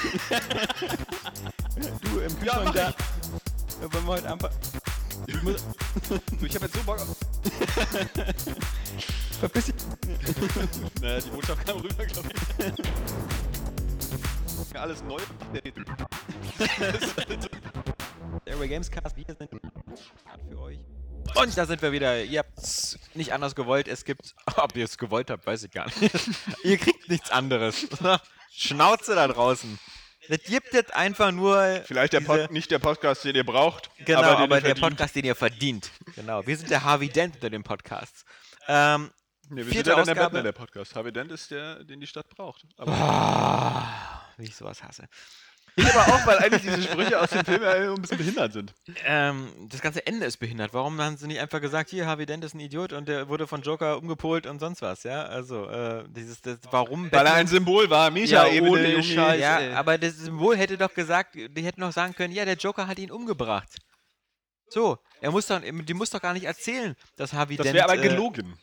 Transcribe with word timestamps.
Du 2.02 2.18
im 2.20 2.30
Ja, 2.44 2.58
Kühlschrank 2.58 2.64
mach 2.64 2.74
da. 2.74 2.88
Ja, 2.88 2.94
Wollen 3.92 4.04
wir 4.04 4.12
heute 4.12 4.30
einfach. 4.32 4.50
Ich 5.26 5.42
muss. 5.42 5.64
Ich 6.42 6.54
habe 6.54 6.66
jetzt 6.66 6.76
so 6.76 6.82
Bock 6.82 6.98
auf. 7.00 7.08
Verpiss 9.40 9.64
dich. 9.66 9.74
Naja, 11.00 11.20
die 11.20 11.30
Botschaft 11.30 11.66
kam 11.66 11.78
rüber, 11.78 12.04
glaube 12.04 12.28
ich. 14.70 14.76
Alles 14.76 15.02
neu. 15.02 15.18
Airway 18.44 18.68
Gamescast. 18.68 19.16
Wir 19.16 19.24
sind 19.26 19.38
für 20.50 20.58
euch. 20.58 20.78
Und 21.34 21.56
da 21.56 21.66
sind 21.66 21.80
wir 21.82 21.92
wieder. 21.92 22.22
Ihr 22.22 22.40
habt 22.40 22.58
es 22.58 22.98
nicht 23.14 23.32
anders 23.32 23.54
gewollt. 23.54 23.88
Es 23.88 24.04
gibt. 24.04 24.34
Ob 24.56 24.76
ihr 24.76 24.84
es 24.84 24.98
gewollt 24.98 25.30
habt, 25.30 25.46
weiß 25.46 25.62
ich 25.64 25.70
gar 25.70 25.86
nicht. 25.86 26.00
ihr 26.64 26.76
kriegt 26.78 27.08
nichts 27.08 27.30
anderes. 27.30 27.86
Schnauze 28.52 29.14
da 29.14 29.28
draußen. 29.28 29.78
Das 30.28 30.42
gibt 30.42 30.72
jetzt 30.74 30.94
einfach 30.94 31.32
nur. 31.32 31.82
Vielleicht 31.84 32.12
der 32.12 32.20
Pod, 32.20 32.50
nicht 32.50 32.70
der 32.70 32.78
Podcast, 32.78 33.24
den 33.24 33.34
ihr 33.34 33.44
braucht. 33.44 33.90
Genau, 34.04 34.20
aber, 34.20 34.38
aber, 34.38 34.60
der. 34.60 34.74
Podcast, 34.74 35.16
den 35.16 35.24
ihr 35.24 35.34
verdient. 35.34 35.90
Genau. 36.14 36.46
Wir 36.46 36.56
sind 36.56 36.70
der 36.70 36.84
Harvey 36.84 37.08
Dent 37.08 37.36
unter 37.36 37.50
den 37.50 37.62
Podcasts. 37.62 38.24
Ähm, 38.68 39.10
Nee, 39.52 39.66
wir 39.66 39.72
sind 39.72 39.86
ja 39.88 39.96
dann 39.96 40.06
der. 40.06 40.14
Batman, 40.14 40.44
der 40.44 40.52
Podcast. 40.52 40.94
Harvey 40.94 41.12
Dent 41.12 41.32
ist 41.32 41.50
der, 41.50 41.82
den 41.82 41.98
die 41.98 42.06
Stadt 42.06 42.28
braucht. 42.28 42.64
Aber, 42.76 42.92
ah, 42.92 44.22
wie 44.36 44.44
ich 44.44 44.54
sowas 44.54 44.80
hasse. 44.84 45.08
Aber 45.76 46.14
auch, 46.14 46.26
weil 46.26 46.38
eigentlich 46.38 46.62
diese 46.62 46.82
Sprüche 46.82 47.20
aus 47.20 47.30
dem 47.30 47.44
Film 47.44 47.62
ja 47.62 47.70
ein 47.70 47.94
bisschen 48.00 48.18
behindert 48.18 48.52
sind. 48.52 48.74
Ähm, 49.04 49.48
das 49.68 49.80
ganze 49.80 50.06
Ende 50.06 50.26
ist 50.26 50.38
behindert. 50.38 50.74
Warum 50.74 51.00
haben 51.00 51.16
sie 51.16 51.26
nicht 51.26 51.40
einfach 51.40 51.60
gesagt, 51.60 51.90
hier, 51.90 52.06
Harvey 52.06 52.26
Dent 52.26 52.44
ist 52.44 52.54
ein 52.54 52.60
Idiot 52.60 52.92
und 52.92 53.08
der 53.08 53.28
wurde 53.28 53.46
von 53.46 53.62
Joker 53.62 53.98
umgepolt 53.98 54.46
und 54.46 54.58
sonst 54.58 54.82
was, 54.82 55.02
ja? 55.04 55.22
Also, 55.24 55.68
äh, 55.68 56.04
dieses, 56.08 56.40
das, 56.42 56.58
warum 56.70 57.10
Weil 57.12 57.26
er 57.26 57.34
ein 57.34 57.46
Symbol 57.46 57.88
war. 57.90 58.10
Misha, 58.10 58.46
Ja, 58.46 58.52
eben 58.52 58.68
ohne. 58.68 59.02
Scheiß. 59.02 59.40
Ja, 59.40 59.58
ey. 59.58 59.72
aber 59.74 59.98
das 59.98 60.16
Symbol 60.16 60.56
hätte 60.56 60.76
doch 60.76 60.92
gesagt, 60.92 61.34
die 61.34 61.62
hätten 61.62 61.80
noch 61.80 61.92
sagen 61.92 62.14
können, 62.14 62.34
ja, 62.34 62.44
der 62.44 62.56
Joker 62.56 62.86
hat 62.86 62.98
ihn 62.98 63.10
umgebracht. 63.10 63.68
So, 64.68 64.98
er 65.20 65.30
muss 65.32 65.46
doch, 65.46 65.60
die 65.60 65.94
muss 65.94 66.10
doch 66.10 66.20
gar 66.22 66.32
nicht 66.32 66.44
erzählen, 66.44 66.94
dass 67.16 67.32
Harvey 67.32 67.56
Das 67.56 67.64
Dent... 67.64 67.74
wäre 67.74 67.84
aber 67.84 67.98
äh, 67.98 68.08
gelogen. 68.08 68.56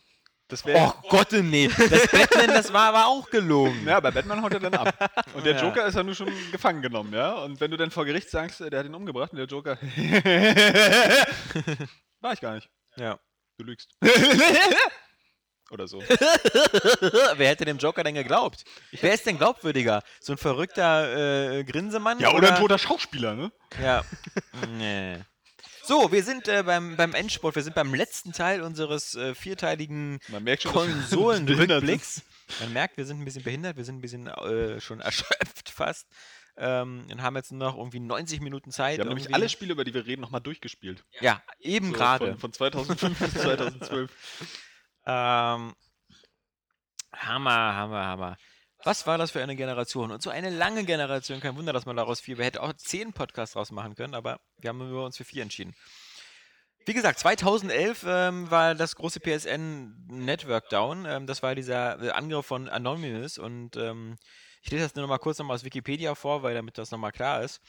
Das 0.50 0.66
wäre. 0.66 0.80
Oh 0.80 0.94
Gott, 1.09 1.34
nee. 1.34 1.67
Das 1.67 2.08
Batman, 2.08 2.48
das 2.48 2.72
war 2.72 2.88
aber 2.94 3.08
auch 3.08 3.30
gelogen. 3.30 3.86
Ja, 3.86 4.00
bei 4.00 4.12
Batman 4.12 4.42
haut 4.42 4.53
er 4.53 4.62
dann 4.62 4.76
ab. 4.76 5.12
Und 5.34 5.45
der 5.45 5.56
Ja. 5.56 5.62
Joker 5.64 5.86
ist 5.86 5.95
ja 5.95 6.03
nur 6.03 6.16
schon 6.16 6.31
gefangen 6.52 6.81
genommen, 6.81 7.14
ja? 7.14 7.34
Und 7.34 7.59
wenn 7.59 7.70
du 7.70 7.76
dann 7.76 7.92
vor 7.92 8.06
Gericht 8.06 8.30
sagst, 8.30 8.62
äh, 8.62 8.70
der 8.70 8.80
hat 8.80 8.86
ihn 8.86 8.95
umgebracht 8.95 9.34
und 9.34 9.40
der 9.40 9.48
Joker. 9.48 9.78
War 12.22 12.31
ich 12.34 12.40
gar 12.40 12.56
nicht. 12.56 12.70
Ja. 12.95 13.20
Du 13.58 13.66
lügst. 13.66 13.90
Oder 15.70 15.86
so. 15.88 16.00
Wer 16.00 17.48
hätte 17.50 17.66
dem 17.66 17.78
Joker 17.78 18.02
denn 18.03 18.16
geglaubt? 18.16 18.64
Wer 18.92 19.14
ist 19.14 19.25
denn 19.25 19.38
glaubwürdiger? 19.38 20.02
So 20.22 20.31
ein 20.31 20.38
verrückter 20.38 21.58
äh, 21.58 21.64
Grinsemann? 21.66 22.20
Ja, 22.20 22.31
oder 22.31 22.53
ein 22.53 22.59
toter 22.62 22.78
Schauspieler, 22.78 23.36
ne? 23.36 23.52
Ja. 23.84 24.02
nee. 24.78 25.18
So, 25.88 26.11
wir 26.11 26.21
sind 26.23 26.47
äh, 26.49 26.63
beim, 26.63 26.97
beim 26.97 27.13
Endspurt, 27.13 27.55
wir 27.55 27.63
sind 27.63 27.73
beim 27.75 27.93
letzten 27.93 28.33
Teil 28.33 28.61
unseres 28.61 29.16
äh, 29.16 29.34
vierteiligen 29.34 30.19
Man 30.28 30.44
merkt 30.44 30.63
schon, 30.63 30.73
dass 30.73 30.85
wir 30.85 30.89
behindert 30.89 31.09
Konsolenrückblicks. 31.12 32.22
Man 32.59 32.73
merkt, 32.73 32.97
wir 32.97 33.06
sind 33.06 33.19
ein 33.22 33.25
bisschen 33.25 33.44
behindert, 33.44 33.78
wir 33.78 33.85
sind 33.85 33.97
ein 33.97 34.01
bisschen 34.01 34.28
äh, 34.28 34.81
schon 34.81 35.00
erschöpft 35.01 35.69
fast. 35.69 36.07
Ähm, 36.57 37.06
und 37.12 37.22
haben 37.22 37.35
jetzt 37.38 37.51
nur 37.51 37.59
noch 37.69 37.78
irgendwie 37.78 38.00
90 38.01 38.41
Minuten 38.41 38.72
Zeit. 38.72 38.97
Wir 38.97 39.01
haben 39.03 39.09
nämlich 39.09 39.25
irgendwie- 39.25 39.35
alle 39.35 39.47
Spiele, 39.50 39.72
über 39.73 39.84
die 39.85 39.94
wir 39.94 40.06
reden, 40.06 40.22
nochmal 40.22 40.41
durchgespielt. 40.41 41.06
Ja, 41.22 41.41
eben 41.59 41.88
So 41.88 41.94
gerade. 41.94 42.28
Von, 42.31 42.39
von 42.39 42.53
2005 42.53 43.19
bis 43.19 43.33
2012. 43.33 44.12
Ähm, 45.09 45.73
Hammer, 47.13 47.75
Hammer, 47.75 48.06
Hammer. 48.06 48.38
Was 48.83 49.07
war 49.07 49.17
das 49.17 49.31
für 49.31 49.41
eine 49.41 49.55
Generation? 49.55 50.11
Und 50.11 50.21
so 50.21 50.29
eine 50.29 50.49
lange 50.49 50.83
Generation, 50.83 51.39
kein 51.39 51.55
Wunder, 51.57 51.73
dass 51.73 51.85
man 51.85 51.97
daraus 51.97 52.19
vier, 52.19 52.38
wir 52.38 52.45
hätten 52.45 52.59
auch 52.59 52.73
zehn 52.73 53.13
Podcasts 53.13 53.53
draus 53.53 53.71
machen 53.71 53.95
können, 53.95 54.13
aber 54.13 54.39
wir 54.57 54.69
haben 54.69 54.81
uns 54.81 55.17
für 55.17 55.25
vier 55.25 55.43
entschieden. 55.43 55.75
Wie 56.85 56.93
gesagt, 56.93 57.19
2011 57.19 58.05
ähm, 58.07 58.49
war 58.49 58.73
das 58.73 58.95
große 58.95 59.19
PSN 59.19 60.05
Network 60.07 60.69
Down. 60.69 61.05
Ähm, 61.05 61.27
das 61.27 61.43
war 61.43 61.53
dieser 61.53 62.01
äh, 62.01 62.11
Angriff 62.11 62.45
von 62.45 62.69
Anonymous 62.69 63.38
und 63.38 63.75
ähm, 63.75 64.15
ich 64.61 64.71
lese 64.71 64.83
das 64.83 64.95
nur 64.95 65.03
noch 65.03 65.09
mal 65.09 65.17
kurz 65.17 65.38
nochmal 65.38 65.55
aus 65.55 65.65
Wikipedia 65.65 66.15
vor, 66.15 66.44
weil 66.44 66.55
damit 66.55 66.77
das 66.77 66.91
nochmal 66.91 67.11
klar 67.11 67.44
ist. 67.44 67.59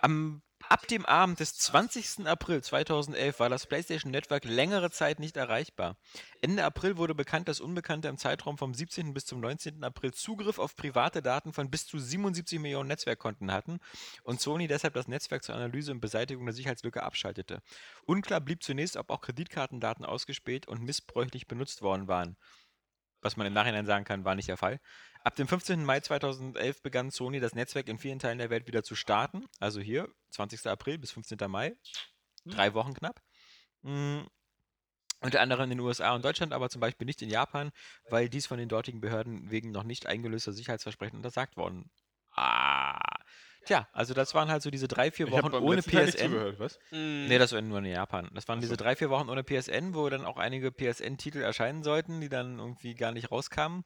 Am, 0.00 0.42
ab 0.68 0.86
dem 0.88 1.06
Abend 1.06 1.40
des 1.40 1.56
20. 1.56 2.26
April 2.26 2.62
2011 2.62 3.40
war 3.40 3.48
das 3.48 3.66
PlayStation 3.66 4.10
Network 4.10 4.44
längere 4.44 4.90
Zeit 4.90 5.18
nicht 5.18 5.36
erreichbar. 5.36 5.96
Ende 6.40 6.64
April 6.64 6.96
wurde 6.96 7.14
bekannt, 7.14 7.48
dass 7.48 7.60
Unbekannte 7.60 8.08
im 8.08 8.18
Zeitraum 8.18 8.58
vom 8.58 8.74
17. 8.74 9.14
bis 9.14 9.26
zum 9.26 9.40
19. 9.40 9.82
April 9.84 10.12
Zugriff 10.12 10.58
auf 10.58 10.76
private 10.76 11.22
Daten 11.22 11.52
von 11.52 11.70
bis 11.70 11.86
zu 11.86 11.98
77 11.98 12.58
Millionen 12.58 12.88
Netzwerkkonten 12.88 13.52
hatten 13.52 13.80
und 14.22 14.40
Sony 14.40 14.66
deshalb 14.66 14.94
das 14.94 15.08
Netzwerk 15.08 15.42
zur 15.42 15.54
Analyse 15.54 15.92
und 15.92 16.00
Beseitigung 16.00 16.44
der 16.44 16.54
Sicherheitslücke 16.54 17.02
abschaltete. 17.02 17.62
Unklar 18.04 18.40
blieb 18.40 18.62
zunächst, 18.62 18.96
ob 18.96 19.10
auch 19.10 19.20
Kreditkartendaten 19.20 20.04
ausgespäht 20.04 20.68
und 20.68 20.82
missbräuchlich 20.82 21.46
benutzt 21.46 21.82
worden 21.82 22.08
waren. 22.08 22.36
Was 23.20 23.36
man 23.36 23.46
im 23.46 23.52
Nachhinein 23.52 23.86
sagen 23.86 24.04
kann, 24.04 24.24
war 24.24 24.34
nicht 24.34 24.48
der 24.48 24.56
Fall. 24.56 24.80
Ab 25.24 25.34
dem 25.34 25.48
15. 25.48 25.84
Mai 25.84 26.00
2011 26.00 26.82
begann 26.82 27.10
Sony 27.10 27.40
das 27.40 27.54
Netzwerk 27.54 27.88
in 27.88 27.98
vielen 27.98 28.18
Teilen 28.18 28.38
der 28.38 28.50
Welt 28.50 28.66
wieder 28.66 28.82
zu 28.82 28.94
starten. 28.94 29.46
Also 29.58 29.80
hier, 29.80 30.08
20. 30.30 30.66
April 30.68 30.98
bis 30.98 31.10
15. 31.10 31.38
Mai. 31.50 31.76
Drei 32.44 32.72
Wochen 32.74 32.94
knapp. 32.94 33.20
Mm, 33.82 34.20
Unter 35.20 35.40
anderem 35.40 35.64
in 35.64 35.70
den 35.70 35.80
USA 35.80 36.14
und 36.14 36.24
Deutschland, 36.24 36.52
aber 36.52 36.70
zum 36.70 36.80
Beispiel 36.80 37.04
nicht 37.04 37.20
in 37.22 37.28
Japan, 37.28 37.72
weil 38.08 38.28
dies 38.28 38.46
von 38.46 38.58
den 38.58 38.68
dortigen 38.68 39.00
Behörden 39.00 39.50
wegen 39.50 39.72
noch 39.72 39.82
nicht 39.82 40.06
eingelöster 40.06 40.52
Sicherheitsversprechen 40.52 41.16
untersagt 41.16 41.56
worden. 41.56 41.90
Ah. 42.30 43.17
Tja, 43.68 43.86
also 43.92 44.14
das 44.14 44.34
waren 44.34 44.50
halt 44.50 44.62
so 44.62 44.70
diese 44.70 44.88
drei, 44.88 45.10
vier 45.10 45.30
Wochen 45.30 45.52
ohne 45.52 45.76
nicht 45.76 45.88
PSN. 45.90 46.30
zugehört, 46.30 46.58
was? 46.58 46.78
Mm. 46.90 47.26
Nee, 47.26 47.36
das 47.36 47.52
war 47.52 47.60
nur 47.60 47.80
in 47.80 47.84
Japan. 47.84 48.30
Das 48.32 48.48
waren 48.48 48.60
Ach 48.60 48.62
diese 48.62 48.78
drei, 48.78 48.96
vier 48.96 49.10
Wochen 49.10 49.28
ohne 49.28 49.44
PSN, 49.44 49.92
wo 49.94 50.08
dann 50.08 50.24
auch 50.24 50.38
einige 50.38 50.72
PSN-Titel 50.72 51.42
erscheinen 51.42 51.82
sollten, 51.82 52.22
die 52.22 52.30
dann 52.30 52.58
irgendwie 52.58 52.94
gar 52.94 53.12
nicht 53.12 53.30
rauskamen. 53.30 53.84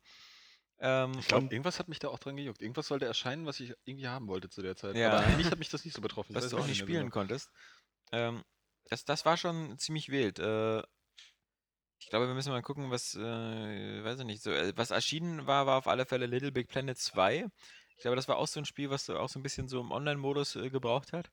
Ähm, 0.79 1.15
Ich 1.19 1.27
glaube, 1.27 1.47
irgendwas 1.47 1.81
hat 1.81 1.89
mich 1.89 1.99
da 1.99 2.11
auch 2.11 2.21
dran 2.21 2.37
gejuckt. 2.37 2.63
Irgendwas 2.63 2.87
sollte 2.87 3.07
erscheinen, 3.07 3.45
was 3.45 3.59
ich 3.59 3.75
irgendwie 3.85 4.07
haben 4.07 4.29
wollte 4.29 4.49
zu 4.51 4.63
der 4.63 4.77
Zeit. 4.77 4.95
Ja. 4.95 5.11
Aber 5.11 5.27
eigentlich 5.27 5.51
hat 5.51 5.59
mich 5.59 5.69
das 5.69 5.85
nicht 5.85 5.95
so 5.95 6.01
betroffen. 6.01 6.31
Ich 6.31 6.37
was 6.37 6.45
weiß 6.45 6.51
du 6.53 6.59
es 6.59 6.63
auch 6.63 6.69
nicht 6.69 6.79
spielen 6.79 7.07
genau. 7.07 7.13
konntest. 7.13 7.51
Ähm, 8.13 8.45
das, 8.89 9.05
das 9.05 9.25
war 9.25 9.37
schon 9.37 9.77
ziemlich 9.79 10.11
wild. 10.11 10.39
Äh, 10.39 10.79
ich 11.99 12.09
glaube, 12.09 12.29
wir 12.29 12.35
müssen 12.35 12.51
mal 12.53 12.63
gucken, 12.63 12.93
was, 12.93 13.17
äh, 13.17 14.05
weiß 14.05 14.21
ich 14.21 14.27
nicht, 14.27 14.45
so, 14.45 14.53
äh, 14.53 14.73
was 14.77 14.93
erschienen 14.93 15.49
war, 15.49 15.67
war 15.67 15.79
auf 15.79 15.89
alle 15.89 16.07
Fälle 16.07 16.27
Little 16.27 16.53
Big 16.53 16.69
Planet 16.69 16.97
2. 16.97 17.47
Ich 17.97 18.03
glaube, 18.03 18.17
das 18.17 18.29
war 18.29 18.37
auch 18.37 18.49
so 18.49 18.61
ein 18.61 18.65
Spiel, 18.65 18.91
was 18.91 19.07
so 19.07 19.17
auch 19.19 19.29
so 19.29 19.39
ein 19.39 19.43
bisschen 19.43 19.69
so 19.69 19.81
im 19.81 19.91
Online-Modus 19.91 20.57
äh, 20.57 20.71
gebraucht 20.71 21.13
hat. 21.13 21.31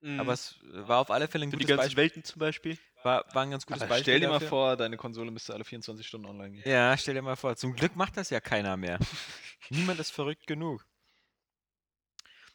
Mm. 0.00 0.20
Aber 0.20 0.32
es 0.32 0.58
äh, 0.62 0.88
war 0.88 0.98
auf 1.00 1.10
alle 1.10 1.28
Fälle 1.28 1.44
ein 1.44 1.50
Für 1.50 1.56
die 1.56 1.64
gutes 1.64 1.76
ganzen 1.76 1.86
Beispiel. 1.88 2.02
Welten 2.02 2.24
zum 2.24 2.38
Beispiel. 2.38 2.78
War, 3.02 3.24
war 3.34 3.42
ein 3.42 3.50
ganz 3.50 3.66
gutes 3.66 3.82
Aber 3.82 3.88
Beispiel. 3.90 4.04
stell 4.04 4.20
dir 4.20 4.28
mal 4.28 4.34
dafür. 4.34 4.48
vor, 4.48 4.76
deine 4.76 4.96
Konsole 4.96 5.30
müsste 5.30 5.54
alle 5.54 5.64
24 5.64 6.06
Stunden 6.06 6.26
online 6.26 6.52
gehen. 6.52 6.70
Ja, 6.70 6.96
stell 6.96 7.14
dir 7.14 7.22
mal 7.22 7.36
vor. 7.36 7.56
Zum 7.56 7.74
Glück 7.74 7.96
macht 7.96 8.16
das 8.16 8.30
ja 8.30 8.40
keiner 8.40 8.76
mehr. 8.76 8.98
Niemand 9.70 9.98
ist 10.00 10.10
verrückt 10.10 10.46
genug. 10.46 10.84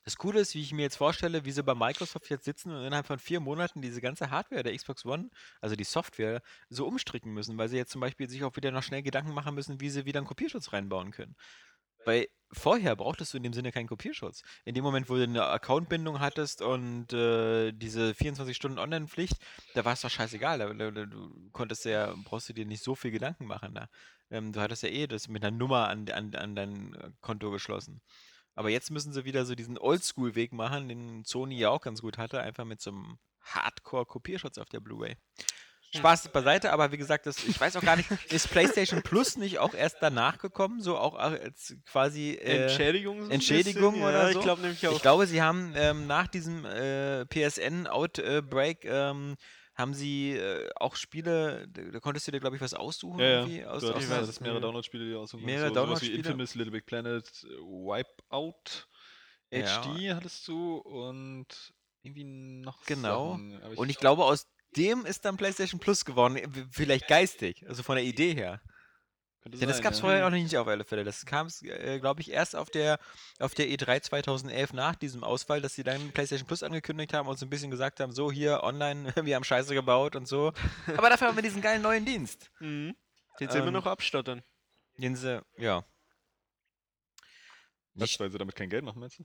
Das 0.05 0.17
Coole 0.17 0.41
ist, 0.41 0.53
wie 0.53 0.61
ich 0.61 0.73
mir 0.73 0.81
jetzt 0.81 0.97
vorstelle, 0.97 1.45
wie 1.45 1.51
sie 1.51 1.63
bei 1.63 1.75
Microsoft 1.75 2.29
jetzt 2.29 2.43
sitzen 2.43 2.71
und 2.71 2.83
innerhalb 2.83 3.07
von 3.07 3.19
vier 3.19 3.39
Monaten 3.39 3.81
diese 3.81 4.01
ganze 4.01 4.29
Hardware 4.29 4.61
der 4.61 4.75
Xbox 4.75 5.05
One, 5.05 5.29
also 5.61 5.77
die 5.77 5.85
Software, 5.85 6.41
so 6.69 6.85
umstricken 6.85 7.33
müssen, 7.33 7.57
weil 7.57 7.69
sie 7.69 7.77
jetzt 7.77 7.91
zum 7.91 8.01
Beispiel 8.01 8.29
sich 8.29 8.43
auch 8.43 8.55
wieder 8.57 8.71
noch 8.71 8.83
schnell 8.83 9.01
Gedanken 9.01 9.33
machen 9.33 9.55
müssen, 9.55 9.79
wie 9.79 9.89
sie 9.89 10.03
wieder 10.05 10.19
einen 10.19 10.27
Kopierschutz 10.27 10.73
reinbauen 10.73 11.11
können. 11.11 11.37
Weil 12.05 12.27
vorher 12.51 12.95
brauchtest 12.95 13.33
du 13.33 13.37
in 13.37 13.43
dem 13.43 13.53
Sinne 13.53 13.71
keinen 13.71 13.87
Kopierschutz. 13.87 14.43
In 14.65 14.75
dem 14.75 14.83
Moment, 14.83 15.09
wo 15.09 15.15
du 15.15 15.23
eine 15.23 15.45
Accountbindung 15.45 16.19
hattest 16.19 16.61
und 16.61 17.11
äh, 17.13 17.71
diese 17.71 18.13
24 18.13 18.55
Stunden 18.55 18.79
Online-Pflicht, 18.79 19.37
da 19.73 19.85
war 19.85 19.93
es 19.93 20.01
doch 20.01 20.09
scheißegal. 20.09 20.59
Da, 20.59 20.73
da, 20.73 21.05
du 21.05 21.49
konntest 21.51 21.85
ja, 21.85 22.13
brauchst 22.23 22.49
du 22.49 22.53
dir 22.53 22.65
nicht 22.65 22.83
so 22.83 22.95
viel 22.95 23.11
Gedanken 23.11 23.45
machen. 23.45 23.73
Da. 23.73 23.89
Ähm, 24.29 24.53
du 24.53 24.61
hattest 24.61 24.83
ja 24.83 24.89
eh 24.89 25.07
das 25.07 25.27
mit 25.27 25.43
einer 25.43 25.55
Nummer 25.55 25.87
an, 25.89 26.09
an, 26.09 26.33
an 26.35 26.55
dein 26.55 27.15
Konto 27.21 27.51
geschlossen. 27.51 28.01
Aber 28.55 28.69
jetzt 28.69 28.91
müssen 28.91 29.13
sie 29.13 29.25
wieder 29.25 29.45
so 29.45 29.55
diesen 29.55 29.79
Oldschool-Weg 29.79 30.53
machen, 30.53 30.87
den 30.87 31.23
Sony 31.25 31.57
ja 31.57 31.69
auch 31.69 31.81
ganz 31.81 32.01
gut 32.01 32.17
hatte, 32.17 32.41
einfach 32.41 32.65
mit 32.65 32.81
so 32.81 32.91
einem 32.91 33.17
Hardcore-Kopierschutz 33.41 34.57
auf 34.57 34.69
der 34.69 34.79
Blu-ray. 34.79 35.17
Spaß 35.95 36.29
beiseite, 36.29 36.71
aber 36.73 36.91
wie 36.91 36.97
gesagt, 36.97 37.25
das, 37.25 37.43
ich 37.43 37.59
weiß 37.59 37.75
auch 37.75 37.81
gar 37.81 37.95
nicht, 37.95 38.09
ist 38.31 38.49
PlayStation 38.49 39.01
Plus 39.03 39.37
nicht 39.37 39.59
auch 39.59 39.73
erst 39.73 39.97
danach 40.01 40.37
gekommen? 40.39 40.81
So 40.81 40.97
auch 40.97 41.15
als 41.15 41.75
quasi 41.85 42.31
äh, 42.31 42.63
Entschädigung? 42.63 43.25
so 43.25 43.29
Entschädigung 43.31 43.93
bisschen? 43.93 44.07
oder 44.07 44.27
ja, 44.27 44.33
so? 44.33 44.39
Ich 44.39 44.43
glaube 44.45 44.61
nämlich 44.61 44.87
auch. 44.87 44.91
Ich 44.93 45.01
glaube, 45.01 45.27
sie 45.27 45.41
haben 45.41 45.73
ähm, 45.75 46.07
nach 46.07 46.27
diesem 46.27 46.65
äh, 46.65 47.25
PSN-Outbreak 47.25 48.85
ähm, 48.85 49.35
haben 49.75 49.93
sie 49.93 50.33
äh, 50.33 50.69
auch 50.75 50.95
Spiele, 50.95 51.67
da 51.67 51.99
konntest 51.99 52.27
du 52.27 52.31
dir, 52.31 52.39
glaube 52.39 52.55
ich, 52.55 52.61
was 52.61 52.73
aussuchen. 52.73 53.19
Ja, 53.19 53.25
ja. 53.25 53.39
irgendwie, 53.41 53.65
aus, 53.65 53.81
Du 53.81 53.91
aus 53.91 54.09
hattest 54.09 54.41
mehrere 54.41 54.61
Download-Spiele, 54.61 55.05
die 55.09 55.15
aussuchen 55.15 55.45
Mehrere. 55.45 55.69
So- 55.69 55.73
sowas 55.73 56.01
wie 56.01 56.07
Download-Spiele. 56.07 56.17
Infamous, 56.19 56.55
Little 56.55 56.71
Big 56.71 56.85
Planet, 56.85 57.27
Wipeout, 57.59 58.87
Ja. 59.51 59.81
HD 59.81 60.13
hattest 60.15 60.47
du 60.47 60.77
und 60.77 61.47
irgendwie 62.03 62.23
noch 62.25 62.83
Genau. 62.85 63.39
Und 63.75 63.89
ich 63.89 63.97
glaube, 63.97 64.25
aus 64.25 64.47
dem 64.73 65.05
ist 65.05 65.25
dann 65.25 65.37
PlayStation 65.37 65.79
Plus 65.79 66.05
geworden. 66.05 66.37
äh, 66.37 66.47
Vielleicht 66.71 67.07
geistig, 67.07 67.65
also 67.67 67.83
von 67.83 67.95
der 67.95 68.05
Idee 68.05 68.33
her. 68.33 68.61
könnte 69.41 69.57
Denn 69.57 69.67
das 69.67 69.77
sein, 69.77 69.83
gab 69.83 69.93
es 69.93 69.99
ja. 69.99 70.01
vorher 70.01 70.25
auch 70.25 70.29
noch 70.29 70.37
nicht 70.37 70.57
auf 70.57 70.67
alle 70.67 70.85
Fälle. 70.85 71.03
Das 71.03 71.25
kam, 71.25 71.49
äh, 71.63 71.99
glaube 71.99 72.21
ich, 72.21 72.31
erst 72.31 72.55
auf 72.55 72.69
der, 72.69 72.99
auf 73.39 73.53
der 73.53 73.67
E3 73.67 74.01
2011 74.01 74.73
nach 74.73 74.95
diesem 74.95 75.23
Ausfall, 75.23 75.61
dass 75.61 75.75
sie 75.75 75.83
dann 75.83 76.11
PlayStation 76.11 76.47
Plus 76.47 76.63
angekündigt 76.63 77.13
haben 77.13 77.27
und 77.27 77.37
so 77.37 77.45
ein 77.45 77.49
bisschen 77.49 77.71
gesagt 77.71 77.99
haben, 77.99 78.11
so 78.11 78.31
hier 78.31 78.63
online, 78.63 79.13
wir 79.25 79.35
haben 79.35 79.43
Scheiße 79.43 79.73
gebaut 79.73 80.15
und 80.15 80.27
so. 80.27 80.53
Aber 80.97 81.09
dafür 81.09 81.27
haben 81.27 81.35
wir 81.37 81.43
diesen 81.43 81.61
geilen 81.61 81.81
neuen 81.81 82.05
Dienst. 82.05 82.51
Mhm. 82.59 82.95
Den 83.39 83.49
wir 83.49 83.63
Ähm, 83.63 83.73
noch 83.73 83.85
abstottern. 83.85 84.43
Den 84.97 85.15
sie, 85.15 85.41
ja. 85.57 85.83
Was, 87.95 88.19
weil 88.19 88.31
sie 88.31 88.37
damit 88.37 88.55
kein 88.55 88.69
Geld 88.69 88.83
machen, 88.83 88.99
meinst 88.99 89.19
du? 89.19 89.23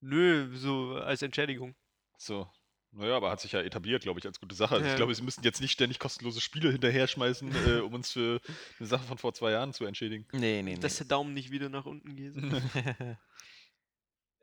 Nö, 0.00 0.50
so 0.56 0.94
als 0.96 1.22
Entschädigung. 1.22 1.74
So. 2.18 2.50
Naja, 2.94 3.16
aber 3.16 3.30
hat 3.30 3.40
sich 3.40 3.52
ja 3.52 3.60
etabliert, 3.60 4.02
glaube 4.02 4.20
ich, 4.20 4.26
als 4.26 4.38
gute 4.38 4.54
Sache. 4.54 4.74
Also 4.74 4.84
Ja. 4.84 4.92
ich 4.92 4.96
glaube, 4.96 5.14
sie 5.14 5.22
müssten 5.22 5.42
jetzt 5.44 5.62
nicht 5.62 5.72
ständig 5.72 5.98
kostenlose 5.98 6.42
Spiele 6.42 6.70
hinterher 6.70 7.06
schmeißen, 7.08 7.50
äh, 7.66 7.80
um 7.80 7.94
uns 7.94 8.12
für 8.12 8.40
eine 8.78 8.86
Sache 8.86 9.04
von 9.04 9.16
vor 9.16 9.32
zwei 9.32 9.50
Jahren 9.50 9.72
zu 9.72 9.86
entschädigen. 9.86 10.26
nee, 10.32 10.62
nee, 10.62 10.74
nee. 10.74 10.78
Dass 10.78 10.98
der 10.98 11.06
Daumen 11.06 11.32
nicht 11.32 11.50
wieder 11.50 11.70
nach 11.70 11.86
unten 11.86 12.14
geht. 12.14 12.36
Äh, 12.36 13.16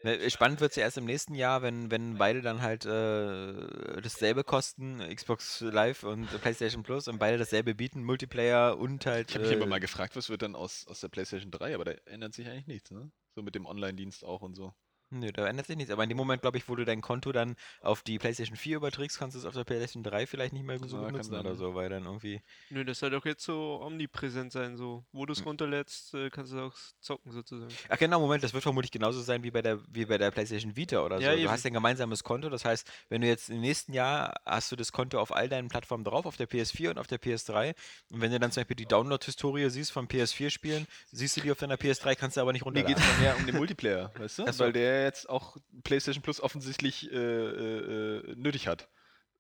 Spannend 0.32 0.62
wird 0.62 0.72
es 0.72 0.78
ja 0.78 0.84
erst 0.84 0.98
im 0.98 1.06
nächsten 1.06 1.36
Jahr, 1.36 1.62
wenn, 1.62 1.92
wenn 1.92 2.18
beide 2.18 2.42
dann 2.42 2.62
halt 2.64 2.86
äh, 2.86 4.02
dasselbe 4.02 4.44
kosten, 4.44 5.00
Xbox 5.14 5.62
Live 5.62 6.04
und 6.04 6.28
PlayStation 6.42 6.82
Plus, 6.82 7.08
und 7.08 7.20
beide 7.20 7.38
dasselbe 7.38 7.76
bieten, 7.76 8.04
Multiplayer 8.04 8.78
und 8.80 9.06
halt. 9.06 9.30
Ich 9.30 9.36
habe 9.36 9.44
mich 9.44 9.52
äh, 9.54 9.58
immer 9.58 9.68
mal 9.68 9.80
gefragt, 9.80 10.16
was 10.16 10.30
wird 10.30 10.42
dann 10.42 10.56
aus, 10.56 10.88
aus 10.88 11.02
der 11.02 11.10
PlayStation 11.10 11.52
3, 11.52 11.76
aber 11.76 11.86
da 11.86 11.92
ändert 12.06 12.34
sich 12.34 12.48
eigentlich 12.48 12.68
nichts, 12.68 12.90
ne? 12.90 13.12
So 13.36 13.44
mit 13.44 13.54
dem 13.54 13.68
Online-Dienst 13.68 14.24
auch 14.24 14.42
und 14.42 14.56
so. 14.56 14.74
Nö, 15.12 15.32
da 15.32 15.48
ändert 15.48 15.66
sich 15.68 15.76
nichts. 15.76 15.92
Aber 15.92 16.04
in 16.04 16.10
dem 16.10 16.18
Moment, 16.18 16.42
glaube 16.42 16.58
ich, 16.58 16.70
wo 16.70 16.76
du 16.76 16.86
dein 16.86 17.02
Konto 17.02 17.32
dann 17.32 17.56
auf 17.82 18.04
die 18.04 18.20
PlayStation 18.20 18.56
4 18.56 18.78
überträgst, 18.78 19.18
kannst 19.18 19.36
du 19.36 19.40
es 19.40 19.46
auf 19.46 19.54
der 19.56 19.64
PlayStation 19.64 20.04
3 20.04 20.28
vielleicht 20.28 20.54
nicht 20.54 20.64
mehr 20.66 20.78
so 20.80 20.86
Ja, 20.86 20.92
gut 20.92 21.02
kann 21.08 21.12
nutzen 21.14 21.32
sein, 21.32 21.40
oder 21.40 21.56
so, 21.56 21.74
weil 21.74 21.90
dann 21.90 22.06
irgendwie. 22.06 22.42
Nö, 22.70 22.86
das 22.86 23.00
soll 23.00 23.10
doch 23.10 23.26
jetzt 23.26 23.44
so 23.44 23.82
omnipräsent 23.84 24.52
sein. 24.52 24.78
So, 24.78 25.04
wo 25.12 25.26
du 25.26 25.34
es 25.34 25.40
Hm. 25.40 25.46
runterlädst, 25.48 26.14
äh, 26.14 26.30
kannst 26.30 26.54
du 26.54 26.60
auch 26.60 26.76
zocken 27.00 27.32
sozusagen. 27.32 27.74
Ach 27.90 27.98
genau, 27.98 28.20
Moment, 28.20 28.44
das 28.44 28.54
wird 28.54 28.62
vermutlich 28.64 28.92
genauso 28.92 29.22
sein 29.22 29.42
wie 29.44 29.52
bei 29.52 29.62
der, 29.64 29.80
wie 29.92 30.06
bei 30.06 30.18
der 30.20 30.30
PlayStation 30.32 30.76
Vita 30.76 31.02
oder 31.04 31.20
Ja, 31.20 31.32
so. 31.32 31.36
Du 31.38 31.42
eben. 31.44 31.52
hast 31.52 31.64
ja 31.64 31.72
ein 31.72 31.74
gemeinsames 31.74 32.24
Konto, 32.24 32.50
das 32.50 32.64
heißt, 32.66 32.88
wenn 33.10 33.22
du 33.22 33.28
jetzt 33.28 33.50
im 33.50 33.62
nächsten 33.62 33.94
Jahr 33.94 34.36
hast 34.46 34.72
du 34.72 34.76
das 34.76 34.92
Konto 34.92 35.20
auf 35.20 35.36
all 35.36 35.50
deinen 35.50 35.70
Plattformen 35.70 36.04
drauf, 36.04 36.26
auf 36.28 36.38
der 36.38 36.48
PS4 36.48 36.92
und 36.92 37.00
auf 37.00 37.08
der 37.08 37.20
PS3. 37.20 37.74
Und 38.12 38.22
wenn 38.22 38.32
du 38.32 38.40
dann 38.40 38.52
zum 38.52 38.62
Beispiel 38.62 38.76
die 38.76 38.86
Download-Historie 38.86 39.70
siehst 39.72 39.92
von 39.92 40.08
PS4-Spielen, 40.08 40.86
siehst 41.12 41.36
du 41.38 41.42
die 41.42 41.52
auf 41.52 41.58
deiner 41.58 41.78
PS3, 41.78 42.16
kannst 42.16 42.38
du 42.38 42.42
aber 42.42 42.54
nicht 42.54 42.62
Mir 42.62 42.66
runterladen. 42.66 42.96
geht 42.96 43.04
es 43.04 43.08
ja 43.08 43.14
mehr 43.16 43.36
um 43.38 43.46
den 43.46 43.56
Multiplayer, 43.58 44.12
weißt 44.18 44.40
du? 44.40 44.52
So. 44.52 44.64
Weil 44.66 44.74
der 44.74 44.99
jetzt 45.04 45.30
auch 45.30 45.58
PlayStation 45.84 46.22
Plus 46.22 46.42
offensichtlich 46.42 47.12
äh, 47.12 47.16
äh, 47.16 48.18
äh, 48.32 48.36
nötig 48.36 48.68
hat. 48.68 48.88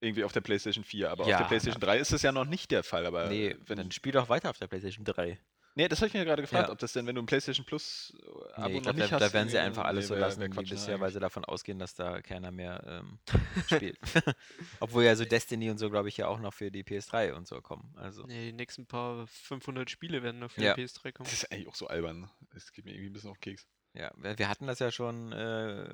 Irgendwie 0.01 0.23
auf 0.23 0.31
der 0.31 0.41
PlayStation 0.41 0.83
4. 0.85 1.11
Aber 1.11 1.27
Ja, 1.27 1.35
auf 1.35 1.41
der 1.41 1.47
PlayStation 1.47 1.81
3 1.81 1.97
ist 1.99 2.13
das 2.13 2.21
ja 2.21 2.31
noch 2.31 2.45
nicht 2.45 2.71
der 2.71 2.83
Fall. 2.83 3.05
Aber 3.05 3.27
Nee, 3.27 3.57
wenn 3.65 3.77
dann 3.77 3.91
spiel 3.91 4.13
doch 4.13 4.29
weiter 4.29 4.49
auf 4.49 4.57
der 4.57 4.67
PlayStation 4.67 5.03
3. 5.03 5.37
Nee, 5.75 5.87
das 5.87 5.99
habe 5.99 6.07
ich 6.07 6.13
mir 6.13 6.25
gerade 6.25 6.41
gefragt, 6.41 6.67
Ja. 6.67 6.73
ob 6.73 6.79
das 6.79 6.93
denn, 6.93 7.05
wenn 7.05 7.15
du 7.15 7.21
ein 7.21 7.25
PlayStation 7.25 7.65
Plus 7.65 8.13
äh, 8.17 8.53
Abo 8.53 8.67
Nee, 8.67 8.73
noch 8.73 8.77
ich 8.77 8.81
glaub, 8.83 8.95
nicht 8.95 9.11
da, 9.11 9.15
hast. 9.15 9.21
da 9.21 9.33
werden 9.33 9.49
sie 9.49 9.55
irgendwie- 9.55 9.67
einfach 9.67 9.83
alles 9.85 10.05
nee, 10.09 10.15
so 10.15 10.19
lassen 10.19 10.41
wie 10.41 10.47
bisher, 10.49 10.87
weil 10.95 11.01
eigentlich. 11.03 11.13
sie 11.13 11.19
davon 11.19 11.45
ausgehen, 11.45 11.79
dass 11.79 11.93
da 11.95 12.21
keiner 12.21 12.51
mehr 12.51 12.81
ähm, 12.87 13.19
spielt. 13.67 13.97
Obwohl 14.79 15.03
ja 15.03 15.15
so 15.15 15.25
Destiny 15.25 15.69
und 15.69 15.77
so, 15.77 15.89
glaube 15.89 16.09
ich, 16.09 16.17
ja 16.17 16.27
auch 16.27 16.39
noch 16.39 16.53
für 16.53 16.71
die 16.71 16.83
PS3 16.83 17.33
und 17.33 17.47
so 17.47 17.61
kommen. 17.61 17.93
Also. 17.97 18.23
Nee, 18.25 18.47
die 18.47 18.53
nächsten 18.53 18.87
paar 18.87 19.27
500 19.27 19.89
Spiele 19.89 20.23
werden 20.23 20.39
noch 20.39 20.51
für 20.51 20.61
Ja. 20.61 20.73
die 20.73 20.81
PS3 20.83 21.11
kommen. 21.11 21.25
Das 21.29 21.33
ist 21.43 21.51
eigentlich 21.51 21.67
auch 21.67 21.75
so 21.75 21.87
albern. 21.87 22.29
Das 22.53 22.71
geht 22.71 22.85
mir 22.85 22.91
irgendwie 22.91 23.09
ein 23.09 23.13
bisschen 23.13 23.29
auf 23.31 23.39
Keks. 23.39 23.67
Ja, 23.93 24.11
wir 24.15 24.47
hatten 24.47 24.67
das 24.67 24.79
ja 24.79 24.91
schon 24.91 25.31
äh, 25.31 25.89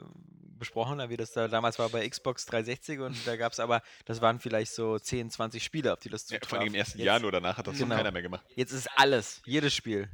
besprochen, 0.57 0.99
wie 1.09 1.17
das 1.17 1.31
da 1.31 1.47
damals 1.47 1.79
war 1.79 1.89
bei 1.89 2.07
Xbox 2.07 2.45
360 2.45 2.99
und 2.99 3.15
da 3.25 3.35
gab 3.37 3.53
es 3.53 3.59
aber, 3.59 3.81
das 4.05 4.21
waren 4.21 4.39
vielleicht 4.39 4.73
so 4.73 4.99
10, 4.99 5.29
20 5.31 5.63
Spiele, 5.63 5.93
auf 5.93 5.99
die 5.99 6.09
das 6.09 6.29
Ja, 6.29 6.35
zutraf. 6.35 6.49
vor 6.49 6.59
allem 6.59 6.67
im 6.69 6.75
ersten 6.75 6.97
jetzt, 6.99 7.05
Jahr 7.05 7.19
nur 7.19 7.31
danach 7.31 7.57
hat 7.57 7.67
das 7.67 7.77
Genau. 7.77 7.95
keiner 7.95 8.11
mehr 8.11 8.21
gemacht. 8.21 8.45
Jetzt 8.55 8.71
ist 8.73 8.89
alles, 8.97 9.41
jedes 9.45 9.73
Spiel. 9.73 10.09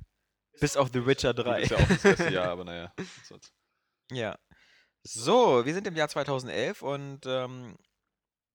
Bis 0.60 0.78
auf 0.78 0.90
The 0.94 1.06
Witcher 1.06 1.34
Gut, 1.34 1.46
3. 1.46 1.62
Ist 1.62 1.72
ja 1.72 1.78
auch 1.78 1.88
das 1.88 2.06
erste 2.06 2.30
Jahr, 2.34 2.50
aber 2.50 2.64
naja. 2.66 2.94
Ja. 4.12 4.38
So, 5.04 5.66
wir 5.66 5.74
sind 5.74 5.88
im 5.88 5.96
Jahr 5.96 6.10
2011 6.10 6.82
und 6.84 7.22
ähm, 7.26 7.78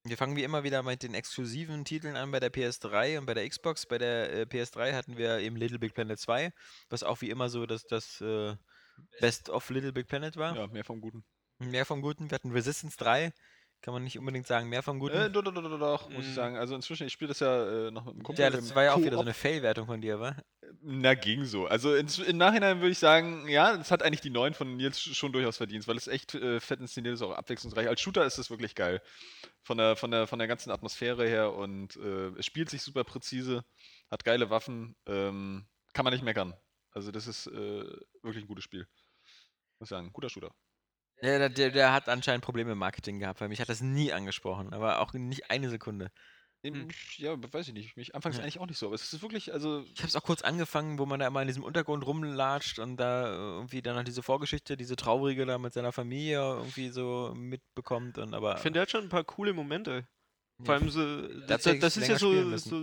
wir 0.05 0.17
fangen 0.17 0.37
wie 0.37 0.45
immer 0.45 0.63
wieder 0.63 0.83
mit 0.85 1.03
den 1.03 1.15
exklusiven 1.15 1.85
Titeln 1.85 2.15
an 2.15 2.31
bei 2.31 2.39
der 2.39 2.53
PS3 2.53 3.19
und 3.19 3.27
bei 3.27 3.35
der 3.35 3.49
Xbox. 3.49 3.87
Bei 3.87 3.99
der 3.99 4.33
äh, 4.33 4.43
PS3 4.43 4.93
hatten 4.93 5.17
wir 5.17 5.39
eben 5.39 5.57
Little 5.57 5.79
Big 5.81 5.95
Planet 5.95 6.21
2, 6.21 6.53
was 6.91 7.03
auch 7.03 7.21
wie 7.23 7.31
immer 7.31 7.49
so 7.49 7.67
das, 7.67 7.85
das 7.87 8.21
äh, 8.21 8.55
Best 9.21 9.49
of 9.51 9.69
Little 9.71 9.93
Big 9.93 10.07
Planet 10.09 10.37
war. 10.37 10.57
Ja, 10.57 10.67
mehr 10.69 10.85
vom 10.85 11.01
Guten. 11.01 11.25
Mehr 11.59 11.85
vom 11.87 12.03
Guten. 12.03 12.31
Wir 12.31 12.35
hatten 12.37 12.53
Resistance 12.53 12.97
3, 12.99 13.33
kann 13.83 13.95
man 13.95 14.05
nicht 14.05 14.19
unbedingt 14.19 14.47
sagen, 14.47 14.69
mehr 14.69 14.83
vom 14.83 14.99
Guten. 14.99 15.17
Äh, 15.17 15.31
doch, 15.31 15.43
doch, 15.43 15.53
doch, 15.55 15.79
doch, 15.79 16.11
muss 16.11 16.25
ich 16.25 16.33
Mm. 16.33 16.35
sagen. 16.35 16.57
Also 16.57 16.75
inzwischen, 16.75 17.07
ich 17.07 17.13
spiele 17.13 17.29
das 17.29 17.41
ja 17.41 17.87
äh, 17.89 17.91
noch 17.91 18.05
mit 18.05 18.15
einem 18.15 18.23
Kumpel. 18.25 18.43
ja, 18.43 18.51
das 18.51 18.75
war 18.75 18.85
ja 18.85 18.93
auch 18.95 18.99
wieder 18.99 19.13
so 19.17 19.21
eine 19.21 19.33
Fail-Wertung 19.35 19.87
von 19.87 20.01
dir, 20.01 20.21
wa? 20.21 20.37
Na, 20.83 21.15
ging 21.15 21.45
so. 21.45 21.67
Also 21.67 21.95
ins, 21.95 22.19
im 22.19 22.37
Nachhinein 22.37 22.79
würde 22.81 22.91
ich 22.91 22.99
sagen, 22.99 23.49
ja, 23.49 23.75
es 23.75 23.91
hat 23.91 24.03
eigentlich 24.03 24.21
die 24.21 24.31
9 24.31 24.53
von 24.55 24.77
Nils 24.77 24.99
sch- 25.01 25.15
schon 25.15 25.33
durchaus 25.33 25.57
verdient, 25.57 25.87
weil 25.89 25.97
es 25.97 26.09
echt 26.09 26.35
äh, 26.35 26.61
fett 26.61 26.81
inszeniert 26.81 27.15
ist, 27.15 27.23
auch 27.23 27.33
abwechslungsreich. 27.33 27.89
Als 27.89 28.01
Shooter 28.01 28.25
ist 28.27 28.39
es 28.39 28.51
wirklich 28.51 28.75
geil. 28.75 29.01
Von 29.63 29.79
der, 29.79 29.97
von 29.97 30.11
der, 30.11 30.27
von 30.27 30.39
der 30.39 30.49
ganzen 30.49 30.71
Atmosphäre 30.71 31.27
her 31.27 31.53
und 31.55 31.97
äh, 31.97 32.29
es 32.39 32.45
spielt 32.47 32.69
sich 32.71 32.83
super 32.83 33.05
präzise, 33.05 33.65
hat 34.11 34.25
geile 34.25 34.51
Waffen, 34.51 34.95
ähm, 35.07 35.67
kann 35.93 36.05
man 36.05 36.13
nicht 36.13 36.23
meckern. 36.25 36.55
Also 36.97 37.13
das 37.13 37.27
ist 37.27 37.47
äh, 37.49 37.85
wirklich 38.23 38.43
ein 38.43 38.47
gutes 38.47 38.65
Spiel. 38.65 38.89
Muss 39.79 39.89
ich 39.89 39.91
sagen, 39.91 40.11
guter 40.15 40.31
Shooter. 40.31 40.51
Ja, 41.21 41.39
der, 41.39 41.51
der, 41.51 41.71
der 41.71 41.93
hat 41.93 42.09
anscheinend 42.09 42.43
Probleme 42.43 42.73
im 42.73 42.79
Marketing 42.79 43.19
gehabt, 43.19 43.43
weil 43.43 43.51
mich 43.51 43.61
hat 43.61 43.69
das 43.69 43.83
nie 43.83 44.15
angesprochen, 44.15 44.73
aber 44.73 45.01
auch 45.01 45.13
nicht 45.13 45.51
eine 45.51 45.69
Sekunde. 45.69 46.11
Eben, 46.63 46.89
Ja, 47.19 47.37
weiß 47.53 47.69
ich 47.69 47.75
nicht. 47.75 47.99
Mich 47.99 48.15
anfangs 48.15 48.39
Ja. 48.39 48.43
eigentlich 48.43 48.59
auch 48.61 48.67
nicht 48.67 48.79
so, 48.79 48.87
aber 48.87 48.95
es 48.95 49.13
ist 49.13 49.21
wirklich, 49.21 49.53
also 49.53 49.85
Ich 49.93 49.99
habe 49.99 50.09
es 50.09 50.17
auch 50.17 50.23
kurz 50.23 50.41
angefangen, 50.41 50.99
wo 50.99 51.05
man 51.05 51.21
da 51.21 51.27
immer 51.27 51.43
in 51.43 51.49
diesem 51.49 51.65
Untergrund 51.65 52.07
rumlatscht 52.07 52.79
und 52.79 52.97
da 52.97 53.27
äh, 53.27 53.37
irgendwie 53.37 53.83
dann 53.83 53.97
noch 53.97 54.05
diese 54.05 54.23
Vorgeschichte, 54.23 54.79
diese 54.79 54.97
traurige 54.97 55.45
da 55.45 55.59
mit 55.59 55.75
seiner 55.75 55.93
Familie 55.93 56.39
irgendwie 56.39 56.89
so 56.89 57.35
mitbekommt 57.37 58.17
und 58.17 58.33
aber 58.33 58.57
Ich 58.57 58.63
finde, 58.63 58.79
der 58.79 58.83
hat 58.83 58.91
schon 58.91 59.03
ein 59.03 59.11
paar 59.11 59.25
coole 59.25 59.53
Momente. 59.53 60.09
Vor 60.65 60.75
Ja, 60.75 60.81
allem 60.81 60.91
so, 60.91 61.23
das, 61.47 61.63
das 61.65 61.75
ich's 61.75 61.97
ist 61.99 62.09
ja 62.09 62.19
so, 62.19 62.57
so 62.57 62.77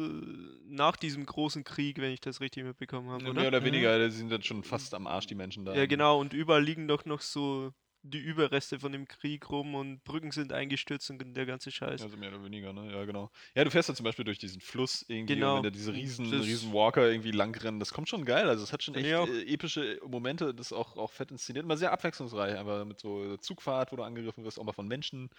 nach 0.68 0.96
diesem 0.96 1.26
großen 1.26 1.64
Krieg, 1.64 1.98
wenn 2.00 2.12
ich 2.12 2.22
das 2.22 2.40
richtig 2.40 2.64
mitbekommen 2.64 3.10
habe, 3.10 3.24
mehr 3.24 3.32
oder? 3.32 3.48
oder 3.48 3.62
Mhm. 3.62 3.66
weniger, 3.66 4.06
die 4.06 4.12
sind 4.16 4.32
dann 4.32 4.44
schon 4.44 4.64
fast 4.64 4.94
am 4.94 5.08
Arsch, 5.08 5.28
die 5.28 5.36
Menschen 5.36 5.66
da. 5.66 5.74
Ja, 5.76 5.86
genau, 5.88 6.20
und 6.20 6.34
überall 6.34 6.64
liegen 6.64 6.88
doch 6.88 7.06
noch 7.06 7.22
so 7.22 7.72
die 8.06 8.20
Überreste 8.20 8.82
von 8.82 8.92
dem 8.92 9.08
Krieg 9.08 9.50
rum 9.50 9.76
und 9.76 10.04
Brücken 10.04 10.32
sind 10.32 10.52
eingestürzt 10.52 11.10
und 11.10 11.24
der 11.38 11.46
ganze 11.46 11.72
Scheiß. 11.72 12.02
Also 12.02 12.18
mehr 12.18 12.30
oder 12.30 12.44
weniger, 12.44 12.74
ne? 12.74 12.92
Ja, 12.92 13.06
genau. 13.06 13.32
Ja, 13.56 13.64
du 13.64 13.72
fährst 13.72 13.88
da 13.88 13.96
zum 13.96 14.04
Beispiel 14.04 14.26
durch 14.26 14.38
diesen 14.38 14.60
Fluss 14.60 15.06
irgendwie 15.08 15.36
Genau. 15.36 15.52
und 15.52 15.56
wenn 15.60 15.64
da 15.64 15.70
diese 15.70 15.94
riesen, 15.94 16.30
Das- 16.30 16.46
riesen 16.46 16.74
Walker 16.74 17.10
irgendwie 17.10 17.32
langrennen, 17.32 17.80
das 17.80 17.94
kommt 17.94 18.10
schon 18.10 18.26
geil. 18.26 18.50
Also 18.50 18.62
es 18.66 18.74
hat 18.74 18.84
schon 18.84 18.96
echt 18.96 19.14
auch. 19.16 19.28
äh, 19.30 19.44
epische 19.54 20.02
Momente, 20.06 20.54
das 20.54 20.68
ist 20.68 20.74
auch, 20.74 20.98
auch 20.98 21.14
fett 21.14 21.32
inszeniert. 21.32 21.64
Immer 21.64 21.78
sehr 21.78 21.94
abwechslungsreich, 21.94 22.58
aber 22.60 22.84
mit 22.84 23.00
so 23.00 23.38
Zugfahrt, 23.38 23.94
wo 23.94 23.96
du 23.96 24.04
angegriffen 24.04 24.44
wirst, 24.44 24.60
auch 24.60 24.66
mal 24.66 24.74
von 24.74 24.88
Menschen. 24.88 25.30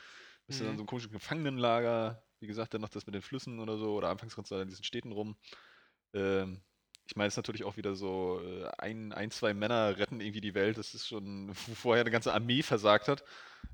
Bist 0.47 0.61
du 0.61 0.65
dann 0.65 0.75
Mhm. 0.75 0.79
so 0.79 0.85
ein 0.85 0.87
komisches 0.87 1.11
Gefangenenlager. 1.11 2.24
Wie 2.41 2.47
gesagt, 2.47 2.75
dann 2.75 2.81
noch 2.81 2.89
das 2.89 3.07
mit 3.07 3.15
den 3.15 3.23
Flüssen 3.23 3.59
oder 3.61 3.79
so. 3.79 3.95
Oder 3.95 4.11
anfangs 4.11 4.37
rennst 4.37 4.51
du 4.51 4.57
da 4.57 4.63
in 4.63 4.69
diesen 4.69 4.85
Städten 4.85 5.13
rum. 5.13 5.37
Ähm, 6.13 6.63
ich 7.07 7.17
meine, 7.17 7.29
es 7.29 7.35
ist 7.35 7.39
natürlich 7.39 7.65
auch 7.65 7.77
wieder 7.77 7.95
so, 7.95 8.41
äh, 8.43 8.71
ein, 8.79 9.13
ein, 9.13 9.31
zwei 9.31 9.53
Männer 9.53 9.99
retten 9.99 10.21
irgendwie 10.21 10.41
die 10.41 10.55
Welt. 10.55 10.79
Das 10.79 10.95
ist 10.95 11.07
schon, 11.07 11.49
wo 11.67 11.75
vorher 11.75 12.03
eine 12.03 12.11
ganze 12.11 12.33
Armee 12.33 12.63
versagt 12.63 13.09
hat. 13.09 13.25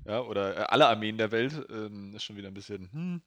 Ja, 0.05 0.21
oder 0.21 0.57
äh, 0.57 0.63
alle 0.63 0.87
Armeen 0.87 1.17
der 1.17 1.31
Welt. 1.31 1.53
Ähm, 1.69 2.13
ist 2.15 2.23
schon 2.23 2.35
wieder 2.35 2.49
ein 2.49 2.53
bisschen, 2.53 2.91
hm, 2.91 3.21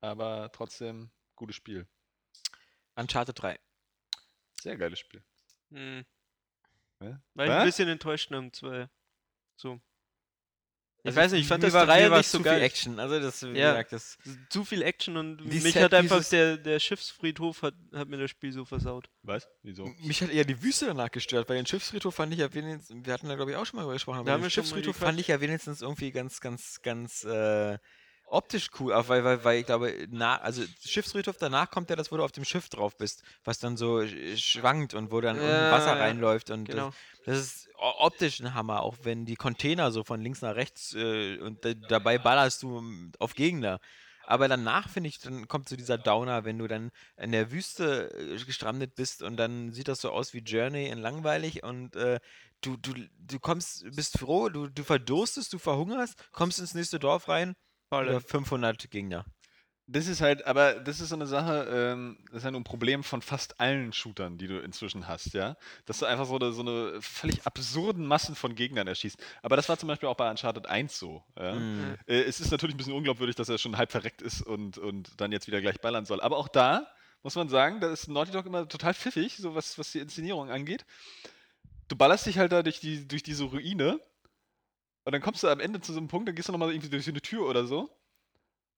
aber 0.00 0.50
trotzdem 0.52 1.10
gutes 1.36 1.56
Spiel. 1.56 1.86
Uncharted 2.96 3.40
3. 3.40 3.58
Sehr 4.60 4.76
geiles 4.76 4.98
Spiel. 4.98 5.22
Hm. 5.70 6.04
Hä? 7.00 7.16
War 7.34 7.46
ich 7.46 7.52
ein 7.52 7.66
bisschen 7.66 7.88
enttäuscht 7.88 8.32
am 8.32 8.52
2. 8.52 8.88
So. 9.56 9.80
Ich 11.02 11.06
Also 11.08 11.18
weiß 11.20 11.32
nicht, 11.32 11.40
ich 11.42 11.46
fand 11.48 11.62
das 11.62 11.72
war- 11.72 11.86
nicht 11.86 12.26
so 12.28 12.38
zu 12.38 12.42
viel 12.44 12.52
geil. 12.52 12.62
Action. 12.62 12.98
Also 13.00 13.20
das, 13.20 13.42
wie 13.42 13.58
Ja. 13.58 13.70
gesagt, 13.72 13.92
das 13.92 14.18
Zu 14.50 14.64
viel 14.66 14.82
Action 14.82 15.16
und 15.16 15.38
Die 15.38 15.60
mich 15.60 15.72
Set 15.72 15.82
hat 15.82 15.94
einfach 15.94 16.22
der, 16.28 16.58
der 16.58 16.78
Schiffsfriedhof 16.78 17.62
hat, 17.62 17.74
hat 17.94 18.08
mir 18.08 18.18
das 18.18 18.30
Spiel 18.30 18.52
so 18.52 18.64
versaut. 18.66 19.08
Was? 19.22 19.48
Wieso? 19.62 19.86
Mich 20.02 20.20
hat 20.22 20.30
eher 20.30 20.44
die 20.44 20.62
Wüste 20.62 20.86
danach 20.86 21.10
gestört, 21.10 21.48
weil 21.48 21.56
den 21.56 21.64
Schiffsfriedhof 21.66 22.14
fand 22.14 22.32
ich 22.34 22.38
ja 22.40 22.52
wenigstens, 22.52 23.06
wir 23.06 23.12
hatten 23.14 23.28
da 23.28 23.34
glaube 23.36 23.50
ich 23.52 23.56
auch 23.56 23.64
schon 23.64 23.76
mal 23.78 23.82
drüber 23.84 23.94
gesprochen, 23.94 24.18
aber 24.20 24.36
den 24.38 24.50
Schiffsfriedhof 24.50 24.96
fand 24.96 25.18
ich 25.18 25.28
ja 25.28 25.40
wenigstens 25.40 25.80
irgendwie 25.80 26.10
ganz, 26.12 26.40
ganz, 26.40 26.82
ganz 26.82 27.24
äh, 27.24 27.78
optisch 28.30 28.68
cool, 28.78 28.92
auch 28.94 29.08
weil, 29.08 29.24
weil, 29.24 29.44
weil 29.44 29.60
ich 29.60 29.66
glaube, 29.66 30.06
na, 30.10 30.38
also 30.40 30.62
Schiffsfriedhof 30.84 31.36
danach 31.38 31.70
kommt 31.70 31.90
ja 31.90 31.96
das, 31.96 32.10
wo 32.12 32.16
du 32.16 32.24
auf 32.24 32.32
dem 32.32 32.44
Schiff 32.44 32.68
drauf 32.68 32.96
bist, 32.96 33.22
was 33.44 33.58
dann 33.58 33.76
so 33.76 33.98
sch- 33.98 34.36
schwankt 34.36 34.94
und 34.94 35.10
wo 35.10 35.20
dann 35.20 35.36
Ja, 35.38 35.70
Wasser 35.70 35.92
ja, 35.92 35.96
reinläuft 35.96 36.50
und 36.50 36.68
Genau. 36.68 36.90
das, 36.90 36.94
das 37.24 37.38
ist 37.38 37.68
optisch 37.74 38.40
ein 38.40 38.54
Hammer, 38.54 38.82
auch 38.82 38.96
wenn 39.02 39.24
die 39.26 39.36
Container 39.36 39.90
so 39.90 40.04
von 40.04 40.20
links 40.20 40.42
nach 40.42 40.54
rechts 40.54 40.94
äh, 40.94 41.38
und 41.38 41.66
dabei 41.88 42.18
ballerst 42.18 42.62
du 42.62 42.82
auf 43.18 43.34
Gegner. 43.34 43.80
Aber 44.26 44.46
danach 44.46 44.88
finde 44.88 45.08
ich, 45.08 45.18
dann 45.18 45.48
kommt 45.48 45.68
so 45.68 45.74
dieser 45.76 45.98
Downer, 45.98 46.44
wenn 46.44 46.58
du 46.58 46.68
dann 46.68 46.90
in 47.16 47.32
der 47.32 47.50
Wüste 47.50 48.12
äh, 48.14 48.36
gestrandet 48.44 48.94
bist 48.94 49.22
und 49.22 49.36
dann 49.36 49.72
sieht 49.72 49.88
das 49.88 50.00
so 50.02 50.10
aus 50.10 50.34
wie 50.34 50.38
Journey 50.38 50.86
in 50.88 50.98
langweilig 50.98 51.64
und 51.64 51.96
äh, 51.96 52.20
du, 52.60 52.76
du, 52.76 52.92
du 53.18 53.38
kommst, 53.40 53.84
bist 53.96 54.18
froh, 54.18 54.48
du, 54.48 54.68
du 54.68 54.84
verdurstest, 54.84 55.52
du 55.52 55.58
verhungerst, 55.58 56.14
kommst 56.32 56.60
ins 56.60 56.74
nächste 56.74 56.98
Dorf 57.00 57.28
rein, 57.28 57.56
wieder 57.90 58.20
500 58.20 58.90
Gegner. 58.90 59.24
Das 59.92 60.06
ist 60.06 60.20
halt, 60.20 60.46
aber 60.46 60.74
das 60.74 61.00
ist 61.00 61.08
so 61.08 61.16
eine 61.16 61.26
Sache, 61.26 61.66
ähm, 61.68 62.18
das 62.28 62.38
ist 62.38 62.44
ja 62.44 62.52
nur 62.52 62.60
ein 62.60 62.64
Problem 62.64 63.02
von 63.02 63.22
fast 63.22 63.58
allen 63.58 63.92
Shootern, 63.92 64.38
die 64.38 64.46
du 64.46 64.60
inzwischen 64.60 65.08
hast, 65.08 65.34
ja. 65.34 65.56
Dass 65.84 65.98
du 65.98 66.06
einfach 66.06 66.26
so 66.26 66.36
eine, 66.36 66.52
so 66.52 66.62
eine 66.62 67.02
völlig 67.02 67.44
absurden 67.44 68.06
Massen 68.06 68.36
von 68.36 68.54
Gegnern 68.54 68.86
erschießt. 68.86 69.18
Aber 69.42 69.56
das 69.56 69.68
war 69.68 69.78
zum 69.78 69.88
Beispiel 69.88 70.08
auch 70.08 70.14
bei 70.14 70.30
Uncharted 70.30 70.68
1 70.68 70.96
so. 70.96 71.24
Ja? 71.36 71.56
Mhm. 71.56 71.96
Äh, 72.06 72.22
es 72.22 72.38
ist 72.38 72.52
natürlich 72.52 72.76
ein 72.76 72.78
bisschen 72.78 72.92
unglaubwürdig, 72.92 73.34
dass 73.34 73.48
er 73.48 73.58
schon 73.58 73.76
halb 73.76 73.90
verreckt 73.90 74.22
ist 74.22 74.42
und, 74.42 74.78
und 74.78 75.20
dann 75.20 75.32
jetzt 75.32 75.48
wieder 75.48 75.60
gleich 75.60 75.80
ballern 75.80 76.04
soll. 76.04 76.20
Aber 76.20 76.36
auch 76.36 76.48
da 76.48 76.86
muss 77.24 77.34
man 77.34 77.48
sagen, 77.48 77.80
da 77.80 77.90
ist 77.90 78.06
Naughty 78.06 78.30
Dog 78.30 78.46
immer 78.46 78.68
total 78.68 78.94
pfiffig, 78.94 79.38
so 79.38 79.56
was, 79.56 79.76
was 79.76 79.90
die 79.90 79.98
Inszenierung 79.98 80.50
angeht. 80.50 80.86
Du 81.88 81.96
ballerst 81.96 82.26
dich 82.26 82.38
halt 82.38 82.52
da 82.52 82.62
durch, 82.62 82.78
die, 82.78 83.08
durch 83.08 83.24
diese 83.24 83.42
Ruine 83.42 83.98
und 85.04 85.12
dann 85.12 85.22
kommst 85.22 85.42
du 85.42 85.48
am 85.48 85.60
Ende 85.60 85.80
zu 85.80 85.92
so 85.92 85.98
einem 85.98 86.08
Punkt, 86.08 86.28
dann 86.28 86.34
gehst 86.34 86.48
du 86.48 86.52
nochmal 86.52 86.70
irgendwie 86.70 86.90
durch 86.90 87.08
eine 87.08 87.20
Tür 87.22 87.46
oder 87.48 87.66
so 87.66 87.90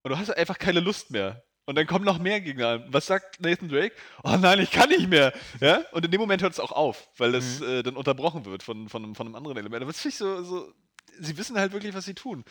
und 0.02 0.10
du 0.10 0.18
hast 0.18 0.30
einfach 0.30 0.58
keine 0.58 0.80
Lust 0.80 1.10
mehr. 1.10 1.44
Und 1.64 1.76
dann 1.76 1.86
kommen 1.86 2.04
noch 2.04 2.18
mehr 2.18 2.40
Gegner 2.40 2.68
an. 2.68 2.84
Was 2.88 3.06
sagt 3.06 3.40
Nathan 3.40 3.68
Drake? 3.68 3.94
Oh 4.24 4.36
nein, 4.36 4.58
ich 4.58 4.72
kann 4.72 4.88
nicht 4.88 5.08
mehr. 5.08 5.32
Ja? 5.60 5.84
Und 5.92 6.04
in 6.04 6.10
dem 6.10 6.20
Moment 6.20 6.42
hört 6.42 6.52
es 6.52 6.58
auch 6.58 6.72
auf, 6.72 7.08
weil 7.18 7.30
das 7.30 7.60
Mhm. 7.60 7.66
äh, 7.68 7.82
dann 7.84 7.96
unterbrochen 7.96 8.44
wird 8.44 8.64
von, 8.64 8.88
von, 8.88 9.14
von 9.14 9.26
einem 9.28 9.36
anderen 9.36 9.56
Element. 9.56 9.82
Aber 9.82 9.92
das 9.92 10.00
finde 10.00 10.12
ich 10.12 10.18
so, 10.18 10.42
so, 10.42 10.72
sie 11.20 11.36
wissen 11.38 11.56
halt 11.56 11.72
wirklich, 11.72 11.94
was 11.94 12.04
sie 12.04 12.14
tun. 12.14 12.44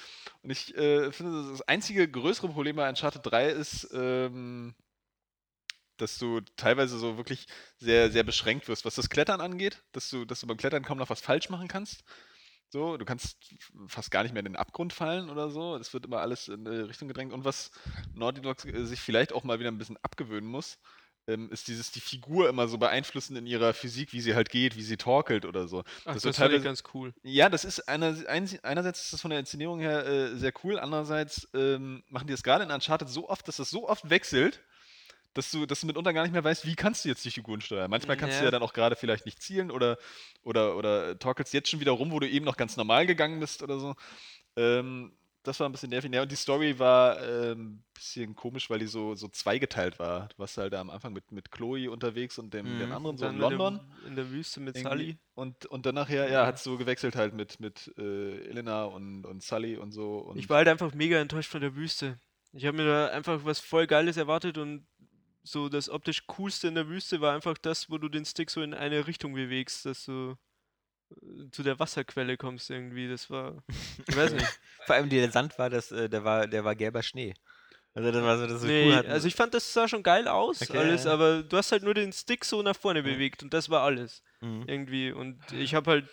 Und 0.43 0.49
ich 0.49 0.73
äh, 0.77 1.11
finde, 1.11 1.51
das 1.51 1.61
einzige 1.63 2.09
größere 2.09 2.47
Problem 2.47 2.77
bei 2.77 2.87
Uncharted 2.87 3.21
3 3.25 3.49
ist, 3.49 3.89
ähm, 3.93 4.75
dass 5.97 6.17
du 6.17 6.39
teilweise 6.55 6.97
so 6.97 7.17
wirklich 7.17 7.47
sehr, 7.79 8.11
sehr 8.11 8.23
beschränkt 8.23 8.69
wirst, 8.69 8.85
was 8.85 8.95
das 8.95 9.09
Klettern 9.09 9.41
angeht, 9.41 9.83
dass 9.91 10.09
du, 10.09 10.23
dass 10.23 10.39
du 10.39 10.47
beim 10.47 10.57
Klettern 10.57 10.83
kaum 10.83 10.97
noch 10.97 11.09
was 11.09 11.19
falsch 11.19 11.49
machen 11.49 11.67
kannst. 11.67 12.05
So, 12.71 12.95
du 12.95 13.03
kannst 13.03 13.37
fast 13.87 14.11
gar 14.11 14.23
nicht 14.23 14.31
mehr 14.31 14.39
in 14.39 14.45
den 14.45 14.55
Abgrund 14.55 14.93
fallen 14.93 15.29
oder 15.29 15.49
so. 15.49 15.75
Es 15.75 15.93
wird 15.93 16.05
immer 16.05 16.21
alles 16.21 16.47
in 16.47 16.65
eine 16.65 16.87
Richtung 16.87 17.09
gedrängt. 17.09 17.33
Und 17.33 17.43
was 17.43 17.69
Naughty 18.15 18.41
Dog 18.41 18.61
sich 18.61 18.99
vielleicht 19.01 19.33
auch 19.33 19.43
mal 19.43 19.59
wieder 19.59 19.69
ein 19.69 19.77
bisschen 19.77 19.97
abgewöhnen 20.03 20.49
muss, 20.49 20.79
ähm, 21.27 21.51
ist 21.51 21.67
dieses, 21.67 21.91
die 21.91 21.99
Figur 21.99 22.47
immer 22.47 22.69
so 22.69 22.77
beeinflussen 22.77 23.35
in 23.35 23.45
ihrer 23.45 23.73
Physik, 23.73 24.13
wie 24.13 24.21
sie 24.21 24.35
halt 24.35 24.49
geht, 24.49 24.77
wie 24.77 24.83
sie 24.83 24.95
torkelt 24.95 25.45
oder 25.45 25.67
so. 25.67 25.83
Ach, 26.05 26.13
Das 26.13 26.23
das, 26.23 26.31
ich 26.31 26.37
teilweise- 26.37 26.63
ganz 26.63 26.83
cool. 26.93 27.13
Ja, 27.23 27.49
das 27.49 27.65
ist 27.65 27.89
einer, 27.89 28.15
ein, 28.29 28.49
einerseits 28.63 29.03
ist 29.03 29.13
das 29.13 29.21
von 29.21 29.31
der 29.31 29.39
Inszenierung 29.41 29.81
her 29.81 30.05
äh, 30.07 30.35
sehr 30.37 30.53
cool, 30.63 30.79
andererseits 30.79 31.49
ähm, 31.53 32.03
machen 32.07 32.27
die 32.27 32.33
es 32.33 32.41
gerade 32.41 32.63
in 32.63 32.71
Uncharted 32.71 33.09
so 33.09 33.27
oft, 33.29 33.45
dass 33.49 33.57
das 33.57 33.69
so 33.69 33.89
oft 33.89 34.09
wechselt, 34.09 34.61
dass 35.33 35.49
du, 35.51 35.65
dass 35.65 35.81
du 35.81 35.87
mitunter 35.87 36.13
gar 36.13 36.23
nicht 36.23 36.31
mehr 36.33 36.43
weißt, 36.43 36.65
wie 36.65 36.75
kannst 36.75 37.05
du 37.05 37.09
jetzt 37.09 37.23
die 37.23 37.31
Figuren 37.31 37.61
steuern. 37.61 37.89
Manchmal 37.89 38.17
kannst 38.17 38.35
du 38.37 38.39
Ja. 38.41 38.45
ja 38.45 38.51
dann 38.51 38.63
auch 38.63 38.73
gerade 38.73 38.95
vielleicht 38.95 39.25
nicht 39.25 39.41
zielen 39.41 39.71
oder, 39.71 39.97
oder, 40.43 40.75
oder 40.75 41.17
torkelst 41.19 41.53
jetzt 41.53 41.69
schon 41.69 41.79
wieder 41.79 41.91
rum, 41.91 42.11
wo 42.11 42.19
du 42.19 42.27
eben 42.29 42.45
noch 42.45 42.57
ganz 42.57 42.75
normal 42.77 43.05
gegangen 43.07 43.39
bist 43.39 43.63
oder 43.63 43.79
so. 43.79 43.95
Ähm, 44.55 45.13
das 45.43 45.59
war 45.59 45.67
ein 45.67 45.71
bisschen 45.71 45.89
nervig. 45.89 46.13
Ja, 46.13 46.21
und 46.21 46.31
die 46.31 46.35
Story 46.35 46.77
war 46.77 47.17
ein 47.17 47.23
ähm, 47.51 47.83
bisschen 47.95 48.35
komisch, 48.35 48.69
weil 48.69 48.77
die 48.77 48.85
so, 48.85 49.15
so 49.15 49.27
zweigeteilt 49.27 49.97
war. 49.97 50.27
Du 50.27 50.37
warst 50.37 50.55
halt 50.57 50.71
da 50.73 50.79
am 50.79 50.91
Anfang 50.91 51.13
mit, 51.13 51.31
mit 51.31 51.51
Chloe 51.51 51.89
unterwegs 51.89 52.37
und 52.37 52.53
dem, 52.53 52.65
dem 52.77 52.89
Mhm. 52.89 52.91
anderen 52.95 53.17
so 53.17 53.25
in 53.25 53.33
in 53.33 53.39
der- 53.39 53.49
London. 53.49 53.79
In 54.05 54.15
der 54.15 54.29
Wüste 54.29 54.59
mit. 54.59 54.77
Sully. 54.77 55.17
Und, 55.33 55.65
und 55.65 55.87
dann 55.87 55.95
nachher, 55.95 56.29
ja, 56.29 56.45
hat 56.45 56.57
es 56.57 56.63
so 56.63 56.77
gewechselt 56.77 57.15
halt 57.15 57.33
mit, 57.33 57.59
mit 57.59 57.91
äh, 57.97 58.49
Elena 58.49 58.83
und, 58.83 59.25
und 59.25 59.41
Sully 59.41 59.77
und 59.77 59.93
so. 59.93 60.17
Und 60.19 60.37
Ich 60.37 60.47
war 60.47 60.57
halt 60.57 60.67
einfach 60.67 60.93
mega 60.93 61.19
enttäuscht 61.19 61.49
von 61.49 61.61
der 61.61 61.75
Wüste. 61.75 62.19
Ich 62.53 62.65
habe 62.67 62.77
mir 62.77 62.85
da 62.85 63.07
einfach 63.07 63.43
was 63.43 63.59
voll 63.61 63.87
Geiles 63.87 64.17
erwartet 64.17 64.59
und 64.59 64.85
so 65.43 65.69
das 65.69 65.89
optisch 65.89 66.25
coolste 66.27 66.67
in 66.67 66.75
der 66.75 66.87
Wüste 66.87 67.21
war 67.21 67.33
einfach 67.35 67.57
das, 67.57 67.89
wo 67.89 67.97
du 67.97 68.09
den 68.09 68.25
Stick 68.25 68.49
so 68.49 68.61
in 68.61 68.73
eine 68.73 69.07
Richtung 69.07 69.33
bewegst, 69.33 69.85
dass 69.85 70.05
du 70.05 70.35
äh, 71.21 71.49
zu 71.51 71.63
der 71.63 71.79
Wasserquelle 71.79 72.37
kommst 72.37 72.69
irgendwie. 72.69 73.07
Das 73.09 73.29
war, 73.29 73.63
ich 74.07 74.15
weiß 74.15 74.33
nicht. 74.33 74.59
Vor 74.85 74.95
allem 74.95 75.09
der 75.09 75.31
Sand 75.31 75.57
war 75.57 75.69
das, 75.69 75.91
äh, 75.91 76.09
der 76.09 76.23
war, 76.23 76.47
der 76.47 76.63
war 76.63 76.75
gelber 76.75 77.01
Schnee. 77.03 77.33
Also 77.93 78.09
das 78.11 78.23
war 78.23 78.37
so, 78.37 78.47
das 78.47 78.61
so 78.61 78.67
nee, 78.67 78.85
cool 78.87 78.95
hatten. 78.95 79.11
also 79.11 79.27
ich 79.27 79.35
fand, 79.35 79.53
das 79.53 79.73
sah 79.73 79.85
schon 79.87 80.01
geil 80.01 80.25
aus, 80.29 80.61
Okay, 80.61 80.77
alles, 80.77 81.03
ja. 81.03 81.11
aber 81.11 81.43
du 81.43 81.57
hast 81.57 81.73
halt 81.73 81.83
nur 81.83 81.93
den 81.93 82.13
Stick 82.13 82.45
so 82.45 82.61
nach 82.61 82.75
vorne 82.77 83.03
bewegt 83.03 83.43
und 83.43 83.53
das 83.53 83.69
war 83.69 83.81
alles 83.83 84.23
Mhm. 84.39 84.63
irgendwie. 84.65 85.11
Und 85.11 85.39
ich 85.51 85.75
habe 85.75 85.91
halt, 85.91 86.09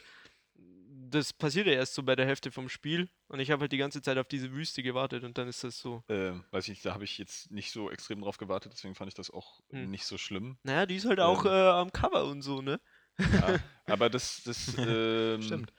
das 1.09 1.33
passiert 1.33 1.67
ja 1.67 1.73
erst 1.73 1.95
so 1.95 2.03
bei 2.03 2.15
der 2.17 2.27
Hälfte 2.27 2.51
vom 2.51 2.69
Spiel 2.69 3.09
und 3.29 3.41
ich 3.41 3.51
habe 3.51 3.63
halt 3.63 3.73
die 3.73 3.79
ganze 3.79 4.03
Zeit 4.03 4.19
auf 4.19 4.29
diese 4.29 4.53
Wüste 4.53 4.83
gewartet 4.83 5.25
und 5.25 5.37
dann 5.39 5.49
ist 5.49 5.65
das 5.65 5.79
so. 5.79 6.03
ähm, 6.09 6.45
weiß 6.51 6.65
ich 6.65 6.71
nicht, 6.71 6.85
da 6.85 6.95
habe 6.95 7.05
ich 7.05 7.19
jetzt 7.19 7.51
nicht 7.51 7.71
so 7.73 7.91
extrem 7.91 8.21
drauf 8.21 8.39
gewartet, 8.39 8.73
deswegen 8.73 8.95
fand 8.95 9.09
ich 9.09 9.15
das 9.15 9.31
auch 9.31 9.61
Hm. 9.71 9.91
nicht 9.91 10.05
so 10.07 10.19
schlimm. 10.19 10.59
Naja, 10.63 10.87
die 10.87 10.97
ist 10.97 11.07
halt 11.07 11.21
auch 11.21 11.45
Ähm. 11.45 11.51
äh, 11.51 11.69
am 11.69 11.93
Cover 11.93 12.25
und 12.27 12.43
so, 12.43 12.63
ne? 12.63 12.81
Ja, 13.19 13.59
aber 13.87 14.11
das, 14.11 14.43
das, 14.45 14.75
ähm, 14.79 15.43
Stimmt. 15.43 15.73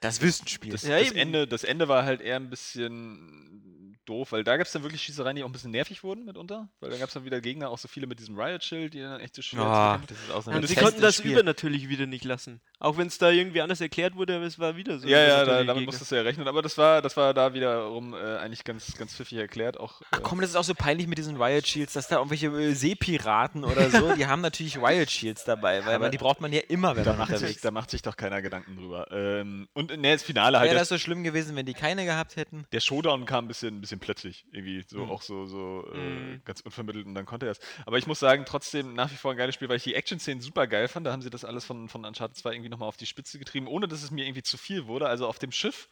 Das 0.00 0.20
Wüstenspiel. 0.20 0.72
Das, 0.72 0.82
Ja, 0.82 0.98
das. 0.98 1.12
Ende, 1.12 1.46
das 1.48 1.64
Ende 1.64 1.88
war 1.88 2.04
halt 2.04 2.20
eher 2.20 2.36
ein 2.36 2.50
bisschen 2.50 3.83
doof, 4.04 4.32
weil 4.32 4.44
da 4.44 4.56
gab 4.56 4.66
es 4.66 4.72
dann 4.72 4.82
wirklich 4.82 5.02
Schießereien, 5.02 5.36
die 5.36 5.42
auch 5.42 5.48
ein 5.48 5.52
bisschen 5.52 5.70
nervig 5.70 6.02
wurden 6.04 6.24
mitunter, 6.24 6.68
weil 6.80 6.90
da 6.90 6.98
gab 6.98 7.08
es 7.08 7.14
dann 7.14 7.24
wieder 7.24 7.40
Gegner, 7.40 7.70
auch 7.70 7.78
so 7.78 7.88
viele 7.88 8.06
mit 8.06 8.18
diesem 8.18 8.38
Riot-Schild, 8.38 8.94
die 8.94 9.00
dann 9.00 9.20
echt 9.20 9.34
so 9.34 9.42
schwer 9.42 9.62
Oh, 10.00 10.06
das 10.06 10.18
ist 10.18 10.30
auch 10.32 10.42
so 10.42 10.50
Und 10.50 10.66
sie 10.66 10.74
konnten 10.74 11.00
das 11.00 11.16
Spiel. 11.16 11.32
über 11.32 11.42
natürlich 11.42 11.88
wieder 11.88 12.06
nicht 12.06 12.24
lassen. 12.24 12.60
Auch 12.78 12.98
wenn 12.98 13.06
es 13.06 13.18
da 13.18 13.30
irgendwie 13.30 13.60
anders 13.60 13.80
erklärt 13.80 14.14
wurde, 14.16 14.36
aber 14.36 14.44
es 14.44 14.58
war 14.58 14.76
wieder 14.76 14.98
so. 14.98 15.08
Ja, 15.08 15.20
ja, 15.20 15.44
da, 15.44 15.52
damit 15.58 15.66
Gegner. 15.74 15.86
musstest 15.86 16.12
du 16.12 16.16
ja 16.16 16.22
rechnen, 16.22 16.46
aber 16.48 16.62
das 16.62 16.76
war, 16.76 17.00
das 17.02 17.16
war 17.16 17.32
da 17.34 17.54
wiederum 17.54 18.14
äh, 18.14 18.18
eigentlich 18.36 18.64
ganz, 18.64 18.96
ganz 18.96 19.14
pfiffig 19.14 19.38
erklärt. 19.38 19.78
Auch, 19.78 20.02
Ach 20.10 20.20
komm, 20.22 20.40
das 20.40 20.50
ist 20.50 20.56
auch 20.56 20.64
so 20.64 20.74
peinlich 20.74 21.06
mit 21.06 21.18
diesen 21.18 21.40
Riot 21.40 21.66
Shields, 21.66 21.94
dass 21.94 22.08
da 22.08 22.16
irgendwelche 22.16 22.48
äh, 22.48 22.74
Seepiraten 22.74 23.64
oder 23.64 23.90
so, 23.90 24.14
die 24.14 24.26
haben 24.26 24.42
natürlich 24.42 24.78
Riot 24.78 25.10
Shields 25.10 25.44
dabei, 25.44 25.84
weil 25.84 25.94
Aber 25.94 26.04
man, 26.04 26.10
die 26.12 26.18
braucht 26.18 26.40
man 26.40 26.52
ja 26.52 26.60
immer, 26.68 26.96
wenn 26.96 27.04
da, 27.04 27.10
man 27.12 27.20
macht 27.20 27.28
sich, 27.30 27.36
unterwegs 27.36 27.62
da 27.62 27.70
macht 27.70 27.90
sich 27.90 28.02
doch 28.02 28.16
keiner 28.16 28.42
Gedanken 28.42 28.76
drüber. 28.76 29.08
Ähm, 29.10 29.68
und 29.72 29.96
ne, 29.98 30.12
das 30.12 30.22
Finale 30.22 30.58
halt. 30.58 30.70
Wäre 30.70 30.78
das 30.78 30.88
so 30.88 30.98
schlimm 30.98 31.24
gewesen, 31.24 31.56
wenn 31.56 31.66
die 31.66 31.74
keine 31.74 32.04
gehabt 32.04 32.36
hätten? 32.36 32.66
der 32.72 32.80
Showdown 32.80 33.24
kam 33.24 33.44
ein 33.44 33.48
bisschen, 33.48 33.76
ein 33.76 33.80
bisschen 33.80 33.93
plötzlich, 34.00 34.46
irgendwie 34.52 34.82
so 34.86 35.04
Mhm. 35.04 35.10
auch 35.10 35.22
so, 35.22 35.46
so 35.46 35.84
äh, 35.90 35.96
Mhm. 35.98 36.42
ganz 36.44 36.60
unvermittelt 36.60 37.06
und 37.06 37.14
dann 37.14 37.26
konnte 37.26 37.46
er 37.46 37.52
es. 37.52 37.60
Aber 37.86 37.98
ich 37.98 38.06
muss 38.06 38.18
sagen, 38.20 38.44
trotzdem 38.46 38.94
nach 38.94 39.10
wie 39.10 39.16
vor 39.16 39.30
ein 39.32 39.36
geiles 39.36 39.54
Spiel, 39.54 39.68
weil 39.68 39.76
ich 39.76 39.84
die 39.84 39.94
Action-Szenen 39.94 40.40
super 40.40 40.66
geil 40.66 40.88
fand. 40.88 41.06
Da 41.06 41.12
haben 41.12 41.22
sie 41.22 41.30
das 41.30 41.44
alles 41.44 41.64
von, 41.64 41.88
von 41.88 42.04
Uncharted 42.04 42.36
2 42.36 42.52
irgendwie 42.52 42.68
nochmal 42.70 42.88
auf 42.88 42.96
die 42.96 43.06
Spitze 43.06 43.38
getrieben, 43.38 43.66
ohne 43.66 43.88
dass 43.88 44.02
es 44.02 44.10
mir 44.10 44.24
irgendwie 44.24 44.42
zu 44.42 44.56
viel 44.58 44.86
wurde. 44.86 45.08
Also 45.08 45.26
auf 45.26 45.38
dem 45.38 45.52
Schiff 45.52 45.88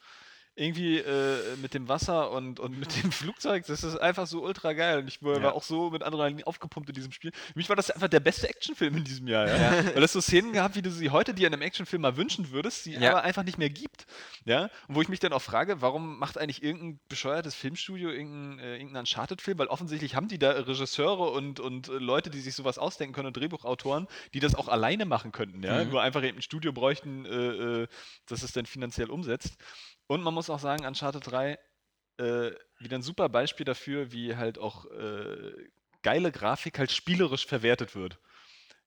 irgendwie 0.54 0.98
äh, 0.98 1.56
mit 1.62 1.72
dem 1.74 1.88
Wasser 1.88 2.30
und, 2.30 2.60
und 2.60 2.78
mit 2.78 3.02
dem 3.02 3.10
Flugzeug, 3.12 3.64
das 3.66 3.82
ist 3.82 3.96
einfach 3.96 4.26
so 4.26 4.42
ultra 4.42 4.74
geil. 4.74 4.98
Und 4.98 5.08
ich 5.08 5.22
war, 5.22 5.40
Ja. 5.40 5.52
auch 5.52 5.62
so 5.62 5.90
mit 5.90 6.02
Adrenalin 6.02 6.42
aufgepumpt 6.44 6.90
in 6.90 6.94
diesem 6.94 7.12
Spiel. 7.12 7.32
Für 7.32 7.52
mich 7.58 7.68
war 7.68 7.76
das 7.76 7.90
einfach 7.90 8.08
der 8.08 8.20
beste 8.20 8.48
Actionfilm 8.48 8.96
in 8.98 9.04
diesem 9.04 9.26
Jahr, 9.28 9.48
ja. 9.48 9.84
Weil 9.94 10.00
das 10.02 10.12
so 10.12 10.20
Szenen 10.20 10.52
gab, 10.52 10.74
wie 10.74 10.82
du 10.82 10.90
sie 10.90 11.10
heute 11.10 11.32
dir 11.32 11.46
in 11.46 11.54
einem 11.54 11.62
Actionfilm 11.62 12.02
mal 12.02 12.16
wünschen 12.16 12.50
würdest, 12.50 12.84
die 12.86 12.92
Ja. 12.92 13.10
aber 13.12 13.22
einfach 13.22 13.44
nicht 13.44 13.56
mehr 13.58 13.70
gibt. 13.70 14.06
Ja. 14.44 14.68
Und 14.88 14.96
wo 14.96 15.02
ich 15.02 15.08
mich 15.08 15.20
dann 15.20 15.32
auch 15.32 15.42
frage, 15.42 15.80
warum 15.80 16.18
macht 16.18 16.36
eigentlich 16.36 16.62
irgendein 16.62 17.00
bescheuertes 17.08 17.54
Filmstudio 17.54 18.10
irgendein, 18.10 18.58
äh, 18.58 18.72
irgendeinen 18.76 19.00
Uncharted-Film? 19.02 19.58
Weil 19.58 19.68
offensichtlich 19.68 20.14
haben 20.16 20.28
die 20.28 20.38
da 20.38 20.50
Regisseure 20.50 21.30
und, 21.30 21.60
und 21.60 21.88
äh, 21.88 21.92
Leute, 21.92 22.28
die 22.28 22.40
sich 22.40 22.54
sowas 22.54 22.76
ausdenken 22.78 23.14
können 23.14 23.28
und 23.28 23.36
Drehbuchautoren, 23.36 24.06
die 24.34 24.40
das 24.40 24.54
auch 24.54 24.68
alleine 24.68 25.06
machen 25.06 25.32
könnten, 25.32 25.62
ja. 25.62 25.82
Mhm. 25.82 25.90
Nur 25.90 26.02
einfach 26.02 26.22
eben 26.22 26.38
ein 26.38 26.42
Studio 26.42 26.72
bräuchten, 26.72 27.24
äh, 27.24 27.82
äh, 27.82 27.86
das 28.26 28.42
es 28.42 28.52
dann 28.52 28.66
finanziell 28.66 29.08
umsetzt. 29.10 29.56
Und 30.06 30.22
man 30.22 30.34
muss 30.34 30.50
auch 30.50 30.58
sagen, 30.58 30.84
Uncharted 30.84 31.26
3 31.30 31.58
äh, 32.18 32.50
wieder 32.78 32.98
ein 32.98 33.02
super 33.02 33.28
Beispiel 33.28 33.64
dafür, 33.64 34.12
wie 34.12 34.36
halt 34.36 34.58
auch 34.58 34.84
äh, 34.90 35.52
geile 36.02 36.30
Grafik 36.32 36.78
halt 36.78 36.92
spielerisch 36.92 37.46
verwertet 37.46 37.94
wird. 37.94 38.18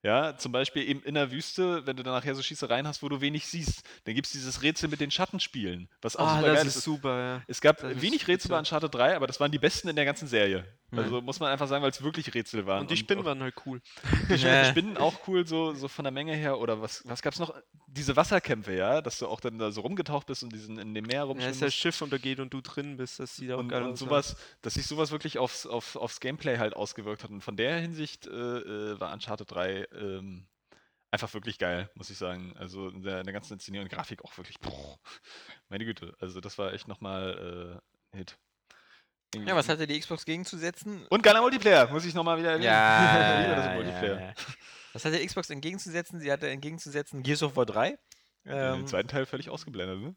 Ja, 0.03 0.37
zum 0.37 0.51
Beispiel 0.51 0.87
eben 0.87 1.01
in 1.01 1.15
der 1.15 1.31
Wüste, 1.31 1.87
wenn 1.87 1.97
du 1.97 2.03
dann 2.03 2.13
nachher 2.13 2.35
so 2.35 2.43
Schießereien 2.43 2.87
hast, 2.87 3.01
wo 3.01 3.09
du 3.09 3.21
wenig 3.21 3.47
siehst, 3.47 3.81
dann 4.03 4.13
gibt 4.13 4.27
es 4.27 4.33
dieses 4.33 4.61
Rätsel 4.61 4.87
mit 4.87 5.01
den 5.01 5.09
Schattenspielen, 5.09 5.89
was 5.99 6.15
auch 6.15 6.27
Ah, 6.27 6.35
super 6.35 6.47
das 6.49 6.57
geil 6.57 6.67
ist 6.67 6.75
ist. 6.75 6.83
super, 6.83 7.19
ja. 7.19 7.41
Es 7.47 7.59
gab 7.59 7.77
das 7.77 7.99
wenig 8.03 8.27
Rätsel 8.27 8.49
bei. 8.49 8.59
Uncharted 8.59 8.93
3, 8.93 9.15
aber 9.15 9.25
das 9.25 9.39
waren 9.39 9.51
die 9.51 9.57
besten 9.57 9.87
in 9.87 9.95
der 9.95 10.05
ganzen 10.05 10.27
Serie. 10.27 10.63
Also 11.03 11.21
muss 11.21 11.39
man 11.39 11.51
einfach 11.51 11.67
sagen, 11.67 11.83
weil 11.83 11.91
es 11.91 12.01
wirklich 12.03 12.33
Rätsel 12.33 12.65
waren. 12.65 12.81
Und 12.81 12.91
die 12.91 12.97
Spinnen 12.97 13.21
auch- 13.23 13.25
waren 13.27 13.41
halt 13.41 13.55
cool. 13.65 13.81
die 14.29 14.37
Spinnen, 14.37 14.39
Ja. 14.53 14.65
Spinnen 14.65 14.97
auch 14.97 15.27
cool, 15.27 15.45
so, 15.47 15.73
so 15.73 15.87
von 15.87 16.03
der 16.03 16.11
Menge 16.11 16.35
her. 16.35 16.59
Oder 16.59 16.81
was, 16.81 17.01
was 17.07 17.21
gab 17.21 17.33
es 17.33 17.39
noch? 17.39 17.53
Diese 17.87 18.15
Wasserkämpfe, 18.15 18.73
ja, 18.75 19.01
dass 19.01 19.19
du 19.19 19.27
auch 19.27 19.39
dann 19.39 19.57
da 19.57 19.71
so 19.71 19.81
rumgetaucht 19.81 20.27
bist 20.27 20.43
und 20.43 20.51
diesen 20.51 20.77
in 20.79 20.93
dem 20.93 21.05
Meer 21.05 21.15
Ja, 21.17 21.23
rumschwimmen 21.23 21.51
ist 21.53 21.61
das. 21.61 21.73
Schiff 21.73 22.01
untergeht 22.01 22.39
und 22.39 22.53
du 22.53 22.61
drin 22.61 22.97
bist, 22.97 23.19
das 23.19 23.35
sieht 23.37 23.51
auch 23.51 23.59
und, 23.59 23.69
geil 23.69 23.83
und 23.83 23.93
aus. 23.93 23.99
ja. 24.01 24.05
sowas, 24.07 24.35
dass 24.61 24.73
sich 24.73 24.85
sowas 24.85 25.11
wirklich 25.11 25.37
aufs, 25.37 25.65
auf, 25.65 25.95
aufs 25.95 26.19
Gameplay 26.19 26.57
halt 26.57 26.75
ausgewirkt 26.75 27.23
hat. 27.23 27.29
Und 27.31 27.41
von 27.41 27.55
der 27.55 27.77
Hinsicht 27.79 28.27
äh, 28.27 28.29
äh, 28.31 28.99
war 28.99 29.13
Uncharted 29.13 29.49
3 29.49 29.87
ähm, 29.93 30.47
einfach 31.11 31.33
wirklich 31.33 31.57
geil, 31.57 31.89
muss 31.95 32.09
ich 32.09 32.17
sagen. 32.17 32.53
Also 32.57 32.89
in 32.89 33.01
der, 33.01 33.19
in 33.19 33.23
der 33.25 33.33
ganzen 33.33 33.53
Inszenierung 33.53 33.85
und 33.87 33.93
Grafik 33.93 34.25
auch 34.25 34.37
wirklich, 34.37 34.59
boah, 34.59 34.99
meine 35.69 35.85
Güte. 35.85 36.13
Also 36.19 36.41
das 36.41 36.57
war 36.57 36.73
echt 36.73 36.89
nochmal 36.89 37.79
äh, 38.11 38.15
ein 38.15 38.17
Hit. 38.19 38.37
Ja, 39.45 39.55
was 39.55 39.67
hatte 39.69 39.87
die 39.87 39.99
Xbox 39.99 40.25
gegenzusetzen? 40.25 41.05
Und 41.07 41.23
geiler 41.23 41.41
Multiplayer, 41.41 41.87
muss 41.91 42.05
ich 42.05 42.13
nochmal 42.13 42.37
wieder 42.37 42.51
erwähnen. 42.51 42.65
Ja, 42.65 43.67
ja, 43.69 43.73
Multiplayer. 43.75 44.21
ja. 44.21 44.33
Was 44.93 45.03
hatte 45.05 45.25
Xbox 45.25 45.49
entgegenzusetzen? 45.49 46.19
Sie 46.19 46.31
hatte 46.31 46.49
entgegenzusetzen 46.49 47.21
Gears 47.23 47.43
of 47.43 47.55
War 47.55 47.65
3. 47.65 47.89
Den 47.89 47.97
Ähm, 48.45 48.87
zweiten 48.87 49.07
Teil 49.07 49.25
völlig 49.25 49.49
ausgeblendet, 49.49 49.99
ne? 49.99 50.15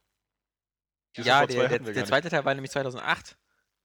Gears 1.14 1.26
of 1.26 1.26
ja, 1.26 1.40
War 1.40 1.46
der, 1.46 1.56
2 1.56 1.68
der, 1.78 1.92
der 1.94 2.04
zweite 2.04 2.28
Teil 2.30 2.44
war 2.44 2.54
nämlich 2.54 2.70
2008. 2.70 3.37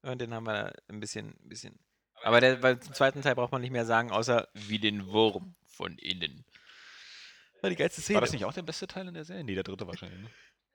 Und 0.04 0.20
den 0.20 0.34
haben 0.34 0.46
wir 0.46 0.74
ein 0.90 1.00
bisschen, 1.00 1.30
ein 1.30 1.50
bisschen. 1.50 1.80
Aber 2.24 2.42
der, 2.42 2.62
weil 2.62 2.80
zum 2.80 2.94
zweiten 2.94 3.22
Teil 3.22 3.36
braucht 3.36 3.52
man 3.52 3.62
nicht 3.62 3.72
mehr 3.72 3.86
sagen, 3.86 4.12
außer 4.12 4.48
wie 4.54 4.80
den 4.80 5.08
Wurm 5.08 5.56
von 5.66 5.98
innen. 5.98 6.46
War 7.62 7.70
die 7.70 7.76
geilste 7.78 8.00
nicht. 8.02 8.06
Szene. 8.06 8.16
War 8.18 8.22
das 8.22 8.32
nicht 8.34 8.46
auch 8.46 8.54
der 8.54 8.62
beste 8.64 8.86
Teil 8.88 9.08
in 9.08 9.14
der 9.14 9.24
Serie? 9.24 9.44
Nee, 9.44 9.56
der 9.56 9.64
dritte 9.64 9.88
wahrscheinlich. 9.88 10.20
Ne? 10.22 10.30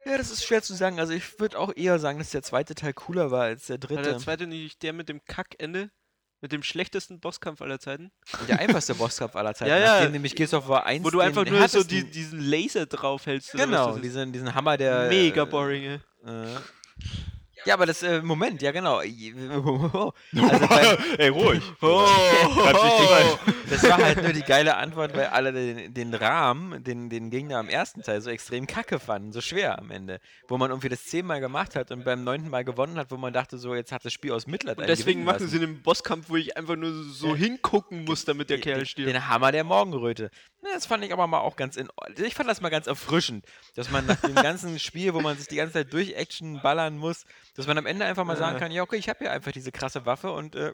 Ja, 0.04 0.16
das 0.16 0.30
ist 0.30 0.44
schwer 0.44 0.62
zu 0.62 0.74
sagen. 0.74 1.00
Also 1.00 1.12
ich 1.12 1.38
würde 1.40 1.58
auch 1.58 1.72
eher 1.74 1.98
sagen, 1.98 2.18
dass 2.18 2.30
der 2.30 2.42
zweite 2.42 2.74
Teil 2.74 2.92
cooler 2.94 3.30
war 3.30 3.44
als 3.44 3.66
der 3.66 3.74
War 3.74 3.88
dritte. 3.88 4.02
der 4.02 4.18
zweite 4.18 4.46
nicht 4.46 4.82
der 4.82 4.92
mit 4.92 5.08
dem 5.08 5.24
Kackende? 5.24 5.90
Mit 6.40 6.52
dem 6.52 6.62
schlechtesten 6.62 7.18
Bosskampf 7.18 7.60
aller 7.62 7.80
Zeiten? 7.80 8.12
Der 8.48 8.60
einfachste 8.60 8.94
Bosskampf 8.94 9.34
aller 9.34 9.54
Zeiten. 9.54 9.70
Ja, 9.72 9.78
ja. 9.78 9.94
Nachdem 9.96 10.12
nämlich 10.12 10.36
Gears 10.36 10.54
of 10.54 10.68
War 10.68 10.86
1 10.86 11.04
Wo 11.04 11.10
du 11.10 11.20
einfach 11.20 11.44
nur 11.44 11.66
so 11.66 11.82
die, 11.82 12.04
diesen 12.08 12.38
Laser 12.38 12.86
draufhältst. 12.86 13.52
Genau, 13.52 13.98
diesen, 13.98 14.32
diesen 14.32 14.54
Hammer, 14.54 14.76
der. 14.76 15.08
Mega 15.08 15.42
äh, 15.42 15.46
boring, 15.46 15.82
ey. 15.82 16.00
Äh, 16.24 16.60
ja, 17.64 17.74
aber 17.74 17.86
das, 17.86 18.02
äh, 18.02 18.22
Moment, 18.22 18.62
ja 18.62 18.72
genau. 18.72 19.00
Also 20.34 20.66
bei, 20.68 20.98
Ey, 21.18 21.28
ruhig. 21.28 21.62
Oh, 21.82 22.06
das 23.70 23.82
war 23.82 23.98
halt 23.98 24.22
nur 24.22 24.32
die 24.32 24.42
geile 24.42 24.76
Antwort, 24.76 25.14
weil 25.16 25.26
alle 25.26 25.52
den, 25.52 25.92
den 25.94 26.14
Rahmen, 26.14 26.82
den, 26.82 27.10
den 27.10 27.30
Gegner 27.30 27.58
am 27.58 27.68
ersten 27.68 28.02
Teil 28.02 28.20
so 28.20 28.30
extrem 28.30 28.66
kacke 28.66 28.98
fanden, 28.98 29.32
so 29.32 29.40
schwer 29.40 29.78
am 29.78 29.90
Ende. 29.90 30.20
Wo 30.48 30.58
man 30.58 30.70
irgendwie 30.70 30.88
das 30.88 31.04
zehnmal 31.04 31.40
gemacht 31.40 31.76
hat 31.76 31.90
und 31.90 32.04
beim 32.04 32.24
neunten 32.24 32.50
Mal 32.50 32.64
gewonnen 32.64 32.98
hat, 32.98 33.10
wo 33.10 33.16
man 33.16 33.32
dachte, 33.32 33.58
so, 33.58 33.74
jetzt 33.74 33.92
hat 33.92 34.04
das 34.04 34.12
Spiel 34.12 34.32
aus 34.32 34.46
Mitleid 34.46 34.78
Und 34.78 34.84
einen 34.84 34.94
deswegen 34.96 35.24
machen 35.24 35.40
lassen. 35.40 35.48
sie 35.48 35.58
den 35.58 35.82
Bosskampf, 35.82 36.28
wo 36.28 36.36
ich 36.36 36.56
einfach 36.56 36.76
nur 36.76 36.92
so 37.04 37.34
hingucken 37.34 38.04
muss, 38.04 38.24
damit 38.24 38.50
der 38.50 38.60
Kerl 38.60 38.86
stirbt. 38.86 39.08
Den 39.08 39.28
Hammer 39.28 39.52
der 39.52 39.64
Morgenröte. 39.64 40.30
Das 40.60 40.86
fand 40.86 41.04
ich 41.04 41.12
aber 41.12 41.26
mal 41.26 41.38
auch 41.40 41.56
ganz 41.56 41.76
in. 41.76 41.88
Ich 42.16 42.34
fand 42.34 42.48
das 42.48 42.60
mal 42.60 42.68
ganz 42.68 42.86
erfrischend, 42.86 43.46
dass 43.74 43.90
man 43.90 44.06
nach 44.06 44.20
dem 44.20 44.34
ganzen 44.34 44.78
Spiel, 44.78 45.14
wo 45.14 45.20
man 45.20 45.36
sich 45.36 45.46
die 45.48 45.56
ganze 45.56 45.72
Zeit 45.74 45.92
durch 45.92 46.14
Action 46.14 46.60
ballern 46.60 46.96
muss, 46.98 47.24
dass 47.54 47.66
man 47.66 47.78
am 47.78 47.86
Ende 47.86 48.04
einfach 48.04 48.24
mal 48.24 48.36
sagen 48.36 48.58
kann, 48.58 48.70
ja 48.72 48.82
okay, 48.82 48.96
ich 48.96 49.08
habe 49.08 49.20
hier 49.20 49.30
einfach 49.32 49.52
diese 49.52 49.72
krasse 49.72 50.04
Waffe 50.04 50.32
und 50.32 50.54
äh. 50.56 50.72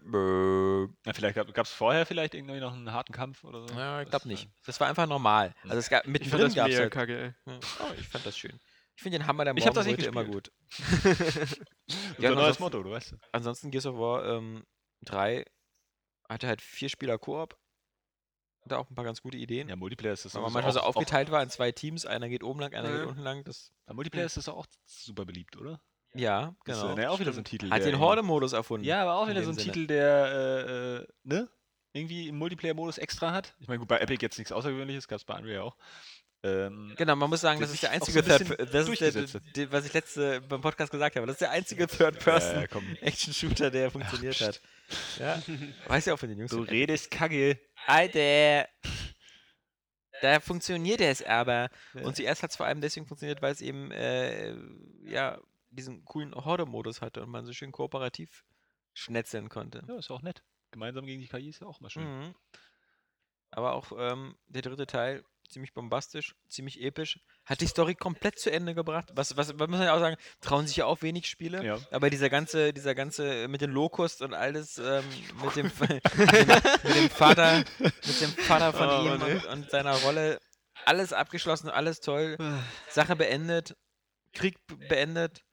Ja, 1.07 1.13
vielleicht 1.13 1.37
gab 1.37 1.67
es 1.67 1.73
vorher 1.73 2.07
vielleicht 2.07 2.35
irgendwie 2.35 2.61
noch 2.61 2.73
einen 2.73 2.93
harten 2.93 3.13
Kampf 3.13 3.45
oder 3.45 3.67
so. 3.69 3.75
ja, 3.75 4.03
ich 4.03 4.09
glaube 4.09 4.27
nicht. 4.29 4.49
Das 4.67 4.81
war 4.81 4.89
einfach 4.89 5.07
normal. 5.07 5.55
Also 5.65 5.77
es 5.77 5.89
gab 5.89 6.05
das 6.05 6.31
gab's 6.31 6.55
mega 6.55 6.79
halt, 6.79 6.91
kacke, 6.91 7.35
ja. 7.47 7.53
Oh, 7.81 7.93
ich 7.99 8.09
fand 8.09 8.25
das 8.27 8.37
schön. 8.37 8.59
Ich 8.97 9.03
finde 9.03 9.19
den 9.19 9.27
Hammer 9.27 9.45
der 9.45 9.57
Ich 9.57 9.67
hab 9.67 9.75
das 9.75 9.87
Morgenröte 9.87 10.09
immer 10.09 10.25
gut. 10.25 10.51
ist 10.79 11.59
Ja, 12.19 12.31
ein 12.31 12.35
neues 12.37 12.57
ansonsten- 12.59 12.63
Motto, 12.63 12.83
du 12.83 12.91
weißt. 12.91 13.15
Ansonsten 13.33 13.71
Gears 13.71 13.87
of 13.87 13.97
War 13.99 14.25
ähm, 14.25 14.65
3 15.03 15.45
hatte 16.29 16.47
halt 16.47 16.63
vier 16.63 16.89
Spieler 16.89 17.19
Koop. 17.19 17.57
Hatte 18.65 18.79
auch 18.79 18.89
ein 18.89 18.95
paar 18.95 19.05
ganz 19.05 19.21
gute 19.21 19.37
Ideen. 19.37 19.69
Ja, 19.69 19.77
Multiplayer 19.77 20.15
ist 20.15 20.25
das 20.25 20.35
Weil 20.35 20.43
man 20.43 20.53
manchmal 20.53 20.73
so 20.73 20.81
auch, 20.81 20.97
aufgeteilt 20.97 21.31
war 21.31 21.43
in 21.43 21.51
zwei 21.51 21.71
Teams. 21.73 22.07
Einer 22.07 22.29
geht 22.29 22.43
oben 22.43 22.61
lang, 22.61 22.73
einer 22.75 22.89
Ja. 22.91 22.97
geht 22.99 23.07
unten 23.09 23.21
lang. 23.23 23.45
Das, 23.45 23.73
bei 23.87 23.93
Multiplayer 23.95 24.25
ist 24.25 24.37
das 24.39 24.49
auch 24.49 24.67
super 24.87 25.25
beliebt, 25.25 25.57
oder? 25.57 25.81
ja, 26.15 26.55
Das 26.65 26.81
genau. 26.81 26.93
ist 26.95 26.99
ja 26.99 27.11
auch 27.11 27.21
wieder 27.21 27.33
so 27.33 27.41
ein. 27.41 27.45
Titel. 27.45 27.71
Hat 27.71 27.85
den 27.85 27.99
Horde-Modus 27.99 28.53
erfunden. 28.53 28.87
Ja, 28.87 29.03
aber 29.03 29.17
auch 29.17 29.29
wieder 29.29 29.43
so 29.43 29.51
ein 29.51 29.57
Sinne. 29.57 29.73
Titel, 29.73 29.87
der, 29.87 30.27
äh, 30.27 30.97
äh, 31.03 31.07
ne? 31.25 31.49
Irgendwie 31.93 32.29
im 32.29 32.39
Multiplayer-Modus 32.39 32.99
extra 32.99 33.33
hat. 33.33 33.55
Ich 33.61 33.69
meine, 33.69 33.79
gut, 33.81 33.89
bei 33.89 33.99
Epic 33.99 34.19
jetzt 34.25 34.39
nichts 34.39 34.51
Außergewöhnliches, 34.53 35.07
gab 35.09 35.19
es 35.19 35.25
bei 35.25 35.35
Unreal 35.39 35.61
auch. 35.63 35.77
Ähm, 36.43 36.93
Genau, 36.97 37.17
man 37.17 37.31
muss 37.31 37.41
sagen, 37.41 37.61
das 37.61 37.73
ist 37.73 37.83
der 37.83 37.91
einzige 37.91 38.23
so 38.23 38.31
ein 38.33 38.39
Third 38.47 38.75
das 38.75 38.89
ist 38.89 39.39
der, 39.57 39.73
was 39.73 39.87
ich 39.87 39.93
letzte 39.95 40.41
beim 40.43 40.61
Podcast 40.61 40.93
gesagt 40.93 41.17
habe. 41.17 41.27
Das 41.27 41.35
ist 41.35 41.41
der 41.41 41.51
einzige 41.51 41.87
Third 41.87 42.17
äh, 42.17 42.19
Person 42.19 42.67
komm. 42.71 42.85
Action 43.01 43.33
Shooter, 43.33 43.71
der 43.71 43.91
funktioniert 43.91 44.41
hat. 44.41 44.61
Ja, 45.19 45.41
weiß 45.89 46.05
ja 46.07 46.15
auch 46.15 46.19
von 46.19 46.29
den 46.29 46.39
Jungs. 46.39 46.51
Du 46.51 46.61
redest 46.61 47.11
Kacke. 47.11 47.59
Alter. 47.87 48.69
Da 50.23 50.41
funktioniert 50.41 51.01
es 51.01 51.23
aber. 51.23 51.69
Ja. 51.95 52.03
Und 52.03 52.17
zuerst 52.17 52.43
hat 52.43 52.51
es 52.51 52.57
vor 52.57 52.67
allem 52.67 52.81
deswegen 52.81 53.07
funktioniert, 53.07 53.43
weil 53.43 53.53
es 53.53 53.61
eben 53.61 53.91
äh, 53.91 54.55
ja 55.05 55.41
diesen 55.71 56.05
coolen 56.05 56.35
Horde-Modus 56.35 57.03
hatte 57.03 57.23
und 57.23 57.31
man 57.31 57.45
so 57.45 57.53
schön 57.53 57.73
kooperativ 57.73 58.45
schnetzeln 58.93 59.49
konnte. 59.49 59.83
Ja, 59.89 59.97
ist 59.97 60.11
auch 60.11 60.23
nett. 60.23 60.45
Gemeinsam 60.71 61.05
gegen 61.05 61.21
die 61.21 61.29
KI 61.29 61.49
ist 61.49 61.61
ja 61.61 61.67
auch 61.67 61.81
mal 61.81 61.91
schön. 61.91 62.05
Mhm. 62.05 62.35
Aber 63.51 63.75
auch 63.75 63.93
ähm, 63.97 64.37
der 64.47 64.63
dritte 64.63 64.87
Teil, 64.87 65.25
ziemlich 65.49 65.73
bombastisch, 65.73 66.35
ziemlich 66.49 66.83
episch. 66.83 67.21
Hat 67.45 67.61
die 67.61 67.67
Story 67.67 67.95
komplett 67.95 68.39
zu 68.39 68.51
Ende 68.51 68.75
gebracht. 68.75 69.11
Was, 69.15 69.37
was, 69.37 69.49
was 69.59 69.69
muss 69.69 69.79
man 69.79 69.83
ja 69.83 69.95
auch 69.95 70.01
sagen, 70.01 70.17
trauen 70.41 70.67
sich 70.67 70.77
ja 70.77 70.87
auch 70.87 71.03
wenig 71.03 71.27
Spiele. 71.27 71.65
Ja. 71.65 71.79
Aber 71.91 72.11
dieser 72.11 72.31
ganze, 72.31 72.73
dieser 72.73 72.95
ganze 72.95 73.49
mit 73.49 73.61
den 73.61 73.71
Locust 73.71 74.23
und 74.23 74.35
alles, 74.35 74.79
ähm, 74.79 75.05
mit, 75.43 75.57
dem, 75.57 75.67
mit, 75.81 76.95
dem, 76.97 77.11
Vater, 77.11 77.65
mit 77.79 78.21
dem 78.21 78.31
Vater 78.31 78.73
von 78.73 78.89
Oh, 78.89 79.05
ihm 79.05 79.23
und, 79.23 79.45
und 79.47 79.71
seiner 79.71 79.95
Rolle, 79.95 80.41
alles 80.85 81.13
abgeschlossen, 81.13 81.69
alles 81.69 82.01
toll. 82.01 82.37
Sache 82.89 83.17
beendet, 83.17 83.77
Krieg 84.33 84.57
beendet. 84.89 85.45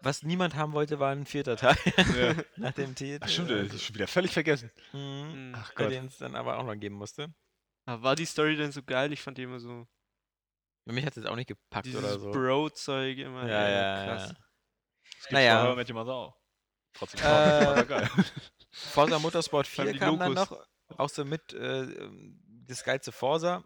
Was 0.00 0.22
niemand 0.22 0.54
haben 0.54 0.74
wollte, 0.74 1.00
war 1.00 1.10
ein 1.10 1.26
vierter 1.26 1.56
Teil 1.56 1.76
Ja. 2.16 2.34
nach 2.56 2.72
dem 2.72 2.94
Titel. 2.94 3.18
Ach 3.20 3.28
stimmt, 3.28 3.50
das 3.50 3.74
ist 3.74 3.82
schon 3.82 3.96
wieder 3.96 4.06
völlig 4.06 4.32
vergessen. 4.32 4.70
Mhm. 4.92 5.54
Ach 5.56 5.74
Gott. 5.74 5.90
denen 5.90 6.06
es 6.06 6.18
dann 6.18 6.36
aber 6.36 6.58
auch 6.58 6.64
noch 6.64 6.76
geben 6.76 6.94
musste. 6.94 7.34
Aber 7.88 8.02
war 8.02 8.16
die 8.16 8.26
Story 8.26 8.54
denn 8.54 8.70
so 8.70 8.82
geil? 8.82 9.10
Ich 9.14 9.22
fand 9.22 9.38
die 9.38 9.44
immer 9.44 9.58
so. 9.58 9.88
Für 10.86 10.92
mich 10.92 11.06
hat 11.06 11.16
es 11.16 11.22
jetzt 11.22 11.26
auch 11.30 11.36
nicht 11.36 11.46
gepackt 11.46 11.86
Dieses 11.86 12.04
oder 12.04 12.18
so. 12.18 12.30
Bro-Zeug 12.32 13.16
immer. 13.16 13.48
ja, 13.48 13.68
ja, 13.70 14.04
krass. 14.04 14.28
ja. 14.28 14.34
Das 14.34 15.12
gibt's 15.14 15.30
Naja. 15.30 15.74
Met 15.74 15.88
Your 15.88 15.94
Mother 15.94 16.12
auch. 16.12 16.36
Trotzdem 16.92 17.20
Äh, 17.20 17.24
war 17.66 17.84
geil. 17.86 18.10
Forza 18.70 19.18
Motorsport 19.18 19.66
4 19.66 19.84
allem 19.84 19.92
die 19.94 19.98
kam 19.98 20.18
dann 20.18 20.34
Locos. 20.34 20.50
noch, 20.50 20.98
auch 20.98 21.08
so 21.08 21.24
mit 21.24 21.54
äh, 21.54 21.84
ähm, 21.84 22.38
das 22.66 22.84
geilste 22.84 23.10
Forza. 23.10 23.64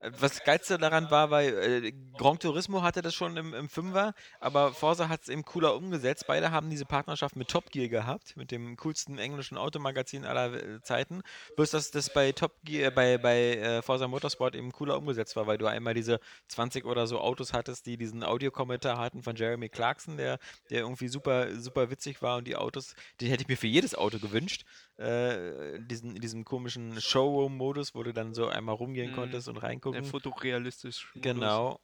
Äh, 0.00 0.10
Was 0.18 0.42
geilste 0.44 0.78
daran 0.78 1.10
war, 1.10 1.30
weil 1.30 1.84
äh, 1.84 1.92
Gran 2.16 2.38
Turismo 2.38 2.82
hatte 2.82 3.02
das 3.02 3.14
schon 3.14 3.36
im, 3.36 3.54
im 3.54 3.68
Fünfer, 3.68 4.14
aber 4.40 4.72
Forza 4.72 5.08
hat 5.08 5.22
es 5.22 5.28
eben 5.28 5.44
cooler 5.44 5.74
umgesetzt. 5.74 6.26
Beide 6.26 6.50
haben 6.50 6.70
diese 6.70 6.84
Partnerschaft 6.84 7.36
mit 7.36 7.48
Top 7.48 7.70
Gear 7.70 7.88
gehabt, 7.88 8.36
mit 8.36 8.50
dem 8.50 8.76
coolsten 8.76 9.18
englischen 9.18 9.56
Automagazin 9.56 10.24
aller 10.24 10.54
äh, 10.54 10.80
Zeiten. 10.82 11.22
Bloß, 11.56 11.70
dass 11.70 11.90
das 11.90 12.12
bei 12.12 12.32
Top 12.32 12.52
Gear, 12.64 12.90
bei, 12.90 13.18
bei 13.18 13.56
äh, 13.56 13.82
Forza 13.82 14.08
Motorsport 14.08 14.54
eben 14.54 14.72
cooler 14.72 14.96
umgesetzt 14.98 15.36
war, 15.36 15.46
weil 15.46 15.58
du 15.58 15.66
einmal 15.66 15.94
diese 15.94 16.20
20 16.48 16.84
oder 16.84 17.06
so 17.06 17.20
Autos 17.20 17.52
hattest, 17.52 17.86
die 17.86 17.96
diesen 17.96 18.22
Audiokommentar 18.22 18.98
hatten 18.98 19.22
von 19.22 19.36
Jeremy 19.36 19.68
Clarkson, 19.68 20.16
der, 20.16 20.38
der 20.70 20.80
irgendwie 20.80 21.08
super, 21.08 21.54
super 21.60 21.90
witzig 21.90 22.22
war 22.22 22.38
und 22.38 22.46
die 22.46 22.56
Autos, 22.56 22.94
die 23.20 23.28
hätte 23.28 23.42
ich 23.42 23.48
mir 23.48 23.56
für 23.56 23.66
jedes 23.66 23.94
Auto 23.94 24.18
gewünscht. 24.18 24.64
Äh, 24.98 25.78
diesen, 25.80 26.16
in 26.16 26.20
diesem 26.20 26.44
komischen 26.44 27.00
Showroom-Modus, 27.00 27.94
wo 27.94 28.02
du 28.02 28.12
dann 28.12 28.34
so 28.34 28.48
einmal 28.48 28.74
rumgehen 28.74 29.12
Mhm. 29.12 29.14
konntest 29.14 29.48
und 29.48 29.54
Der 29.54 29.62
reingucken. 29.62 30.04
fotorealistisch. 30.04 31.08
Modus. 31.14 31.22
Genau. 31.22 31.80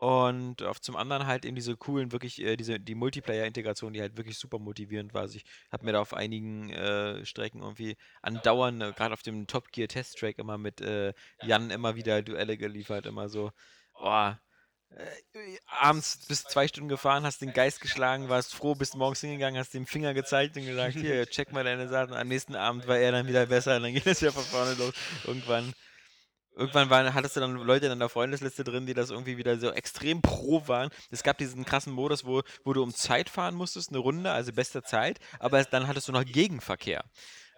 Und 0.00 0.62
auf 0.62 0.80
zum 0.80 0.96
anderen 0.96 1.26
halt 1.26 1.44
eben 1.44 1.54
diese 1.56 1.76
coolen, 1.76 2.10
wirklich, 2.12 2.42
äh, 2.42 2.56
diese, 2.56 2.80
die 2.80 2.94
Multiplayer-Integration, 2.94 3.92
die 3.92 4.00
halt 4.00 4.16
wirklich 4.16 4.38
super 4.38 4.58
motivierend 4.58 5.14
war. 5.14 5.22
Also 5.22 5.36
ich 5.36 5.44
habe 5.70 5.84
mir 5.84 5.92
da 5.92 6.00
auf 6.00 6.14
einigen 6.14 6.70
äh, 6.70 7.24
Strecken 7.24 7.60
irgendwie 7.62 7.96
andauernd, 8.22 8.82
äh, 8.82 8.92
gerade 8.92 9.12
auf 9.14 9.22
dem 9.22 9.46
Top 9.46 9.70
Gear 9.70 9.88
Test-Track 9.88 10.38
immer 10.38 10.58
mit 10.58 10.80
äh, 10.80 11.12
Jan 11.42 11.70
immer 11.70 11.94
wieder 11.96 12.22
Duelle 12.22 12.56
geliefert, 12.58 13.06
immer 13.06 13.28
so, 13.28 13.52
boah, 13.92 14.40
abends 15.66 16.26
bis 16.28 16.44
zwei 16.44 16.68
Stunden 16.68 16.88
gefahren, 16.88 17.24
hast 17.24 17.40
den 17.40 17.52
Geist 17.52 17.80
geschlagen, 17.80 18.28
warst 18.28 18.54
froh, 18.54 18.74
bist 18.74 18.94
morgens 18.94 19.20
hingegangen, 19.20 19.58
hast 19.58 19.74
dem 19.74 19.86
Finger 19.86 20.14
gezeigt 20.14 20.56
und 20.56 20.66
gesagt, 20.66 20.94
hier, 20.94 21.26
check 21.26 21.52
mal 21.52 21.64
deine 21.64 21.88
Sachen. 21.88 22.14
Am 22.14 22.28
nächsten 22.28 22.54
Abend 22.54 22.86
war 22.86 22.98
er 22.98 23.12
dann 23.12 23.26
wieder 23.26 23.46
besser, 23.46 23.80
dann 23.80 23.92
geht 23.92 24.06
es 24.06 24.20
ja 24.20 24.30
von 24.30 24.44
vorne 24.44 24.74
los. 24.74 24.94
Irgendwann 25.26 25.74
Irgendwann 26.56 26.88
waren, 26.88 27.14
hattest 27.14 27.34
du 27.34 27.40
dann 27.40 27.56
Leute 27.56 27.86
in 27.86 27.98
der 27.98 28.08
Freundesliste 28.08 28.62
drin, 28.62 28.86
die 28.86 28.94
das 28.94 29.10
irgendwie 29.10 29.36
wieder 29.36 29.58
so 29.58 29.72
extrem 29.72 30.22
pro 30.22 30.68
waren. 30.68 30.90
Es 31.10 31.24
gab 31.24 31.36
diesen 31.36 31.64
krassen 31.64 31.92
Modus, 31.92 32.24
wo, 32.24 32.42
wo 32.64 32.72
du 32.72 32.82
um 32.82 32.94
Zeit 32.94 33.28
fahren 33.28 33.56
musstest, 33.56 33.90
eine 33.90 33.98
Runde, 33.98 34.30
also 34.30 34.52
beste 34.52 34.82
Zeit, 34.82 35.18
aber 35.40 35.64
dann 35.64 35.88
hattest 35.88 36.06
du 36.06 36.12
noch 36.12 36.24
Gegenverkehr. 36.24 37.04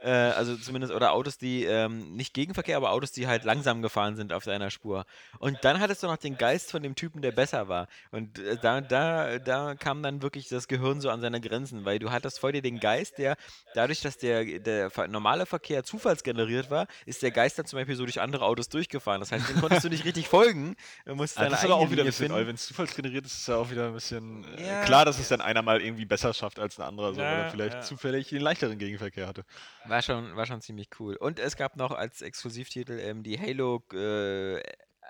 Äh, 0.01 0.11
also 0.11 0.57
zumindest, 0.57 0.93
oder 0.93 1.13
Autos, 1.13 1.39
die, 1.39 1.65
ähm, 1.65 2.15
nicht 2.17 2.35
Gegenverkehr, 2.35 2.77
aber 2.77 2.91
Autos, 2.93 3.13
die 3.13 3.27
halt 3.27 3.45
langsam 3.45 3.83
gefahren 3.83 4.17
sind 4.17 4.33
auf 4.33 4.45
deiner 4.45 4.71
Spur. 4.71 5.05
Und 5.39 5.65
dann 5.65 5.81
hattest 5.81 6.03
du 6.03 6.07
noch 6.07 6.17
den 6.19 6.37
Geist 6.37 6.71
von 6.71 6.83
dem 6.83 6.95
Typen, 6.95 7.23
der 7.23 7.33
besser 7.33 7.69
war. 7.69 7.89
Und 8.11 8.39
äh, 8.39 8.59
da, 8.61 8.81
da, 8.81 9.39
da 9.39 9.75
kam 9.75 10.03
dann 10.03 10.23
wirklich 10.23 10.49
das 10.49 10.69
Gehirn 10.69 11.01
so 11.01 11.11
an 11.11 11.21
seine 11.21 11.41
Grenzen, 11.41 11.85
weil 11.85 11.99
du 11.99 12.11
hattest 12.11 12.39
vor 12.41 12.53
dir 12.53 12.63
den 12.63 12.81
Geist, 12.81 13.19
der 13.19 13.37
dadurch, 13.73 14.01
dass 14.01 14.19
der, 14.19 14.45
der 14.61 14.91
normale 15.09 15.47
Verkehr 15.47 15.83
zufallsgeneriert 15.85 16.71
war, 16.71 16.87
ist 17.05 17.23
der 17.23 17.31
Geist 17.31 17.59
dann 17.59 17.67
zum 17.67 17.79
Beispiel 17.79 17.97
so 17.97 18.05
durch 18.05 18.21
andere 18.21 18.45
Autos 18.45 18.69
durchgefahren. 18.69 19.21
Das 19.21 19.33
heißt, 19.33 19.49
dem 19.49 19.57
konntest 19.61 19.85
du 19.85 19.89
nicht 19.89 20.05
richtig 20.05 20.29
folgen. 20.29 20.77
Du 21.05 21.15
musst 21.15 21.37
deine 21.39 21.51
das 21.51 21.61
ist 21.61 21.65
aber 21.65 21.77
auch 21.77 21.91
wieder 21.91 22.03
ein 22.03 22.07
bisschen, 22.07 22.33
wenn 22.33 22.55
es 22.55 22.67
zufallsgeneriert 22.67 23.25
ist, 23.27 23.33
ist 23.33 23.41
es 23.41 23.47
ja 23.47 23.57
auch 23.57 23.71
wieder 23.71 23.87
ein 23.89 23.95
bisschen 23.95 24.45
äh, 24.45 24.67
Ja. 24.69 24.77
klar, 24.77 25.05
dass 25.05 25.19
es 25.19 25.29
dann 25.29 25.41
einer 25.41 25.63
mal 25.63 25.81
irgendwie 25.81 26.05
besser 26.05 26.33
schafft 26.35 26.59
als 26.59 26.79
ein 26.79 26.83
anderer, 26.83 27.13
so, 27.15 27.21
weil 27.21 27.27
Ja, 27.39 27.45
er 27.45 27.51
vielleicht 27.51 27.83
zufällig 27.83 28.29
den 28.29 28.41
leichteren 28.41 28.79
Gegenverkehr 28.79 29.27
hatte. 29.27 29.45
War 29.89 30.03
schon, 30.03 30.37
war 30.37 30.47
schon 30.47 30.61
ziemlich 30.61 30.89
cool. 30.99 31.17
Und 31.17 31.39
es 31.39 31.57
gab 31.57 31.77
noch 31.77 31.93
als 31.93 32.23
Exklusivtitel 32.23 32.99
ähm, 32.99 33.23
die 33.23 33.39
Halo 33.39 33.83
äh, 33.93 34.63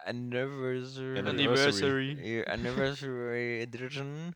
Anniversary, 0.04 1.18
Anniversary. 1.18 2.12
äh, 2.12 2.46
Anniversary 2.46 3.62
Edition, 3.62 4.34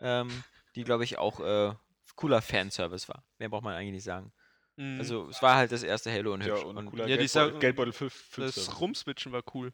ähm, 0.00 0.28
die 0.74 0.84
glaube 0.84 1.04
ich 1.04 1.18
auch 1.18 1.40
äh, 1.40 1.74
cooler 2.16 2.42
Fanservice 2.42 3.08
war. 3.08 3.24
Mehr 3.38 3.48
braucht 3.48 3.64
man 3.64 3.74
eigentlich 3.74 3.92
nicht 3.92 4.04
sagen. 4.04 4.32
Mhm. 4.76 4.98
Also 4.98 5.28
es 5.28 5.40
war 5.42 5.56
halt 5.56 5.72
das 5.72 5.82
erste 5.82 6.10
Halo 6.10 6.34
und 6.34 6.40
Ja, 6.40 6.54
hübsch. 6.54 6.64
und, 6.64 6.76
und, 6.76 6.90
cooler 6.90 7.06
ja, 7.06 7.16
die 7.16 7.26
Geldbeutel, 7.26 7.58
Geldbeutel 7.60 7.92
für, 7.92 8.10
für 8.10 8.40
das 8.40 8.80
Rumswitchen 8.80 9.32
war 9.32 9.42
cool. 9.54 9.72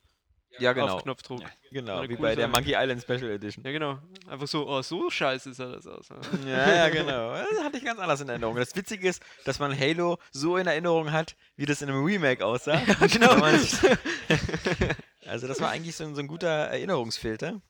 Ja, 0.58 0.72
genau. 0.72 0.96
Auf 0.96 1.02
Knopfdruck. 1.02 1.40
Ja. 1.40 1.50
Genau, 1.70 2.08
wie 2.08 2.16
bei 2.16 2.34
der. 2.34 2.48
Monkey 2.48 2.74
Island 2.76 3.02
Special 3.02 3.30
Edition. 3.30 3.62
genau. 3.62 3.98
Einfach 4.26 4.46
so, 4.46 4.68
oh, 4.68 4.82
so 4.82 5.10
scheiße 5.10 5.54
sah 5.54 5.72
das 5.72 5.86
aus. 5.86 6.08
Ja, 6.46 6.74
ja, 6.74 6.88
genau. 6.88 7.32
Das 7.32 7.62
hatte 7.62 7.78
ich 7.78 7.84
ganz 7.84 8.00
anders 8.00 8.20
in 8.20 8.28
Erinnerung. 8.28 8.56
Das 8.56 8.74
Witzige 8.74 9.08
ist, 9.08 9.22
dass 9.44 9.58
man 9.58 9.78
Halo 9.78 10.18
so 10.32 10.56
in 10.56 10.66
Erinnerung 10.66 11.12
hat, 11.12 11.36
wie 11.56 11.66
das 11.66 11.82
in 11.82 11.88
einem 11.88 12.04
Remake 12.04 12.44
aussah. 12.44 12.80
Ja, 13.00 13.06
genau. 13.06 13.34
also 15.26 15.46
das 15.46 15.60
war 15.60 15.70
eigentlich 15.70 15.94
so 15.94 16.04
ein, 16.04 16.14
so 16.14 16.20
ein 16.20 16.26
guter 16.26 16.48
Erinnerungsfilter. 16.48 17.60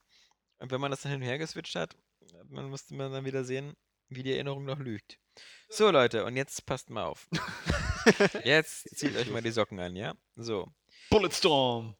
Und 0.59 0.71
wenn 0.71 0.81
man 0.81 0.91
das 0.91 1.03
dann 1.03 1.13
hin 1.13 1.21
und 1.21 1.27
her 1.27 1.39
geswitcht 1.39 1.75
hat, 1.77 1.97
man 2.49 2.71
musste 2.71 2.95
man 2.95 3.13
dann 3.13 3.25
wieder 3.25 3.45
sehen, 3.45 3.77
wie 4.09 4.23
die 4.23 4.33
Erinnerung 4.33 4.65
noch 4.65 4.79
lügt. 4.79 5.19
So 5.69 5.91
Leute, 5.91 6.25
und 6.25 6.37
jetzt 6.37 6.67
passt 6.67 6.91
mal 6.91 7.05
auf. 7.05 7.29
Jetzt 8.45 8.97
zieht 8.97 9.17
euch 9.17 9.31
mal 9.31 9.43
die 9.43 9.51
Socken 9.51 9.79
an, 9.79 9.95
ja? 9.95 10.15
So. 10.37 10.67
Bulletstorm. 11.11 11.95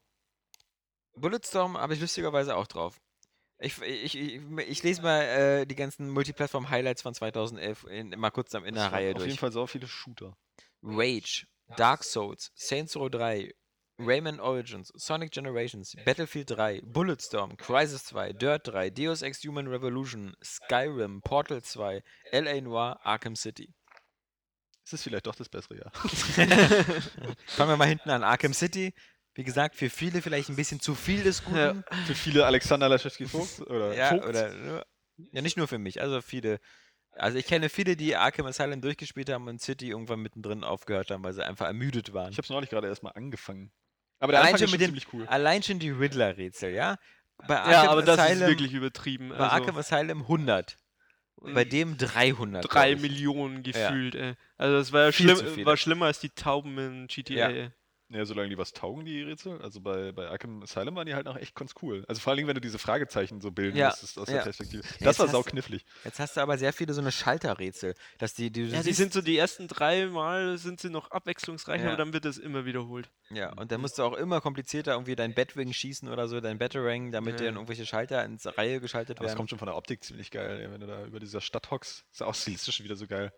Bulletstorm 1.15 1.77
habe 1.77 1.93
ich 1.93 1.99
lustigerweise 2.01 2.55
auch 2.55 2.67
drauf. 2.67 2.99
Ich, 3.59 3.79
ich, 3.81 4.17
ich, 4.17 4.41
ich 4.67 4.83
lese 4.83 5.01
mal 5.03 5.21
äh, 5.21 5.65
die 5.67 5.75
ganzen 5.75 6.09
Multiplattform-Highlights 6.09 7.03
von 7.03 7.13
2011 7.13 7.83
in, 7.85 8.09
mal 8.19 8.31
kurz 8.31 8.55
am- 8.55 8.65
in 8.65 8.73
der 8.73 8.91
Reihe 8.91 9.11
Auf 9.11 9.17
durch. 9.17 9.27
jeden 9.27 9.37
Fall 9.39 9.51
so 9.51 9.67
viele 9.67 9.87
Shooter. 9.87 10.35
Rage, 10.81 11.45
Dark 11.77 12.03
Souls, 12.03 12.51
Saints 12.55 12.95
Row 12.95 13.07
3, 13.09 13.53
Rayman 13.99 14.39
Origins, 14.39 14.91
Sonic 14.95 15.31
Generations, 15.31 15.95
Battlefield 16.05 16.49
3, 16.49 16.81
Bulletstorm, 16.83 17.55
Crisis 17.57 18.03
2, 18.05 18.33
Dirt 18.33 18.67
3, 18.67 18.89
Deus 18.89 19.21
Ex 19.21 19.43
Human 19.43 19.67
Revolution, 19.67 20.35
Skyrim, 20.43 21.21
Portal 21.21 21.61
2, 21.61 22.01
LA 22.31 22.61
Noir, 22.61 22.99
Arkham 23.03 23.35
City. 23.35 23.71
Es 24.83 24.93
ist 24.93 25.03
vielleicht 25.03 25.27
doch 25.27 25.35
das 25.35 25.49
bessere 25.49 25.77
Jahr. 25.77 25.91
Fangen 27.45 27.69
wir 27.69 27.77
mal 27.77 27.87
hinten 27.87 28.09
an. 28.09 28.23
Arkham 28.23 28.53
City, 28.55 28.95
wie 29.35 29.43
gesagt, 29.43 29.75
für 29.75 29.89
viele 29.89 30.21
vielleicht 30.21 30.49
ein 30.49 30.55
bisschen 30.55 30.79
zu 30.79 30.95
viel 30.95 31.23
des 31.23 31.43
Guten. 31.43 31.83
Für 32.05 32.15
viele 32.15 32.45
Alexander 32.45 32.89
Laschewski 32.89 33.25
Vogt 33.25 33.61
oder 33.69 33.93
Ja, 33.93 34.09
Vogt. 34.09 34.25
oder 34.25 34.53
nur- 34.53 34.85
ja, 35.31 35.41
nicht 35.41 35.57
nur 35.57 35.67
für 35.67 35.77
mich, 35.77 36.01
also 36.01 36.21
viele. 36.21 36.59
Also 37.11 37.37
ich 37.37 37.45
kenne 37.45 37.69
viele, 37.69 37.95
die 37.97 38.15
Arkham 38.15 38.45
Asylum 38.45 38.81
durchgespielt 38.81 39.29
haben 39.29 39.47
und 39.47 39.61
City 39.61 39.89
irgendwann 39.89 40.21
mittendrin 40.21 40.63
aufgehört 40.63 41.11
haben, 41.11 41.23
weil 41.23 41.33
sie 41.33 41.45
einfach 41.45 41.67
ermüdet 41.67 42.13
waren. 42.13 42.31
Ich 42.31 42.37
habe 42.37 42.45
es 42.45 42.49
neulich 42.49 42.69
gerade 42.69 42.87
erstmal 42.87 43.13
angefangen. 43.13 43.71
Aber 44.19 44.31
der 44.31 44.41
Allein 44.41 44.53
Anfang 44.53 44.67
schon 44.69 44.79
ist 44.79 44.85
ziemlich 44.85 45.13
cool. 45.13 45.25
Allein 45.27 45.61
schon 45.61 45.79
die 45.79 45.89
Riddler-Rätsel, 45.89 46.71
ja? 46.73 46.97
Bei 47.47 47.57
Arkham 47.59 47.71
ja, 47.71 47.91
aber 47.91 48.01
das 48.03 48.17
Asylum, 48.19 48.43
ist 48.43 48.47
wirklich 48.49 48.73
übertrieben. 48.73 49.29
bei 49.29 49.35
Also, 49.37 49.55
Arkham 49.55 49.77
Asylum 49.77 50.21
100. 50.21 50.77
Bei 51.41 51.65
dem 51.65 51.97
300. 51.97 52.63
drei. 52.71 52.95
Millionen 52.95 53.63
gefühlt, 53.63 54.15
ey. 54.15 54.35
Also 54.57 54.77
das 54.77 54.91
war 54.93 55.05
ja 55.05 55.11
schlimm, 55.11 55.65
war 55.65 55.75
schlimmer 55.75 56.05
als 56.05 56.19
die 56.19 56.29
Tauben 56.29 56.77
in 56.77 57.07
GTA. 57.07 57.49
Ja. 57.49 57.71
Ja, 58.13 58.25
solange 58.25 58.49
die 58.49 58.57
was 58.57 58.73
taugen, 58.73 59.05
die 59.05 59.21
Rätsel. 59.21 59.61
Also 59.61 59.79
bei, 59.79 60.11
bei 60.11 60.27
Arkham 60.29 60.61
Asylum 60.63 60.95
waren 60.95 61.05
die 61.05 61.13
halt 61.15 61.25
noch 61.25 61.37
echt 61.37 61.55
ganz 61.55 61.73
cool. 61.81 62.03
Also 62.09 62.19
vor 62.19 62.31
allen 62.31 62.37
Dingen, 62.37 62.47
wenn 62.49 62.55
du 62.55 62.61
diese 62.61 62.77
Fragezeichen 62.77 63.39
so 63.39 63.51
bilden 63.51 63.77
Ja, 63.77 63.87
musstest 63.89 64.19
aus 64.19 64.27
ja. 64.27 64.35
der 64.35 64.41
Perspektive. 64.43 64.83
Jetzt 64.83 65.01
Das 65.05 65.17
war 65.19 65.27
hast- 65.27 65.31
sauknifflig. 65.31 65.85
Jetzt 66.03 66.19
hast 66.19 66.35
du 66.35 66.41
aber 66.41 66.57
sehr 66.57 66.73
viele 66.73 66.93
so 66.93 66.99
eine 67.01 67.11
Schalterrätsel. 67.11 67.95
Dass 68.17 68.33
die, 68.33 68.51
die, 68.51 68.63
Ja, 68.65 68.83
die 68.83 68.91
sind 68.93 69.13
so 69.13 69.21
die 69.21 69.37
ersten 69.37 69.67
drei 69.69 70.07
Mal 70.07 70.57
sind 70.57 70.81
sie 70.81 70.89
noch 70.89 71.11
abwechslungsreich, 71.11 71.81
Ja. 71.81 71.87
aber 71.87 71.97
dann 71.97 72.11
wird 72.11 72.25
das 72.25 72.37
immer 72.37 72.65
wiederholt. 72.65 73.09
Ja, 73.29 73.53
und 73.53 73.71
dann 73.71 73.79
musst 73.79 73.97
du 73.97 74.03
auch 74.03 74.13
immer 74.13 74.41
komplizierter 74.41 74.91
irgendwie 74.91 75.15
dein 75.15 75.33
Batwing 75.33 75.71
schießen 75.71 76.09
oder 76.09 76.27
so, 76.27 76.41
dein 76.41 76.57
Batarang, 76.57 77.11
damit 77.13 77.35
Ja. 77.35 77.37
dir 77.37 77.45
dann 77.45 77.55
irgendwelche 77.55 77.85
Schalter 77.85 78.25
ins 78.25 78.45
Reihe 78.57 78.81
geschaltet 78.81 79.19
Aber 79.19 79.27
werden. 79.27 79.37
kommt 79.37 79.49
schon 79.49 79.59
von 79.59 79.67
der 79.67 79.77
Optik 79.77 80.03
ziemlich 80.03 80.31
geil, 80.31 80.67
wenn 80.69 80.81
du 80.81 80.87
da 80.87 81.05
über 81.05 81.19
dieser 81.21 81.39
Stadt 81.39 81.71
hockst. 81.71 82.03
Ist 82.11 82.21
auch 82.23 82.35
stilistisch 82.35 82.83
wieder 82.83 82.97
so 82.97 83.07
geil. 83.07 83.31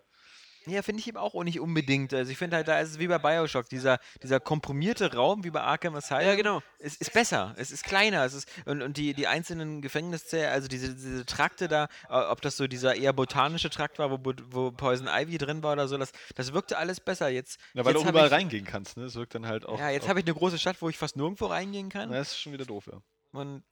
Ja, 0.65 0.81
finde 0.81 0.99
ich 1.01 1.07
eben 1.07 1.17
auch 1.17 1.33
nicht 1.43 1.59
unbedingt. 1.59 2.13
Also 2.13 2.31
ich 2.31 2.37
finde 2.37 2.57
halt, 2.57 2.67
da 2.67 2.79
ist 2.79 2.91
es 2.91 2.99
wie 2.99 3.07
bei 3.07 3.17
Bioshock, 3.17 3.67
dieser, 3.69 3.99
dieser 4.21 4.39
komprimierte 4.39 5.13
Raum 5.13 5.43
wie 5.43 5.49
bei 5.49 5.61
Arkham 5.61 5.95
Asylum. 5.95 6.25
Ja, 6.25 6.35
genau. 6.35 6.61
Es 6.79 6.95
ist 6.95 7.13
besser, 7.13 7.53
es 7.57 7.71
ist 7.71 7.83
kleiner, 7.83 8.23
es 8.23 8.33
ist 8.33 8.49
und, 8.65 8.81
und 8.81 8.97
die, 8.97 9.13
die 9.13 9.27
einzelnen 9.27 9.81
Gefängniszellen, 9.81 10.51
also 10.51 10.67
diese, 10.67 10.93
diese 10.95 11.25
Trakte 11.25 11.67
da, 11.67 11.87
äh, 12.09 12.13
ob 12.13 12.41
das 12.41 12.57
so 12.57 12.67
dieser 12.67 12.95
eher 12.95 13.13
botanische 13.13 13.69
Trakt 13.69 13.99
war, 13.99 14.11
wo, 14.11 14.19
wo 14.49 14.71
Poison 14.71 15.07
Ivy 15.07 15.37
drin 15.37 15.63
war 15.63 15.73
oder 15.73 15.87
so, 15.87 15.97
das, 15.97 16.11
das 16.35 16.53
wirkte 16.53 16.77
alles 16.77 16.99
besser. 16.99 17.29
Jetzt, 17.29 17.59
Ja, 17.73 17.85
weil 17.85 17.93
jetzt 17.93 18.05
du 18.05 18.09
überall 18.09 18.27
ich, 18.27 18.33
reingehen 18.33 18.65
kannst, 18.65 18.97
ne? 18.97 19.03
Das 19.03 19.15
wirkt 19.15 19.35
dann 19.35 19.47
halt 19.47 19.65
auch. 19.65 19.79
Ja, 19.79 19.89
jetzt 19.89 20.07
habe 20.07 20.19
ich 20.19 20.25
eine 20.25 20.33
große 20.33 20.59
Stadt, 20.59 20.81
wo 20.81 20.89
ich 20.89 20.97
fast 20.97 21.15
nirgendwo 21.15 21.45
reingehen 21.47 21.89
kann. 21.89 22.09
Na, 22.09 22.17
das 22.17 22.29
ist 22.31 22.39
schon 22.39 22.53
wieder 22.53 22.65
doof, 22.65 22.87
ja. 22.91 22.99
Und 23.31 23.63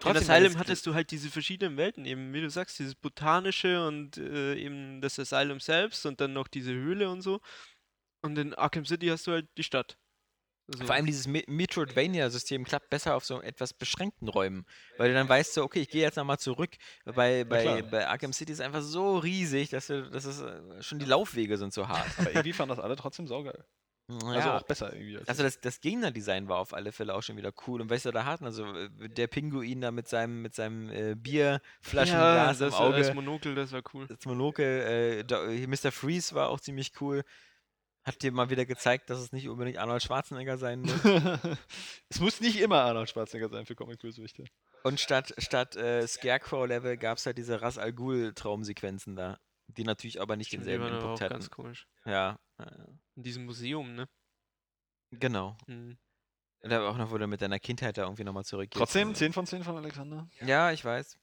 In 0.00 0.12
trotzdem 0.14 0.30
Asylum 0.30 0.58
hattest 0.58 0.86
du 0.86 0.94
halt 0.94 1.10
diese 1.10 1.28
verschiedenen 1.28 1.76
Welten, 1.76 2.04
eben 2.04 2.32
wie 2.32 2.40
du 2.40 2.48
sagst, 2.50 2.78
dieses 2.78 2.94
botanische 2.94 3.86
und 3.86 4.16
äh, 4.16 4.54
eben 4.54 5.00
das 5.00 5.18
Asylum 5.18 5.58
selbst 5.58 6.06
und 6.06 6.20
dann 6.20 6.32
noch 6.32 6.46
diese 6.46 6.72
Höhle 6.72 7.10
und 7.10 7.22
so. 7.22 7.40
Und 8.22 8.38
in 8.38 8.54
Arkham 8.54 8.84
City 8.84 9.08
hast 9.08 9.26
du 9.26 9.32
halt 9.32 9.48
die 9.56 9.64
Stadt. 9.64 9.98
Also, 10.70 10.84
Vor 10.84 10.94
allem 10.94 11.06
dieses 11.06 11.26
Me- 11.26 11.44
Metroidvania-System 11.46 12.64
klappt 12.64 12.90
besser 12.90 13.16
auf 13.16 13.24
so 13.24 13.40
etwas 13.40 13.72
beschränkten 13.72 14.28
Räumen. 14.28 14.66
Weil 14.98 15.08
du 15.08 15.14
dann 15.14 15.28
weißt, 15.28 15.54
so, 15.54 15.62
okay, 15.64 15.80
ich 15.80 15.88
gehe 15.88 16.02
jetzt 16.02 16.16
nochmal 16.16 16.38
zurück. 16.38 16.76
Bei, 17.04 17.44
bei, 17.44 17.62
klar. 17.62 17.82
bei 17.84 18.06
Arkham 18.06 18.32
City 18.32 18.52
ist 18.52 18.60
einfach 18.60 18.82
so 18.82 19.16
riesig, 19.18 19.70
dass 19.70 19.86
du, 19.86 20.10
das 20.10 20.26
ist, 20.26 20.42
äh, 20.42 20.82
schon 20.82 20.98
die 20.98 21.06
Laufwege 21.06 21.56
sind 21.56 21.72
so 21.72 21.88
hart. 21.88 22.06
Aber 22.18 22.30
irgendwie 22.30 22.52
fanden 22.52 22.76
das 22.76 22.84
alle 22.84 22.96
trotzdem 22.96 23.26
saugeil. 23.26 23.64
Also 24.08 24.32
ja. 24.32 24.56
auch 24.56 24.62
besser 24.62 24.92
irgendwie. 24.92 25.18
Als 25.18 25.28
Also 25.28 25.42
das, 25.42 25.60
das 25.60 25.80
Gegnerdesign 25.80 26.48
war 26.48 26.58
auf 26.58 26.72
alle 26.72 26.92
Fälle 26.92 27.14
auch 27.14 27.22
schon 27.22 27.36
wieder 27.36 27.52
cool. 27.66 27.82
Und 27.82 27.90
weißt 27.90 28.06
du, 28.06 28.10
da 28.10 28.24
hatten 28.24 28.46
also 28.46 28.64
äh, 28.64 28.88
der 29.08 29.26
Pinguin 29.26 29.82
da 29.82 29.90
mit 29.90 30.08
seinem, 30.08 30.40
mit 30.40 30.54
seinem 30.54 30.88
äh, 30.88 31.10
ja, 31.10 31.14
Bierflaschenglas 31.14 32.60
im 32.60 32.66
das, 32.66 32.74
Auge. 32.74 32.98
das 32.98 33.14
Monokel, 33.14 33.54
das 33.54 33.72
war 33.72 33.82
cool. 33.92 34.06
das 34.06 34.24
Monokel, 34.24 34.64
äh, 34.64 35.24
da, 35.24 35.42
Mr. 35.44 35.92
Freeze 35.92 36.34
war 36.34 36.48
auch 36.48 36.60
ziemlich 36.60 36.92
cool. 37.02 37.22
Hat 38.04 38.22
dir 38.22 38.32
mal 38.32 38.48
wieder 38.48 38.64
gezeigt, 38.64 39.10
dass 39.10 39.18
es 39.18 39.32
nicht 39.32 39.50
unbedingt 39.50 39.76
Arnold 39.76 40.02
Schwarzenegger 40.02 40.56
sein 40.56 40.80
muss. 40.80 41.04
es 42.08 42.20
muss 42.20 42.40
nicht 42.40 42.58
immer 42.58 42.80
Arnold 42.80 43.10
Schwarzenegger 43.10 43.50
sein 43.50 43.66
für 43.66 43.74
Comic-Bösewichte. 43.74 44.44
Und 44.84 45.00
statt, 45.00 45.34
statt 45.36 45.76
äh, 45.76 46.06
Scarecrow-Level 46.06 46.96
gab 46.96 47.18
es 47.18 47.26
halt 47.26 47.36
diese 47.36 47.60
Ras 47.60 47.76
Al 47.76 47.92
Ghul-Traumsequenzen 47.92 49.16
da, 49.16 49.38
die 49.68 49.84
natürlich 49.84 50.20
aber 50.20 50.36
nicht 50.36 50.48
Stimmt, 50.48 50.64
die 50.64 50.70
denselben 50.70 50.84
waren 50.84 51.02
aber 51.02 51.12
Impact 51.12 51.24
auch 51.24 51.34
ganz 51.34 51.50
komisch. 51.50 51.86
Ja, 52.04 52.38
In 53.14 53.22
diesem 53.22 53.44
Museum, 53.44 53.94
ne? 53.94 54.08
genau. 55.10 55.56
Hm. 55.66 55.98
Da 56.60 56.88
auch 56.88 56.96
noch, 56.96 57.10
wo 57.12 57.18
du 57.18 57.26
mit 57.28 57.40
deiner 57.40 57.60
Kindheit 57.60 57.96
da 57.98 58.02
irgendwie 58.02 58.24
nochmal 58.24 58.44
zurückgehst. 58.44 58.78
Trotzdem 58.78 59.14
10 59.14 59.32
von 59.32 59.46
10 59.46 59.62
von 59.62 59.76
Alexander. 59.76 60.28
Ja, 60.40 60.72
ich 60.72 60.84
weiß. 60.84 61.16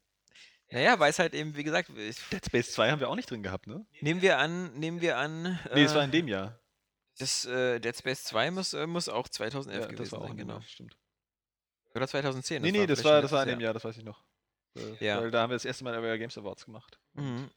Naja, 0.71 0.97
weil 0.97 1.10
es 1.10 1.19
halt 1.19 1.34
eben, 1.34 1.55
wie 1.55 1.63
gesagt, 1.63 1.89
ich, 1.89 2.17
Dead 2.29 2.43
Space 2.45 2.71
2 2.71 2.91
haben 2.91 2.99
wir 2.99 3.10
auch 3.10 3.15
nicht 3.15 3.29
drin 3.29 3.43
gehabt, 3.43 3.67
ne? 3.67 3.86
nehmen 4.01 4.21
wir 4.21 4.39
an, 4.39 4.73
nehmen 4.79 5.01
wir 5.01 5.17
an. 5.17 5.60
Nee, 5.73 5.84
es 5.84 5.91
äh, 5.91 5.95
war 5.95 6.03
in 6.03 6.12
dem 6.12 6.27
Jahr. 6.27 6.60
Das 7.17 7.45
äh, 7.45 7.79
Dead 7.79 7.95
Space 7.95 8.23
2 8.23 8.51
muss, 8.51 8.73
äh, 8.73 8.88
muss 8.88 9.08
auch 9.10 9.27
2011 9.27 9.79
Ja, 9.81 9.88
gewesen 9.88 10.03
das 10.03 10.12
war 10.12 10.21
auch 10.21 10.27
sein, 10.27 10.38
genau. 10.38 10.53
Jahr, 10.53 10.62
stimmt. 10.63 10.97
Oder 11.93 12.08
2010. 12.08 12.62
Nee, 12.62 12.71
nee, 12.71 12.88
das 12.88 12.99
vielleicht 12.99 13.05
war, 13.05 13.15
schon 13.17 13.21
das 13.23 13.31
war 13.31 13.43
in 13.43 13.49
dem 13.49 13.60
Jahr, 13.60 13.73
das 13.73 13.84
weiß 13.86 13.97
ich 13.97 14.03
noch. 14.03 14.23
Äh, 14.75 15.05
Ja. 15.05 15.21
Weil 15.21 15.31
da 15.31 15.41
haben 15.41 15.49
wir 15.51 15.55
das 15.55 15.65
erste 15.65 15.84
Mal 15.84 15.93
Area 15.93 16.17
Games 16.17 16.38
Awards 16.38 16.65
gemacht. 16.65 16.99
Mhm. 17.13 17.49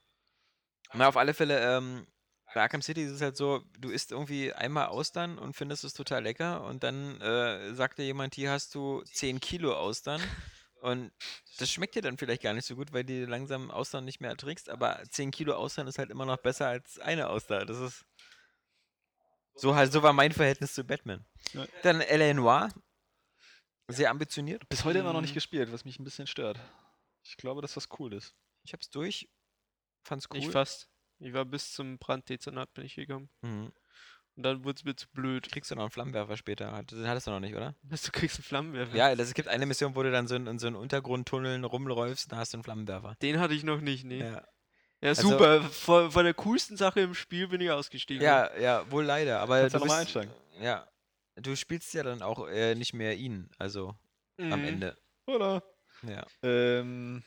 Na, 0.94 1.09
auf 1.09 1.16
alle 1.16 1.35
Fälle, 1.35 1.77
ähm, 1.77 2.07
bei 2.55 2.62
Arkham 2.62 2.81
City 2.83 3.03
ist 3.05 3.12
es 3.12 3.20
halt 3.20 3.37
so, 3.37 3.62
du 3.79 3.90
isst 3.90 4.11
irgendwie 4.11 4.53
einmal 4.53 4.87
Austern 4.87 5.38
und 5.38 5.55
findest 5.55 5.85
es 5.85 5.92
total 5.92 6.22
lecker 6.22 6.64
und 6.64 6.83
dann 6.83 7.20
äh, 7.20 7.74
sagt 7.74 7.98
dir 7.98 8.05
jemand, 8.05 8.35
hier 8.35 8.51
hast 8.51 8.74
du 8.74 9.03
10 9.03 9.38
Kilo 9.40 9.77
Austern 9.77 10.20
und 10.81 11.12
das 11.59 11.70
schmeckt 11.70 11.94
dir 11.94 12.03
dann 12.03 12.16
vielleicht 12.16 12.42
gar 12.42 12.55
nicht 12.55 12.64
so 12.66 12.74
gut, 12.74 12.92
weil 12.92 13.05
du 13.05 13.27
langsam 13.27 13.70
Austern 13.70 14.05
nicht 14.07 14.20
mehr 14.20 14.31
erträgst, 14.31 14.70
aber 14.70 15.03
10 15.11 15.31
Kilo 15.31 15.55
Austern 15.55 15.87
ist 15.88 15.98
halt 15.98 16.11
immer 16.11 16.24
noch 16.24 16.38
besser 16.38 16.68
als 16.68 16.98
eine 16.98 17.29
Auster. 17.29 17.66
Das 17.66 17.79
ist 17.79 18.05
so 19.55 19.74
halt, 19.74 19.92
so 19.92 20.03
war 20.03 20.12
mein 20.12 20.33
Verhältnis 20.33 20.72
zu 20.72 20.85
Batman. 20.85 21.27
Ja. 21.53 21.66
Dann 21.83 22.01
L.A. 22.01 22.33
Noir, 22.33 22.68
sehr 23.88 24.11
ambitioniert. 24.11 24.68
Bis 24.68 24.85
heute 24.85 25.01
immer 25.01 25.12
noch 25.12 25.20
nicht 25.20 25.33
Mhm. 25.33 25.35
gespielt, 25.35 25.72
was 25.72 25.85
mich 25.85 25.98
ein 25.98 26.05
bisschen 26.05 26.27
stört. 26.27 26.59
Ich 27.24 27.37
glaube, 27.37 27.61
dass 27.61 27.74
das 27.74 27.88
cool 27.98 28.14
ist. 28.14 28.35
Ich 28.62 28.72
hab's 28.72 28.88
durch, 28.90 29.29
fand's 30.09 30.27
cool. 30.33 30.38
Ich 30.38 30.51
fast. 30.51 30.88
Ich 31.21 31.33
war 31.33 31.44
bis 31.44 31.73
zum 31.73 31.99
Branddezernat 31.99 32.73
bin 32.75 32.85
ich 32.85 32.94
gekommen. 32.94 33.29
Mhm. 33.42 33.73
Und 34.37 34.42
dann 34.44 34.62
wurde 34.62 34.77
es 34.79 34.85
mir 34.85 34.94
zu 34.94 35.09
blöd. 35.11 35.51
Kriegst 35.51 35.71
du 35.71 35.75
noch 35.75 35.83
einen 35.83 35.90
Flammenwerfer 35.90 36.37
später? 36.37 36.66
Den 36.85 37.09
hattest 37.09 37.27
du 37.27 37.33
noch 37.33 37.40
nicht, 37.40 37.57
oder? 37.57 37.75
Du 37.83 38.11
kriegst 38.12 38.38
einen 38.38 38.44
Flammenwerfer. 38.44 38.97
Ja, 38.97 39.14
das, 39.16 39.29
es 39.29 39.35
gibt 39.35 39.49
eine 39.49 39.66
Mission, 39.66 39.97
wo 39.97 40.03
du 40.05 40.12
dann 40.12 40.29
so 40.29 40.37
in, 40.37 40.47
in 40.47 40.59
so 40.61 40.68
einen 40.68 40.77
Untergrundtunnel 40.77 41.64
rumläufst, 41.64 42.31
da 42.31 42.37
hast 42.37 42.53
du 42.53 42.59
einen 42.59 42.64
Flammenwerfer. 42.64 43.16
Den 43.21 43.40
hatte 43.40 43.55
ich 43.55 43.64
noch 43.64 43.81
nicht, 43.81 44.05
nee. 44.05 44.21
Ja, 44.21 44.44
Ja, 45.01 45.09
Also- 45.09 45.31
super. 45.31 45.62
Vor, 45.62 46.12
vor 46.12 46.23
der 46.23 46.35
coolsten 46.35 46.77
Sache 46.77 47.01
im 47.01 47.14
Spiel 47.14 47.49
bin 47.49 47.61
ich 47.61 47.71
ausgestiegen. 47.73 48.23
ja, 48.23 48.57
ja 48.59 48.88
wohl 48.92 49.05
leider. 49.05 49.40
Aber 49.40 49.59
Kannst 49.61 49.75
du 49.75 49.79
nochmal 49.81 50.05
bist, 50.05 50.16
einsteigen. 50.16 50.33
Ja, 50.61 50.88
du 51.35 51.57
spielst 51.57 51.92
ja 51.94 52.05
dann 52.05 52.23
auch 52.23 52.47
äh, 52.49 52.77
nicht 52.77 52.94
mehr 52.94 53.16
ihn, 53.16 53.51
also 53.59 53.97
am 54.38 54.61
Mhm. 54.61 54.68
Ende. 54.68 54.99
Oder? 55.27 55.64
Ja. 56.05 56.25
Ähm, 56.44 57.25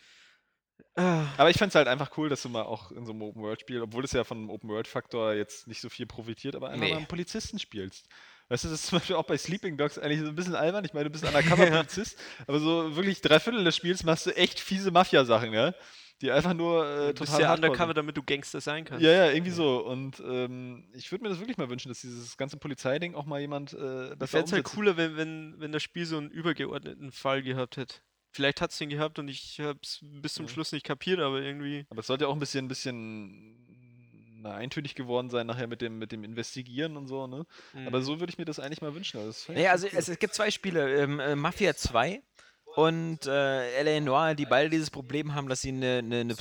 aber 0.95 1.49
ich 1.49 1.57
fände 1.57 1.69
es 1.69 1.75
halt 1.75 1.87
einfach 1.87 2.17
cool, 2.17 2.29
dass 2.29 2.41
du 2.41 2.49
mal 2.49 2.63
auch 2.63 2.91
in 2.91 3.05
so 3.05 3.11
einem 3.11 3.21
Open-World-Spiel, 3.23 3.81
obwohl 3.81 4.03
es 4.03 4.11
ja 4.11 4.23
von 4.23 4.37
einem 4.37 4.49
Open-World-Faktor 4.49 5.33
jetzt 5.33 5.67
nicht 5.67 5.81
so 5.81 5.89
viel 5.89 6.05
profitiert, 6.05 6.55
aber 6.55 6.69
einfach 6.69 6.81
Nee. 6.85 6.91
mal 6.91 6.97
einen 6.97 7.07
Polizisten 7.07 7.59
spielst. 7.59 8.07
Weißt 8.49 8.65
du, 8.65 8.69
das 8.69 8.81
ist 8.81 8.87
zum 8.87 8.97
Beispiel 8.99 9.15
auch 9.15 9.23
bei 9.25 9.37
Sleeping 9.37 9.77
Dogs 9.77 9.97
eigentlich 9.97 10.19
so 10.21 10.27
ein 10.27 10.35
bisschen 10.35 10.55
albern. 10.55 10.83
Ich 10.83 10.93
meine, 10.93 11.05
du 11.05 11.09
bist 11.11 11.23
Undercover-Polizist, 11.25 12.17
aber 12.47 12.59
so 12.59 12.95
wirklich 12.95 13.21
drei 13.21 13.39
Viertel 13.39 13.63
des 13.63 13.75
Spiels 13.75 14.03
machst 14.03 14.25
du 14.25 14.35
echt 14.35 14.59
fiese 14.59 14.91
Mafia-Sachen, 14.91 15.53
ja? 15.53 15.73
die 16.21 16.31
einfach 16.31 16.53
nur 16.53 16.85
äh, 16.85 17.13
Du 17.15 17.21
bist 17.21 17.39
ja 17.39 17.51
undercover, 17.51 17.87
sind. 17.87 17.97
damit 17.97 18.15
du 18.15 18.21
Gangster 18.21 18.61
sein 18.61 18.85
kannst. 18.85 19.03
Ja, 19.03 19.09
ja, 19.11 19.31
irgendwie 19.31 19.49
so. 19.51 19.83
Und 19.83 20.19
ähm, 20.19 20.87
ich 20.93 21.11
würde 21.11 21.23
mir 21.23 21.29
das 21.29 21.39
wirklich 21.39 21.57
mal 21.57 21.67
wünschen, 21.69 21.89
dass 21.89 22.01
dieses 22.01 22.37
ganze 22.37 22.57
Polizeiding 22.57 23.15
auch 23.15 23.25
mal 23.25 23.39
jemand 23.41 23.73
äh, 23.73 24.11
Ich 24.13 24.19
besser 24.19 24.27
fände 24.37 24.45
es 24.45 24.53
halt 24.53 24.63
cooler, 24.65 24.97
wenn, 24.97 25.17
wenn, 25.17 25.55
wenn 25.57 25.71
das 25.71 25.81
Spiel 25.81 26.05
so 26.05 26.17
einen 26.19 26.29
übergeordneten 26.29 27.11
Fall 27.11 27.41
gehabt 27.41 27.77
hätte. 27.77 27.95
Vielleicht 28.31 28.61
hat 28.61 28.71
es 28.71 28.77
den 28.77 28.89
gehabt 28.89 29.19
und 29.19 29.27
ich 29.27 29.59
habe 29.59 29.79
es 29.83 29.99
bis 30.01 30.33
zum 30.33 30.45
Ja. 30.45 30.51
Schluss 30.51 30.71
nicht 30.71 30.85
kapiert, 30.85 31.19
aber 31.19 31.41
irgendwie. 31.41 31.85
Aber 31.89 31.99
es 31.99 32.07
sollte 32.07 32.27
auch 32.27 32.33
ein 32.33 32.39
bisschen, 32.39 32.65
ein 32.65 32.69
bisschen 32.69 33.57
na, 34.41 34.55
eintönig 34.55 34.95
geworden 34.95 35.29
sein 35.29 35.47
nachher 35.47 35.67
mit 35.67 35.81
dem, 35.81 35.99
mit 35.99 36.11
dem 36.11 36.23
Investigieren 36.23 36.97
und 36.97 37.07
so, 37.07 37.27
ne? 37.27 37.45
Aber 37.85 37.99
mm. 37.99 38.03
so 38.03 38.19
würde 38.19 38.31
ich 38.31 38.37
mir 38.37 38.45
das 38.45 38.59
eigentlich 38.59 38.81
mal 38.81 38.95
wünschen. 38.95 39.19
Also 39.19 39.53
Naja, 39.53 39.71
also 39.71 39.87
cool. 39.87 39.93
es, 39.97 40.09
es 40.09 40.19
gibt 40.19 40.33
zwei 40.33 40.49
Spiele, 40.49 40.95
ähm, 40.95 41.19
äh, 41.19 41.35
Mafia 41.35 41.75
2 41.75 42.23
und 42.75 43.25
äh, 43.25 43.73
L.A. 43.75 43.99
Noir, 43.99 44.33
die 44.35 44.45
beide 44.45 44.69
dieses 44.69 44.89
Problem 44.89 45.35
haben, 45.35 45.47
dass 45.49 45.61
sie 45.61 45.69
eine, 45.69 45.99
eine, 45.99 46.21
eine 46.21 46.35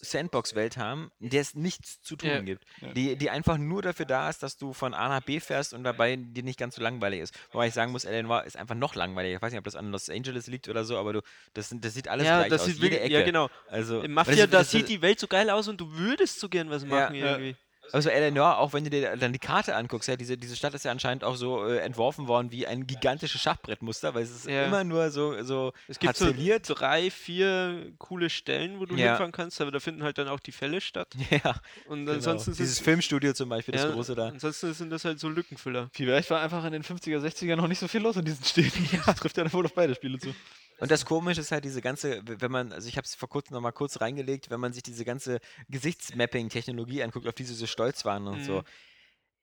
Pseudo-Sandbox-Welt 0.00 0.76
haben, 0.76 1.10
in 1.20 1.30
der 1.30 1.40
es 1.40 1.54
nichts 1.54 2.00
zu 2.02 2.16
tun 2.16 2.28
Ja. 2.30 2.40
gibt. 2.40 2.64
Ja. 2.80 2.92
Die, 2.92 3.16
die 3.16 3.30
einfach 3.30 3.58
nur 3.58 3.82
dafür 3.82 4.06
da 4.06 4.28
ist, 4.28 4.42
dass 4.42 4.56
du 4.56 4.72
von 4.72 4.94
A 4.94 5.08
nach 5.08 5.22
B 5.22 5.40
fährst 5.40 5.74
und 5.74 5.84
dabei 5.84 6.16
dir 6.16 6.42
nicht 6.42 6.58
ganz 6.58 6.76
so 6.76 6.82
langweilig 6.82 7.20
ist. 7.20 7.34
Wobei 7.52 7.68
ich 7.68 7.74
sagen 7.74 7.92
muss, 7.92 8.04
L.A. 8.04 8.40
Ist 8.40 8.56
einfach 8.56 8.74
noch 8.74 8.94
langweiliger. 8.94 9.36
Ich 9.36 9.42
weiß 9.42 9.52
nicht, 9.52 9.58
ob 9.58 9.64
das 9.64 9.76
an 9.76 9.90
Los 9.90 10.08
Angeles 10.08 10.46
liegt 10.46 10.68
oder 10.68 10.84
so, 10.84 10.96
aber 10.98 11.12
du, 11.14 11.20
das, 11.54 11.74
das 11.78 11.94
sieht 11.94 12.08
alles 12.08 12.26
ja, 12.26 12.38
gleich 12.38 12.50
das 12.50 12.62
aus, 12.62 12.66
sieht 12.68 12.78
jede 12.82 13.00
Ecke. 13.00 13.12
ja 13.14 13.22
genau. 13.22 13.48
Also, 13.68 14.00
Im 14.02 14.12
Mafia, 14.14 14.34
das- 14.46 14.50
da 14.50 14.58
das- 14.58 14.70
sieht 14.70 14.88
die 14.88 15.02
Welt 15.02 15.18
so 15.20 15.26
geil 15.26 15.50
aus 15.50 15.68
und 15.68 15.80
du 15.80 15.92
würdest 15.96 16.40
so 16.40 16.48
gern 16.48 16.70
was 16.70 16.84
machen 16.84 17.14
Ja. 17.14 17.32
irgendwie. 17.32 17.56
Also 17.92 18.10
Eleanor, 18.10 18.58
auch 18.58 18.72
wenn 18.72 18.84
du 18.84 18.90
dir 18.90 19.16
dann 19.16 19.32
die 19.32 19.38
Karte 19.38 19.74
anguckst, 19.74 20.08
ja, 20.08 20.16
diese, 20.16 20.36
diese 20.36 20.56
Stadt 20.56 20.74
ist 20.74 20.84
ja 20.84 20.90
anscheinend 20.92 21.24
auch 21.24 21.36
so 21.36 21.66
äh, 21.66 21.78
entworfen 21.78 22.28
worden 22.28 22.50
wie 22.52 22.66
ein 22.66 22.86
gigantisches 22.86 23.40
Schachbrettmuster, 23.40 24.14
weil 24.14 24.22
es 24.22 24.30
ist 24.30 24.46
Ja. 24.46 24.66
immer 24.66 24.84
nur 24.84 25.10
so, 25.10 25.42
so 25.42 25.72
Es 25.88 25.98
gibt 25.98 26.16
so 26.16 26.26
parzelliert. 26.26 26.64
drei, 26.68 27.10
vier 27.10 27.92
coole 27.98 28.30
Stellen, 28.30 28.78
wo 28.80 28.86
du 28.86 28.94
Ja. 28.96 29.08
hinfahren 29.10 29.32
kannst, 29.32 29.60
aber 29.60 29.70
da 29.70 29.80
finden 29.80 30.02
halt 30.02 30.18
dann 30.18 30.28
auch 30.28 30.40
die 30.40 30.52
Fälle 30.52 30.80
statt. 30.80 31.08
ja, 31.30 31.54
Und 31.86 32.04
genau. 32.06 32.12
ansonsten 32.16 32.52
Dieses 32.52 32.76
sind 32.76 32.84
Filmstudio 32.84 33.32
zum 33.32 33.48
Beispiel, 33.48 33.72
das 33.72 33.82
ja, 33.84 33.90
große 33.92 34.14
da. 34.14 34.28
Ansonsten 34.28 34.74
sind 34.74 34.90
das 34.90 35.04
halt 35.04 35.18
so 35.18 35.28
Lückenfüller. 35.28 35.88
Vielleicht 35.92 36.30
war 36.30 36.40
einfach 36.42 36.64
in 36.64 36.72
den 36.72 36.82
50er, 36.84 37.18
60er 37.20 37.56
noch 37.56 37.68
nicht 37.68 37.78
so 37.78 37.88
viel 37.88 38.02
los 38.02 38.16
in 38.16 38.24
diesen 38.24 38.44
Städten. 38.44 38.88
Das 39.06 39.16
trifft 39.16 39.36
ja 39.38 39.44
dann 39.44 39.52
wohl 39.52 39.64
auf 39.64 39.74
beide 39.74 39.94
Spiele 39.94 40.18
zu. 40.18 40.34
Und 40.80 40.90
das 40.90 41.04
Komische 41.04 41.40
ist 41.40 41.50
halt 41.52 41.64
diese 41.64 41.80
ganze, 41.82 42.22
wenn 42.24 42.50
man, 42.52 42.72
also 42.72 42.88
ich 42.88 42.96
habe 42.96 43.04
es 43.04 43.14
vor 43.14 43.28
kurzem 43.28 43.54
noch 43.54 43.60
mal 43.60 43.72
kurz 43.72 44.00
reingelegt, 44.00 44.48
wenn 44.50 44.60
man 44.60 44.72
sich 44.72 44.82
diese 44.82 45.04
ganze 45.04 45.40
Gesichtsmapping-Technologie 45.68 47.02
anguckt, 47.02 47.26
auf 47.26 47.34
die 47.34 47.44
sie 47.44 47.54
so 47.54 47.66
stolz 47.66 48.04
waren 48.04 48.26
und 48.26 48.44
so. 48.44 48.58
Mhm. 48.58 48.64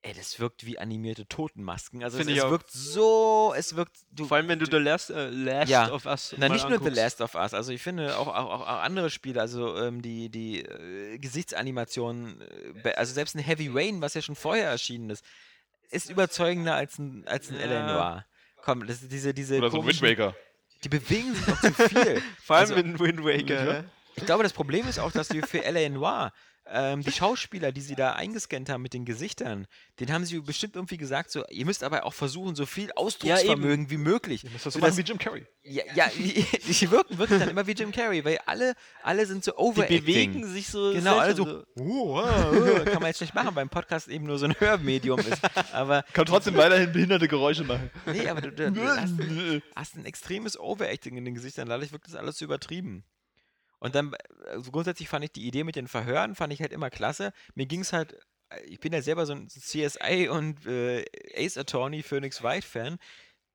Ey, 0.02 0.14
das 0.14 0.38
wirkt 0.38 0.64
wie 0.66 0.78
animierte 0.78 1.26
Totenmasken. 1.26 2.04
Also 2.04 2.18
es, 2.18 2.26
ich 2.28 2.36
es 2.36 2.44
auch. 2.44 2.50
wirkt 2.50 2.70
so, 2.70 3.52
es 3.56 3.74
wirkt. 3.74 3.96
Du, 4.12 4.26
Vor 4.26 4.36
allem, 4.36 4.46
wenn 4.46 4.58
du 4.60 4.66
The 4.66 4.76
Last, 4.76 5.10
äh, 5.10 5.30
Last 5.30 5.68
Ja. 5.70 5.90
of 5.90 6.06
Us 6.06 6.32
Na, 6.38 6.48
nicht 6.48 6.62
nur 6.62 6.72
The 6.72 6.84
anguckst. 6.84 6.96
Last 6.96 7.20
of 7.22 7.34
Us. 7.34 7.54
Also 7.54 7.72
ich 7.72 7.82
finde 7.82 8.16
auch, 8.16 8.28
auch, 8.28 8.60
auch, 8.60 8.66
andere 8.66 9.10
Spiele, 9.10 9.40
also 9.40 9.76
ähm, 9.76 10.02
die, 10.02 10.28
die 10.28 10.60
äh, 10.64 11.18
Gesichtsanimationen, 11.18 12.40
äh, 12.84 12.92
also 12.92 13.14
selbst 13.14 13.34
ein 13.34 13.40
Heavy 13.40 13.68
Rain, 13.72 14.00
was 14.00 14.14
ja 14.14 14.22
schon 14.22 14.36
vorher 14.36 14.68
erschienen 14.70 15.10
ist, 15.10 15.24
ist 15.90 16.08
überzeugender 16.08 16.74
als 16.74 16.98
ein, 16.98 17.26
als 17.26 17.50
ein 17.50 17.56
Ja. 17.56 17.62
L.A. 17.62 17.86
Noir. 17.92 18.26
Komm, 18.62 18.86
das, 18.86 19.06
diese, 19.08 19.34
diese 19.34 19.58
Oder 19.58 19.70
so 19.70 19.80
ein 19.80 19.86
Wind 19.86 19.98
komischen- 19.98 20.02
Waker. 20.08 20.36
Die 20.86 20.98
bewegen 20.98 21.34
sich 21.34 21.44
doch 21.46 21.60
zu 21.60 21.72
viel. 21.72 22.22
Vor 22.44 22.56
allem 22.56 22.70
Also- 22.70 22.74
mit 22.76 22.98
Wind 23.00 23.24
Waker. 23.24 23.64
Ja. 23.66 23.72
ja. 23.74 23.84
Ich 24.14 24.24
glaube, 24.24 24.42
das 24.44 24.52
Problem 24.52 24.88
ist 24.88 24.98
auch, 24.98 25.12
dass 25.12 25.28
die 25.28 25.42
für 25.42 25.62
L.A. 25.64 25.88
Noir 25.90 26.32
ähm, 26.68 27.02
die 27.02 27.12
Schauspieler, 27.12 27.72
die 27.72 27.80
sie 27.80 27.94
da 27.94 28.12
eingescannt 28.12 28.68
haben 28.68 28.82
mit 28.82 28.92
den 28.92 29.04
Gesichtern, 29.04 29.66
den 30.00 30.12
haben 30.12 30.24
sie 30.24 30.40
bestimmt 30.40 30.76
irgendwie 30.76 30.96
gesagt, 30.96 31.30
so, 31.30 31.44
ihr 31.48 31.64
müsst 31.64 31.84
aber 31.84 32.04
auch 32.04 32.14
versuchen, 32.14 32.56
so 32.56 32.66
viel 32.66 32.90
Ausdrucksvermögen 32.92 33.90
wie 33.90 33.96
möglich. 33.96 34.44
Ihr 34.44 34.50
müsst 34.50 34.66
das 34.66 34.74
so 34.74 34.80
machen 34.80 34.96
wie 34.96 35.02
Jim 35.02 35.18
Carrey. 35.18 35.46
Ja, 35.62 35.84
ja 35.94 36.10
die, 36.16 36.44
die 36.68 36.90
wirken 36.90 37.18
wirklich 37.18 37.38
dann 37.38 37.48
immer 37.48 37.66
wie 37.66 37.72
Jim 37.72 37.92
Carrey, 37.92 38.24
weil 38.24 38.38
alle, 38.46 38.74
alle 39.02 39.26
sind 39.26 39.44
so 39.44 39.52
Die 39.52 39.56
overacting. 39.58 40.00
bewegen 40.00 40.46
sich 40.46 40.68
so. 40.68 40.92
Genau, 40.92 41.18
alle 41.18 41.34
so, 41.34 41.64
oh, 41.78 42.18
ah, 42.18 42.52
oh, 42.52 42.84
kann 42.84 43.00
man 43.00 43.06
jetzt 43.06 43.20
nicht 43.20 43.34
machen, 43.34 43.54
beim 43.54 43.68
Podcast 43.68 44.08
eben 44.08 44.26
nur 44.26 44.38
so 44.38 44.46
ein 44.46 44.58
Hörmedium 44.58 45.20
ist. 45.20 45.40
Aber, 45.72 46.02
Kann 46.12 46.26
trotzdem 46.26 46.56
weiterhin 46.56 46.92
behinderte 46.92 47.28
Geräusche 47.28 47.64
machen. 47.64 47.90
nee, 48.06 48.28
aber 48.28 48.40
du, 48.40 48.52
du, 48.52 48.72
du 48.72 48.82
hast, 48.82 49.14
hast 49.76 49.96
ein 49.96 50.04
extremes 50.04 50.58
Overacting 50.58 51.16
in 51.16 51.24
den 51.24 51.34
Gesichtern. 51.34 51.68
Dadurch 51.68 51.92
wirkt 51.92 52.06
das 52.06 52.14
alles 52.14 52.38
so 52.38 52.44
übertrieben. 52.44 53.04
Und 53.78 53.94
dann, 53.94 54.14
also 54.46 54.70
grundsätzlich 54.70 55.08
fand 55.08 55.24
ich 55.24 55.32
die 55.32 55.46
Idee 55.46 55.64
mit 55.64 55.76
den 55.76 55.88
Verhören, 55.88 56.34
fand 56.34 56.52
ich 56.52 56.60
halt 56.60 56.72
immer 56.72 56.90
klasse. 56.90 57.32
Mir 57.54 57.66
ging 57.66 57.80
es 57.80 57.92
halt, 57.92 58.18
ich 58.66 58.80
bin 58.80 58.92
ja 58.92 59.02
selber 59.02 59.26
so 59.26 59.34
ein 59.34 59.48
CSI 59.48 60.28
und 60.30 60.64
äh, 60.66 61.04
Ace 61.36 61.58
Attorney 61.58 62.02
Phoenix 62.02 62.42
White 62.42 62.66
Fan. 62.66 62.98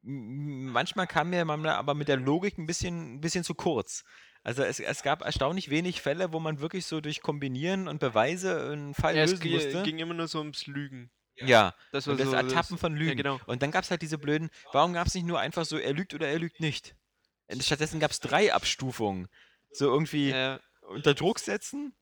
Manchmal 0.04 1.08
kam 1.08 1.30
mir 1.30 1.46
man 1.46 1.66
aber 1.66 1.94
mit 1.94 2.08
der 2.08 2.18
Logik 2.18 2.58
ein 2.58 2.66
bisschen, 2.66 3.16
ein 3.16 3.22
bisschen 3.22 3.44
zu 3.44 3.54
kurz. 3.56 4.04
Also 4.44 4.64
es, 4.64 4.80
es 4.80 5.04
gab 5.04 5.22
erstaunlich 5.22 5.70
wenig 5.70 6.02
Fälle, 6.02 6.34
wo 6.34 6.40
man 6.40 6.60
wirklich 6.60 6.88
so 6.88 7.00
durch 7.00 7.22
Kombinieren 7.22 7.88
und 7.88 8.00
Beweise 8.00 8.72
einen 8.72 8.96
Fall 8.96 9.16
Ja, 9.16 9.24
es 9.24 9.32
lösen 9.32 9.44
ging, 9.44 9.54
musste. 9.54 9.84
ging 9.84 10.00
immer 10.00 10.16
nur 10.16 10.28
so 10.28 10.40
ums 10.40 10.66
Lügen. 10.66 11.12
ja, 11.36 11.76
Das 11.92 12.08
war 12.08 12.14
und 12.14 12.20
das 12.20 12.30
so 12.30 12.36
Ertappen 12.36 12.78
von 12.80 12.96
Lügen. 12.96 13.10
Ja, 13.10 13.16
genau. 13.16 13.40
Und 13.46 13.62
dann 13.62 13.70
gab 13.72 13.84
es 13.84 13.92
halt 13.92 14.02
diese 14.02 14.18
blöden, 14.18 14.50
warum 14.72 14.94
gab 14.94 15.06
es 15.08 15.14
nicht 15.14 15.26
nur 15.28 15.40
einfach 15.40 15.66
so, 15.66 15.78
er 15.78 15.94
lügt 15.94 16.14
oder 16.16 16.28
er 16.28 16.40
lügt 16.40 16.60
nicht? 16.60 16.96
Und 17.48 17.64
Stattdessen 17.64 18.00
gab 18.00 18.12
es 18.12 18.20
drei 18.20 18.52
Abstufungen. 18.54 19.28
So 19.74 19.86
irgendwie 19.86 20.30
Ja, 20.30 20.60
unter 20.82 21.14
Druck 21.14 21.40
setzen, 21.40 21.94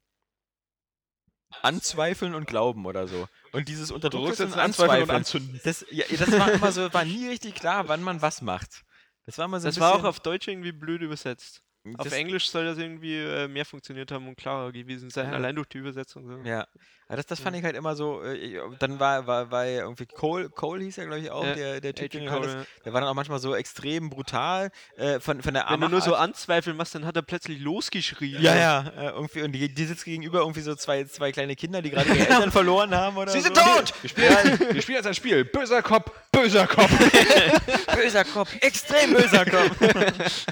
anzweifeln 1.62 2.36
und 2.36 2.48
glauben 2.48 2.86
oder 2.86 3.08
so. 3.08 3.28
Und 3.52 3.68
dieses 3.68 3.92
unter 3.92 4.10
Druck 4.10 4.36
setzen 4.36 4.54
und 4.54 4.60
anzweifeln 4.60 5.04
und 5.04 5.10
anzweifeln, 5.10 5.52
anzünden. 5.52 5.62
das, 5.64 5.86
ja, 5.90 6.06
das 6.10 6.32
war 6.32 6.52
immer 6.52 6.72
so, 6.72 6.94
war 6.94 7.06
nie 7.06 7.28
richtig 7.28 7.56
klar, 7.56 7.88
wann 7.88 8.02
man 8.04 8.22
was 8.22 8.42
macht. 8.42 8.84
Das 9.26 9.38
war 9.38 9.46
immer 9.46 9.60
so 9.60 9.68
das 9.68 9.80
war 9.80 9.94
auch 9.96 10.04
auf 10.04 10.20
Deutsch 10.20 10.48
irgendwie 10.48 10.72
blöd 10.72 11.02
übersetzt. 11.02 11.64
Auf 11.98 12.04
das- 12.06 12.14
Englisch 12.14 12.50
soll 12.50 12.66
das 12.66 12.78
irgendwie 12.78 13.18
äh, 13.18 13.48
mehr 13.48 13.66
funktioniert 13.66 14.12
haben 14.12 14.28
und 14.28 14.36
klarer 14.36 14.72
gewesen 14.72 15.10
sein, 15.10 15.28
Ja. 15.30 15.36
allein 15.36 15.56
durch 15.56 15.68
die 15.70 15.78
Übersetzung. 15.78 16.28
So. 16.28 16.48
Ja, 16.48 16.68
das, 17.08 17.26
das 17.26 17.40
fand 17.40 17.56
ich 17.56 17.64
halt 17.64 17.76
immer 17.76 17.96
so. 17.96 18.22
Äh, 18.22 18.60
dann 18.80 19.00
war, 19.00 19.26
war, 19.26 19.50
war 19.50 19.66
irgendwie 19.66 20.06
Cole, 20.06 20.50
Cole 20.50 20.84
hieß 20.84 20.98
ja, 20.98 21.06
glaube 21.06 21.22
ich, 21.22 21.32
auch, 21.32 21.44
Ja, 21.46 21.56
der, 21.56 21.82
der 21.82 21.96
Typ. 21.96 22.12
Cole, 22.28 22.66
Der 22.86 22.94
war 22.94 23.02
dann 23.02 23.10
auch 23.10 23.14
manchmal 23.16 23.40
so 23.40 23.56
extrem 23.56 24.10
brutal. 24.10 24.70
Äh, 24.98 25.20
von, 25.20 25.42
von 25.42 25.54
der 25.54 25.66
Wenn 25.70 25.80
du 25.82 25.88
nur 25.88 26.02
so 26.02 26.12
Machart- 26.12 26.24
Anzweifel 26.30 26.74
machst, 26.74 26.94
dann 26.96 27.06
hat 27.06 27.16
er 27.16 27.22
plötzlich 27.24 27.60
losgeschrien. 27.60 28.42
Ja, 28.42 28.56
ja, 28.56 28.88
äh, 28.98 29.06
irgendwie. 29.12 29.42
Und 29.42 29.54
die, 29.54 29.74
die 29.74 29.86
sitzt 29.86 30.04
gegenüber 30.06 30.40
irgendwie 30.40 30.62
so 30.62 30.76
zwei, 30.76 31.06
zwei 31.06 31.32
kleine 31.32 31.56
Kinder, 31.56 31.82
die 31.82 31.90
gerade 31.92 32.10
ihre 32.10 32.20
Eltern 32.30 32.52
verloren 32.52 32.94
haben 32.94 33.16
oder 33.18 33.32
Sie 33.32 33.40
so. 33.40 33.46
sind 33.46 33.58
tot! 33.58 33.94
Wir 34.02 34.10
spielen, 34.10 34.60
wir 34.74 34.82
spielen 34.82 34.96
jetzt 34.98 35.08
ein 35.08 35.16
Spiel. 35.16 35.46
Böser 35.46 35.82
Kopf, 35.82 36.12
böser 36.32 36.68
Kopf. 36.68 36.92
Böser 37.96 38.26
Kopf, 38.26 38.54
extrem 38.62 39.14
böser 39.14 39.46
Kopf. 39.46 39.78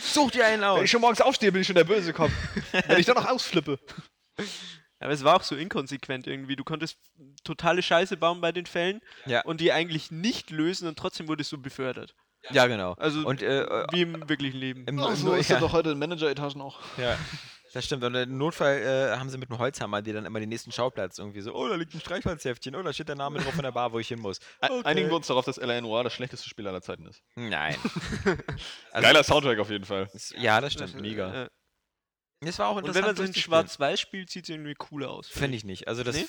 Such 0.00 0.30
dir 0.32 0.46
einen 0.46 0.62
Wenn 0.62 0.68
aus. 0.68 0.82
ich 0.82 0.90
schon 0.90 1.00
morgens 1.00 1.20
aufstehe, 1.20 1.52
bin 1.52 1.60
ich 1.60 1.66
schon 1.66 1.76
der 1.76 1.84
böse 1.84 2.12
Kopf. 2.12 2.32
Wenn 2.86 2.98
ich 2.98 3.06
dann 3.06 3.16
noch 3.16 3.26
ausflippe. 3.28 3.78
Aber 5.00 5.10
es 5.12 5.24
war 5.24 5.36
auch 5.36 5.42
so 5.42 5.56
inkonsequent 5.56 6.26
irgendwie. 6.26 6.56
Du 6.56 6.64
konntest 6.64 6.96
totale 7.44 7.82
Scheiße 7.82 8.16
bauen 8.16 8.40
bei 8.40 8.52
den 8.52 8.66
Fällen 8.66 9.00
Ja. 9.26 9.42
und 9.42 9.60
die 9.60 9.72
eigentlich 9.72 10.10
nicht 10.10 10.50
lösen 10.50 10.86
und 10.88 10.98
trotzdem 10.98 11.28
wurdest 11.28 11.50
du 11.52 11.60
befördert. 11.60 12.14
Ja, 12.50 12.66
genau. 12.66 12.94
Also 12.94 13.26
Und 13.26 13.42
äh, 13.42 13.66
wie 13.92 14.02
im 14.02 14.28
wirklichen 14.28 14.58
Leben. 14.58 14.84
im, 14.86 14.98
Ach, 15.00 15.10
im, 15.10 15.16
so 15.16 15.32
ist 15.34 15.48
ja, 15.50 15.58
doch 15.60 15.72
heute 15.72 15.90
in 15.90 15.98
Manager-Etagen 15.98 16.60
auch. 16.60 16.80
ja, 16.98 17.16
das 17.72 17.84
stimmt. 17.84 18.04
Und 18.04 18.14
im 18.14 18.38
Notfall 18.38 18.78
äh, 18.78 19.16
haben 19.18 19.28
sie 19.30 19.38
mit 19.38 19.48
dem 19.50 19.58
Holzhammer 19.58 20.02
dir 20.02 20.14
dann 20.14 20.24
immer 20.26 20.40
den 20.40 20.48
nächsten 20.48 20.72
Schauplatz 20.72 21.18
irgendwie 21.18 21.40
so, 21.40 21.54
oh, 21.54 21.68
da 21.68 21.74
liegt 21.74 21.94
ein 21.94 22.00
Streichholzheftchen, 22.00 22.74
oh, 22.76 22.82
da 22.82 22.92
steht 22.92 23.08
der 23.08 23.16
Name 23.16 23.38
drauf 23.40 23.54
von 23.54 23.62
der 23.64 23.72
Bar, 23.72 23.92
wo 23.92 23.98
ich 23.98 24.08
hin 24.08 24.20
muss. 24.20 24.38
Okay. 24.60 24.82
Einigen 24.84 25.08
wir 25.08 25.16
uns 25.16 25.26
darauf, 25.26 25.44
dass 25.44 25.58
L.A. 25.58 25.80
Noir 25.80 26.04
das 26.04 26.12
schlechteste 26.12 26.48
Spiel 26.48 26.66
aller 26.68 26.82
Zeiten 26.82 27.06
ist. 27.06 27.22
Nein. 27.36 27.76
Also, 28.92 29.06
Geiler 29.06 29.24
Soundtrack 29.24 29.58
auf 29.58 29.70
jeden 29.70 29.84
Fall. 29.84 30.08
es- 30.12 30.34
Ja, 30.36 30.60
das 30.60 30.74
stimmt. 30.74 30.94
Das, 30.94 31.00
Mega. 31.00 31.48
Das 32.40 32.58
war 32.58 32.68
auch 32.68 32.76
Und 32.76 32.80
interessant. 32.86 32.96
wenn 33.04 33.08
man 33.08 33.16
so 33.16 33.22
in 33.22 33.26
durchzuspielen. 33.28 33.44
Schwarz-Weiß 33.60 34.00
spielt, 34.00 34.30
sieht 34.30 34.44
es 34.44 34.48
irgendwie 34.50 34.74
cooler 34.74 35.10
aus. 35.10 35.28
finde 35.28 35.40
Finde 35.40 35.56
ich 35.58 35.64
nicht. 35.64 35.88
Also 35.88 36.02
das, 36.02 36.16
Nee? 36.16 36.26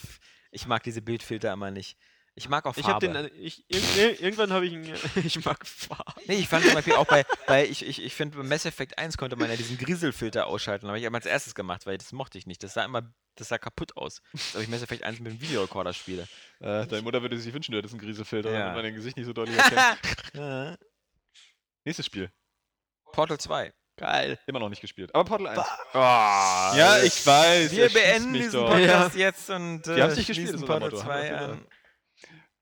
ich 0.52 0.68
mag 0.68 0.84
diese 0.84 1.02
Bildfilter 1.02 1.52
immer 1.52 1.72
nicht. 1.72 1.98
Ich 2.36 2.50
mag 2.50 2.66
auch 2.66 2.76
Ich 2.76 2.84
Farbe. 2.84 3.08
habe 3.10 3.30
den, 3.30 3.36
äh, 3.38 3.38
ich, 3.40 3.64
irg- 3.72 4.20
irgendwann 4.20 4.52
habe 4.52 4.66
ich 4.66 4.74
ihn, 4.74 4.92
ich 5.24 5.46
mag 5.46 5.66
Farbe. 5.68 6.14
Nee, 6.26 6.36
ich 6.38 6.48
fand 6.48 6.66
zum 6.66 6.74
Beispiel 6.74 6.94
auch 6.94 7.06
bei, 7.06 7.24
bei 7.46 7.64
ich, 7.66 7.86
ich, 7.86 8.02
ich 8.02 8.16
finde, 8.16 8.38
bei 8.38 8.44
Mass 8.44 8.66
Effect 8.66 8.98
1 8.98 9.18
konnte 9.18 9.36
man 9.36 9.52
ja 9.52 9.56
diesen 9.56 9.78
Grieselfilter 9.78 10.48
ausschalten. 10.48 10.88
habe 10.88 10.98
ich 10.98 11.04
immer 11.04 11.18
als 11.18 11.28
erstes 11.28 11.54
gemacht, 11.54 11.86
weil 11.86 11.98
das 12.00 12.12
mochte 12.12 12.40
ich 12.40 12.48
nicht. 12.48 12.64
Das 12.64 12.74
sah 12.74 12.86
immer, 12.86 13.04
das 13.36 13.50
sah 13.50 13.60
kaputt 13.60 13.96
aus. 13.98 14.22
Als 14.34 14.56
ob 14.56 14.62
ich 14.64 14.68
Mass 14.68 14.82
Effect 14.82 15.04
1 15.04 15.20
mit 15.20 15.32
dem 15.34 15.42
Videorekorder 15.42 15.94
spiele. 15.94 16.24
Äh, 16.60 16.88
deine 16.88 17.04
Mutter 17.04 17.22
würde 17.22 17.38
sich 17.38 17.54
wünschen, 17.54 17.72
du 17.72 17.78
hättest 17.78 17.94
einen 17.94 18.02
Grieselfilter, 18.02 18.52
Ja. 18.52 18.60
damit 18.60 18.76
man 18.78 18.84
dein 18.86 18.96
Gesicht 18.96 19.16
nicht 19.16 19.28
so 19.28 19.34
deutlich 19.34 19.58
erkennt. 20.34 20.80
Nächstes 21.86 22.06
Spiel. 22.08 22.32
Portal 23.12 23.38
2. 23.40 23.72
Geil. 23.98 24.40
Immer 24.48 24.58
noch 24.60 24.70
nicht 24.70 24.82
gespielt. 24.82 25.14
Aber 25.14 25.24
Portal 25.24 25.48
1. 25.50 25.60
Oh, 25.94 25.98
Ja, 26.00 26.98
ich 27.04 27.24
weiß. 27.26 27.72
Wir 27.74 27.90
beenden 27.90 28.34
diesen 28.34 28.54
doch. 28.54 28.72
Podcast 28.72 29.16
jetzt 29.16 29.52
und 29.52 29.86
äh, 29.88 29.96
Die 29.96 30.02
haben's 30.02 30.16
nicht 30.18 30.26
gespielt, 30.28 30.58
Portal 30.66 30.80
Motto. 30.80 30.98
2 30.98 31.30
Haben 31.30 31.30
wir 31.30 31.40
an. 31.54 31.68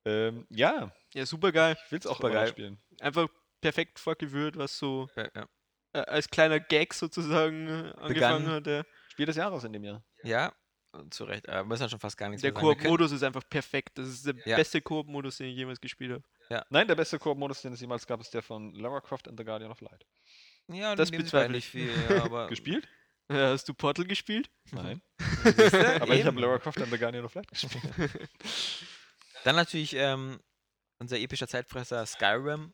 Ähm, 0.06 0.46
ja, 0.50 0.92
Ja, 1.14 1.26
super 1.26 1.52
geil. 1.52 1.78
ich 1.86 1.92
will 1.92 2.00
es 2.00 2.08
auch 2.08 2.18
Super 2.20 2.48
spielen. 2.48 2.82
Einfach 3.00 3.28
perfekt 3.62 4.00
vorgewürzt, 4.00 4.58
was 4.58 4.78
so 4.78 5.08
Ja, 5.16 5.30
ja. 5.36 5.48
äh, 5.94 6.00
als 6.00 6.30
kleiner 6.30 6.60
Gag 6.60 6.94
sozusagen 6.94 7.68
äh, 7.68 7.94
angefangen 7.98 8.08
Begann. 8.08 8.48
hat. 8.48 8.68
Ja. 8.68 8.84
Spiel 9.10 9.26
des 9.28 9.36
Jahres 9.36 9.64
in 9.64 9.74
dem 9.74 9.84
Jahr. 9.84 10.04
ja, 10.24 10.52
zu 11.10 11.24
Recht. 11.26 11.48
Aber 11.48 11.64
müssen 11.68 11.90
schon 11.90 12.00
fast 12.00 12.18
gar 12.18 12.28
nichts 12.30 12.42
Der 12.42 12.52
Koop-Modus 12.52 13.12
ist 13.14 13.24
einfach 13.24 13.44
perfekt. 13.50 13.98
Das 13.98 14.08
ist 14.10 14.26
der 14.26 14.36
Ja. 14.46 14.58
beste 14.58 14.82
Koop-Modus, 14.82 15.38
den 15.38 15.48
ich 15.48 15.56
jemals 15.56 15.80
gespielt 15.80 16.12
habe. 16.50 16.66
Nein, 16.70 16.86
der 16.88 16.96
beste 16.96 17.18
Koop-Modus, 17.18 17.62
den 17.62 17.72
es 17.74 17.80
jemals 17.80 18.06
gab, 18.06 18.20
ist 18.20 18.34
der 18.34 18.42
von 18.42 18.74
Lara 18.74 19.00
Croft 19.00 19.28
and 19.30 19.40
the 19.40 19.46
Guardian 19.46 19.72
of 19.72 19.80
Light. 19.82 20.06
Ja, 20.68 20.96
Das 20.96 21.10
bezweifle 21.12 21.52
nicht 21.54 21.66
ich. 21.66 21.72
viel, 21.72 21.92
ja, 22.10 22.24
aber 22.24 22.48
Gespielt? 22.50 22.88
Ja, 23.32 23.52
hast 23.52 23.70
du 23.70 23.74
Portal 23.74 24.04
gespielt? 24.06 24.50
Nein. 24.74 25.02
Aber 26.02 26.14
ich 26.16 26.26
habe. 26.26 26.42
Lara 26.42 26.58
Croft 26.60 26.80
and 26.82 26.92
the 26.92 26.98
Guardian 26.98 27.24
of 27.24 27.34
Light 27.34 27.48
gespielt. 27.48 27.82
Dann 29.44 29.56
natürlich 29.56 29.96
ähm, 29.96 30.40
unser 31.00 31.18
epischer 31.18 31.48
Zeitfresser 31.48 32.06
Skyrim, 32.06 32.74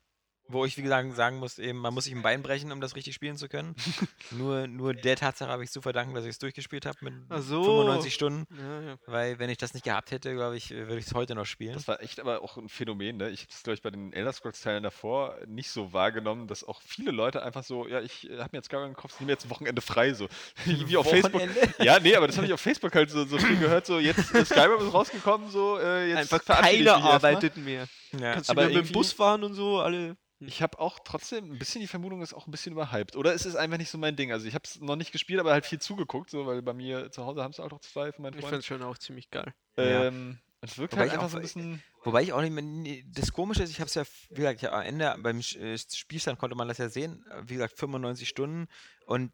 wo 0.49 0.65
ich, 0.65 0.77
wie 0.77 0.81
gesagt, 0.81 1.15
sagen 1.15 1.37
muss, 1.37 1.59
eben, 1.59 1.79
man 1.79 1.93
muss 1.93 2.05
sich 2.05 2.15
ein 2.15 2.21
Bein 2.21 2.41
brechen, 2.41 2.71
um 2.71 2.81
das 2.81 2.95
richtig 2.95 3.15
spielen 3.15 3.37
zu 3.37 3.47
können. 3.47 3.75
nur, 4.31 4.67
nur 4.67 4.93
der 4.93 5.15
Tatsache 5.15 5.49
habe 5.49 5.63
ich 5.63 5.71
zu 5.71 5.81
verdanken, 5.81 6.13
dass 6.13 6.23
ich 6.23 6.31
es 6.31 6.39
durchgespielt 6.39 6.85
habe 6.85 6.97
mit 7.01 7.13
so. 7.41 7.63
95 7.63 8.13
Stunden. 8.13 8.47
Ja, 8.57 8.81
ja. 8.81 8.97
Weil 9.05 9.39
wenn 9.39 9.49
ich 9.49 9.57
das 9.57 9.73
nicht 9.73 9.83
gehabt 9.83 10.11
hätte, 10.11 10.33
glaube 10.33 10.57
ich, 10.57 10.71
äh, 10.71 10.87
würde 10.87 10.97
ich 10.97 11.05
es 11.05 11.13
heute 11.13 11.35
noch 11.35 11.45
spielen. 11.45 11.73
Das 11.73 11.87
war 11.87 12.01
echt 12.01 12.19
aber 12.19 12.41
auch 12.41 12.57
ein 12.57 12.69
Phänomen, 12.69 13.17
ne? 13.17 13.29
Ich 13.29 13.41
habe 13.41 13.51
das, 13.51 13.63
glaube 13.63 13.75
ich, 13.75 13.81
bei 13.81 13.91
den 13.91 14.13
Elder 14.13 14.33
Scrolls-Teilen 14.33 14.83
davor 14.83 15.37
nicht 15.47 15.69
so 15.69 15.93
wahrgenommen, 15.93 16.47
dass 16.47 16.63
auch 16.63 16.81
viele 16.81 17.11
Leute 17.11 17.43
einfach 17.43 17.63
so, 17.63 17.87
ja, 17.87 18.01
ich 18.01 18.29
habe 18.37 18.49
mir 18.51 18.59
jetzt 18.59 18.65
Skyrim 18.67 18.93
gekauft, 18.93 19.15
ich 19.15 19.19
nehme 19.21 19.31
jetzt 19.33 19.49
Wochenende 19.49 19.81
frei, 19.81 20.13
so. 20.13 20.27
Wie, 20.65 20.87
wie 20.89 20.97
auf 20.97 21.09
Facebook. 21.09 21.33
Wochenende? 21.33 21.73
Ja, 21.79 21.99
nee, 21.99 22.15
aber 22.15 22.27
das 22.27 22.37
habe 22.37 22.47
ich 22.47 22.53
auf 22.53 22.61
Facebook 22.61 22.95
halt 22.95 23.09
so, 23.09 23.25
so 23.25 23.37
viel 23.37 23.57
gehört, 23.57 23.85
so 23.85 23.99
jetzt 23.99 24.33
äh, 24.33 24.45
Skyrim 24.45 24.85
ist 24.85 24.93
rausgekommen, 24.93 25.49
so 25.49 25.77
äh, 25.79 26.09
jetzt 26.09 26.33
Einfach 26.33 26.43
keiner 26.45 26.95
arbeitet 26.95 27.57
mehr. 27.57 27.87
Ja. 28.13 28.33
Kannst 28.33 28.49
du 28.49 28.51
Aber 28.53 28.65
mit 28.67 28.75
dem 28.75 28.91
Bus 28.91 29.11
fahren 29.13 29.43
und 29.43 29.53
so, 29.53 29.79
alle. 29.79 30.17
Ich 30.39 30.61
habe 30.61 30.79
auch 30.79 30.99
trotzdem 31.03 31.51
ein 31.53 31.57
bisschen 31.57 31.81
die 31.81 31.87
Vermutung, 31.87 32.21
ist 32.21 32.33
auch 32.33 32.45
ein 32.45 32.51
bisschen 32.51 32.73
überhyped. 32.73 33.15
Oder 33.15 33.33
es 33.33 33.45
ist 33.47 33.55
einfach 33.55 33.79
nicht 33.79 33.89
so 33.89 33.97
mein 33.97 34.15
Ding. 34.15 34.31
Also 34.31 34.45
ich 34.47 34.53
habe 34.53 34.63
es 34.65 34.79
noch 34.79 34.95
nicht 34.95 35.11
gespielt, 35.11 35.39
aber 35.39 35.51
halt 35.51 35.65
viel 35.65 35.79
zugeguckt, 35.79 36.29
so, 36.29 36.45
weil 36.45 36.61
bei 36.61 36.73
mir 36.73 37.09
zu 37.11 37.25
Hause 37.25 37.41
haben 37.41 37.49
es 37.51 37.59
auch 37.59 37.79
zwei 37.79 38.11
von 38.11 38.21
meinen 38.21 38.33
Ich 38.35 38.41
Freunden. 38.41 38.53
fand's 38.55 38.67
schon 38.67 38.83
auch 38.83 38.97
ziemlich 38.99 39.31
geil. 39.31 39.51
Ja. 39.77 40.05
Ähm, 40.05 40.37
es 40.61 40.77
wirkt 40.77 40.93
Wobei 40.93 41.01
halt 41.01 41.09
ich 41.09 41.13
einfach 41.15 41.25
auch- 41.27 41.31
so 41.31 41.37
ein 41.37 41.41
bisschen. 41.41 41.83
Wobei 42.03 42.21
ich 42.21 42.33
auch 42.33 42.41
nicht 42.41 42.51
mehr. 42.53 43.03
Das 43.15 43.33
Komische 43.33 43.63
ist, 43.63 43.71
ich 43.71 43.79
habe 43.79 43.87
es 43.87 43.95
ja, 43.95 44.03
wie 44.29 44.35
gesagt, 44.35 44.61
ja, 44.61 44.71
am 44.73 44.83
Ende 44.83 45.15
beim 45.19 45.39
äh, 45.39 45.77
Spielstand 45.77 46.37
konnte 46.39 46.55
man 46.55 46.67
das 46.67 46.77
ja 46.77 46.87
sehen. 46.89 47.25
Wie 47.43 47.55
gesagt, 47.55 47.77
95 47.77 48.29
Stunden. 48.29 48.67
Und 49.07 49.31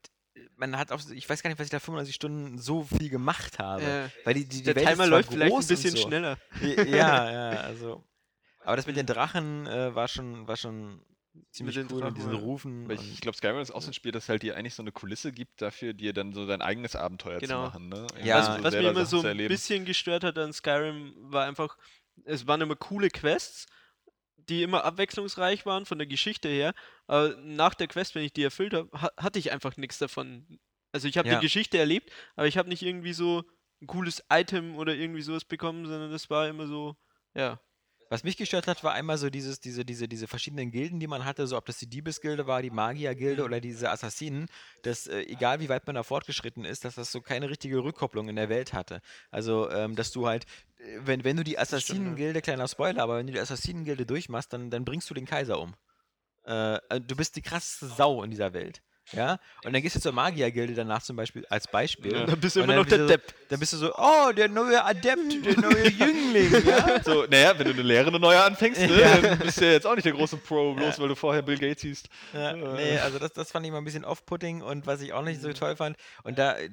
man 0.55 0.77
hat 0.77 0.91
auch, 0.93 0.99
ich 1.12 1.29
weiß 1.29 1.43
gar 1.43 1.49
nicht, 1.49 1.59
was 1.59 1.65
ich 1.67 1.71
da 1.71 1.79
95 1.79 2.15
Stunden 2.15 2.57
so 2.59 2.83
viel 2.83 3.09
gemacht 3.09 3.59
habe. 3.59 3.83
Äh, 3.83 4.09
Weil 4.23 4.33
die, 4.36 4.45
die, 4.45 4.57
die 4.57 4.63
der 4.63 4.75
Welt 4.77 4.88
Timer 4.88 5.05
läuft 5.07 5.31
vielleicht 5.31 5.53
ein 5.53 5.67
bisschen 5.67 5.95
so. 5.97 6.07
schneller. 6.07 6.38
Ja, 6.62 7.31
ja, 7.31 7.59
also. 7.59 8.03
Aber 8.65 8.76
das 8.76 8.86
mit 8.88 8.97
den 8.97 9.06
Drachen 9.06 9.67
äh, 9.67 9.93
war 9.95 10.08
schon, 10.08 10.47
war 10.47 10.58
schon 10.58 11.02
ziemlich 11.52 11.76
den 11.76 11.88
cool 11.91 12.02
Drachen, 12.02 12.13
mit 12.13 12.17
diesen. 12.17 12.34
Rufen. 12.34 12.88
Weil 12.88 12.95
ich, 12.99 13.21
glaube, 13.21 13.38
Skyrim 13.38 13.60
ist 13.60 13.71
auch 13.71 13.82
so 13.82 13.89
ein 13.89 13.93
Spiel, 13.93 14.12
das 14.12 14.30
halt 14.30 14.43
dir 14.43 14.56
eigentlich 14.56 14.76
so 14.76 14.84
eine 14.84 14.91
Kulisse 14.91 15.32
gibt, 15.32 15.62
dafür 15.62 15.93
dir 15.93 16.13
dann 16.13 16.34
so 16.34 16.45
dein 16.45 16.62
eigenes 16.62 16.95
Abenteuer 16.95 17.39
Genau. 17.39 17.65
zu 17.65 17.69
machen. 17.69 17.89
Ne? 17.89 18.08
Ja, 18.23 18.38
was 18.38 18.49
also 18.49 18.63
was 18.63 18.73
mir 18.73 18.89
immer 18.89 19.06
so 19.06 19.21
ein 19.21 19.38
bisschen 19.38 19.86
gestört 19.86 20.23
hat 20.23 20.38
an 20.38 20.54
Skyrim, 20.54 21.13
war 21.17 21.45
einfach, 21.45 21.78
es 22.26 22.47
waren 22.47 22.62
immer 22.62 22.76
coole 22.76 23.10
Quests, 23.10 23.65
die 24.38 24.62
immer 24.63 24.84
abwechslungsreich 24.84 25.65
waren 25.65 25.86
von 25.86 25.97
der 25.97 26.08
Geschichte 26.08 26.49
her. 26.49 26.73
Aber 27.08 27.36
nach 27.38 27.73
der 27.73 27.88
Quest, 27.88 28.13
wenn 28.15 28.23
ich 28.23 28.34
die 28.34 28.43
erfüllt 28.43 28.73
habe, 28.73 28.89
ha 28.93 29.10
hatte 29.17 29.39
ich 29.39 29.52
einfach 29.52 29.78
nichts 29.78 29.97
davon. 29.97 30.60
Also 30.91 31.08
ich 31.08 31.17
habe 31.17 31.28
Ja. 31.30 31.36
die 31.36 31.41
Geschichte 31.41 31.78
erlebt, 31.78 32.12
aber 32.36 32.47
ich 32.47 32.58
habe 32.58 32.69
nicht 32.69 32.84
irgendwie 32.84 33.13
so 33.13 33.43
ein 33.82 33.88
cooles 33.88 34.23
Item 34.30 34.76
oder 34.76 34.93
irgendwie 34.95 35.21
sowas 35.21 35.45
bekommen, 35.45 35.86
sondern 35.88 36.12
das 36.12 36.30
war 36.30 36.47
immer 36.47 36.67
so, 36.67 36.95
ja. 37.34 37.60
Was 38.13 38.23
mich 38.23 38.38
gestört 38.38 38.67
hat, 38.67 38.84
war 38.84 38.93
einmal 38.93 39.17
so 39.17 39.32
dieses, 39.32 39.60
diese, 39.60 39.86
diese, 39.86 40.08
diese 40.08 40.28
verschiedenen 40.28 40.69
Gilden, 40.69 40.99
die 40.99 41.08
man 41.08 41.26
hatte, 41.26 41.47
so 41.47 41.58
ob 41.58 41.65
das 41.65 41.80
die 41.80 41.88
Diebesgilde 41.88 42.45
war, 42.45 42.62
die 42.62 42.69
Magiergilde 42.69 43.41
Mhm. 43.41 43.45
oder 43.47 43.60
diese 43.60 43.89
Assassinen, 43.89 44.45
dass 44.84 45.08
äh, 45.08 45.21
egal 45.21 45.62
wie 45.62 45.67
weit 45.67 45.88
man 45.88 45.95
da 45.95 46.04
fortgeschritten 46.04 46.63
ist, 46.63 46.86
dass 46.86 46.93
das 46.93 47.12
so 47.12 47.21
keine 47.21 47.49
richtige 47.49 47.84
Rückkopplung 47.84 48.30
in 48.30 48.36
der 48.36 48.49
Welt 48.49 48.71
hatte. 48.71 49.02
Also, 49.32 49.67
ähm, 49.71 49.95
dass 49.95 50.12
du 50.12 50.28
halt, 50.28 50.45
äh, 50.78 50.99
wenn, 51.06 51.23
wenn 51.23 51.38
du 51.38 51.43
die. 51.43 51.58
Assassinengilde, 51.58 52.43
kleiner 52.43 52.67
Spoiler, 52.67 53.02
aber 53.02 53.17
wenn 53.17 53.26
du 53.26 53.34
die 53.34 53.39
Assassinengilde 53.39 54.06
durchmachst, 54.06 54.54
dann, 54.54 54.69
dann 54.69 54.86
bringst 54.86 55.10
du 55.10 55.15
den 55.15 55.26
Kaiser 55.26 55.60
um. 55.60 55.73
Äh, 56.45 56.76
äh, 56.89 57.02
du 57.02 57.15
bist 57.15 57.36
die 57.36 57.41
krasseste 57.41 57.88
Sau 57.88 58.21
in 58.21 58.30
dieser 58.30 58.54
Welt. 58.54 58.84
Ja, 59.11 59.37
und 59.65 59.73
dann 59.73 59.81
gehst 59.81 59.95
du 59.95 59.99
zur 59.99 60.13
Magiergilde 60.13 60.73
danach 60.73 61.03
zum 61.03 61.17
Beispiel 61.17 61.45
als 61.49 61.67
Beispiel. 61.67 62.13
Ja. 62.13 62.25
Dann 62.25 62.39
bist 62.39 62.55
du 62.55 62.61
immer 62.61 62.75
noch 62.75 62.85
der 62.85 62.99
du 62.99 63.07
Depp. 63.07 63.33
Dann 63.49 63.59
bist 63.59 63.73
du 63.73 63.77
so, 63.77 63.93
oh, 63.95 64.31
der 64.31 64.47
neue 64.47 64.83
Adept, 64.83 65.45
der 65.45 65.59
neue 65.59 65.87
Jüngling, 65.89 66.65
ja. 66.65 67.03
So, 67.03 67.25
naja, 67.29 67.53
wenn 67.59 67.65
du 67.67 67.73
eine 67.73 67.81
Lehre, 67.81 68.07
eine 68.07 68.19
neue 68.19 68.41
anfängst, 68.41 68.79
ne, 68.81 68.87
Ja. 69.01 69.17
dann 69.17 69.39
bist 69.39 69.59
du 69.59 69.65
ja 69.65 69.73
jetzt 69.73 69.85
auch 69.85 69.93
nicht 69.95 70.05
der 70.05 70.13
große 70.13 70.37
Pro, 70.37 70.73
bloß 70.73 70.99
weil 70.99 71.09
du 71.09 71.15
vorher 71.15 71.41
Bill 71.41 71.57
Gates 71.57 71.81
siehst. 71.81 72.07
Ja, 72.33 72.53
nee, 72.53 72.97
also 72.97 73.19
das, 73.19 73.33
das 73.33 73.51
fand 73.51 73.65
ich 73.65 73.71
mal 73.73 73.79
ein 73.79 73.83
bisschen 73.83 74.05
off-putting 74.05 74.61
und 74.61 74.87
was 74.87 75.01
ich 75.01 75.11
auch 75.13 75.21
nicht 75.21 75.41
so 75.41 75.49
Mhm. 75.49 75.53
toll 75.55 75.75
fand. 75.75 75.97
Und 76.23 76.39
da, 76.39 76.53
äh, 76.57 76.69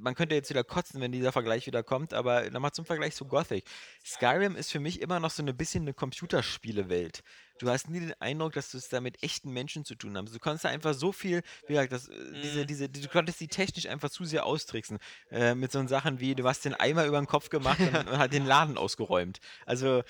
man 0.00 0.14
könnte 0.16 0.34
jetzt 0.34 0.50
wieder 0.50 0.64
kotzen, 0.64 1.00
wenn 1.00 1.12
dieser 1.12 1.30
Vergleich 1.32 1.66
wieder 1.66 1.82
kommt, 1.84 2.12
aber 2.12 2.50
nochmal 2.50 2.72
zum 2.72 2.84
Vergleich 2.86 3.14
zu 3.14 3.24
Gothic. 3.24 3.64
Skyrim 4.04 4.56
ist 4.56 4.72
für 4.72 4.80
mich 4.80 5.00
immer 5.00 5.20
noch 5.20 5.30
so 5.30 5.42
ein 5.44 5.56
bisschen 5.56 5.84
eine 5.84 5.94
Computerspielewelt. 5.94 7.22
Du 7.58 7.68
hast 7.68 7.88
nie 7.90 8.00
den 8.00 8.14
Eindruck, 8.20 8.52
dass 8.52 8.70
du 8.70 8.78
es 8.78 8.88
da 8.88 9.00
mit 9.00 9.22
echten 9.22 9.50
Menschen 9.52 9.84
zu 9.84 9.94
tun 9.94 10.16
hast. 10.16 10.34
Du 10.34 10.38
konntest 10.38 10.64
da 10.64 10.68
einfach 10.68 10.94
so 10.94 11.12
viel, 11.12 11.42
wie 11.66 11.74
gesagt, 11.74 11.92
das, 11.92 12.08
äh, 12.08 12.14
diese, 12.42 12.60
Mhm. 12.60 12.66
diese, 12.66 12.88
du 12.88 13.08
konntest 13.08 13.40
die 13.40 13.48
technisch 13.48 13.86
einfach 13.86 14.10
zu 14.10 14.24
sehr 14.24 14.46
austricksen. 14.46 14.98
Äh, 15.30 15.54
mit 15.54 15.72
so 15.72 15.86
Sachen 15.86 16.20
wie, 16.20 16.34
du 16.34 16.46
hast 16.46 16.64
den 16.64 16.74
Eimer 16.74 17.04
über 17.06 17.18
den 17.20 17.26
Kopf 17.26 17.50
gemacht 17.50 17.78
und, 17.80 17.94
und 18.08 18.18
hat 18.18 18.32
den 18.32 18.46
Laden 18.46 18.78
ausgeräumt. 18.78 19.38
Also, 19.66 19.98
äh, 19.98 20.02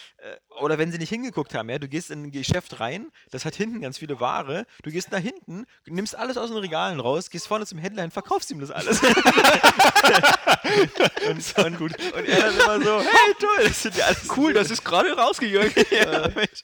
oder 0.61 0.79
wenn 0.79 0.91
sie 0.93 0.99
nicht 0.99 1.09
hingeguckt 1.11 1.55
haben, 1.55 1.69
ja, 1.71 1.79
du 1.79 1.89
gehst 1.89 2.11
in 2.11 2.25
ein 2.25 2.31
Geschäft 2.31 2.81
rein, 2.81 3.11
das 3.31 3.45
hat 3.45 3.55
hinten 3.55 3.81
ganz 3.81 3.99
viele 3.99 4.21
Ware, 4.21 4.67
du 4.83 4.91
gehst 4.91 5.11
nach 5.13 5.19
hinten, 5.21 5.67
nimmst 5.87 6.17
alles 6.17 6.37
aus 6.37 6.51
den 6.51 6.59
Regalen 6.59 7.01
raus, 7.01 7.31
gehst 7.31 7.47
vorne 7.47 7.67
zum 7.67 7.79
Händler 7.79 8.05
und 8.05 8.13
verkaufst 8.13 8.51
ihm 8.51 8.61
das 8.61 8.71
alles. 8.71 9.01
und, 11.29 11.59
und, 11.65 11.79
gut. 11.79 11.93
und 12.15 12.25
er 12.27 12.41
dann 12.41 12.55
immer 12.55 12.81
so, 12.85 13.01
hey, 13.01 13.35
toll, 13.39 13.65
das 13.65 13.83
sind 13.83 13.97
ja 13.97 14.07
alles 14.07 14.29
Cool, 14.37 14.53
das 14.53 14.71
ist 14.71 14.85
gerade 14.85 15.13
rausgegangen. 15.17 15.73
ja, 15.91 16.29
Mensch. 16.35 16.63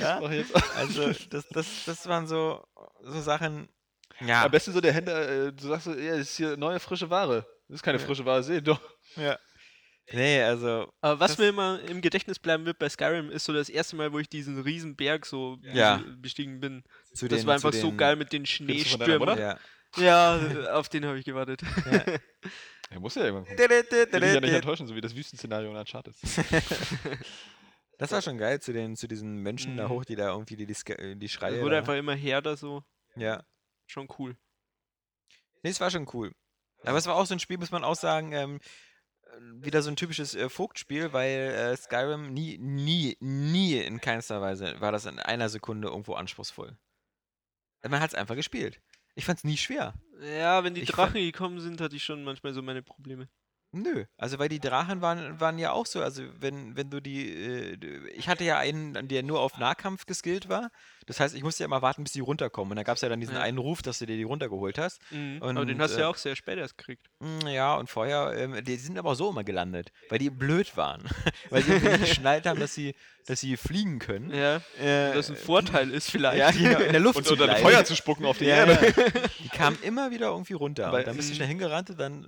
ja, 0.00 0.20
Mach 0.24 0.32
jetzt. 0.32 0.52
also 0.76 1.12
das, 1.30 1.48
das, 1.48 1.66
das 1.86 2.06
waren 2.08 2.26
so, 2.26 2.64
so 3.02 3.20
Sachen, 3.20 3.68
ja, 4.20 4.44
Am 4.44 4.50
besten 4.50 4.72
so 4.72 4.80
der 4.80 4.92
Händler, 4.92 5.28
äh, 5.48 5.52
du 5.52 5.66
sagst 5.68 5.84
so, 5.86 5.94
ja, 5.94 6.12
das 6.12 6.28
ist 6.30 6.36
hier 6.36 6.56
neue 6.56 6.78
frische 6.80 7.10
Ware. 7.10 7.44
Das 7.68 7.76
ist 7.76 7.82
keine 7.82 7.98
Ja. 7.98 8.04
frische 8.04 8.24
Ware, 8.24 8.42
seh 8.42 8.60
doch. 8.60 8.80
ja. 9.16 9.38
Nee, 10.12 10.42
also, 10.42 10.92
Aber 11.00 11.18
was 11.18 11.38
mir 11.38 11.48
immer 11.48 11.80
im 11.88 12.00
Gedächtnis 12.02 12.38
bleiben 12.38 12.66
wird 12.66 12.78
bei 12.78 12.88
Skyrim, 12.90 13.30
ist 13.30 13.44
so 13.46 13.54
das 13.54 13.70
erste 13.70 13.96
Mal, 13.96 14.12
wo 14.12 14.18
ich 14.18 14.28
diesen 14.28 14.60
riesen 14.60 14.94
Berg 14.96 15.24
so 15.24 15.56
Ja. 15.62 15.96
bes- 15.96 16.20
bestiegen 16.20 16.60
bin. 16.60 16.84
zu 17.14 17.26
Das 17.26 17.38
den, 17.40 17.46
war 17.46 17.54
einfach 17.54 17.72
so 17.72 17.90
geil 17.92 18.14
mit 18.16 18.30
den 18.32 18.44
Schneestürmen. 18.44 19.38
Ja. 19.38 19.58
Ja, 19.96 20.38
auf 20.74 20.88
den 20.90 21.06
habe 21.06 21.18
ich 21.18 21.24
gewartet. 21.24 21.62
Er 22.90 23.00
muss 23.00 23.14
ja 23.14 23.24
irgendwann 23.24 23.46
kommen. 23.56 23.58
Will 23.58 24.20
mich 24.20 24.34
ja 24.34 24.40
nicht 24.40 24.52
enttäuschen, 24.52 24.86
so 24.86 24.94
wie 24.94 25.00
das 25.00 25.16
Wüstenszenario 25.16 25.70
in 25.70 25.76
Uncharted. 25.76 26.14
Das 27.98 28.10
war 28.12 28.22
schon 28.22 28.38
geil, 28.38 28.60
zu, 28.60 28.72
den, 28.72 28.96
zu 28.96 29.06
diesen 29.06 29.36
Menschen 29.38 29.76
da 29.76 29.84
Mhm. 29.88 29.92
hoch, 29.92 30.04
die 30.04 30.16
da 30.16 30.30
irgendwie 30.30 30.56
die, 30.56 30.66
die, 30.66 30.92
äh, 30.92 31.14
die 31.16 31.28
Schreie. 31.28 31.56
Es 31.56 31.62
wurde 31.62 31.72
da- 31.72 31.78
einfach 31.78 31.94
immer 31.94 32.14
härter 32.14 32.56
so. 32.56 32.82
ja. 33.16 33.44
Schon 33.86 34.08
cool. 34.18 34.36
Nee, 35.62 35.70
es 35.70 35.80
war 35.80 35.90
schon 35.90 36.08
cool. 36.14 36.32
Aber 36.84 36.96
es 36.98 37.06
war 37.06 37.16
auch 37.16 37.26
so 37.26 37.34
ein 37.34 37.38
Spiel, 37.40 37.58
muss 37.58 37.70
man 37.70 37.84
auch 37.84 37.94
sagen, 37.96 38.32
ähm, 38.32 38.60
äh, 39.24 39.28
wieder 39.64 39.82
so 39.82 39.90
ein 39.90 39.96
typisches 39.96 40.34
äh, 40.34 40.48
Vogtspiel, 40.48 41.12
weil 41.12 41.30
äh, 41.54 41.76
Skyrim 41.76 42.32
nie, 42.32 42.56
nie, 42.58 43.16
nie 43.20 43.78
in 43.78 44.00
keinster 44.00 44.40
Weise 44.40 44.80
war 44.80 44.90
das 44.92 45.04
in 45.06 45.18
einer 45.18 45.48
Sekunde 45.50 45.88
irgendwo 45.88 46.14
anspruchsvoll. 46.14 46.76
Man 47.86 48.00
hat 48.00 48.10
es 48.10 48.14
einfach 48.14 48.34
gespielt. 48.36 48.80
Ich 49.14 49.26
fand 49.26 49.38
es 49.38 49.44
nie 49.44 49.56
schwer. 49.58 49.94
Ja, 50.22 50.64
wenn 50.64 50.74
die 50.74 50.80
Ich 50.82 50.88
Drachen 50.90 51.20
gekommen 51.20 51.60
sind, 51.60 51.80
hatte 51.82 51.94
ich 51.96 52.02
schon 52.04 52.24
manchmal 52.24 52.52
so 52.54 52.62
meine 52.62 52.82
Probleme. 52.82 53.28
Nö, 53.76 54.04
also 54.16 54.38
weil 54.38 54.48
die 54.48 54.60
Drachen 54.60 55.00
waren, 55.00 55.40
waren 55.40 55.58
ja 55.58 55.72
auch 55.72 55.84
so, 55.86 56.00
also 56.00 56.22
wenn, 56.38 56.76
wenn 56.76 56.90
du 56.90 57.00
die, 57.00 57.28
äh, 57.28 57.76
ich 58.14 58.28
hatte 58.28 58.44
ja 58.44 58.56
einen, 58.58 59.08
der 59.08 59.22
nur 59.24 59.40
auf 59.40 59.58
Nahkampf 59.58 60.06
geskillt 60.06 60.48
war, 60.48 60.70
das 61.06 61.18
heißt, 61.18 61.34
ich 61.34 61.42
musste 61.42 61.62
ja 61.62 61.66
immer 61.66 61.82
warten, 61.82 62.04
bis 62.04 62.12
die 62.12 62.20
runterkommen 62.20 62.70
und 62.72 62.76
dann 62.76 62.84
gab 62.84 62.96
es 62.96 63.02
ja 63.02 63.08
dann 63.08 63.20
diesen 63.20 63.34
Ja. 63.34 63.40
einen 63.42 63.58
Ruf, 63.58 63.82
dass 63.82 63.98
du 63.98 64.06
dir 64.06 64.16
die 64.16 64.22
runtergeholt 64.22 64.78
hast. 64.78 65.00
Mhm. 65.10 65.38
Aber 65.40 65.52
den 65.66 65.74
Und, 65.74 65.80
hast 65.82 65.94
du 65.94 65.98
äh, 65.98 66.00
ja 66.02 66.08
auch 66.08 66.16
sehr 66.16 66.36
spät 66.36 66.56
erst 66.58 66.78
gekriegt. 66.78 67.10
Mm, 67.18 67.48
Ja, 67.48 67.74
und 67.74 67.90
vorher, 67.90 68.32
ähm, 68.36 68.64
die 68.64 68.76
sind 68.76 68.96
aber 68.96 69.10
auch 69.10 69.14
so 69.16 69.28
immer 69.30 69.42
gelandet, 69.44 69.90
weil 70.08 70.18
die 70.20 70.30
blöd 70.30 70.76
waren, 70.76 71.02
weil 71.50 71.62
sie 71.62 71.72
irgendwie 71.72 71.90
nicht 71.98 72.04
geschnallt 72.10 72.46
haben, 72.46 72.60
dass 72.60 72.74
sie, 72.74 72.94
dass 73.26 73.40
sie 73.40 73.56
fliegen 73.56 73.98
können. 73.98 74.30
Ja, 74.32 74.56
Äh, 74.80 75.12
das 75.14 75.28
ein 75.30 75.36
Vorteil 75.36 75.90
ist 75.90 76.10
vielleicht. 76.10 76.38
ja, 76.38 76.50
genau, 76.52 76.78
in 76.84 76.92
der 76.92 77.00
Luft 77.00 77.16
Und 77.18 77.26
zu 77.26 77.32
unter 77.32 77.46
bleiben. 77.46 77.62
Feuer 77.62 77.84
zu 77.84 77.96
spucken 77.96 78.24
auf 78.24 78.38
die 78.38 78.44
ja, 78.46 78.56
Erde. 78.66 78.94
ja. 78.96 79.20
Die 79.42 79.48
kamen 79.48 79.78
immer 79.82 80.10
wieder 80.10 80.28
irgendwie 80.28 80.52
runter. 80.54 80.92
Weil- 80.92 81.00
und 81.00 81.08
dann 81.08 81.16
bist 81.16 81.30
du 81.30 81.34
schnell 81.34 81.48
hingerannt 81.48 81.90
und 81.90 81.98
dann 82.00 82.26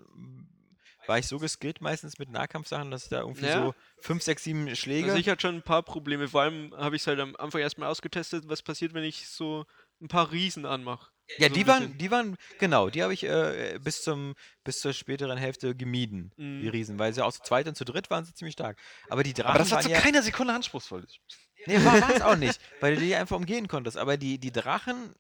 war 1.07 1.19
ich 1.19 1.27
so 1.27 1.39
geskillt 1.39 1.81
meistens 1.81 2.19
mit 2.19 2.31
Nahkampfsachen, 2.31 2.91
dass 2.91 3.09
da 3.09 3.21
irgendwie 3.21 3.47
Ja. 3.47 3.63
so 3.67 3.75
fünf, 4.01 4.23
sechs, 4.23 4.45
sieben 4.45 4.75
Schläge. 4.77 5.07
Also 5.07 5.19
ich 5.19 5.29
hatte 5.29 5.43
schon 5.43 5.57
ein 5.57 5.63
paar 5.63 5.83
Probleme. 5.83 6.29
Vor 6.29 6.43
allem 6.43 6.75
habe 6.77 6.97
ich 6.97 7.03
es 7.03 7.07
halt 7.07 7.21
am 7.21 7.37
Anfang 7.37 7.61
erstmal 7.61 7.89
ausgetestet, 7.89 8.49
was 8.49 8.63
passiert, 8.63 8.95
wenn 8.95 9.05
ich 9.05 9.29
so 9.29 9.65
ein 10.01 10.09
paar 10.09 10.31
Riesen 10.33 10.67
anmache. 10.67 11.11
ja, 11.39 11.49
so 11.49 11.55
die 11.55 11.67
waren, 11.67 11.97
die 11.99 12.11
waren, 12.11 12.37
genau, 12.59 12.89
die 12.91 13.03
habe 13.03 13.13
ich 13.13 13.25
äh, 13.25 13.79
bis 13.83 14.03
zum, 14.03 14.35
bis 14.63 14.81
zur 14.81 14.93
späteren 14.93 15.39
Hälfte 15.39 15.75
gemieden, 15.75 16.33
die 16.37 16.43
Mhm. 16.43 16.69
Riesen, 16.69 16.99
weil 16.99 17.13
sie 17.13 17.25
auch 17.25 17.33
zu 17.33 17.43
zweit 17.43 17.67
und 17.67 17.77
zu 17.77 17.85
dritt 17.85 18.11
waren 18.11 18.25
sie 18.25 18.35
ziemlich 18.35 18.53
stark. 18.53 18.79
Aber 19.09 19.23
die 19.23 19.33
Drachen 19.33 19.51
Aber 19.51 19.59
das 19.59 19.71
war 19.71 19.77
waren 19.79 19.85
zu 19.85 19.91
ja, 19.91 20.01
keiner 20.01 20.23
Sekunde 20.23 20.53
anspruchsvoll. 20.55 21.07
Nee, 21.67 21.85
war 21.85 22.11
es 22.11 22.23
auch 22.23 22.37
nicht, 22.37 22.61
weil 22.81 22.95
du 22.95 23.01
die 23.01 23.15
einfach 23.17 23.37
umgehen 23.37 23.67
konntest. 23.67 23.97
Aber 23.97 24.17
die, 24.17 24.39
die 24.39 24.53
Drachen 24.53 25.15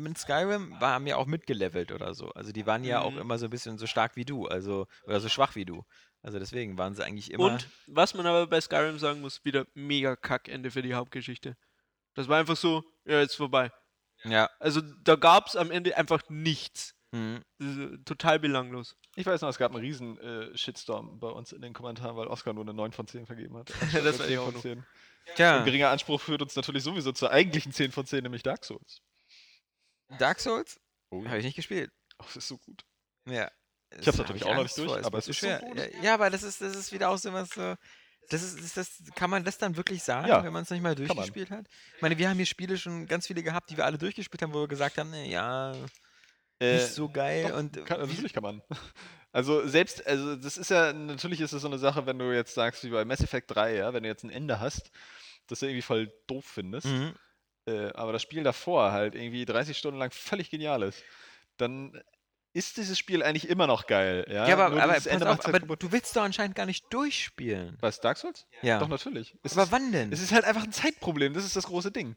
mit 0.00 0.18
Skyrim 0.18 0.74
war, 0.80 0.94
haben 0.94 1.06
ja 1.06 1.16
auch 1.16 1.26
mitgelevelt 1.26 1.92
oder 1.92 2.14
so. 2.14 2.30
Also 2.30 2.52
die 2.52 2.66
waren 2.66 2.84
ja 2.84 3.00
auch 3.00 3.12
Mhm. 3.12 3.18
immer 3.18 3.38
so 3.38 3.46
ein 3.46 3.50
bisschen 3.50 3.78
so 3.78 3.86
stark 3.86 4.16
wie 4.16 4.24
du, 4.24 4.46
also 4.46 4.86
oder 5.04 5.20
so 5.20 5.28
schwach 5.28 5.54
wie 5.54 5.64
du. 5.64 5.84
Also 6.22 6.38
deswegen 6.38 6.76
waren 6.78 6.94
sie 6.94 7.04
eigentlich 7.04 7.30
immer. 7.30 7.44
Und 7.44 7.68
was 7.86 8.14
man 8.14 8.26
aber 8.26 8.46
bei 8.46 8.60
Skyrim 8.60 8.98
sagen 8.98 9.20
muss, 9.20 9.44
wieder 9.44 9.66
mega 9.74 10.16
Kackende 10.16 10.70
für 10.70 10.82
die 10.82 10.94
Hauptgeschichte. 10.94 11.56
Das 12.14 12.28
war 12.28 12.38
einfach 12.38 12.56
so, 12.56 12.82
ja, 13.04 13.20
jetzt 13.20 13.36
vorbei. 13.36 13.70
ja, 14.24 14.50
Also 14.58 14.80
da 15.02 15.16
gab 15.16 15.46
es 15.46 15.56
am 15.56 15.70
Ende 15.70 15.96
einfach 15.96 16.22
nichts. 16.28 16.94
Mhm. 17.12 17.42
Äh, 17.60 17.98
total 18.04 18.38
belanglos. 18.38 18.96
Ich 19.16 19.26
weiß 19.26 19.40
noch, 19.40 19.48
es 19.48 19.58
gab 19.58 19.72
einen 19.72 19.80
riesen 19.80 20.18
äh, 20.20 20.56
Shitstorm 20.56 21.18
bei 21.18 21.28
uns 21.28 21.52
in 21.52 21.60
den 21.62 21.72
Kommentaren, 21.72 22.16
weil 22.16 22.28
Oscar 22.28 22.52
nur 22.52 22.62
eine 22.64 22.74
9 22.74 22.92
von 22.92 23.06
10 23.06 23.26
vergeben 23.26 23.56
hat. 23.56 23.70
Das 24.04 24.20
ich 24.20 24.26
10 24.26 24.38
auch 24.38 24.44
von 24.44 24.54
noch. 24.54 24.60
10. 24.60 24.84
Tja, 25.36 25.58
Ein 25.58 25.64
geringer 25.64 25.88
Anspruch 25.90 26.20
führt 26.20 26.40
uns 26.42 26.54
natürlich 26.56 26.82
sowieso 26.84 27.12
zur 27.12 27.30
eigentlichen 27.30 27.72
10 27.72 27.92
von 27.92 28.06
10, 28.06 28.22
nämlich 28.22 28.42
Dark 28.42 28.64
Souls. 28.64 29.00
Dark 30.18 30.40
Souls? 30.40 30.80
Oh, 31.10 31.24
Habe 31.26 31.38
ich 31.38 31.44
nicht 31.44 31.56
gespielt. 31.56 31.90
Oh, 32.18 32.24
das 32.26 32.36
ist 32.36 32.48
so 32.48 32.58
gut. 32.58 32.84
Ja. 33.26 33.50
Ich 33.90 33.96
hab's 33.98 34.04
Das 34.06 34.18
natürlich 34.18 34.42
hab 34.42 34.50
auch 34.50 34.54
noch 34.56 34.62
nicht 34.62 34.78
durch, 34.78 34.88
vor, 34.92 35.04
aber 35.04 35.18
es 35.18 35.28
ist 35.28 35.40
so 35.40 35.46
schwer. 35.46 35.58
gut. 35.60 35.76
Ja, 35.78 35.86
ja, 36.02 36.14
aber 36.14 36.30
das 36.30 36.42
ist, 36.42 36.60
das 36.60 36.76
ist 36.76 36.92
wieder 36.92 37.10
auch 37.10 37.16
so 37.18 37.32
was 37.32 37.48
so. 37.50 37.74
Das 38.28 38.42
ist, 38.42 38.60
ist 38.60 38.76
das, 38.76 39.02
kann 39.16 39.28
man 39.30 39.42
das 39.42 39.58
dann 39.58 39.76
wirklich 39.76 40.02
sagen, 40.04 40.28
Ja, 40.28 40.44
wenn 40.44 40.52
man 40.52 40.62
es 40.62 40.70
nicht 40.70 40.82
mal 40.82 40.94
durchgespielt 40.94 41.50
hat? 41.50 41.66
Ich 41.96 42.02
meine, 42.02 42.16
wir 42.16 42.28
haben 42.28 42.36
hier 42.36 42.46
Spiele 42.46 42.78
schon 42.78 43.06
ganz 43.08 43.26
viele 43.26 43.42
gehabt, 43.42 43.70
die 43.70 43.76
wir 43.76 43.84
alle 43.84 43.98
durchgespielt 43.98 44.42
haben, 44.42 44.54
wo 44.54 44.60
wir 44.60 44.68
gesagt 44.68 44.98
haben, 44.98 45.10
ne, 45.10 45.28
ja, 45.28 45.74
nicht 46.60 46.88
so 46.88 47.08
geil. 47.08 47.48
Doch, 47.48 47.56
und 47.58 47.84
kann, 47.86 48.02
wie- 48.02 48.06
natürlich 48.12 48.32
kann 48.32 48.42
man. 48.42 48.62
Also 49.32 49.64
selbst, 49.68 50.04
also 50.08 50.34
das 50.34 50.56
ist 50.58 50.70
ja, 50.70 50.92
natürlich 50.92 51.40
ist 51.40 51.52
es 51.52 51.62
so 51.62 51.68
eine 51.68 51.78
Sache, 51.78 52.04
wenn 52.04 52.18
du 52.18 52.32
jetzt 52.34 52.52
sagst, 52.52 52.82
wie 52.82 52.88
bei 52.90 53.04
Mass 53.04 53.20
Effect 53.20 53.48
3, 53.54 53.76
ja, 53.76 53.92
wenn 53.94 54.02
du 54.02 54.08
jetzt 54.08 54.24
ein 54.24 54.30
Ende 54.30 54.58
hast, 54.58 54.90
das 55.46 55.60
du 55.60 55.66
irgendwie 55.66 55.82
voll 55.82 56.12
doof 56.26 56.44
findest, 56.44 56.86
Mhm. 56.88 57.14
Äh, 57.70 57.92
aber 57.94 58.12
das 58.12 58.22
Spiel 58.22 58.42
davor 58.42 58.92
halt 58.92 59.14
irgendwie 59.14 59.44
30 59.44 59.76
Stunden 59.76 59.98
lang 59.98 60.10
völlig 60.10 60.50
genial 60.50 60.82
ist, 60.82 61.02
dann 61.56 62.00
ist 62.52 62.76
dieses 62.78 62.98
Spiel 62.98 63.22
eigentlich 63.22 63.48
immer 63.48 63.66
noch 63.66 63.86
geil, 63.86 64.26
ja. 64.28 64.48
Ja, 64.48 64.54
aber, 64.54 64.82
aber, 64.82 64.96
auf, 64.96 65.06
halt 65.06 65.62
aber 65.62 65.76
du 65.76 65.92
willst 65.92 66.16
doch 66.16 66.22
anscheinend 66.22 66.56
gar 66.56 66.66
nicht 66.66 66.84
durchspielen. 66.92 67.76
Was, 67.80 68.00
Dark 68.00 68.18
Souls? 68.18 68.46
Ja. 68.62 68.78
Doch, 68.78 68.88
natürlich. 68.88 69.36
Es 69.44 69.52
aber 69.52 69.64
ist, 69.64 69.72
wann 69.72 69.92
denn? 69.92 70.12
es 70.12 70.20
ist 70.20 70.32
halt 70.32 70.44
einfach 70.44 70.64
ein 70.64 70.72
Zeitproblem, 70.72 71.32
das 71.32 71.44
ist 71.44 71.54
das 71.54 71.66
große 71.66 71.92
Ding. 71.92 72.16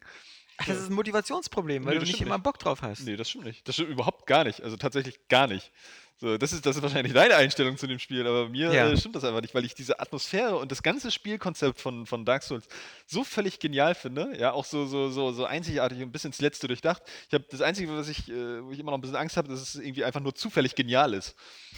Das 0.66 0.76
ist 0.78 0.88
ein 0.90 0.94
Motivationsproblem, 0.94 1.84
weil 1.84 1.94
Nee, 1.94 1.98
du 2.00 2.04
das 2.06 2.12
nicht 2.12 2.20
immer. 2.22 2.38
Bock 2.38 2.58
drauf 2.58 2.82
hast. 2.82 3.00
Nee, 3.04 3.16
das 3.16 3.28
stimmt 3.30 3.44
nicht. 3.44 3.66
Das 3.66 3.74
stimmt 3.74 3.90
überhaupt 3.90 4.26
gar 4.26 4.44
nicht. 4.44 4.62
Also 4.62 4.76
tatsächlich 4.76 5.26
gar 5.28 5.46
nicht. 5.46 5.72
So, 6.16 6.38
das, 6.38 6.52
ist, 6.52 6.64
das 6.64 6.76
ist 6.76 6.82
wahrscheinlich 6.82 7.12
deine 7.12 7.34
Einstellung 7.34 7.76
zu 7.76 7.88
dem 7.88 7.98
Spiel, 7.98 8.24
aber 8.24 8.48
mir 8.48 8.72
Ja. 8.72 8.88
äh, 8.88 8.96
stimmt 8.96 9.16
das 9.16 9.24
einfach 9.24 9.40
nicht, 9.40 9.52
weil 9.52 9.64
ich 9.64 9.74
diese 9.74 9.98
Atmosphäre 9.98 10.56
und 10.56 10.70
das 10.70 10.84
ganze 10.84 11.10
Spielkonzept 11.10 11.80
von, 11.80 12.06
von 12.06 12.24
Dark 12.24 12.44
Souls 12.44 12.68
so 13.04 13.24
völlig 13.24 13.58
genial 13.58 13.96
finde. 13.96 14.32
Ja, 14.38 14.52
auch 14.52 14.64
so, 14.64 14.86
so, 14.86 15.10
so, 15.10 15.32
so 15.32 15.44
einzigartig 15.44 16.00
und 16.02 16.12
bis 16.12 16.24
ins 16.24 16.40
Letzte 16.40 16.68
durchdacht. 16.68 17.02
Ich 17.26 17.34
habe 17.34 17.44
das 17.50 17.60
Einzige, 17.62 17.90
was 17.96 18.08
ich, 18.08 18.28
äh, 18.30 18.62
wo 18.64 18.70
ich 18.70 18.78
immer 18.78 18.92
noch 18.92 18.98
ein 18.98 19.00
bisschen 19.00 19.16
Angst 19.16 19.36
habe, 19.36 19.48
dass 19.48 19.60
es 19.60 19.74
irgendwie 19.74 20.04
einfach 20.04 20.20
nur 20.20 20.36
zufällig 20.36 20.76
genial 20.76 21.14
ist. 21.14 21.34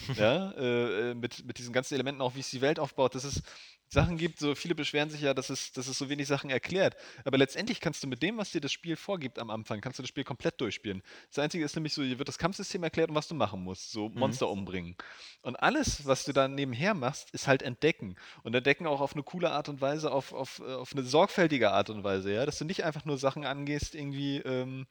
ja, 0.15 0.51
äh, 0.51 1.11
äh, 1.11 1.13
mit, 1.15 1.43
mit 1.43 1.57
diesen 1.57 1.73
ganzen 1.73 1.95
Elementen, 1.95 2.21
auch 2.21 2.35
wie 2.35 2.41
es 2.41 2.51
die 2.51 2.61
Welt 2.61 2.79
aufbaut, 2.79 3.15
dass 3.15 3.23
es 3.23 3.41
Sachen 3.89 4.17
gibt, 4.17 4.39
so 4.39 4.53
viele 4.55 4.75
beschweren 4.75 5.09
sich 5.09 5.21
ja, 5.21 5.33
dass 5.33 5.49
es, 5.49 5.71
dass 5.71 5.87
es 5.87 5.97
so 5.97 6.09
wenig 6.09 6.27
Sachen 6.27 6.49
erklärt. 6.49 6.95
Aber 7.23 7.37
letztendlich 7.37 7.79
kannst 7.79 8.03
du 8.03 8.07
mit 8.07 8.21
dem, 8.21 8.37
was 8.37 8.51
dir 8.51 8.61
das 8.61 8.71
Spiel 8.71 8.95
vorgibt 8.95 9.39
am 9.39 9.49
Anfang, 9.49 9.79
kannst 9.79 9.99
du 9.99 10.03
das 10.03 10.09
Spiel 10.09 10.23
komplett 10.23 10.59
durchspielen. 10.59 11.01
Das 11.29 11.39
Einzige 11.39 11.63
ist 11.63 11.75
nämlich 11.75 11.93
so, 11.93 12.03
hier 12.03 12.19
wird 12.19 12.27
das 12.27 12.37
Kampfsystem 12.37 12.83
erklärt 12.83 13.09
und 13.09 13.15
was 13.15 13.27
du 13.27 13.35
machen 13.35 13.63
musst. 13.63 13.91
So 13.91 14.09
Monster 14.09 14.49
umbringen. 14.49 14.95
Und 15.41 15.55
alles, 15.55 16.05
was 16.05 16.25
du 16.25 16.33
dann 16.33 16.55
nebenher 16.55 16.93
machst, 16.93 17.31
ist 17.31 17.47
halt 17.47 17.61
entdecken. 17.61 18.15
Und 18.43 18.55
entdecken 18.55 18.87
auch 18.87 18.99
auf 18.99 19.13
eine 19.13 19.23
coole 19.23 19.51
Art 19.51 19.69
und 19.69 19.79
Weise, 19.79 20.11
auf, 20.11 20.33
auf, 20.33 20.59
auf 20.59 20.93
eine 20.93 21.03
sorgfältige 21.03 21.71
Art 21.71 21.89
und 21.89 22.03
Weise, 22.03 22.33
ja. 22.33 22.45
Dass 22.45 22.57
du 22.57 22.65
nicht 22.65 22.83
einfach 22.83 23.05
nur 23.05 23.17
Sachen 23.17 23.45
angehst, 23.45 23.95
irgendwie, 23.95 24.37
ähm, 24.39 24.87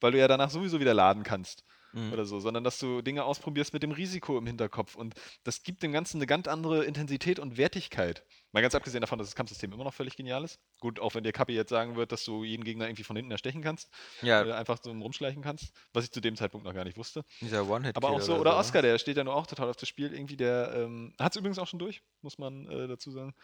weil 0.00 0.12
du 0.12 0.18
ja 0.18 0.28
danach 0.28 0.50
sowieso 0.50 0.78
wieder 0.80 0.94
laden 0.94 1.24
kannst 1.24 1.64
Mhm. 1.96 2.12
oder 2.12 2.24
so, 2.26 2.40
sondern 2.40 2.62
dass 2.62 2.78
du 2.78 3.00
Dinge 3.02 3.24
ausprobierst 3.24 3.72
mit 3.72 3.82
dem 3.82 3.90
Risiko 3.90 4.36
im 4.38 4.46
Hinterkopf. 4.46 4.94
Und 4.94 5.14
das 5.44 5.62
gibt 5.62 5.82
dem 5.82 5.92
Ganzen 5.92 6.18
eine 6.18 6.26
ganz 6.26 6.46
andere 6.46 6.84
Intensität 6.84 7.38
und 7.38 7.56
Wertigkeit. 7.56 8.24
Mal 8.52 8.60
ganz 8.60 8.74
abgesehen 8.74 9.00
davon, 9.00 9.18
dass 9.18 9.28
das 9.28 9.34
Kampfsystem 9.34 9.72
immer 9.72 9.84
noch 9.84 9.94
völlig 9.94 10.16
genial 10.16 10.44
ist. 10.44 10.60
Gut, 10.80 11.00
auch 11.00 11.14
wenn 11.14 11.24
dir 11.24 11.32
Kapi 11.32 11.54
jetzt 11.54 11.70
sagen 11.70 11.96
wird, 11.96 12.12
dass 12.12 12.24
du 12.24 12.44
jeden 12.44 12.64
Gegner 12.64 12.86
irgendwie 12.86 13.04
von 13.04 13.16
hinten 13.16 13.30
erstechen 13.30 13.62
kannst, 13.62 13.88
Ja, 14.22 14.42
äh, 14.44 14.52
einfach 14.52 14.78
so 14.82 14.90
rumschleichen 14.90 15.42
kannst, 15.42 15.72
was 15.92 16.04
ich 16.04 16.10
zu 16.12 16.20
dem 16.20 16.36
Zeitpunkt 16.36 16.66
noch 16.66 16.74
gar 16.74 16.84
nicht 16.84 16.96
wusste. 16.98 17.24
dieser 17.40 17.68
One-Hit. 17.68 17.96
Aber 17.96 18.10
auch 18.10 18.20
so, 18.20 18.36
oder 18.36 18.56
Oscar, 18.56 18.82
der 18.82 18.98
steht 18.98 19.16
ja 19.16 19.24
nur 19.24 19.34
auch 19.34 19.46
total 19.46 19.68
auf 19.70 19.76
das 19.76 19.88
Spiel. 19.88 20.12
Irgendwie, 20.12 20.36
der 20.36 20.72
ähm, 20.74 21.14
hat 21.18 21.32
es 21.32 21.36
übrigens 21.36 21.58
auch 21.58 21.66
schon 21.66 21.78
durch, 21.78 22.02
muss 22.20 22.38
man 22.38 22.66
äh, 22.68 22.88
dazu 22.88 23.10
sagen. 23.10 23.34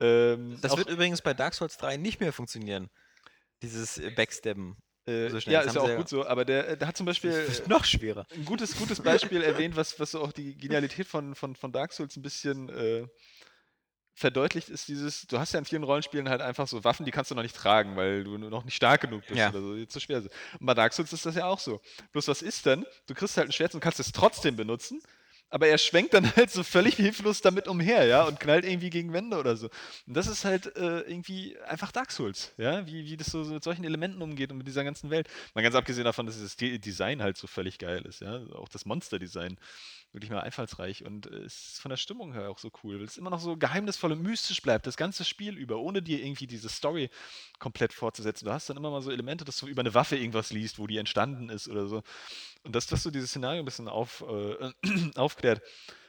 Ähm, 0.00 0.58
Das 0.60 0.76
wird 0.76 0.90
übrigens 0.90 1.22
bei 1.22 1.34
Dark 1.34 1.54
Souls 1.54 1.76
3 1.78 1.96
nicht 1.96 2.20
mehr 2.20 2.32
funktionieren. 2.32 2.90
Dieses 3.62 3.98
äh, 3.98 4.10
Backstabben. 4.10 4.76
Äh, 5.06 5.30
so 5.30 5.38
ja, 5.50 5.60
ist 5.60 5.74
ja 5.74 5.80
auch 5.80 5.96
gut 5.96 6.08
so, 6.08 6.26
aber 6.26 6.44
der, 6.44 6.68
äh, 6.68 6.76
der 6.76 6.88
hat 6.88 6.96
zum 6.96 7.06
Beispiel. 7.06 7.30
Ist 7.48 7.68
noch 7.68 7.84
schwerer. 7.84 8.26
ein 8.34 8.44
gutes, 8.44 8.76
gutes 8.76 9.00
Beispiel 9.00 9.42
erwähnt, 9.42 9.76
was, 9.76 9.98
was 10.00 10.10
so 10.10 10.20
auch 10.20 10.32
die 10.32 10.56
Genialität 10.56 11.06
von, 11.06 11.34
von, 11.34 11.54
von 11.54 11.72
Dark 11.72 11.92
Souls 11.92 12.16
ein 12.16 12.22
bisschen 12.22 12.68
äh, 12.70 13.06
verdeutlicht, 14.14 14.70
ist 14.70 14.88
dieses, 14.88 15.26
du 15.26 15.38
hast 15.38 15.52
ja 15.52 15.58
in 15.58 15.66
vielen 15.66 15.82
Rollenspielen 15.84 16.28
halt 16.28 16.40
einfach 16.40 16.66
so 16.66 16.82
Waffen, 16.84 17.04
die 17.04 17.10
kannst 17.12 17.30
du 17.30 17.34
noch 17.34 17.42
nicht 17.42 17.54
tragen, 17.54 17.96
weil 17.96 18.24
du 18.24 18.38
noch 18.38 18.64
nicht 18.64 18.74
stark 18.74 19.02
genug 19.02 19.22
bist 19.26 19.36
Ja. 19.38 19.50
oder 19.50 19.60
so, 19.60 19.76
die 19.76 19.86
zu 19.86 20.00
schwer 20.00 20.22
sind. 20.22 20.32
Und 20.58 20.66
bei 20.66 20.72
Dark 20.74 20.94
Souls 20.94 21.12
ist 21.12 21.26
das 21.26 21.34
ja 21.34 21.44
auch 21.46 21.58
so. 21.58 21.80
Bloß 22.12 22.26
was 22.28 22.40
ist 22.40 22.64
denn? 22.64 22.86
Du 23.06 23.14
kriegst 23.14 23.36
halt 23.36 23.48
ein 23.48 23.52
Schwert 23.52 23.74
und 23.74 23.80
kannst 23.80 24.00
es 24.00 24.12
trotzdem 24.12 24.56
benutzen, 24.56 25.02
aber 25.50 25.68
er 25.68 25.78
schwenkt 25.78 26.14
dann 26.14 26.24
halt 26.36 26.50
so 26.50 26.62
völlig 26.62 26.96
hilflos 26.96 27.40
damit 27.40 27.68
umher, 27.68 28.04
ja, 28.06 28.24
und 28.24 28.40
knallt 28.40 28.64
irgendwie 28.64 28.90
gegen 28.90 29.12
Wände 29.12 29.38
oder 29.38 29.56
so. 29.56 29.68
Und 30.06 30.14
das 30.14 30.26
ist 30.26 30.44
halt 30.44 30.76
äh, 30.76 31.00
irgendwie 31.00 31.56
einfach 31.66 31.92
Dark 31.92 32.10
Souls, 32.10 32.52
ja, 32.56 32.86
wie, 32.86 33.04
wie 33.06 33.16
das 33.16 33.28
so, 33.28 33.38
mit 33.38 33.64
solchen 33.64 33.84
Elementen 33.84 34.22
umgeht 34.22 34.50
und 34.50 34.58
mit 34.58 34.66
dieser 34.66 34.84
ganzen 34.84 35.10
Welt. 35.10 35.28
Mal 35.54 35.62
ganz 35.62 35.74
abgesehen 35.74 36.04
davon, 36.04 36.26
dass 36.26 36.56
De 36.56 36.78
Design 36.78 37.22
halt 37.22 37.36
so 37.36 37.46
völlig 37.46 37.78
geil 37.78 38.02
ist, 38.06 38.20
ja, 38.20 38.40
auch 38.54 38.68
das 38.68 38.84
Monster-Design 38.84 39.58
wirklich 40.12 40.30
mal 40.30 40.40
einfallsreich 40.40 41.04
und 41.04 41.30
äh, 41.30 41.44
ist 41.44 41.80
von 41.80 41.90
der 41.90 41.96
Stimmung 41.96 42.32
her 42.32 42.50
auch 42.50 42.58
so 42.58 42.70
cool, 42.82 42.98
weil 42.98 43.04
es 43.04 43.16
immer 43.16 43.30
noch 43.30 43.40
so 43.40 43.56
geheimnisvoll 43.56 44.12
und 44.12 44.22
mystisch 44.22 44.62
bleibt, 44.62 44.86
das 44.86 44.96
ganze 44.96 45.24
Spiel 45.24 45.56
über, 45.56 45.78
ohne 45.78 46.02
dir 46.02 46.22
irgendwie 46.22 46.46
diese 46.46 46.68
Story 46.68 47.10
komplett 47.58 47.92
fortzusetzen. 47.92 48.46
Du 48.46 48.52
hast 48.52 48.68
dann 48.70 48.76
immer 48.76 48.90
mal 48.90 49.02
so 49.02 49.10
Elemente, 49.10 49.44
dass 49.44 49.58
du 49.58 49.66
über 49.66 49.80
eine 49.80 49.94
Waffe 49.94 50.16
irgendwas 50.16 50.52
liest, 50.52 50.78
wo 50.78 50.86
die 50.86 50.98
entstanden 50.98 51.48
ist 51.48 51.68
oder 51.68 51.86
so. 51.86 52.02
Und 52.62 52.74
dass 52.74 52.86
das 52.86 53.02
so 53.02 53.10
dieses 53.10 53.30
Szenario 53.30 53.60
ein 53.60 53.64
bisschen 53.64 53.88
auf, 53.88 54.24
äh, 54.28 54.72
aufklärt. 55.16 55.62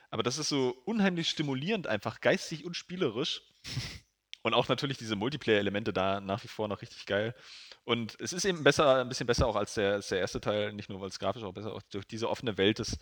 Aber 0.10 0.24
das 0.24 0.38
ist 0.38 0.50
so 0.50 0.76
unheimlich 0.86 1.30
stimulierend, 1.30 1.88
einfach 1.88 2.22
geistig 2.22 2.66
und 2.66 2.76
spielerisch. 2.76 3.41
Und 4.43 4.54
auch 4.54 4.70
natürlich 4.70 4.98
diese 4.98 5.18
Multiplayer-Elemente 5.18 5.91
da 5.91 6.22
nach 6.22 6.41
wie 6.43 6.48
vor 6.48 6.70
noch 6.70 6.82
richtig 6.82 7.06
geil. 7.06 7.36
Und 7.84 8.16
es 8.22 8.32
ist 8.32 8.45
eben 8.45 8.64
besser, 8.64 9.02
ein 9.02 9.10
bisschen 9.10 9.28
besser 9.28 9.45
auch 9.45 9.58
als 9.58 9.74
der, 9.74 9.93
als 9.93 10.08
der 10.08 10.20
erste 10.20 10.39
Teil, 10.39 10.72
nicht 10.72 10.89
nur 10.89 11.02
weil 11.02 11.10
es 11.10 11.20
grafisch 11.20 11.43
auch 11.43 11.54
besser, 11.54 11.74
auch 11.74 11.82
durch 11.91 12.06
diese 12.06 12.30
offene 12.30 12.58
Welt 12.58 12.80
ist, 12.80 12.98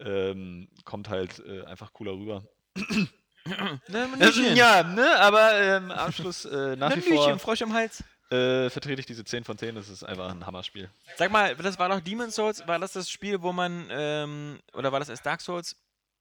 ähm, 0.00 0.68
kommt 0.84 1.08
halt 1.08 1.38
äh, 1.40 1.64
einfach 1.64 1.92
cooler 1.92 2.12
rüber. 2.12 2.44
Nüsschen. 3.44 4.56
ja, 4.56 4.82
ne, 4.84 5.18
aber 5.18 5.60
ähm, 5.60 5.90
Abschluss 5.90 6.44
äh, 6.44 6.76
nach 6.76 6.90
wie 6.92 6.96
Nüsschen, 7.00 7.16
vor 7.16 7.38
Frosch 7.38 7.60
im 7.62 7.72
Hals. 7.72 8.04
äh, 8.30 8.70
vertrete 8.70 9.00
ich 9.00 9.06
diese 9.06 9.24
10 9.24 9.44
von 9.44 9.58
10, 9.58 9.74
das 9.74 9.88
ist 9.88 10.04
einfach 10.04 10.30
ein 10.30 10.46
Hammerspiel. 10.46 10.88
Sag 11.16 11.30
mal, 11.32 11.54
das 11.56 11.78
war 11.78 11.88
doch 11.88 12.00
Demon's 12.00 12.36
Souls, 12.36 12.66
war 12.68 12.78
das 12.78 12.92
das 12.92 13.10
Spiel, 13.10 13.42
wo 13.42 13.52
man, 13.52 13.88
ähm, 13.90 14.60
oder 14.74 14.92
war 14.92 15.00
das 15.00 15.08
erst 15.08 15.26
Dark 15.26 15.40
Souls, 15.40 15.76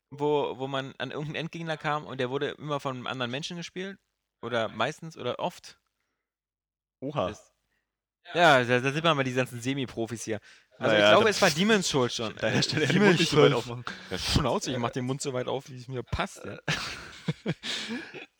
wo, 0.09 0.57
wo 0.57 0.67
man 0.67 0.93
an 0.97 1.11
irgendeinen 1.11 1.35
Endgegner 1.45 1.77
kam 1.77 2.05
und 2.05 2.19
der 2.19 2.29
wurde 2.31 2.49
immer 2.57 2.79
von 2.79 3.05
anderen 3.07 3.29
Menschen 3.31 3.55
gespielt? 3.57 3.97
Oder 4.41 4.67
meistens 4.69 5.15
oder 5.17 5.37
oft? 5.39 5.77
Oha. 7.01 7.29
Das- 7.29 7.53
Ja, 8.33 8.63
da, 8.63 8.79
da 8.79 8.91
sind 8.91 9.03
wir 9.03 9.13
mal 9.13 9.23
die 9.23 9.33
ganzen 9.33 9.61
Semi-Profis 9.61 10.23
hier. 10.23 10.39
Also 10.81 10.95
Naja, 10.95 11.09
ich 11.09 11.15
glaube, 11.15 11.29
es 11.29 11.41
war 11.41 11.49
Demon's 11.51 11.87
Souls 11.87 12.15
schon. 12.15 12.35
Da 12.39 12.61
Stelle 12.63 12.87
den 12.87 12.93
Demon's 12.93 13.09
Mund 13.09 13.19
nicht 13.19 13.29
so 13.29 13.41
weit 13.41 13.53
aufmachen. 13.53 13.85
Ja, 14.09 14.17
Schnauze, 14.17 14.71
ich 14.71 14.77
mach 14.77 14.89
den 14.89 15.05
Mund 15.05 15.21
so 15.21 15.31
weit 15.33 15.47
auf, 15.47 15.69
wie 15.69 15.77
es 15.77 15.87
mir 15.87 16.01
passt. 16.01 16.43
Ja. 16.43 16.57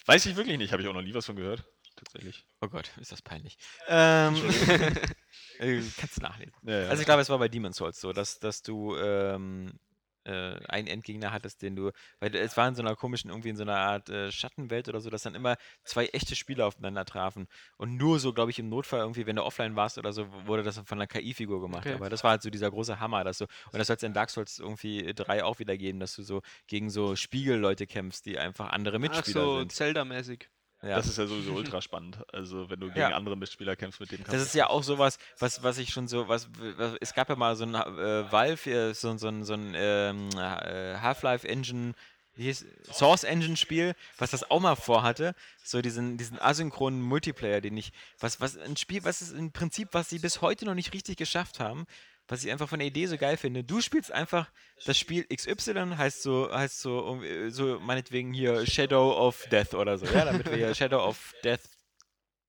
Weiß 0.08 0.26
ich 0.26 0.36
wirklich 0.36 0.58
nicht, 0.58 0.72
habe 0.72 0.82
ich 0.82 0.88
auch 0.88 0.94
noch 0.94 1.04
nie 1.04 1.14
was 1.14 1.28
von 1.28 1.36
gehört. 1.36 1.64
Tatsächlich. 1.96 2.48
Oh 2.62 2.68
Gott, 2.68 2.90
ist 3.00 3.12
das 3.12 3.22
peinlich. 3.22 3.60
Ähm, 3.88 4.36
äh, 5.60 5.82
kannst 5.98 6.18
du 6.18 6.22
nachlesen. 6.22 6.54
Ja, 6.64 6.82
ja. 6.82 6.90
Also 6.90 7.02
ich 7.02 7.06
glaube, 7.06 7.22
es 7.22 7.30
war 7.30 7.38
bei 7.38 7.48
Demon's 7.48 7.78
Souls 7.78 8.02
so, 8.02 8.12
dass, 8.12 8.40
dass 8.40 8.64
du 8.64 8.96
ähm, 8.98 9.80
äh, 10.26 10.56
einen 10.68 10.88
Endgegner 10.88 11.32
hattest, 11.32 11.62
den 11.62 11.76
du, 11.76 11.92
weil 12.20 12.36
es 12.36 12.58
war 12.58 12.68
in 12.68 12.76
so 12.76 12.82
einer 12.82 12.96
komischen, 12.96 13.30
irgendwie 13.30 13.50
in 13.50 13.56
so 13.56 13.64
einer 13.64 13.78
Art 13.78 14.10
äh, 14.10 14.32
Schattenwelt 14.32 14.90
oder 14.90 15.02
so, 15.02 15.10
dass 15.10 15.24
dann 15.24 15.36
immer 15.36 15.58
zwei 15.84 16.08
echte 16.08 16.36
Spieler 16.36 16.68
aufeinander 16.68 17.06
trafen. 17.06 17.48
Und 17.78 17.98
nur 17.98 18.20
so, 18.20 18.34
glaube 18.34 18.52
ich, 18.52 18.60
im 18.60 18.70
Notfall 18.70 19.00
irgendwie, 19.00 19.26
wenn 19.26 19.36
du 19.36 19.44
offline 19.44 19.76
warst 19.76 19.98
oder 19.98 20.14
so, 20.14 20.28
wurde 20.46 20.64
das 20.64 20.78
von 20.80 20.98
einer 20.98 21.08
KI-Figur 21.08 21.62
gemacht. 21.62 21.86
Okay. 21.86 21.96
Aber 21.96 22.10
das 22.10 22.24
war 22.24 22.32
halt 22.32 22.42
so 22.42 22.50
dieser 22.50 22.70
große 22.70 23.00
Hammer, 23.00 23.24
dass 23.24 23.40
du, 23.40 23.46
und 23.72 23.80
das 23.80 23.88
soll 23.88 23.96
es 23.98 24.04
in 24.04 24.14
Dark 24.14 24.30
Souls 24.30 24.60
irgendwie 24.60 25.14
3 25.14 25.44
auch 25.44 25.60
wieder 25.60 25.78
geben, 25.78 26.00
dass 26.00 26.16
du 26.16 26.24
so 26.24 26.42
gegen 26.68 26.90
so 26.90 27.16
Spiegelleute 27.16 27.88
kämpfst, 27.88 28.26
die 28.26 28.38
einfach 28.38 28.70
andere 28.70 28.98
Ach 28.98 29.02
Mitspieler 29.02 29.42
so, 29.42 29.60
sind. 29.60 29.72
Zelda-mäßig. 29.72 30.50
Ja. 30.84 30.96
Das 30.96 31.08
ist 31.08 31.18
ja 31.18 31.28
sowieso 31.28 31.54
ultra 31.54 31.80
spannend. 31.82 32.18
Also, 32.34 32.70
wenn 32.70 32.80
du 32.80 32.88
gegen 32.88 33.00
Ja. 33.00 33.10
andere 33.10 33.38
Mitspieler 33.38 33.76
kämpfst, 33.76 34.00
mit 34.00 34.12
denen 34.12 34.24
kannst 34.24 34.34
Das 34.34 34.42
ist 34.42 34.56
ja 34.56 34.68
auch 34.68 34.82
sowas, 34.82 35.20
was, 35.38 35.62
was 35.62 35.78
ich 35.78 35.94
schon 35.94 36.08
so, 36.08 36.28
was, 36.28 36.50
was 36.78 36.96
es 37.00 37.14
gab 37.14 37.30
ja 37.30 37.36
mal 37.36 37.56
so 37.56 37.66
ein 37.66 37.76
äh, 37.76 38.32
Valve, 38.32 38.70
äh, 38.72 38.94
so, 38.94 39.16
so 39.18 39.28
ein, 39.28 39.44
so 39.44 39.54
ein 39.54 39.74
ähm, 39.76 40.30
äh, 40.36 40.98
Half-Life 40.98 41.48
Engine, 41.48 41.94
hieß, 42.36 42.66
Source 42.92 43.24
Engine 43.24 43.58
Spiel, 43.58 43.94
was 44.18 44.32
das 44.32 44.50
auch 44.50 44.60
mal 44.60 44.76
vorhatte, 44.76 45.36
so 45.64 45.82
diesen, 45.82 46.18
diesen 46.18 46.40
asynchronen 46.40 47.02
Multiplayer, 47.02 47.62
den 47.62 47.78
ich, 47.78 47.92
was, 48.20 48.42
was 48.42 48.58
ein 48.58 48.78
Spiel, 48.78 49.04
was 49.04 49.22
ist 49.22 49.34
im 49.34 49.52
Prinzip, 49.52 49.90
was 49.92 50.10
sie 50.10 50.18
bis 50.20 50.42
heute 50.42 50.66
noch 50.66 50.74
nicht 50.76 50.94
richtig 50.94 51.18
geschafft 51.18 51.60
haben, 51.60 51.86
was 52.32 52.46
ich 52.46 52.52
einfach 52.52 52.70
von 52.70 52.80
der 52.80 52.88
Idee 52.88 53.08
so 53.08 53.18
geil 53.18 53.36
finde. 53.36 53.62
Du 53.62 53.82
spielst 53.82 54.10
einfach 54.10 54.50
das 54.86 54.98
Spiel 54.98 55.26
XY, 55.26 55.98
heißt 55.98 56.24
so, 56.24 56.50
heißt 56.50 56.80
so, 56.80 57.22
so 57.50 57.78
meinetwegen 57.82 58.34
hier 58.34 58.66
Shadow 58.66 59.12
of 59.18 59.46
Death 59.52 59.74
oder 59.74 59.98
so, 59.98 60.06
ja, 60.06 60.24
damit 60.24 60.50
wir 60.50 60.56
hier 60.56 60.74
Shadow 60.76 61.06
of 61.06 61.36
Death 61.44 61.68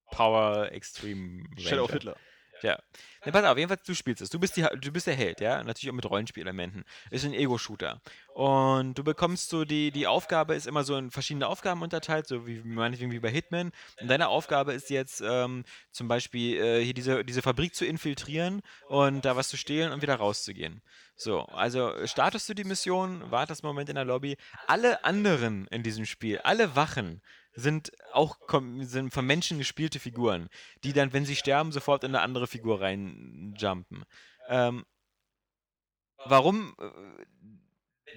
Power 0.09 0.71
Extreme 0.71 1.43
Shadow 1.57 1.83
of 1.83 1.89
Ranger. 1.89 1.93
Hitler. 1.95 2.17
Ja. 2.63 2.79
Ne, 3.25 3.31
pass 3.31 3.45
auf, 3.45 3.57
jedenfalls, 3.57 3.83
du 3.83 3.93
spielst 3.93 4.21
es. 4.21 4.29
Du 4.29 4.39
bist, 4.39 4.57
die, 4.57 4.65
du 4.81 4.91
bist 4.91 5.07
der 5.07 5.15
Held, 5.15 5.39
ja? 5.39 5.63
Natürlich 5.63 5.91
auch 5.91 5.95
mit 5.95 6.09
Rollenspielelementen. 6.09 6.83
Ist 7.11 7.25
ein 7.25 7.33
Ego-Shooter. 7.33 8.01
Und 8.33 8.97
du 8.97 9.03
bekommst 9.03 9.49
so 9.49 9.65
die, 9.65 9.91
die 9.91 10.07
Aufgabe 10.07 10.55
ist 10.55 10.65
immer 10.65 10.83
so 10.83 10.97
in 10.97 11.11
verschiedene 11.11 11.47
Aufgaben 11.47 11.81
unterteilt, 11.81 12.27
so 12.27 12.47
wie 12.47 12.61
meinetwegen 12.63 13.11
wie 13.11 13.19
bei 13.19 13.29
Hitman. 13.29 13.71
Und 14.01 14.07
deine 14.07 14.29
Aufgabe 14.29 14.73
ist 14.73 14.89
jetzt 14.89 15.21
ähm, 15.25 15.63
zum 15.91 16.07
Beispiel 16.07 16.57
äh, 16.57 16.83
hier 16.83 16.93
diese, 16.93 17.23
diese 17.23 17.41
Fabrik 17.41 17.75
zu 17.75 17.85
infiltrieren 17.85 18.61
und 18.87 19.23
da 19.23 19.35
was 19.35 19.49
zu 19.49 19.57
stehlen 19.57 19.91
und 19.91 20.01
wieder 20.01 20.15
rauszugehen. 20.15 20.81
So, 21.15 21.41
also 21.41 21.93
startest 22.07 22.49
du 22.49 22.53
die 22.53 22.63
Mission, 22.63 23.29
wartest 23.29 23.63
einen 23.63 23.69
Moment 23.69 23.89
in 23.89 23.95
der 23.95 24.05
Lobby. 24.05 24.35
Alle 24.67 25.03
anderen 25.05 25.67
in 25.67 25.83
diesem 25.83 26.05
Spiel, 26.05 26.39
alle 26.39 26.75
Wachen, 26.75 27.21
sind 27.53 27.91
auch 28.11 28.37
sind 28.81 29.13
von 29.13 29.25
Menschen 29.25 29.57
gespielte 29.57 29.99
Figuren, 29.99 30.49
die 30.83 30.93
dann, 30.93 31.13
wenn 31.13 31.25
sie 31.25 31.35
sterben, 31.35 31.71
sofort 31.71 32.03
in 32.03 32.15
eine 32.15 32.21
andere 32.21 32.47
Figur 32.47 32.81
reinjumpen. 32.81 34.03
Ähm, 34.47 34.85
warum, 36.25 36.75
äh, 36.79 37.25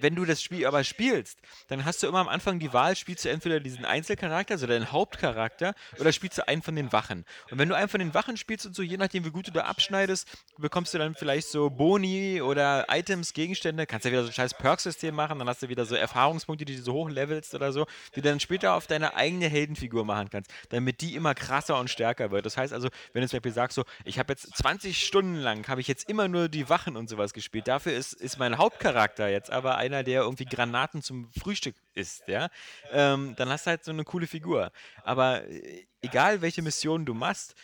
wenn 0.01 0.15
du 0.15 0.25
das 0.25 0.41
Spiel 0.41 0.65
aber 0.65 0.83
spielst, 0.83 1.39
dann 1.67 1.85
hast 1.85 2.03
du 2.03 2.07
immer 2.07 2.19
am 2.19 2.27
Anfang 2.27 2.59
die 2.59 2.73
Wahl, 2.73 2.95
spielst 2.95 3.25
du 3.25 3.29
entweder 3.29 3.59
diesen 3.59 3.85
Einzelcharakter, 3.85 4.53
also 4.53 4.67
deinen 4.67 4.91
Hauptcharakter, 4.91 5.73
oder 5.99 6.11
spielst 6.11 6.37
du 6.37 6.47
einen 6.47 6.61
von 6.61 6.75
den 6.75 6.91
Wachen. 6.91 7.25
Und 7.51 7.59
wenn 7.59 7.69
du 7.69 7.75
einen 7.75 7.89
von 7.89 7.99
den 7.99 8.13
Wachen 8.13 8.37
spielst 8.37 8.65
und 8.65 8.75
so, 8.75 8.83
je 8.83 8.97
nachdem, 8.97 9.25
wie 9.25 9.31
gut 9.31 9.47
du 9.47 9.51
da 9.51 9.61
abschneidest, 9.61 10.27
bekommst 10.57 10.93
du 10.93 10.97
dann 10.97 11.15
vielleicht 11.15 11.47
so 11.49 11.69
Boni 11.69 12.41
oder 12.41 12.85
Items, 12.89 13.33
Gegenstände, 13.33 13.85
kannst 13.85 14.05
ja 14.05 14.11
wieder 14.11 14.23
so 14.23 14.29
ein 14.29 14.33
scheiß 14.33 14.53
Perk-System 14.55 15.13
machen, 15.13 15.39
dann 15.39 15.47
hast 15.47 15.61
du 15.61 15.69
wieder 15.69 15.85
so 15.85 15.95
Erfahrungspunkte, 15.95 16.65
die 16.65 16.75
du 16.75 16.81
so 16.81 16.93
hochlevelst 16.93 17.53
oder 17.55 17.71
so, 17.71 17.85
die 18.15 18.21
du 18.21 18.29
dann 18.29 18.39
später 18.39 18.73
auf 18.73 18.87
deine 18.87 19.15
eigene 19.15 19.47
Heldenfigur 19.47 20.05
machen 20.05 20.29
kannst, 20.29 20.51
damit 20.69 21.01
die 21.01 21.15
immer 21.15 21.35
krasser 21.35 21.79
und 21.79 21.89
stärker 21.89 22.31
wird. 22.31 22.45
Das 22.45 22.57
heißt 22.57 22.73
also, 22.73 22.89
wenn 23.13 23.21
du 23.21 23.27
zum 23.27 23.37
Beispiel 23.37 23.53
sagst, 23.53 23.75
so, 23.75 23.83
ich 24.05 24.19
habe 24.19 24.33
jetzt 24.33 24.55
20 24.55 25.05
Stunden 25.05 25.35
lang, 25.35 25.67
habe 25.67 25.81
ich 25.81 25.87
jetzt 25.87 26.09
immer 26.09 26.27
nur 26.27 26.49
die 26.49 26.69
Wachen 26.69 26.95
und 26.95 27.09
sowas 27.09 27.33
gespielt, 27.33 27.67
dafür 27.67 27.93
ist, 27.93 28.13
ist 28.13 28.39
mein 28.39 28.57
Hauptcharakter 28.57 29.27
jetzt 29.27 29.51
aber 29.51 29.77
einer, 29.87 30.03
der 30.03 30.21
irgendwie 30.21 30.45
Granaten 30.45 31.01
zum 31.01 31.31
Frühstück 31.33 31.75
isst, 31.93 32.27
ja, 32.27 32.49
ähm, 32.91 33.35
dann 33.37 33.49
hast 33.49 33.65
du 33.65 33.71
halt 33.71 33.83
so 33.83 33.91
eine 33.91 34.03
coole 34.03 34.27
Figur. 34.27 34.71
Aber 35.03 35.43
äh, 35.47 35.85
egal, 36.01 36.41
welche 36.41 36.61
Mission 36.61 37.05
du 37.05 37.13
machst, 37.13 37.55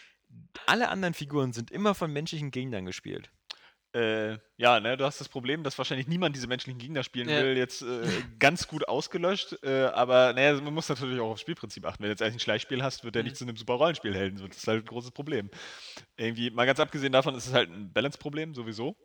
alle 0.65 0.89
anderen 0.89 1.13
Figuren 1.13 1.53
sind 1.53 1.71
immer 1.71 1.95
von 1.95 2.11
menschlichen 2.11 2.51
Gegnern 2.51 2.85
gespielt. 2.85 3.29
Äh, 3.95 4.39
ja, 4.57 4.79
ne, 4.79 4.97
du 4.97 5.05
hast 5.05 5.21
das 5.21 5.29
Problem, 5.29 5.63
dass 5.63 5.77
wahrscheinlich 5.77 6.07
niemand 6.07 6.35
diese 6.35 6.47
menschlichen 6.47 6.79
Gegner 6.79 7.03
spielen 7.03 7.29
Ja. 7.29 7.41
will, 7.41 7.55
jetzt 7.55 7.83
äh, 7.83 8.07
ganz 8.39 8.67
gut 8.67 8.87
ausgelöscht. 8.87 9.55
Äh, 9.61 9.83
aber 9.93 10.33
naja, 10.33 10.59
man 10.61 10.73
muss 10.73 10.89
natürlich 10.89 11.19
auch 11.19 11.29
aufs 11.29 11.41
Spielprinzip 11.41 11.85
achten. 11.85 12.01
Wenn 12.01 12.07
du 12.07 12.13
jetzt 12.13 12.23
eigentlich 12.23 12.37
ein 12.37 12.39
Schleichspiel 12.39 12.81
hast, 12.81 13.03
wird 13.03 13.13
der 13.13 13.21
nicht 13.21 13.37
zu 13.37 13.43
einem 13.45 13.55
super 13.55 13.75
Rollenspielhelden. 13.75 14.39
Das 14.47 14.57
ist 14.57 14.67
halt 14.67 14.83
ein 14.83 14.87
großes 14.87 15.11
Problem. 15.11 15.51
Irgendwie, 16.17 16.49
mal 16.49 16.65
ganz 16.65 16.79
abgesehen 16.79 17.11
davon, 17.11 17.35
ist 17.35 17.45
es 17.45 17.53
halt 17.53 17.69
ein 17.69 17.93
Balance-Problem, 17.93 18.55
sowieso. 18.55 18.97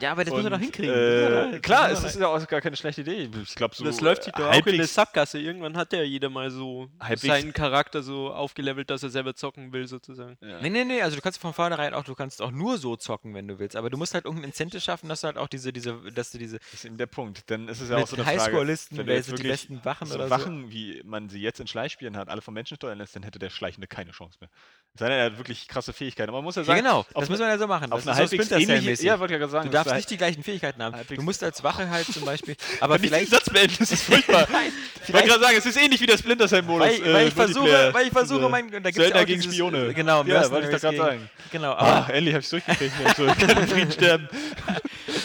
Ja, 0.00 0.12
aber 0.12 0.24
das 0.24 0.32
müssen 0.32 0.44
wir 0.46 0.50
doch 0.50 0.56
Und, 0.56 0.62
hinkriegen. 0.62 0.94
Äh, 0.94 1.52
Das 1.52 1.62
klar, 1.62 1.90
es 1.90 2.02
ist 2.04 2.18
ja 2.18 2.28
auch 2.28 2.46
gar 2.46 2.60
keine 2.60 2.76
schlechte 2.76 3.02
Idee. 3.02 3.28
Ich 3.42 3.54
glaube, 3.54 3.74
so. 3.74 3.84
das 3.84 4.00
läuft 4.00 4.24
sich 4.24 4.32
doch 4.32 4.40
auch 4.40 4.52
in 4.54 4.62
eine 4.62 4.64
halbwegs- 4.64 4.94
Sackgasse. 4.94 5.38
Irgendwann 5.38 5.76
hat 5.76 5.92
ja 5.92 6.02
jeder 6.02 6.30
mal 6.30 6.50
so 6.50 6.88
Halbwegs- 6.98 7.26
seinen 7.26 7.52
Charakter 7.52 8.02
so 8.02 8.32
aufgelevelt, 8.32 8.90
dass 8.90 9.02
er 9.02 9.10
selber 9.10 9.34
zocken 9.34 9.72
will, 9.72 9.86
sozusagen. 9.86 10.36
Ja. 10.40 10.60
Nee, 10.60 10.70
nee, 10.70 10.84
nee, 10.84 11.02
also 11.02 11.16
du 11.16 11.22
kannst 11.22 11.40
von 11.40 11.52
vornherein 11.52 11.94
auch, 11.94 12.04
du 12.04 12.14
kannst 12.14 12.40
auch 12.42 12.50
nur 12.50 12.78
so 12.78 12.96
zocken, 12.96 13.34
wenn 13.34 13.46
du 13.48 13.58
willst, 13.58 13.76
aber 13.76 13.90
du 13.90 13.96
musst 13.98 14.14
halt 14.14 14.24
irgendein 14.24 14.50
Incentive 14.50 14.80
schaffen, 14.80 15.08
dass 15.08 15.20
du 15.20 15.26
halt 15.28 15.36
auch 15.38 15.48
diese, 15.48 15.72
diese, 15.72 15.98
dass 16.14 16.30
du 16.32 16.38
diese 16.38 16.58
Das 16.58 16.74
ist 16.74 16.84
eben 16.84 16.96
der 16.96 17.06
Punkt. 17.06 17.50
Dann 17.50 17.68
ist 17.68 17.80
es 17.80 17.90
ja 17.90 17.96
auch 17.98 18.06
so 18.06 18.16
eine 18.16 18.24
Frage. 18.24 18.40
Highscore-Listen, 18.40 19.06
wer 19.06 19.14
jetzt 19.16 19.26
sind 19.26 19.38
die 19.38 19.44
wirklich 19.44 19.68
besten 19.68 19.84
Wachen 19.84 20.06
so 20.08 20.14
oder 20.16 20.24
so. 20.24 20.30
Wachen, 20.30 20.70
wie 20.72 21.02
man 21.04 21.28
sie 21.28 21.40
jetzt 21.40 21.60
in 21.60 21.66
Schleichspielen 21.66 22.16
hat, 22.16 22.28
alle 22.28 22.40
vom 22.42 22.54
Menschen 22.54 22.76
steuern 22.76 22.98
lässt, 22.98 23.16
dann 23.16 23.22
hätte 23.22 23.38
der 23.38 23.50
Schleichende 23.50 23.86
keine 23.86 24.12
Chance 24.12 24.38
mehr. 24.40 24.50
Sei 24.98 25.08
denn, 25.08 25.18
er 25.18 25.24
hat 25.26 25.38
wirklich 25.38 25.66
krasse 25.68 25.92
Fähigkeiten. 25.92 26.28
Aber 26.30 26.38
man 26.38 26.44
muss 26.44 26.56
ja 26.56 26.62
Ja, 26.62 26.66
sagen, 26.66 26.80
genau, 26.82 26.98
auf 26.98 27.06
das 27.14 27.28
müssen 27.28 27.40
wir 27.42 27.48
ja 27.48 27.58
so 27.58 27.66
machen. 27.66 27.90
auf 27.92 28.00
Das 28.04 28.08
eine 28.08 28.16
halbwegs 28.28 28.50
ähnliche. 28.50 29.06
Ja, 29.06 29.18
wollte 29.20 29.34
ich 29.34 29.40
ja 29.40 29.48
sagen. 29.48 29.66
Du 29.68 29.72
darfst 29.72 29.94
nicht 29.94 30.10
die 30.10 30.16
gleichen 30.16 30.42
Fähigkeiten 30.42 30.82
haben. 30.82 30.96
Du 31.08 31.22
musst 31.22 31.42
als 31.44 31.62
Wache 31.62 31.88
halt 31.88 32.06
zum 32.12 32.24
Beispiel. 32.24 32.56
Aber 32.80 32.98
Nicht 32.98 33.06
vielleicht. 33.06 33.32
den 33.32 33.38
Satz 33.38 33.48
beenden, 33.50 33.76
das 33.78 33.92
ist 33.92 34.02
furchtbar. 34.02 34.46
Ich 35.06 35.14
wollte 35.14 35.28
gerade 35.28 35.40
sagen, 35.42 35.56
es 35.56 35.66
ist 35.66 35.76
ähnlich 35.82 36.00
wie 36.02 36.06
der 36.06 36.18
Splinter 36.18 36.46
Cell-Modus. 36.46 36.86
weil, 36.86 37.14
weil, 37.14 37.28
ich 37.28 37.34
versuche, 37.34 37.92
weil 37.94 38.06
ich 38.06 38.12
versuche, 38.12 38.48
mein. 38.48 38.70
Da 38.70 38.78
gibt's 38.78 38.96
Söldner 38.96 39.16
ja 39.16 39.22
auch 39.22 39.26
gegen 39.26 39.40
dieses, 39.40 39.56
Spione. 39.56 39.94
Genau, 39.94 40.22
ja, 40.24 40.48
wollte 40.50 40.70
ich 40.70 40.78
gerade 40.80 40.96
sagen. 40.96 41.30
Genau, 41.50 41.72
aber 41.72 42.06
Ah, 42.06 42.10
endlich 42.12 42.34
habe 42.34 42.40
ich 42.40 42.44
es 42.46 42.50
durchgekriegt. 42.50 42.92
Mensch, 43.02 43.16
so, 43.16 43.26
ich 43.26 43.38
kann 43.38 43.66
Frieden 43.66 43.90
sterben. 43.92 44.28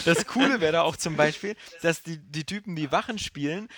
das 0.06 0.26
Coole 0.26 0.60
wäre 0.60 0.72
da 0.72 0.82
auch 0.82 0.96
zum 0.96 1.16
Beispiel, 1.16 1.54
dass 1.82 2.02
die, 2.02 2.18
die 2.18 2.44
Typen, 2.44 2.74
die 2.74 2.90
Wachen 2.90 3.18
spielen, 3.18 3.68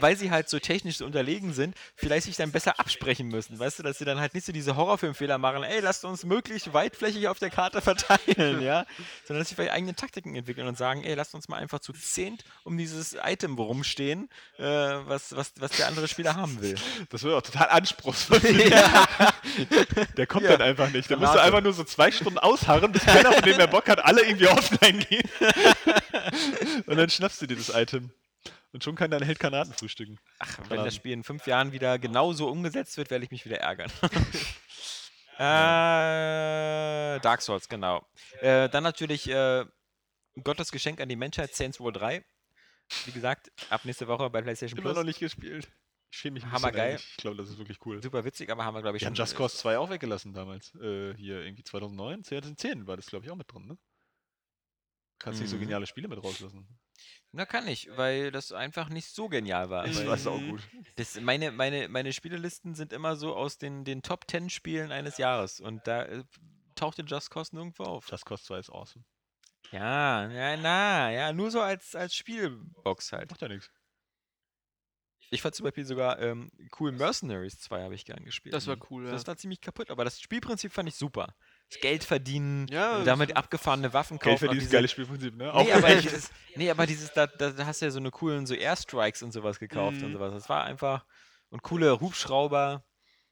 weil 0.00 0.16
sie 0.16 0.30
halt 0.30 0.48
so 0.48 0.58
technisch 0.58 0.98
so 0.98 1.04
unterlegen 1.04 1.52
sind, 1.52 1.74
vielleicht 1.96 2.26
sich 2.26 2.36
dann 2.36 2.52
besser 2.52 2.78
absprechen 2.80 3.28
müssen. 3.28 3.58
Weißt 3.58 3.78
du, 3.78 3.82
dass 3.82 3.98
sie 3.98 4.04
dann 4.04 4.20
halt 4.20 4.34
nicht 4.34 4.46
so 4.46 4.52
diese 4.52 4.76
Horrorfilmfehler 4.76 5.38
machen, 5.38 5.62
ey, 5.62 5.80
lasst 5.80 6.04
uns 6.04 6.24
möglichst 6.24 6.72
weitflächig 6.72 7.28
auf 7.28 7.38
der 7.38 7.50
Karte 7.50 7.80
verteilen, 7.82 8.62
ja? 8.62 8.86
Sondern 9.26 9.40
dass 9.42 9.48
sie 9.48 9.54
vielleicht 9.54 9.72
eigene 9.72 9.94
Taktiken 9.94 10.34
entwickeln 10.34 10.66
und 10.66 10.76
sagen, 10.78 11.04
ey, 11.04 11.14
lasst 11.14 11.34
uns 11.34 11.48
mal 11.48 11.56
einfach 11.58 11.80
zu 11.80 11.92
zehnt 11.92 12.44
um 12.64 12.76
dieses 12.78 13.16
Item 13.24 13.56
rumstehen, 13.58 14.28
äh, 14.58 14.64
was, 14.64 15.34
was, 15.36 15.52
was 15.58 15.72
der 15.72 15.88
andere 15.88 16.08
Spieler 16.08 16.36
haben 16.36 16.60
will. 16.60 16.74
Das 17.10 17.22
wird 17.22 17.34
auch 17.34 17.42
total 17.42 17.68
anspruchsvoll. 17.70 18.40
Der 20.16 20.26
kommt 20.26 20.44
Ja. 20.44 20.52
dann 20.56 20.62
einfach 20.62 20.90
nicht. 20.90 21.10
Da 21.10 21.16
musst 21.16 21.28
du 21.32 21.36
Granate. 21.36 21.42
einfach 21.42 21.60
nur 21.62 21.72
so 21.72 21.84
zwei 21.84 22.10
Stunden 22.10 22.38
ausharren, 22.38 22.92
bis 22.92 23.04
keiner 23.04 23.32
von 23.32 23.42
dem 23.42 23.56
mehr 23.56 23.66
Bock 23.66 23.88
hat, 23.88 24.04
alle 24.04 24.22
irgendwie 24.24 24.46
offline 24.48 25.00
gehen. 25.00 25.28
Und 26.86 26.96
dann 26.96 27.10
schnappst 27.10 27.42
du 27.42 27.46
dir 27.46 27.56
das 27.56 27.68
Item. 27.70 28.10
Und 28.72 28.82
schon 28.82 28.94
kann 28.96 29.10
dein 29.10 29.22
Held 29.22 29.38
Granaten 29.38 29.72
frühstücken. 29.74 30.18
Ach, 30.38 30.58
wenn 30.58 30.64
Verraten. 30.66 30.84
das 30.86 30.94
Spiel 30.94 31.12
in 31.12 31.24
fünf 31.24 31.46
Jahren 31.46 31.72
wieder 31.72 31.98
genauso 31.98 32.48
umgesetzt 32.48 32.96
wird, 32.96 33.10
werde 33.10 33.24
ich 33.24 33.30
mich 33.30 33.44
wieder 33.44 33.58
ärgern. 33.58 33.90
äh, 35.38 37.20
Dark 37.20 37.42
Souls, 37.42 37.68
genau. 37.68 38.06
Äh, 38.40 38.68
dann 38.68 38.82
natürlich 38.82 39.28
äh, 39.28 39.64
Gottes 40.42 40.72
Geschenk 40.72 41.00
an 41.00 41.08
die 41.08 41.16
Menschheit, 41.16 41.54
Saints 41.54 41.80
Row 41.80 41.92
3. 41.92 42.24
Wie 43.06 43.12
gesagt, 43.12 43.50
ab 43.70 43.84
nächste 43.84 44.06
Woche 44.08 44.28
bei 44.30 44.42
PlayStation 44.42 44.78
Immer 44.78 44.88
Plus. 44.90 44.98
noch 44.98 45.04
nicht 45.04 45.20
gespielt. 45.20 45.70
Ich 46.10 46.18
schäme 46.18 46.34
mich 46.34 46.44
ein 46.44 46.50
bisschen 46.50 46.74
eigentlich. 46.76 47.08
Ich 47.12 47.16
glaube, 47.18 47.36
das 47.38 47.48
ist 47.48 47.58
wirklich 47.58 47.78
cool. 47.86 48.02
Super 48.02 48.24
witzig, 48.24 48.50
aber 48.50 48.64
haben 48.64 48.74
wir, 48.74 48.82
glaube 48.82 48.96
ich, 48.98 49.00
Die 49.00 49.06
haben 49.06 49.16
schon. 49.16 49.24
Just 49.24 49.36
Cause 49.36 49.56
2 49.56 49.78
auch 49.78 49.88
weggelassen 49.88 50.34
damals. 50.34 50.74
Äh, 50.74 51.14
hier 51.16 51.42
irgendwie 51.42 51.64
2009, 51.64 52.24
2010 52.24 52.86
war 52.86 52.96
das, 52.96 53.06
glaube 53.06 53.24
ich, 53.24 53.30
auch 53.30 53.36
mit 53.36 53.50
drin, 53.50 53.66
ne? 53.66 53.78
Kannst 55.18 55.40
nicht 55.40 55.48
so 55.50 55.56
Mhm. 55.56 55.60
geniale 55.60 55.86
Spiele 55.86 56.08
mit 56.08 56.22
rauslassen. 56.22 56.66
Na, 57.32 57.46
kann 57.46 57.66
ich, 57.66 57.88
weil 57.96 58.30
das 58.30 58.52
einfach 58.52 58.88
nicht 58.90 59.08
so 59.08 59.28
genial 59.28 59.70
war. 59.70 59.86
Ich 59.86 59.96
ist 59.96 60.26
auch 60.26 60.38
Mhm. 60.38 60.50
gut. 60.50 60.68
das, 60.96 61.18
meine, 61.20 61.50
meine, 61.50 61.88
meine 61.88 62.12
Spielelisten 62.12 62.74
sind 62.74 62.92
immer 62.92 63.16
so 63.16 63.34
aus 63.34 63.56
den, 63.58 63.84
den 63.84 64.02
Top 64.02 64.30
10 64.30 64.50
Spielen 64.50 64.92
eines 64.92 65.16
Jahres 65.16 65.60
und 65.60 65.86
da 65.86 66.02
äh, 66.02 66.24
tauchte 66.74 67.02
Just 67.02 67.30
Cause 67.30 67.54
nirgendwo 67.54 67.84
auf. 67.84 68.10
Just 68.10 68.26
Cause 68.26 68.44
2 68.44 68.58
ist 68.58 68.70
awesome. 68.70 69.04
Ja, 69.70 70.30
ja, 70.30 70.56
na, 70.58 71.10
ja, 71.10 71.32
nur 71.32 71.50
so 71.50 71.60
als, 71.62 71.94
als 71.94 72.14
Spielbox 72.14 73.12
halt. 73.12 73.30
Macht 73.30 73.40
ja 73.40 73.48
nichts. 73.48 73.70
Ich 75.30 75.40
fand 75.40 75.54
zum 75.54 75.64
Beispiel 75.64 75.86
sogar 75.86 76.18
ähm, 76.20 76.50
cool 76.78 76.92
Mercenaries 76.92 77.58
2 77.58 77.82
habe 77.82 77.94
ich 77.94 78.04
gern 78.04 78.22
gespielt. 78.22 78.54
Das 78.54 78.66
war 78.66 78.76
cool, 78.90 79.06
ja. 79.06 79.12
Das 79.12 79.26
war 79.26 79.34
ziemlich 79.38 79.62
kaputt, 79.62 79.90
aber 79.90 80.04
das 80.04 80.20
Spielprinzip 80.20 80.70
fand 80.72 80.90
ich 80.90 80.96
super. 80.96 81.34
Geld 81.80 82.04
verdienen, 82.04 82.66
Ja, 82.68 82.98
und 82.98 83.04
damit 83.06 83.36
abgefahrene 83.36 83.92
Waffen 83.92 84.18
Geld 84.18 84.22
kaufen. 84.34 84.38
für 84.38 84.48
und 84.48 84.54
dieses 84.54 84.68
diese- 84.68 84.76
geile 84.76 84.88
Spielprinzip, 84.88 85.34
ne? 85.36 85.52
Nee, 85.56 85.72
aber 85.72 85.94
dieses, 85.96 86.30
nee, 86.56 86.70
aber 86.70 86.86
dieses, 86.86 87.12
da, 87.12 87.26
da 87.26 87.52
hast 87.66 87.80
du 87.80 87.86
ja 87.86 87.90
so 87.90 87.98
eine 87.98 88.10
coolen 88.10 88.46
so 88.46 88.54
Airstrikes 88.54 89.22
und 89.22 89.32
sowas 89.32 89.58
gekauft 89.58 90.02
und 90.02 90.08
Mhm. 90.10 90.12
sowas. 90.12 90.32
Das 90.32 90.48
war 90.48 90.64
einfach. 90.64 91.04
Und 91.50 91.62
coole 91.62 92.00
Hubschrauber. 92.00 92.84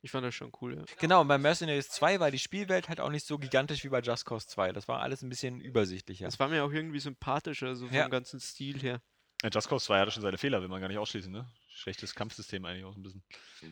Ich 0.03 0.11
fand 0.11 0.25
das 0.27 0.35
schon 0.35 0.51
cool, 0.63 0.77
ja. 0.79 0.85
Genau, 0.99 1.21
und 1.21 1.29
bei 1.29 1.37
Mercenaries 1.37 1.91
2 1.91 2.21
war 2.21 2.31
die 2.31 2.39
Spielwelt 2.39 2.89
halt 2.89 3.01
auch 3.01 3.11
nicht 3.11 3.27
so 3.27 3.39
gigantisch 3.39 3.85
wie 3.85 3.89
bei 3.91 4.01
Just 4.01 4.25
Cause 4.25 4.47
2. 4.47 4.73
Das 4.73 4.89
war 4.89 5.01
alles 5.01 5.21
ein 5.23 5.29
bisschen 5.29 5.61
übersichtlicher. 5.61 6.25
Das 6.25 6.39
war 6.39 6.49
mir 6.49 6.65
auch 6.65 6.73
irgendwie 6.73 7.01
sympathischer, 7.01 7.77
so 7.77 7.87
vom 7.87 7.95
Ja. 7.95 8.09
ganzen 8.09 8.41
Stil 8.41 8.81
her. 8.81 9.03
Ja, 9.43 9.51
Just 9.53 9.69
Cause 9.69 9.85
2 9.85 9.99
hatte 10.01 10.11
schon 10.11 10.23
seine 10.23 10.39
Fehler, 10.39 10.63
will 10.63 10.69
man 10.69 10.81
gar 10.81 10.89
nicht 10.89 10.97
ausschließen, 10.99 11.31
ne? 11.31 11.47
Schlechtes 11.81 12.15
Kampfsystem 12.15 12.63
eigentlich 12.67 12.85
auch 12.85 12.95
ein 12.95 13.03
bisschen. 13.03 13.23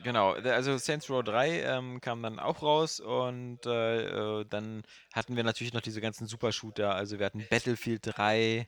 Genau, 0.03 0.33
da- 0.41 0.53
also 0.53 0.75
Saints 0.79 1.11
Row 1.11 1.21
3 1.23 1.61
ähm, 1.61 2.01
kam 2.01 2.23
dann 2.23 2.39
auch 2.39 2.63
raus 2.63 2.99
und 2.99 3.63
äh, 3.67 4.39
äh, 4.41 4.45
dann 4.45 4.81
hatten 5.13 5.35
wir 5.35 5.43
natürlich 5.43 5.73
noch 5.73 5.81
diese 5.81 6.01
ganzen 6.01 6.25
Super-Shooter. 6.25 6.95
Also 6.95 7.19
wir 7.19 7.27
hatten 7.27 7.45
Battlefield 7.51 8.01
3, 8.03 8.67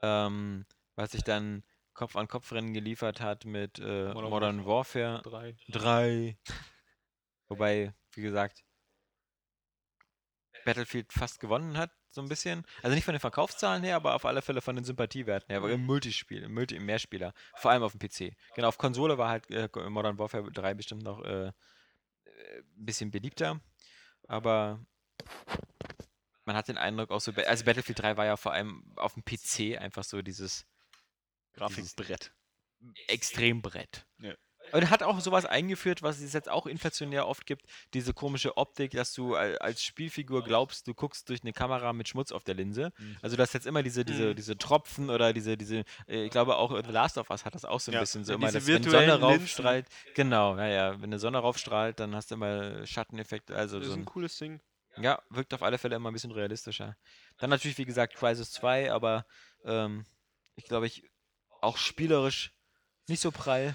ähm, 0.00 0.64
was 0.94 1.10
sich 1.10 1.24
dann 1.24 1.64
Kopf-an-Kopf-Rennen 1.94 2.72
geliefert 2.72 3.20
hat 3.20 3.44
mit 3.44 3.80
äh, 3.80 4.12
Modern 4.14 4.30
Modern, 4.30 4.66
Warfare 4.66 5.22
3. 5.24 5.56
3. 5.70 6.38
Wobei, 7.48 7.92
wie 8.12 8.22
gesagt, 8.22 8.62
Battlefield 10.64 11.12
fast 11.12 11.40
gewonnen 11.40 11.76
hat, 11.76 11.90
so 12.10 12.22
ein 12.22 12.28
bisschen. 12.28 12.64
Also 12.82 12.94
nicht 12.94 13.04
von 13.04 13.14
den 13.14 13.20
Verkaufszahlen 13.20 13.82
her, 13.82 13.96
aber 13.96 14.14
auf 14.14 14.24
alle 14.24 14.42
Fälle 14.42 14.60
von 14.60 14.76
den 14.76 14.84
Sympathiewerten 14.84 15.48
her. 15.50 15.58
Aber 15.58 15.70
im 15.70 15.84
Multispiel, 15.84 16.42
im, 16.42 16.54
Multi 16.54 16.76
im 16.76 16.86
Mehrspieler. 16.86 17.34
Vor 17.56 17.70
allem 17.70 17.82
auf 17.82 17.92
dem 17.92 18.00
PC. 18.00 18.34
Genau, 18.54 18.68
auf 18.68 18.78
Konsole 18.78 19.18
war 19.18 19.28
halt 19.28 19.50
äh, 19.50 19.68
Modern 19.88 20.18
Warfare 20.18 20.50
3 20.50 20.74
bestimmt 20.74 21.02
noch 21.02 21.22
äh, 21.24 21.48
äh, 21.48 21.52
ein 22.58 22.84
bisschen 22.84 23.10
beliebter. 23.10 23.60
Aber 24.26 24.80
man 26.44 26.56
hat 26.56 26.68
den 26.68 26.78
Eindruck 26.78 27.10
auch 27.10 27.20
so, 27.20 27.32
also 27.32 27.64
Battlefield 27.64 28.00
3 28.00 28.16
war 28.16 28.26
ja 28.26 28.36
vor 28.36 28.52
allem 28.52 28.82
auf 28.96 29.14
dem 29.14 29.24
PC 29.24 29.78
einfach 29.80 30.04
so 30.04 30.22
dieses 30.22 30.66
Grafikbrett. 31.52 32.32
Extrembrett. 33.08 34.06
Ja. 34.18 34.34
Und 34.72 34.90
hat 34.90 35.02
auch 35.02 35.20
sowas 35.20 35.44
eingeführt, 35.46 36.02
was 36.02 36.20
es 36.20 36.32
jetzt 36.32 36.48
auch 36.48 36.66
inflationär 36.66 37.26
oft 37.26 37.46
gibt, 37.46 37.64
diese 37.94 38.12
komische 38.12 38.56
Optik, 38.56 38.92
dass 38.92 39.12
du 39.14 39.34
al- 39.34 39.58
als 39.58 39.82
Spielfigur 39.82 40.42
glaubst, 40.44 40.86
du 40.86 40.94
guckst 40.94 41.28
durch 41.28 41.42
eine 41.42 41.52
Kamera 41.52 41.92
mit 41.92 42.08
Schmutz 42.08 42.32
auf 42.32 42.44
der 42.44 42.54
Linse. 42.54 42.92
Mhm. 42.98 43.16
Also 43.22 43.36
du 43.36 43.42
hast 43.42 43.54
jetzt 43.54 43.66
immer 43.66 43.82
diese, 43.82 44.04
diese, 44.04 44.30
Mhm. 44.30 44.36
diese 44.36 44.58
Tropfen 44.58 45.10
oder 45.10 45.32
diese, 45.32 45.56
diese, 45.56 45.84
äh, 46.06 46.24
ich 46.24 46.30
glaube 46.30 46.56
auch 46.56 46.70
The 46.84 46.90
Last 46.92 47.18
of 47.18 47.30
Us 47.30 47.44
hat 47.44 47.54
das 47.54 47.64
auch 47.64 47.80
so 47.80 47.90
ein 47.90 47.94
Ja. 47.94 48.00
bisschen 48.00 48.24
so 48.24 48.32
Ja, 48.32 48.36
immer, 48.38 48.52
dass 48.52 48.66
wenn 48.66 48.82
Sonne 48.82 49.18
raufstrahlt, 49.20 49.86
genau, 50.14 50.54
naja, 50.54 50.92
wenn 51.00 51.04
eine 51.04 51.18
Sonne 51.18 51.38
raufstrahlt, 51.38 51.98
dann 52.00 52.14
hast 52.14 52.30
du 52.30 52.34
immer 52.34 52.86
Schatteneffekte, 52.86 53.56
also 53.56 53.78
Das 53.78 53.86
so 53.86 53.92
ist 53.92 53.96
ein, 53.98 54.02
ein 54.02 54.06
cooles 54.06 54.36
Ding. 54.38 54.60
ja, 54.96 55.22
wirkt 55.30 55.54
auf 55.54 55.62
alle 55.62 55.78
Fälle 55.78 55.96
immer 55.96 56.10
ein 56.10 56.12
bisschen 56.12 56.32
realistischer. 56.32 56.96
Dann 57.38 57.50
natürlich, 57.50 57.78
wie 57.78 57.84
gesagt, 57.84 58.14
Crisis 58.16 58.50
2, 58.52 58.92
aber 58.92 59.24
ähm, 59.64 60.04
ich 60.56 60.64
glaube, 60.64 60.86
ich 60.86 61.04
auch 61.60 61.76
spielerisch 61.76 62.52
nicht 63.06 63.20
so 63.20 63.30
prall. 63.30 63.74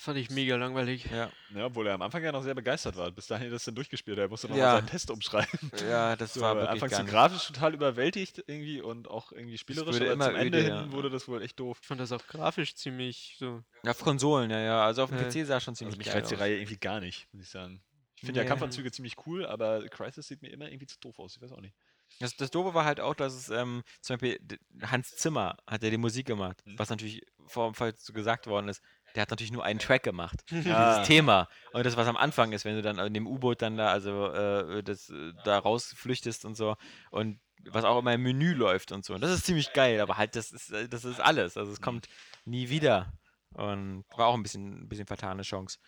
Fand 0.00 0.16
ich 0.16 0.30
mega 0.30 0.54
langweilig. 0.54 1.06
Ja, 1.10 1.28
Ja, 1.52 1.66
obwohl 1.66 1.88
er 1.88 1.94
am 1.94 2.02
Anfang 2.02 2.22
ja 2.22 2.30
noch 2.30 2.44
sehr 2.44 2.54
begeistert 2.54 2.96
war. 2.96 3.10
Bis 3.10 3.26
dahin 3.26 3.46
hat 3.46 3.50
er 3.50 3.54
das 3.56 3.64
dann 3.64 3.74
durchgespielt. 3.74 4.16
hat. 4.16 4.22
Er 4.26 4.28
musste 4.28 4.48
noch 4.48 4.56
Ja. 4.56 4.66
mal 4.66 4.76
seinen 4.76 4.86
Test 4.86 5.10
umschreiben. 5.10 5.72
ja 5.90 6.14
das 6.14 6.34
So, 6.34 6.40
war 6.40 6.54
wirklich 6.54 6.70
anfangs 6.70 6.90
gar 6.92 6.98
so 6.98 7.02
nicht. 7.02 7.12
grafisch 7.12 7.46
total 7.48 7.74
überwältigt 7.74 8.44
irgendwie 8.46 8.80
und 8.80 9.08
auch 9.08 9.32
irgendwie 9.32 9.58
spielerisch. 9.58 9.96
Aber 9.96 10.12
immer 10.12 10.26
zum 10.26 10.36
Ende 10.36 10.58
öde, 10.60 10.68
ja. 10.68 10.80
hin 10.82 10.92
wurde 10.92 11.10
das 11.10 11.26
wohl 11.26 11.42
echt 11.42 11.58
doof. 11.58 11.78
Ich 11.82 11.88
fand 11.88 12.00
das 12.00 12.12
auch 12.12 12.24
grafisch 12.28 12.76
ziemlich 12.76 13.34
so. 13.40 13.64
Ja, 13.82 13.90
auf 13.90 13.98
Konsolen, 13.98 14.50
ja, 14.52 14.60
ja. 14.60 14.84
Also 14.84 15.02
auf 15.02 15.10
dem 15.10 15.18
Äh, 15.18 15.24
PC 15.30 15.44
sah 15.44 15.58
schon 15.58 15.74
ziemlich 15.74 15.94
Also 15.94 15.98
mich 15.98 16.06
geil 16.06 16.16
reizt 16.18 16.30
die. 16.30 16.34
Reihe 16.36 16.56
irgendwie 16.58 16.78
gar 16.78 17.00
nicht, 17.00 17.26
muss 17.32 17.42
ich 17.42 17.50
sagen. 17.50 17.82
Ich 18.14 18.20
finde 18.20 18.38
ja 18.38 18.44
Nee. 18.44 18.48
Kampfanzüge 18.48 18.92
ziemlich 18.92 19.14
cool, 19.26 19.46
aber 19.46 19.84
Crisis 19.88 20.28
sieht 20.28 20.42
mir 20.42 20.50
immer 20.52 20.68
irgendwie 20.70 20.86
zu 20.86 20.98
doof 21.00 21.18
aus. 21.18 21.34
Ich 21.34 21.42
weiß 21.42 21.50
auch 21.52 21.60
nicht. 21.60 21.74
Das, 22.20 22.34
das 22.36 22.50
Doofe 22.50 22.72
war 22.74 22.84
halt 22.84 23.00
auch, 23.00 23.14
dass 23.14 23.34
es 23.34 23.48
ähm, 23.50 23.82
zum 24.00 24.16
Beispiel 24.16 24.40
Hans 24.82 25.14
Zimmer 25.16 25.56
hat 25.66 25.82
ja 25.82 25.90
die 25.90 25.98
Musik 25.98 26.26
gemacht, 26.26 26.62
Mhm. 26.64 26.78
was 26.78 26.88
natürlich 26.88 27.22
vor 27.46 27.70
dem 27.70 27.74
Fall 27.74 27.94
so 27.96 28.12
gesagt 28.12 28.46
worden 28.46 28.68
ist. 28.68 28.82
Der 29.18 29.22
hat 29.22 29.30
natürlich 29.30 29.50
nur 29.50 29.64
einen 29.64 29.80
Track 29.80 30.04
gemacht, 30.04 30.44
Ah. 30.52 30.54
dieses 30.54 31.08
Thema. 31.08 31.48
Und 31.72 31.84
das, 31.84 31.96
was 31.96 32.06
am 32.06 32.16
Anfang 32.16 32.52
ist, 32.52 32.64
wenn 32.64 32.76
du 32.76 32.82
dann 32.82 33.00
in 33.00 33.12
dem 33.14 33.26
U-Boot 33.26 33.60
dann 33.62 33.76
da, 33.76 33.88
also 33.88 34.26
äh, 34.32 34.80
das, 34.84 35.10
äh, 35.10 35.32
da 35.44 35.58
rausflüchtest 35.58 36.44
und 36.44 36.54
so. 36.54 36.76
Und 37.10 37.40
was 37.64 37.84
auch 37.84 37.98
immer 37.98 38.14
im 38.14 38.22
Menü 38.22 38.54
läuft 38.54 38.92
und 38.92 39.04
so. 39.04 39.14
Und 39.14 39.20
das 39.20 39.32
ist 39.32 39.44
ziemlich 39.44 39.72
geil, 39.72 40.00
aber 40.00 40.18
halt, 40.18 40.36
das 40.36 40.52
ist, 40.52 40.70
äh, 40.70 40.88
das 40.88 41.04
ist 41.04 41.18
alles. 41.18 41.56
Also 41.56 41.72
es 41.72 41.80
kommt 41.80 42.06
nie 42.44 42.68
wieder. 42.68 43.12
Und 43.54 44.04
war 44.16 44.28
auch 44.28 44.34
ein 44.34 44.42
bisschen, 44.44 44.84
ein 44.84 44.88
bisschen 44.88 45.08
vertane 45.08 45.42
Chance. 45.42 45.80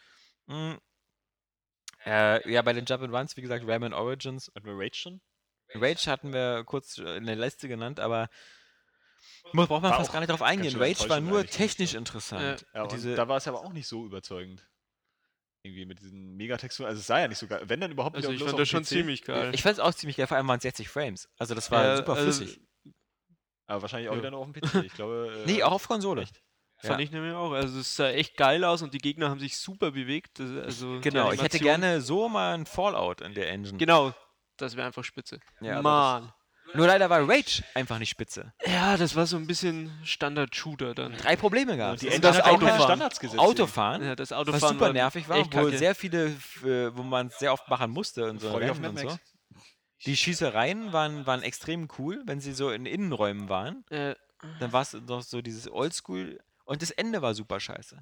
Mm. 0.47 0.73
Äh, 2.05 2.51
ja, 2.51 2.63
bei 2.63 2.73
den 2.73 2.85
Jump 2.85 3.05
and 3.05 3.15
Runs, 3.15 3.37
wie 3.37 3.43
gesagt, 3.43 3.65
Rayman 3.65 3.93
Origins 3.93 4.51
Hatten 4.57 4.67
wir 4.67 4.75
Rage 4.75 4.97
schon? 4.97 5.21
Rage 5.75 6.11
hatten 6.11 6.33
wir 6.33 6.65
kurz 6.65 6.99
äh, 6.99 7.17
in 7.17 7.27
der 7.27 7.37
Liste 7.37 7.69
genannt, 7.69 8.01
aber 8.01 8.29
muss, 9.53 9.69
braucht 9.69 9.83
man 9.83 9.91
War 9.93 9.99
fast 9.99 10.13
gar 10.13 10.21
nicht 10.21 10.31
drauf 10.31 10.43
eingehen. 10.43 10.77
Rage 10.77 11.09
war 11.09 11.21
nur 11.21 11.45
technisch 11.47 11.95
interessant. 11.95 12.67
Ja, 12.75 12.87
Diese, 12.87 13.15
da 13.15 13.29
war 13.29 13.37
es 13.37 13.47
aber 13.49 13.61
auch 13.65 13.73
nicht 13.73 13.87
so 13.89 14.05
überzeugend. 14.07 14.67
Irgendwie 15.63 15.85
mit 15.85 16.01
diesen 16.01 16.37
Megatexturen. 16.37 16.89
Also 16.89 17.01
es 17.01 17.07
sah 17.07 17.21
ja 17.21 17.29
nicht 17.29 17.37
so 17.39 17.47
geil. 17.47 17.63
Wenn 17.67 17.81
dann 17.81 17.91
überhaupt 17.93 18.17
Also 18.17 18.31
ich 18.33 18.43
fand 18.43 18.59
das 18.59 18.69
schon 18.69 18.83
PC. 18.83 18.87
ziemlich 18.89 19.23
geil. 19.25 19.55
ich 19.55 19.63
fand 19.63 19.75
es 19.75 19.81
auch 19.81 19.93
ziemlich 19.93 20.17
geil, 20.17 20.27
vor 20.27 20.37
allem 20.39 20.49
waren 20.49 20.57
es 20.57 20.63
60 20.63 20.89
Frames. 20.89 21.29
Also 21.39 21.55
das 21.55 21.71
war 21.71 21.85
Ja, 21.85 21.97
super 21.99 22.15
also 22.15 22.25
flüssig. 22.33 22.61
Aber 23.67 23.83
wahrscheinlich 23.83 24.09
auch 24.09 24.15
Ja. 24.15 24.19
wieder 24.21 24.31
nur 24.31 24.41
auf 24.41 24.51
dem 24.51 24.55
PC. 24.63 24.85
Ich 24.87 24.95
glaube. 24.95 25.31
Äh, 25.47 25.47
Nee, 25.47 25.63
auch 25.63 25.73
auf 25.73 25.87
Konsole. 25.87 26.23
echt. 26.23 26.43
Fand 26.79 26.99
Ja. 26.99 27.05
ich 27.05 27.11
nämlich 27.11 27.35
auch. 27.35 27.53
Also 27.53 27.79
es 27.81 27.95
sah 27.95 28.09
echt 28.09 28.39
geil 28.39 28.65
aus 28.65 28.81
und 28.81 28.95
die 28.95 28.99
Gegner 28.99 29.29
haben 29.29 29.39
sich 29.39 29.59
super 29.59 29.91
bewegt. 29.91 30.41
Also 30.41 30.99
Genau, 31.03 31.31
ich 31.31 31.43
hätte 31.43 31.59
gerne 31.59 32.01
so 32.01 32.29
mal 32.31 32.55
ein 32.55 32.65
Fallout 32.65 33.21
in 33.21 33.35
der 33.35 33.51
Engine. 33.51 33.77
Genau, 33.77 34.15
das 34.57 34.77
wäre 34.77 34.87
einfach 34.87 35.05
spitze. 35.05 35.41
Ja, 35.61 35.83
Mann. 35.83 36.33
Nur 36.75 36.87
leider 36.87 37.11
war 37.11 37.29
Rage 37.29 37.63
einfach 37.75 37.99
nicht 37.99 38.11
spitze. 38.11 38.53
Ja, 38.65 38.97
das 38.97 39.17
war 39.17 39.27
so 39.27 39.37
ein 39.37 39.47
bisschen 39.47 39.91
Standard-Shooter 40.05 40.95
dann. 40.95 41.17
Drei 41.17 41.37
Probleme 41.37 41.77
gab 41.77 41.95
es. 41.95 42.01
Die 42.01 42.07
Und 42.07 42.13
Engine 42.15 42.33
das 42.33 42.37
hat 42.39 42.45
auch 42.45 42.59
keine 42.59 42.65
Autofahren, 42.73 42.83
Standards 42.85 43.21
gesetzt. 43.21 43.41
Autofahren 43.41 44.03
Ja, 44.05 44.17
das 44.17 44.31
was 44.31 44.39
Autofahren 44.39 44.75
super 44.75 44.87
war 44.87 44.93
nervig 44.93 45.29
war, 45.29 45.39
wo 45.39 45.49
kacke. 45.49 45.77
sehr 45.79 45.95
viele, 45.95 46.27
äh, 46.65 46.97
wo 46.97 47.03
man 47.03 47.27
es 47.29 47.39
sehr 47.39 47.53
oft 47.53 47.69
machen 47.69 47.91
musste 47.91 48.29
und 48.31 48.41
so. 48.41 48.53
Rennen 48.55 48.85
und 48.85 48.99
so. 48.99 49.19
Die 50.07 50.17
Schießereien 50.17 50.93
waren, 50.93 51.27
waren 51.27 51.43
extrem 51.43 51.89
cool, 51.99 52.23
wenn 52.27 52.41
sie 52.41 52.53
so 52.53 52.71
in 52.71 52.87
Innenräumen 52.87 53.49
waren. 53.49 53.85
Äh, 53.91 54.15
Dann 54.59 54.73
war 54.73 54.81
es 54.83 54.95
noch 54.95 55.21
so 55.23 55.43
dieses 55.43 55.71
Oldschool 55.71 56.39
und 56.65 56.81
das 56.81 56.91
Ende 56.91 57.21
war 57.21 57.35
super 57.35 57.61
scheiße. 57.61 57.97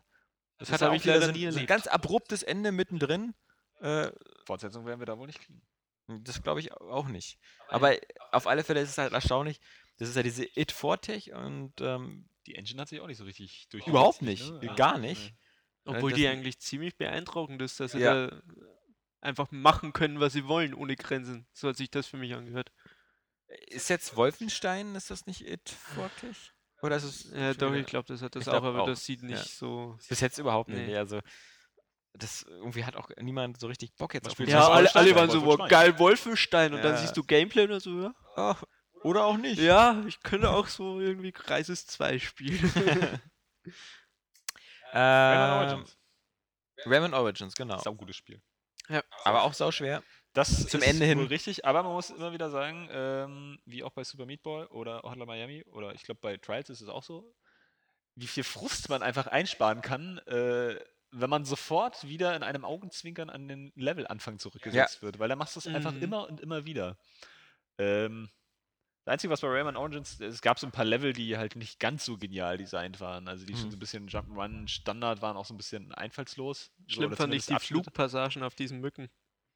Das, 0.58 0.68
Das 0.68 0.72
hatte 0.72 0.84
hab 0.84 0.92
auch 0.92 0.96
ich 0.96 1.04
leider 1.04 1.26
so, 1.26 1.32
nie 1.32 1.46
ein- 1.46 1.52
so 1.52 1.56
ein 1.58 1.64
erlebt. 1.64 1.68
ganz 1.68 1.86
abruptes 1.88 2.42
Ende 2.44 2.70
mittendrin. 2.70 3.34
Äh, 3.80 4.10
Fortsetzung 4.46 4.86
werden 4.86 5.00
wir 5.00 5.06
da 5.06 5.18
wohl 5.18 5.26
nicht 5.26 5.40
kriegen. 5.40 5.62
Das 6.08 6.42
glaube 6.42 6.60
ich 6.60 6.72
auch 6.72 7.08
nicht. 7.08 7.38
Aber 7.68 7.94
auf 8.32 8.46
alle 8.46 8.64
Fälle 8.64 8.80
ist 8.80 8.90
es 8.90 8.98
halt 8.98 9.12
erstaunlich. 9.12 9.60
Das 9.98 10.08
ist 10.08 10.16
ja 10.16 10.22
diese 10.22 10.44
It 10.58 10.72
Fortech 10.72 11.32
und 11.32 11.72
ähm, 11.80 12.28
Die 12.46 12.54
Engine 12.54 12.80
hat 12.80 12.88
sich 12.88 13.00
auch 13.00 13.06
nicht 13.06 13.18
so 13.18 13.24
richtig 13.24 13.68
durch. 13.70 13.86
überhaupt 13.86 14.22
nicht, 14.22 14.52
gar 14.76 14.98
nicht. 14.98 15.34
obwohl 15.84 16.10
das- 16.10 16.18
die 16.18 16.28
eigentlich 16.28 16.58
ziemlich 16.60 16.96
beeindruckend 16.96 17.60
ist, 17.62 17.80
dass 17.80 17.92
sie 17.92 18.00
Ja. 18.00 18.28
da 18.28 18.42
einfach 19.20 19.50
machen 19.50 19.92
können, 19.92 20.20
was 20.20 20.32
sie 20.32 20.46
wollen, 20.46 20.72
ohne 20.74 20.94
Grenzen. 20.96 21.46
So 21.52 21.68
hat 21.68 21.76
sich 21.76 21.90
das 21.90 22.06
für 22.06 22.16
mich 22.16 22.34
angehört. 22.34 22.70
Ist 23.66 23.88
jetzt 23.90 24.14
Wolfenstein, 24.16 24.94
ist 24.94 25.10
das 25.10 25.26
nicht 25.26 25.40
It 25.46 25.68
Fortech? 25.70 26.52
Oder 26.82 26.96
ist 26.96 27.04
es. 27.04 27.30
Ja, 27.32 27.54
doch, 27.54 27.72
ich 27.74 27.86
glaube, 27.86 28.06
das 28.06 28.22
hat 28.22 28.36
das 28.36 28.46
auch, 28.46 28.62
aber 28.62 28.82
auch, 28.82 28.86
das 28.86 29.04
sieht 29.04 29.22
ja. 29.22 29.28
nicht 29.30 29.44
so. 29.56 29.98
Bis 30.08 30.20
jetzt 30.20 30.38
überhaupt 30.38 30.68
nicht. 30.68 30.78
Nee. 30.78 30.86
nee, 30.88 30.96
Also, 30.96 31.20
das 32.18 32.42
irgendwie 32.42 32.84
hat 32.84 32.96
auch 32.96 33.10
niemand 33.20 33.58
so 33.60 33.66
richtig 33.66 33.94
Bock 33.96 34.14
jetzt 34.14 34.26
Was 34.26 34.32
auf 34.32 34.48
Ja, 34.48 34.68
alle, 34.68 34.94
alle 34.94 35.10
Ja, 35.10 35.16
waren 35.16 35.30
so, 35.30 35.42
Wolfenstein. 35.42 35.68
geil, 35.68 35.98
Wolfenstein. 35.98 36.74
Und 36.74 36.82
dann 36.84 36.94
Ja. 36.94 36.98
siehst 37.00 37.16
du 37.16 37.24
Gameplay 37.24 37.64
und 37.64 37.70
dann 37.70 37.80
so, 37.80 38.02
ja, 38.02 38.14
Ah, 38.36 38.56
oder 39.02 39.24
auch 39.24 39.36
nicht. 39.36 39.58
ja, 39.58 40.02
ich 40.06 40.20
könnte 40.22 40.50
auch 40.50 40.66
so 40.68 41.00
irgendwie 41.00 41.32
Crisis 41.32 41.86
2 41.86 42.18
spielen. 42.18 42.58
Rayman 44.92 45.50
Ähm, 45.50 45.56
Origins. 45.58 45.98
Rayman 46.86 47.14
Origins, 47.14 47.54
genau. 47.54 47.78
Sau 47.78 47.94
gutes 47.94 48.16
Spiel. 48.16 48.40
Aber 49.24 49.42
auch 49.42 49.52
sau 49.52 49.70
schwer. 49.70 50.02
Das 50.32 50.66
Zum 50.66 50.80
ist 50.80 50.86
Ende 50.86 51.04
hin. 51.04 51.18
wohl 51.18 51.26
richtig, 51.26 51.64
aber 51.64 51.82
man 51.82 51.92
muss 51.92 52.10
immer 52.10 52.32
wieder 52.32 52.50
sagen, 52.50 52.88
ähm, 52.92 53.58
wie 53.66 53.82
auch 53.82 53.92
bei 53.92 54.04
Super 54.04 54.24
Meat 54.24 54.42
Boy 54.42 54.66
oder 54.66 55.02
Hotline 55.02 55.26
Miami 55.26 55.64
oder 55.72 55.94
ich 55.94 56.02
glaube 56.04 56.20
bei 56.20 56.36
Trials 56.36 56.70
ist 56.70 56.80
es 56.80 56.88
auch 56.88 57.02
so, 57.02 57.34
wie 58.14 58.26
viel 58.26 58.44
Frust 58.44 58.88
man 58.88 59.02
einfach 59.02 59.26
einsparen 59.26 59.82
kann, 59.82 60.18
äh, 60.26 60.78
wenn 61.10 61.30
man 61.30 61.44
sofort 61.44 62.06
wieder 62.06 62.34
in 62.36 62.42
einem 62.42 62.64
Augenzwinkern 62.64 63.30
an 63.30 63.48
den 63.48 63.72
Levelanfang 63.74 64.38
zurückgesetzt 64.38 65.02
wird, 65.02 65.18
weil 65.18 65.28
da 65.28 65.36
machst 65.36 65.56
du 65.56 65.60
es 65.60 65.66
einfach 65.66 65.94
Mhm. 65.94 66.02
immer 66.02 66.28
und 66.28 66.40
immer 66.40 66.66
wieder. 66.66 66.96
Ähm, 67.78 68.30
das 69.04 69.14
Einzige, 69.14 69.32
was 69.32 69.40
bei 69.40 69.48
Rayman 69.48 69.76
Origins, 69.76 70.20
es 70.20 70.42
gab 70.42 70.58
so 70.58 70.66
ein 70.66 70.72
paar 70.72 70.84
Level, 70.84 71.14
die 71.14 71.38
halt 71.38 71.56
nicht 71.56 71.80
ganz 71.80 72.04
so 72.04 72.18
genial 72.18 72.58
designt 72.58 73.00
waren. 73.00 73.26
Also 73.26 73.46
die 73.46 73.54
schon 73.56 73.66
Mhm. 73.68 73.70
so 73.70 73.76
ein 73.76 73.80
bisschen 73.80 74.08
Jump'n'Run 74.08 74.68
Standard 74.68 75.22
waren, 75.22 75.36
auch 75.36 75.46
so 75.46 75.54
ein 75.54 75.56
bisschen 75.56 75.92
einfallslos. 75.94 76.72
so, 76.86 76.94
Schlimm 76.94 77.06
oder 77.08 77.16
fand 77.16 77.32
ich 77.34 77.46
die 77.46 77.54
Abschnitte. 77.54 77.84
Flugpassagen 77.84 78.42
auf 78.42 78.54
diesen 78.54 78.80
Mücken. 78.80 79.08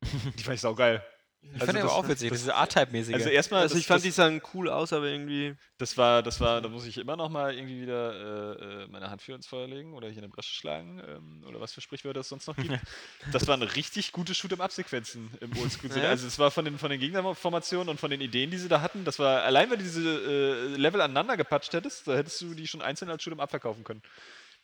Die 0.38 0.42
fand 0.42 0.54
ich 0.54 0.60
saugeil. 0.62 1.04
Ich 1.44 1.54
Also 1.54 1.66
fand 1.66 1.76
die 1.76 1.80
aber 1.82 1.88
das- 1.88 1.98
auch 1.98 2.08
witzig, 2.08 2.30
das- 2.30 2.38
diese 2.38 2.54
A-Type-mäßige. 2.54 3.14
Also 3.14 3.28
erstmal, 3.28 3.62
Also 3.62 3.74
das, 3.74 3.80
ich 3.80 3.86
fand, 3.88 3.98
das, 3.98 4.02
die 4.04 4.10
sahen 4.12 4.40
cool 4.54 4.70
aus, 4.70 4.92
aber 4.92 5.06
irgendwie. 5.06 5.54
das 5.76 5.98
war, 5.98 6.22
das 6.22 6.40
war, 6.40 6.60
da 6.60 6.68
muss 6.68 6.86
ich 6.86 6.98
immer 6.98 7.16
noch 7.16 7.28
mal 7.30 7.52
irgendwie 7.52 7.82
wieder 7.82 8.12
äh, 8.60 8.84
äh, 8.84 8.86
meine 8.88 9.10
Hand 9.10 9.22
für 9.22 9.34
ins 9.34 9.46
Feuer 9.48 9.66
legen 9.66 9.92
oder 9.92 10.08
hier 10.08 10.18
eine 10.18 10.28
Bresche 10.28 10.54
schlagen 10.54 11.02
ähm, 11.06 11.44
oder 11.46 11.60
was 11.60 11.72
für 11.72 11.80
Sprichwörter 11.80 12.20
es 12.20 12.28
sonst 12.28 12.46
noch 12.46 12.56
gibt. 12.56 12.78
das 13.32 13.46
waren 13.48 13.60
richtig 13.62 14.12
gute 14.12 14.34
Shoot-em-up-Sequenzen 14.34 15.30
im 15.40 15.56
Oldschool. 15.58 15.90
Ja. 15.96 16.10
Also 16.10 16.28
es 16.28 16.38
war 16.38 16.52
von 16.52 16.64
den, 16.64 16.78
von 16.78 16.90
den 16.90 17.00
Gegnerformationen 17.00 17.88
und 17.88 17.98
von 17.98 18.10
den 18.10 18.20
Ideen, 18.20 18.50
die 18.52 18.58
sie 18.58 18.68
da 18.68 18.80
hatten, 18.80 19.04
das 19.04 19.18
war, 19.18 19.42
allein 19.42 19.68
wenn 19.70 19.78
du 19.78 19.84
diese 19.84 20.00
äh, 20.00 20.76
Level 20.76 21.00
aneinander 21.00 21.36
gepatscht 21.36 21.72
hättest, 21.72 22.06
da 22.06 22.14
hättest 22.14 22.40
du 22.40 22.54
die 22.54 22.68
schon 22.68 22.82
einzeln 22.82 23.10
als 23.10 23.22
Shoot-em-up 23.22 23.50
verkaufen 23.50 23.82
können. 23.82 24.02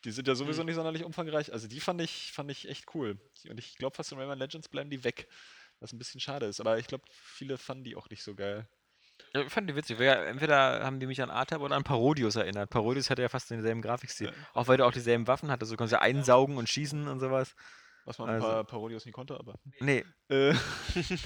Die 0.04 0.12
sind 0.12 0.28
ja 0.28 0.36
sowieso 0.36 0.62
Mhm. 0.62 0.66
nicht 0.66 0.76
sonderlich 0.76 1.02
umfangreich. 1.04 1.52
Also 1.52 1.66
die 1.66 1.80
fand 1.80 2.00
ich, 2.00 2.30
fand 2.32 2.52
ich 2.52 2.68
echt 2.68 2.84
cool. 2.94 3.18
Und 3.50 3.58
ich 3.58 3.74
glaube, 3.74 3.96
fast 3.96 4.12
in 4.12 4.18
Rayman 4.18 4.38
Legends 4.38 4.68
bleiben 4.68 4.90
die 4.90 5.02
weg. 5.02 5.26
Was 5.80 5.92
ein 5.92 5.98
bisschen 5.98 6.20
schade 6.20 6.46
ist. 6.46 6.60
Aber 6.60 6.78
ich 6.78 6.86
glaube, 6.86 7.04
viele 7.12 7.56
fanden 7.58 7.84
die 7.84 7.96
auch 7.96 8.08
nicht 8.10 8.22
so 8.22 8.34
geil. 8.34 8.68
Ja, 9.34 9.42
ich 9.42 9.52
fand 9.52 9.68
die 9.68 9.74
witzig. 9.76 9.98
Entweder 10.00 10.84
haben 10.84 11.00
die 11.00 11.06
mich 11.06 11.20
an 11.22 11.30
A-Type 11.30 11.60
oder 11.60 11.74
an 11.76 11.84
Parodius 11.84 12.36
erinnert. 12.36 12.70
Parodius 12.70 13.10
hatte 13.10 13.22
ja 13.22 13.28
fast 13.28 13.50
denselben 13.50 13.82
Grafikstil. 13.82 14.28
Ja. 14.28 14.32
Auch 14.54 14.68
weil 14.68 14.76
du 14.76 14.86
auch 14.86 14.92
dieselben 14.92 15.26
Waffen 15.26 15.50
hattest. 15.50 15.72
Du 15.72 15.76
konntest 15.76 15.92
ja 15.92 16.00
einsaugen 16.00 16.56
und 16.56 16.68
schießen 16.68 17.06
und 17.08 17.20
sowas. 17.20 17.54
Was 18.04 18.18
man 18.18 18.28
Also- 18.30 18.46
ein 18.46 18.52
paar 18.52 18.64
Parodios 18.64 19.04
nie 19.06 19.12
konnte, 19.12 19.34
aber. 19.38 19.54
Nee, 19.80 20.04
Äh, 20.28 20.54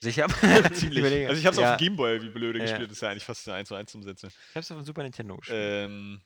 sicher. 0.00 0.26
ziemlich. 0.72 1.04
Also 1.28 1.40
ich 1.40 1.46
habe 1.46 1.54
es 1.54 1.60
ja, 1.60 1.72
auf 1.72 1.76
dem 1.78 1.84
Gameboy 1.86 2.22
wie 2.22 2.28
blöde 2.30 2.58
gespielt, 2.60 2.90
das 2.90 2.98
ist 2.98 3.00
ja 3.02 3.10
eigentlich 3.10 3.24
fast 3.24 3.48
eine 3.48 3.56
1 3.58 3.68
zu 3.68 3.74
1 3.74 3.94
Umsetzung. 3.94 4.30
Ich 4.50 4.56
hab's 4.56 4.70
auf 4.70 4.76
dem 4.76 4.84
Super 4.84 5.02
Nintendo 5.02 5.36
gespielt. 5.36 5.58
Ähm, 5.60 6.20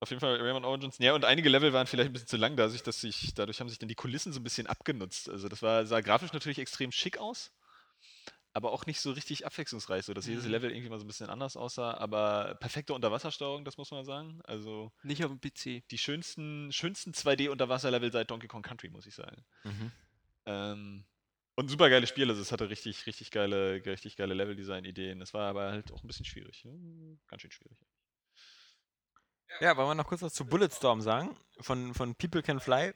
auf 0.00 0.10
jeden 0.10 0.20
Fall 0.20 0.36
Rayman 0.40 0.64
Origins. 0.64 0.98
Ja, 0.98 1.14
und 1.14 1.24
einige 1.24 1.48
Level 1.48 1.72
waren 1.72 1.86
vielleicht 1.86 2.10
ein 2.10 2.12
bisschen 2.12 2.28
zu 2.28 2.36
lang, 2.36 2.56
da 2.56 2.68
sich, 2.68 2.82
dass 2.82 3.00
sich, 3.00 3.34
dadurch 3.34 3.60
haben 3.60 3.68
sich 3.68 3.78
dann 3.78 3.88
die 3.88 3.94
Kulissen 3.94 4.32
so 4.32 4.40
ein 4.40 4.44
bisschen 4.44 4.66
abgenutzt. 4.66 5.28
Also 5.28 5.48
das 5.48 5.62
war, 5.62 5.86
sah 5.86 6.00
grafisch 6.00 6.32
natürlich 6.32 6.58
extrem 6.58 6.92
schick 6.92 7.18
aus, 7.18 7.52
aber 8.52 8.72
auch 8.72 8.86
nicht 8.86 9.00
so 9.00 9.12
richtig 9.12 9.46
abwechslungsreich, 9.46 10.04
so 10.04 10.14
dass 10.14 10.26
jedes 10.26 10.44
Mhm. 10.44 10.50
Level 10.50 10.70
irgendwie 10.70 10.88
mal 10.88 10.98
so 10.98 11.04
ein 11.04 11.08
bisschen 11.08 11.28
anders 11.28 11.56
aussah. 11.56 11.94
Aber 11.94 12.56
perfekte 12.60 12.94
Unterwassersteuerung, 12.94 13.64
das 13.64 13.76
muss 13.76 13.90
man 13.90 14.04
sagen. 14.04 14.40
Also 14.44 14.92
Nicht 15.02 15.24
auf 15.24 15.30
dem 15.30 15.40
PC. 15.40 15.84
die 15.90 15.98
schönsten, 15.98 16.72
schönsten 16.72 17.12
2D-Unterwasser-Level 17.12 18.12
seit 18.12 18.30
Donkey 18.30 18.48
Kong 18.48 18.62
Country, 18.62 18.88
muss 18.90 19.06
ich 19.06 19.14
sagen. 19.14 19.44
Mhm. 19.64 19.92
Ähm, 20.46 21.04
und 21.54 21.68
super 21.70 21.88
geile 21.88 22.06
Spiele, 22.06 22.30
also 22.30 22.42
es 22.42 22.52
hatte 22.52 22.68
richtig, 22.68 23.06
richtig 23.06 23.30
geile, 23.30 23.82
richtig 23.84 24.16
geile 24.16 24.34
Level-Design-Ideen. 24.34 25.22
Es 25.22 25.32
war 25.32 25.48
aber 25.48 25.70
halt 25.70 25.90
auch 25.90 26.02
ein 26.02 26.06
bisschen 26.06 26.26
schwierig. 26.26 26.64
Ne? 26.64 27.18
Ganz 27.28 27.42
schön 27.42 27.50
schwierig. 27.50 27.78
Ja, 29.60 29.76
wollen 29.76 29.88
wir 29.88 29.94
noch 29.94 30.06
kurz 30.06 30.22
was 30.22 30.34
zu 30.34 30.44
Bulletstorm 30.44 31.00
sagen? 31.00 31.36
Von, 31.60 31.94
von 31.94 32.14
People 32.14 32.42
Can 32.42 32.60
Fly. 32.60 32.92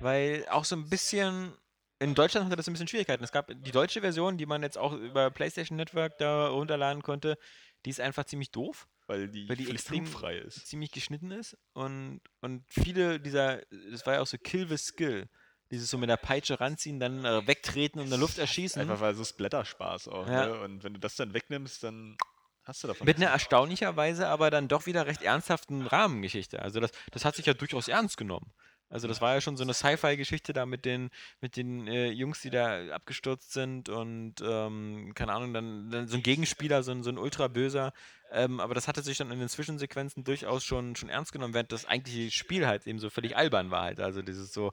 Weil 0.00 0.46
auch 0.50 0.64
so 0.64 0.76
ein 0.76 0.88
bisschen. 0.88 1.52
In 2.00 2.14
Deutschland 2.14 2.46
hatte 2.46 2.56
das 2.56 2.66
ein 2.68 2.72
bisschen 2.72 2.88
Schwierigkeiten. 2.88 3.22
Es 3.22 3.32
gab 3.32 3.48
die 3.48 3.70
deutsche 3.70 4.00
Version, 4.00 4.36
die 4.36 4.46
man 4.46 4.62
jetzt 4.62 4.76
auch 4.76 4.92
über 4.92 5.30
PlayStation 5.30 5.76
Network 5.76 6.18
da 6.18 6.48
runterladen 6.48 7.02
konnte. 7.02 7.38
Die 7.84 7.90
ist 7.90 8.00
einfach 8.00 8.24
ziemlich 8.24 8.50
doof, 8.50 8.88
Weil 9.06 9.28
die, 9.28 9.48
Weil 9.48 9.56
die 9.56 9.70
extrem- 9.70 10.06
flugfrei 10.06 10.38
ist. 10.38 10.66
ziemlich 10.66 10.90
geschnitten 10.90 11.30
ist. 11.30 11.56
Und, 11.72 12.20
und 12.40 12.64
viele 12.68 13.20
dieser. 13.20 13.62
Das 13.90 14.04
war 14.06 14.14
ja 14.14 14.20
auch 14.20 14.26
so 14.26 14.36
Kill 14.38 14.68
with 14.70 14.84
Skill. 14.86 15.28
Dieses 15.70 15.88
so 15.90 15.96
mit 15.96 16.10
der 16.10 16.16
Peitsche 16.18 16.60
ranziehen, 16.60 17.00
dann 17.00 17.24
äh, 17.24 17.46
wegtreten 17.46 17.98
und 18.00 18.06
in 18.06 18.10
der 18.10 18.18
Luft 18.18 18.38
erschießen. 18.38 18.82
Einfach 18.82 19.00
weil 19.00 19.14
so 19.14 19.24
Splatterspaß 19.24 20.08
auch. 20.08 20.26
Ja. 20.26 20.46
Ne? 20.46 20.60
Und 20.60 20.84
wenn 20.84 20.94
du 20.94 21.00
das 21.00 21.16
dann 21.16 21.32
wegnimmst, 21.32 21.82
dann 21.84 22.16
hast 22.64 22.82
du 22.82 22.88
davon 22.88 23.06
Mit 23.06 23.16
einer 23.16 23.26
erstaunlicherweise 23.26 24.28
aber 24.28 24.50
dann 24.50 24.68
doch 24.68 24.86
wieder 24.86 25.06
recht 25.06 25.22
ernsthaften 25.22 25.86
Rahmengeschichte. 25.86 26.60
Also 26.62 26.80
das, 26.80 26.90
das 27.10 27.24
hat 27.24 27.36
sich 27.36 27.46
ja 27.46 27.54
durchaus 27.54 27.88
ernst 27.88 28.16
genommen. 28.16 28.52
Also 28.90 29.08
das 29.08 29.20
war 29.20 29.34
ja 29.34 29.40
schon 29.40 29.56
so 29.56 29.64
eine 29.64 29.74
Sci-Fi-Geschichte 29.74 30.52
da 30.52 30.66
mit 30.66 30.84
den, 30.84 31.10
mit 31.40 31.56
den 31.56 31.88
äh, 31.88 32.10
Jungs, 32.10 32.42
die 32.42 32.50
da 32.50 32.94
abgestürzt 32.94 33.52
sind 33.52 33.88
und 33.88 34.34
ähm, 34.40 35.12
keine 35.14 35.32
Ahnung, 35.32 35.52
dann, 35.52 35.90
dann 35.90 36.06
so 36.06 36.16
ein 36.16 36.22
Gegenspieler, 36.22 36.82
so 36.82 36.92
ein, 36.92 37.02
so 37.02 37.10
ein 37.10 37.18
Ultra-Böser. 37.18 37.92
Ähm, 38.30 38.60
aber 38.60 38.74
das 38.74 38.86
hatte 38.86 39.02
sich 39.02 39.18
dann 39.18 39.32
in 39.32 39.40
den 39.40 39.48
Zwischensequenzen 39.48 40.22
durchaus 40.22 40.64
schon, 40.64 40.94
schon 40.96 41.08
ernst 41.08 41.32
genommen, 41.32 41.54
während 41.54 41.72
das 41.72 41.86
eigentliche 41.86 42.30
Spiel 42.30 42.66
halt 42.66 42.86
eben 42.86 42.98
so 42.98 43.10
völlig 43.10 43.36
albern 43.36 43.70
war 43.70 43.82
halt. 43.82 44.00
Also 44.00 44.22
dieses 44.22 44.52
so, 44.52 44.72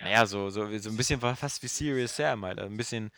naja, 0.00 0.26
so, 0.26 0.50
so, 0.50 0.76
so 0.78 0.90
ein 0.90 0.96
bisschen 0.96 1.22
war 1.22 1.36
fast 1.36 1.62
wie 1.62 1.68
Serious 1.68 2.16
Sam 2.16 2.44
halt. 2.44 2.58
Also 2.58 2.70
ein 2.70 2.76
bisschen 2.76 3.10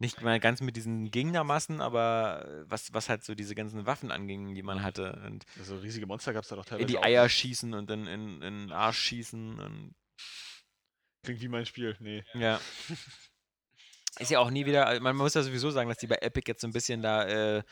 nicht 0.00 0.22
mal 0.22 0.38
ganz 0.38 0.60
mit 0.60 0.76
diesen 0.76 1.10
Gegnermassen, 1.10 1.80
aber 1.80 2.46
äh, 2.46 2.70
was, 2.70 2.92
was 2.92 3.08
halt 3.08 3.24
so 3.24 3.34
diese 3.34 3.54
ganzen 3.54 3.84
Waffen 3.86 4.10
anging, 4.12 4.54
die 4.54 4.62
man 4.62 4.82
hatte. 4.82 5.20
Und 5.26 5.44
Also 5.58 5.76
riesige 5.78 6.06
Monster 6.06 6.32
gab 6.32 6.44
es 6.44 6.48
da 6.48 6.56
doch 6.56 6.64
teilweise. 6.64 6.82
in 6.82 6.88
die 6.88 6.98
auch. 6.98 7.04
Eier 7.04 7.28
schießen 7.28 7.74
und 7.74 7.90
dann 7.90 8.06
in, 8.06 8.42
in 8.42 8.58
den 8.68 8.72
Arsch 8.72 8.98
schießen. 8.98 9.58
Und, 9.58 9.94
Klingt 11.24 11.40
wie 11.40 11.48
mein 11.48 11.66
Spiel. 11.66 11.96
Nee. 12.00 12.24
ja. 12.34 12.60
Ist 14.18 14.30
ja 14.32 14.40
auch 14.40 14.50
nie 14.50 14.66
wieder, 14.66 14.86
also 14.86 15.00
man 15.00 15.14
muss 15.14 15.34
ja 15.34 15.42
sowieso 15.42 15.70
sagen, 15.70 15.88
dass 15.88 15.98
die 15.98 16.08
bei 16.08 16.16
Epic 16.16 16.48
jetzt 16.48 16.62
so 16.62 16.66
ein 16.66 16.72
bisschen 16.72 17.02
da, 17.02 17.24
äh, 17.58 17.62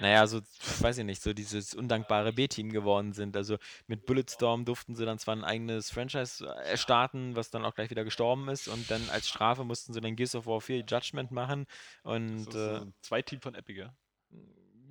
naja, 0.00 0.26
so, 0.26 0.40
weiß 0.80 0.98
ich 0.98 1.04
nicht, 1.04 1.22
so 1.22 1.32
dieses 1.32 1.74
undankbare 1.74 2.32
B-Team 2.32 2.70
geworden 2.70 3.12
sind. 3.12 3.36
Also 3.36 3.58
mit 3.86 4.06
Bulletstorm 4.06 4.64
durften 4.64 4.94
sie 4.94 5.04
dann 5.04 5.18
zwar 5.18 5.36
ein 5.36 5.44
eigenes 5.44 5.90
Franchise 5.90 6.44
äh, 6.64 6.76
starten, 6.76 7.36
was 7.36 7.50
dann 7.50 7.64
auch 7.64 7.74
gleich 7.74 7.90
wieder 7.90 8.04
gestorben 8.04 8.48
ist 8.48 8.68
und 8.68 8.90
dann 8.90 9.08
als 9.10 9.28
Strafe 9.28 9.64
mussten 9.64 9.92
sie 9.92 10.00
dann 10.00 10.16
Gears 10.16 10.34
of 10.34 10.46
War 10.46 10.60
4 10.60 10.84
Judgment 10.86 11.30
machen 11.30 11.66
und 12.02 12.46
Das 12.46 12.54
ist 12.54 12.54
äh, 12.54 12.80
ein 12.80 12.94
Zweiteam 13.02 13.40
von 13.40 13.54
Epic, 13.54 13.78
ja. 13.78 13.94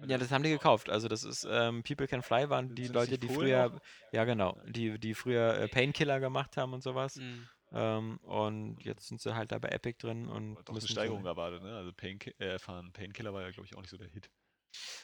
Ja, 0.07 0.18
das 0.18 0.32
haben 0.32 0.43
die 0.43 0.49
gekauft. 0.49 0.89
Also 0.89 1.10
das 1.10 1.26
ist 1.26 1.45
ähm, 1.49 1.84
People 1.84 2.07
Can 2.07 2.22
Fly 2.22 2.49
waren 2.49 2.74
die 2.74 2.88
Leute, 2.88 3.18
die 3.18 3.28
früher, 3.28 3.74
auch? 3.74 4.14
ja 4.14 4.24
genau, 4.24 4.57
die, 4.66 4.97
die 4.97 5.14
früher 5.14 5.57
äh, 5.57 5.68
Painkiller 5.68 6.22
gemacht 6.22 6.55
haben 6.55 6.74
und 6.74 6.84
sowas. 6.84 7.18
Mhm. 7.18 7.47
Ähm, 7.72 8.18
und 8.24 8.84
jetzt 8.84 9.07
sind 9.07 9.22
sie 9.22 9.36
halt 9.36 9.51
da 9.51 9.60
bei 9.60 9.70
Epic 9.70 9.97
drin 9.99 10.28
und 10.28 10.55
doch 10.55 10.70
eine 10.70 10.76
müssen 10.76 10.88
Steigerung 10.88 11.24
so, 11.24 11.28
erwartet, 11.28 11.64
ne? 11.64 11.76
Also 11.76 11.91
Painki 11.93 12.34
äh. 12.39 12.57
Painkiller 12.93 13.34
war 13.34 13.41
ja, 13.41 13.51
glaube 13.51 13.68
ich, 13.68 13.76
auch 13.76 13.82
nicht 13.82 13.91
so 13.91 13.97
der 13.97 14.07
Hit. 14.07 14.30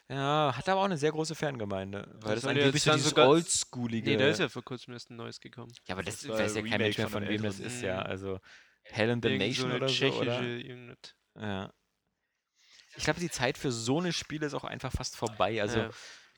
Ja, 0.10 0.54
hat 0.56 0.70
aber 0.70 0.82
auch 0.82 0.86
eine 0.86 0.98
sehr 0.98 1.12
große 1.12 1.36
Fangemeinde, 1.36 2.08
weil 2.22 2.36
das, 2.36 2.44
soll 2.44 2.54
ja 2.54 2.60
angeblich 2.62 2.84
so 2.84 2.94
dieses 2.94 3.10
sogar- 3.10 3.30
oldschoolige. 3.30 4.12
Nee, 4.12 4.18
da 4.18 4.28
ist 4.28 4.40
ja 4.40 4.50
vor 4.50 4.64
kurzem 4.64 4.94
erst 4.94 5.10
ein 5.10 5.16
neues 5.16 5.40
gekommen. 5.40 5.74
ja, 5.88 5.96
aber 5.96 6.04
das 6.04 6.22
das, 6.22 6.30
weiß 6.30 6.56
ja 6.56 6.62
ein 6.62 6.70
keiner 6.70 6.84
Remake 6.86 6.98
mehr, 7.02 7.10
von 7.10 7.24
von 7.24 7.30
wem 7.32 7.42
das 7.44 7.60
ist, 7.60 7.82
ja. 7.82 8.02
Also 8.02 8.40
Hell 8.84 9.10
in 9.10 9.22
the 9.22 9.30
Irgend 9.30 9.48
Nation 9.48 9.66
eine 9.72 9.78
oder 9.78 9.88
so, 9.90 9.96
tschechische 9.96 10.22
oder? 10.22 10.42
irgendwas. 10.44 11.16
Ja. 11.40 11.74
Ich 12.98 13.04
glaube, 13.04 13.20
die 13.20 13.30
Zeit 13.32 13.58
für 13.58 13.72
so 13.72 14.00
eine 14.00 14.14
Spiele 14.14 14.46
ist 14.46 14.54
auch 14.54 14.64
einfach 14.64 14.92
fast 14.92 15.16
vorbei. 15.18 15.60
Also 15.62 15.80
Ja. 15.80 15.90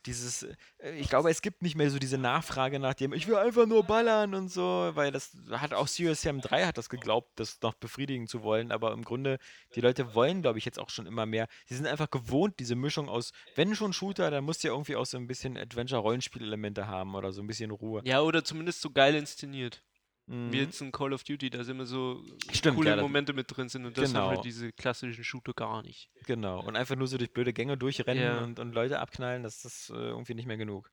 Dieses, 0.07 0.43
äh, 0.43 0.55
ich 0.97 1.09
glaube, 1.09 1.29
es 1.29 1.41
gibt 1.41 1.61
nicht 1.61 1.75
mehr 1.75 1.89
so 1.91 1.99
diese 1.99 2.17
Nachfrage 2.17 2.79
nach 2.79 2.93
dem, 2.93 3.13
ich 3.13 3.27
will 3.27 3.35
einfach 3.35 3.65
nur 3.65 3.83
ballern 3.83 4.33
und 4.33 4.49
so, 4.49 4.91
weil 4.93 5.11
das 5.11 5.31
hat 5.51 5.73
auch 5.73 5.87
Serious 5.87 6.21
Sam 6.21 6.41
3 6.41 6.65
hat 6.65 6.77
das 6.77 6.89
geglaubt, 6.89 7.39
das 7.39 7.61
noch 7.61 7.73
befriedigen 7.75 8.27
zu 8.27 8.41
wollen, 8.41 8.71
aber 8.71 8.93
im 8.93 9.03
Grunde, 9.03 9.37
die 9.75 9.81
Leute 9.81 10.15
wollen, 10.15 10.41
glaube 10.41 10.57
ich, 10.57 10.65
jetzt 10.65 10.79
auch 10.79 10.89
schon 10.89 11.05
immer 11.05 11.25
mehr. 11.25 11.47
Sie 11.65 11.75
sind 11.75 11.85
einfach 11.85 12.09
gewohnt, 12.09 12.59
diese 12.59 12.75
Mischung 12.75 13.09
aus, 13.09 13.31
wenn 13.55 13.75
schon 13.75 13.93
Shooter, 13.93 14.31
dann 14.31 14.43
muss 14.43 14.63
ja 14.63 14.71
irgendwie 14.71 14.95
auch 14.95 15.05
so 15.05 15.17
ein 15.17 15.27
bisschen 15.27 15.57
Adventure-Rollenspielelemente 15.57 16.87
haben 16.87 17.15
oder 17.15 17.31
so 17.31 17.41
ein 17.41 17.47
bisschen 17.47 17.71
Ruhe. 17.71 18.01
ja, 18.05 18.21
oder 18.21 18.43
zumindest 18.43 18.81
so 18.81 18.89
geil 18.91 19.15
inszeniert. 19.15 19.83
Mhm. 20.28 20.51
Wie 20.51 20.59
jetzt 20.59 20.82
in 20.82 20.91
Call 20.91 21.13
of 21.13 21.23
Duty, 21.23 21.49
da 21.49 21.63
sind 21.63 21.78
immer 21.78 21.86
so 21.86 22.21
Stimmt, 22.51 22.75
coole 22.78 22.89
ja, 22.89 22.95
das- 22.97 23.03
Momente 23.03 23.32
mit 23.34 23.47
drin 23.55 23.69
sind 23.69 23.86
und 23.86 23.97
das 23.97 24.13
haben 24.13 24.30
Genau. 24.30 24.32
wir 24.32 24.41
diese 24.41 24.71
klassischen 24.73 25.23
Shooter 25.23 25.53
gar 25.53 25.82
nicht. 25.84 26.09
Genau. 26.25 26.59
Und 26.61 26.75
einfach 26.75 26.95
nur 26.97 27.07
so 27.07 27.17
durch 27.17 27.32
blöde 27.32 27.53
Gänge 27.53 27.78
durchrennen 27.78 28.23
Ja. 28.23 28.43
und, 28.43 28.59
und 28.59 28.73
Leute 28.73 28.99
abknallen, 28.99 29.43
das 29.43 29.63
ist 29.63 29.89
äh, 29.89 29.93
irgendwie 29.93 30.34
nicht 30.34 30.45
mehr 30.45 30.57
genug. 30.57 30.91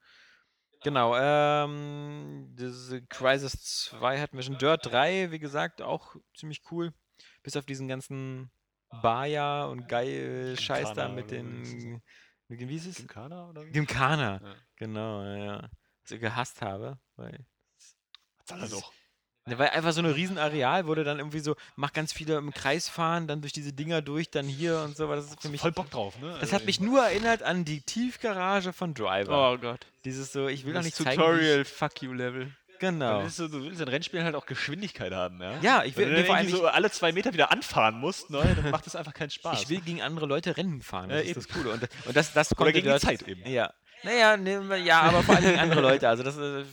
Genau, 0.85 1.17
ähm, 1.17 2.55
diese 2.59 3.03
Crisis 3.07 3.87
2 3.91 4.21
hatten 4.21 4.37
wir 4.37 4.43
schon. 4.45 4.59
Dirt 4.59 4.87
3, 4.87 5.31
wie 5.33 5.39
gesagt, 5.39 5.83
auch 5.83 6.15
ziemlich 6.37 6.63
cool. 6.71 6.93
Bis 7.43 7.57
auf 7.57 7.65
diesen 7.67 7.89
ganzen 7.89 8.51
Baja 9.03 9.65
und 9.65 9.89
geil 9.89 10.57
Scheiß 10.61 10.93
da 10.93 11.09
mit 11.09 11.33
oder 11.33 11.43
wie 11.43 11.59
hieß 11.59 11.69
es? 11.75 11.83
den. 11.83 12.03
mit 12.49 12.61
den- 12.61 12.69
Wie 12.69 12.77
ist 12.77 12.87
es? 12.87 12.97
Gymkhana 12.99 13.49
oder? 13.49 13.65
Gymkhana. 13.65 14.41
Ja. 14.43 14.55
Genau, 14.77 15.23
ja, 15.25 15.37
ja. 15.37 15.71
Was 16.03 16.11
ich 16.13 16.21
gehasst 16.21 16.61
habe, 16.63 17.01
weil 17.17 17.45
Soll 18.47 18.61
er 18.61 18.69
doch. 18.69 18.93
Ne, 19.47 19.59
weil 19.59 19.69
einfach 19.69 19.93
so 19.93 20.01
ein 20.01 20.07
Riesenareal 20.07 20.87
wurde 20.87 21.05
dann 21.05 21.19
irgendwie 21.19 21.41
so, 21.41 21.55
mach 21.77 21.93
ganz 21.93 22.15
viele 22.15 22.37
im 22.39 22.53
Kreis 22.55 22.89
fahren, 22.89 23.27
dann 23.27 23.43
durch 23.43 23.53
diese 23.53 23.75
Dinger 23.75 24.01
durch, 24.01 24.31
dann 24.31 24.47
hier 24.47 24.79
und 24.81 24.97
so. 24.97 25.09
weil 25.11 25.17
Das 25.17 25.27
ist 25.27 25.43
für 25.43 25.51
mich. 25.51 25.61
Voll 25.61 25.73
Bock 25.73 25.91
drauf, 25.91 26.19
ne? 26.19 26.37
Das 26.41 26.53
hat 26.55 26.65
mich 26.65 26.81
nur 26.81 27.03
erinnert 27.03 27.43
an 27.43 27.67
die 27.67 27.83
Tiefgarage 27.83 28.73
von 28.73 28.95
Driver. 28.95 29.53
Oh 29.53 29.59
Gott. 29.59 29.81
Dieses 30.07 30.33
so, 30.33 30.49
ich 30.49 30.65
will 30.65 30.73
Das 30.73 30.85
nicht 30.87 30.97
zeigen. 30.97 31.11
wie 31.11 31.17
Tutorial 31.17 31.65
Fuck 31.67 32.01
you 32.03 32.13
Level. 32.15 32.51
Genau. 32.81 33.19
Du 33.19 33.25
willst, 33.25 33.37
so- 33.37 33.49
du 33.49 33.63
willst 33.65 33.81
in 33.81 33.89
Rennspielen 33.89 34.25
halt 34.25 34.35
auch 34.35 34.47
Geschwindigkeit 34.47 35.13
haben, 35.13 35.41
ja? 35.41 35.59
Ja, 35.61 35.85
ich 35.85 35.97
will, 35.97 36.07
Wenn 36.09 36.17
du 36.17 36.25
vor 36.25 36.35
allem, 36.37 36.49
so 36.49 36.67
alle 36.67 36.91
zwei 36.91 37.13
Meter 37.13 37.33
wieder 37.33 37.53
anfahren 37.53 37.99
musst, 38.01 38.31
ne, 38.31 38.43
dann 38.57 38.71
macht 38.71 38.87
das 38.87 38.97
einfach 38.97 39.15
keinen 39.15 39.31
Spaß. 39.31 39.63
ich 39.63 39.69
will 39.69 39.81
gegen 39.81 40.03
andere 40.03 40.27
Leute 40.27 40.57
Rennen 40.57 40.83
fahren. 40.83 41.09
Ja, 41.11 41.17
Das 41.17 41.25
ist 41.27 41.31
eben. 41.31 41.41
das 41.41 41.49
Coole. 41.49 41.71
Und, 41.71 41.89
und 42.07 42.17
das, 42.17 42.33
das 42.33 42.51
Oder 42.51 42.57
konnte 42.57 42.73
gegen 42.73 42.93
die 42.93 42.99
Zeit 42.99 43.23
eben. 43.23 43.47
Ja. 43.49 43.73
Naja, 44.05 44.37
ne, 44.37 44.77
ja, 44.79 45.01
aber 45.01 45.23
vor 45.23 45.37
allem 45.37 45.59
andere 45.59 45.81
Leute. 45.81 46.09
Also 46.09 46.23
das, 46.23 46.37
äh, 46.37 46.65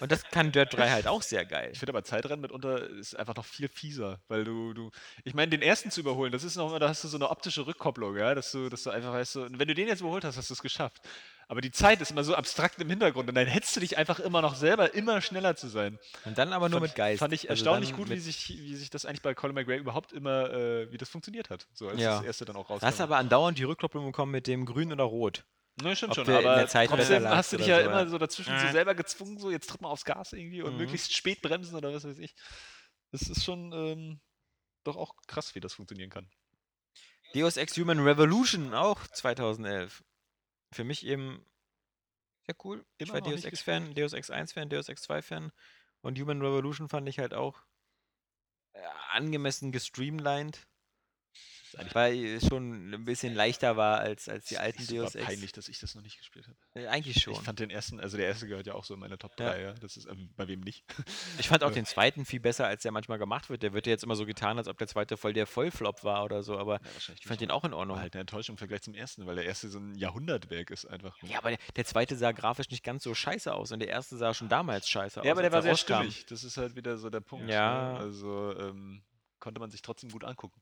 und 0.00 0.12
das 0.12 0.24
kann 0.24 0.52
Dirt 0.52 0.76
3 0.76 0.90
halt 0.90 1.06
auch 1.06 1.22
sehr 1.22 1.44
geil. 1.44 1.70
Ich 1.72 1.78
finde 1.78 1.92
aber 1.92 2.04
Zeitrennen 2.04 2.40
mitunter 2.40 2.88
ist 2.90 3.14
einfach 3.16 3.36
noch 3.36 3.44
viel 3.44 3.68
fieser, 3.68 4.20
weil 4.28 4.44
du, 4.44 4.74
du, 4.74 4.90
ich 5.24 5.34
meine, 5.34 5.50
den 5.50 5.62
ersten 5.62 5.90
zu 5.90 6.00
überholen, 6.00 6.32
das 6.32 6.44
ist 6.44 6.56
noch 6.56 6.78
da 6.78 6.88
hast 6.88 7.04
du 7.04 7.08
so 7.08 7.16
eine 7.16 7.30
optische 7.30 7.66
Rückkopplung, 7.66 8.16
ja, 8.16 8.34
dass 8.34 8.50
du, 8.52 8.68
dass 8.68 8.82
du 8.82 8.90
einfach 8.90 9.12
weißt, 9.12 9.32
so, 9.32 9.46
wenn 9.50 9.68
du 9.68 9.74
den 9.74 9.88
jetzt 9.88 10.00
überholt 10.00 10.24
hast, 10.24 10.36
hast 10.36 10.50
du 10.50 10.54
es 10.54 10.62
geschafft. 10.62 11.00
Aber 11.46 11.60
die 11.60 11.70
Zeit 11.70 12.00
ist 12.00 12.10
immer 12.10 12.24
so 12.24 12.34
abstrakt 12.34 12.80
im 12.80 12.88
Hintergrund 12.88 13.28
und 13.28 13.34
dann 13.34 13.46
hättest 13.46 13.76
du 13.76 13.80
dich 13.80 13.98
einfach 13.98 14.18
immer 14.18 14.40
noch 14.42 14.54
selber 14.54 14.94
immer 14.94 15.20
schneller 15.20 15.56
zu 15.56 15.68
sein. 15.68 15.98
Und 16.24 16.38
dann 16.38 16.52
aber 16.52 16.68
nur 16.68 16.80
fand, 16.80 16.90
mit 16.90 16.96
Geist. 16.96 17.18
Fand 17.18 17.32
ich 17.34 17.50
Also 17.50 17.64
erstaunlich 17.64 17.94
gut, 17.94 18.10
wie 18.10 18.18
sich, 18.18 18.48
wie 18.48 18.74
sich 18.76 18.90
das 18.90 19.04
eigentlich 19.04 19.22
bei 19.22 19.34
Colin 19.34 19.54
McRae 19.54 19.76
überhaupt 19.76 20.12
immer, 20.12 20.50
äh, 20.50 20.90
wie 20.90 20.96
das 20.96 21.08
funktioniert 21.08 21.50
hat. 21.50 21.66
So 21.74 21.88
als 21.88 22.00
Ja. 22.00 22.16
das 22.16 22.26
erste 22.26 22.44
dann 22.46 22.56
auch 22.56 22.70
rauskam. 22.70 22.86
Hast 22.86 23.00
aber 23.00 23.18
andauernd 23.18 23.58
die 23.58 23.64
Rückkopplung 23.64 24.06
bekommen 24.06 24.32
mit 24.32 24.46
dem 24.46 24.64
Grün 24.64 24.92
oder 24.92 25.04
Rot. 25.04 25.44
Ne, 25.82 25.96
stimmt 25.96 26.12
ob 26.12 26.16
schon, 26.16 26.30
aber 26.30 26.56
der 26.56 26.68
Zeit 26.68 26.88
trotzdem 26.88 27.28
hast 27.28 27.52
du 27.52 27.56
dich 27.56 27.66
ja 27.66 27.80
so, 27.80 27.84
immer 27.90 28.06
so 28.08 28.18
dazwischen 28.18 28.56
so 28.56 28.68
Äh. 28.68 28.72
selber 28.72 28.94
gezwungen, 28.94 29.38
so 29.38 29.50
jetzt 29.50 29.68
tritt 29.68 29.80
mal 29.80 29.88
aufs 29.88 30.04
Gas 30.04 30.32
irgendwie 30.32 30.62
und 30.62 30.72
Mhm. 30.72 30.76
möglichst 30.76 31.12
spät 31.14 31.42
bremsen 31.42 31.74
oder 31.74 31.92
was 31.92 32.04
weiß 32.04 32.18
ich. 32.18 32.34
Das 33.10 33.22
ist 33.22 33.44
schon 33.44 33.72
ähm, 33.72 34.20
doch 34.84 34.96
auch 34.96 35.14
krass, 35.26 35.54
wie 35.54 35.60
das 35.60 35.74
funktionieren 35.74 36.10
kann. 36.10 36.30
Deus 37.34 37.56
Ex 37.56 37.76
Human 37.76 37.98
Revolution 37.98 38.74
auch 38.74 39.08
2011. 39.08 40.04
Für 40.72 40.84
mich 40.84 41.06
eben 41.06 41.44
sehr 42.46 42.56
cool. 42.64 42.84
Ich 42.98 43.08
Immer 43.08 43.14
war 43.14 43.20
noch 43.20 43.32
Deus 43.32 43.36
nicht 43.36 43.46
Ex 43.46 43.60
Fan, 43.62 43.94
Deus 43.94 44.12
Ex 44.12 44.30
1 44.30 44.52
Fan, 44.52 44.68
Deus 44.68 44.88
Ex 44.88 45.02
2 45.02 45.22
Fan 45.22 45.52
und 46.02 46.18
Human 46.20 46.40
Revolution 46.42 46.88
fand 46.88 47.08
ich 47.08 47.18
halt 47.18 47.34
auch 47.34 47.64
äh, 48.74 48.82
angemessen 49.12 49.72
gestreamlined. 49.72 50.66
Weil 51.92 52.24
es 52.24 52.46
schon 52.46 52.92
ein 52.94 53.04
bisschen 53.04 53.34
leichter 53.34 53.76
war 53.76 53.98
als, 53.98 54.28
als 54.28 54.46
die 54.46 54.58
alten 54.58 54.86
Deus 54.86 55.14
Ex. 55.14 55.24
peinlich, 55.26 55.52
dass 55.52 55.68
ich 55.68 55.78
das 55.80 55.94
noch 55.94 56.02
nicht 56.02 56.18
gespielt 56.18 56.46
habe. 56.46 56.56
Äh, 56.74 56.86
Eigentlich 56.88 57.22
schon. 57.22 57.34
Ich 57.34 57.40
fand 57.40 57.58
den 57.60 57.70
ersten, 57.70 58.00
also 58.00 58.16
der 58.16 58.26
erste 58.26 58.46
gehört 58.46 58.66
ja 58.66 58.74
auch 58.74 58.84
so 58.84 58.94
in 58.94 59.00
meine 59.00 59.18
Top 59.18 59.38
Ja. 59.38 59.50
3, 59.50 59.60
ja. 59.62 59.72
Das 59.74 59.96
ist, 59.96 60.06
ähm, 60.06 60.30
bei 60.36 60.48
wem 60.48 60.60
nicht. 60.60 60.84
Ich 61.38 61.48
fand 61.48 61.62
auch 61.64 61.68
Ja. 61.68 61.74
den 61.74 61.86
zweiten 61.86 62.24
viel 62.24 62.40
besser, 62.40 62.66
als 62.66 62.82
der 62.82 62.92
manchmal 62.92 63.18
gemacht 63.18 63.50
wird. 63.50 63.62
Der 63.62 63.72
wird 63.72 63.86
ja 63.86 63.90
jetzt 63.92 64.04
immer 64.04 64.16
so 64.16 64.24
getan, 64.26 64.58
als 64.58 64.68
ob 64.68 64.78
der 64.78 64.86
zweite 64.88 65.16
voll 65.16 65.32
der 65.32 65.46
Vollflop 65.46 66.04
war 66.04 66.24
oder 66.24 66.42
so, 66.42 66.58
aber 66.58 66.74
Ja, 66.80 67.14
ich 67.16 67.26
fand 67.26 67.40
den 67.40 67.50
auch 67.50 67.64
in 67.64 67.72
Ordnung. 67.74 67.96
War 67.96 68.02
halt 68.02 68.14
eine 68.14 68.20
Enttäuschung 68.20 68.54
im 68.54 68.58
Vergleich 68.58 68.82
zum 68.82 68.94
ersten, 68.94 69.26
weil 69.26 69.34
der 69.36 69.44
erste 69.44 69.68
so 69.68 69.78
ein 69.78 69.94
Jahrhundertwerk 69.94 70.70
ist 70.70 70.86
einfach. 70.86 71.16
Ja, 71.22 71.38
aber 71.38 71.50
der, 71.50 71.58
der 71.76 71.84
zweite 71.84 72.16
sah 72.16 72.32
grafisch 72.32 72.70
nicht 72.70 72.84
ganz 72.84 73.02
so 73.02 73.14
scheiße 73.14 73.52
aus 73.52 73.72
und 73.72 73.80
der 73.80 73.88
erste 73.88 74.16
sah 74.16 74.32
schon 74.34 74.48
damals 74.48 74.88
scheiße 74.88 75.20
aus. 75.20 75.26
Ja, 75.26 75.32
aber 75.32 75.42
der 75.42 75.52
war 75.52 75.62
sehr 75.62 75.72
rauskam. 75.72 75.94
stimmig. 75.96 76.26
Das 76.26 76.44
ist 76.44 76.56
halt 76.56 76.76
wieder 76.76 76.96
so 76.98 77.10
der 77.10 77.20
Punkt. 77.20 77.48
Ja. 77.50 77.92
Ne? 77.94 77.98
Also 77.98 78.54
ähm, 78.58 79.02
konnte 79.40 79.60
man 79.60 79.70
sich 79.70 79.82
trotzdem 79.82 80.10
gut 80.10 80.24
angucken. 80.24 80.60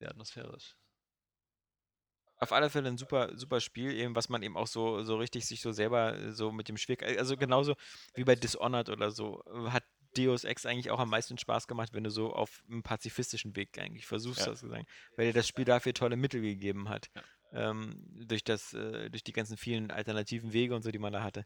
Sehr 0.00 0.10
atmosphärisch. 0.10 0.74
Auf 2.38 2.52
alle 2.52 2.70
Fälle 2.70 2.88
ein 2.88 2.96
super, 2.96 3.36
super 3.36 3.60
Spiel, 3.60 3.92
eben, 3.92 4.16
was 4.16 4.30
man 4.30 4.42
eben 4.42 4.56
auch 4.56 4.66
so, 4.66 5.02
so 5.02 5.18
richtig 5.18 5.44
sich 5.44 5.60
so 5.60 5.72
selber 5.72 6.16
äh, 6.16 6.32
so 6.32 6.50
mit 6.52 6.68
dem 6.70 6.78
Schwierigkeit, 6.78 7.18
also 7.18 7.36
genauso 7.36 7.76
wie 8.14 8.24
bei 8.24 8.34
Dishonored 8.34 8.88
oder 8.88 9.10
so, 9.10 9.44
äh, 9.46 9.70
hat 9.70 9.84
Deus 10.16 10.44
Ex 10.44 10.64
eigentlich 10.64 10.90
auch 10.90 10.98
am 10.98 11.10
meisten 11.10 11.36
Spaß 11.36 11.68
gemacht, 11.68 11.90
wenn 11.92 12.02
du 12.02 12.10
so 12.10 12.32
auf 12.32 12.62
einem 12.66 12.82
pazifistischen 12.82 13.54
Weg 13.56 13.78
eigentlich 13.78 14.06
versuchst, 14.06 14.40
Ja. 14.40 14.46
das 14.46 14.60
zu 14.60 14.68
sagen, 14.68 14.86
weil 15.16 15.26
dir 15.26 15.34
das 15.34 15.46
Spiel 15.46 15.66
dafür 15.66 15.92
tolle 15.92 16.16
Mittel 16.16 16.40
gegeben 16.40 16.88
hat. 16.88 17.10
Ähm, 17.52 18.06
durch 18.26 18.42
das, 18.42 18.72
äh, 18.72 19.10
durch 19.10 19.22
die 19.22 19.32
ganzen 19.32 19.58
vielen 19.58 19.90
alternativen 19.90 20.52
Wege 20.54 20.74
und 20.74 20.82
so, 20.82 20.90
die 20.90 20.98
man 20.98 21.12
da 21.12 21.22
hatte. 21.22 21.44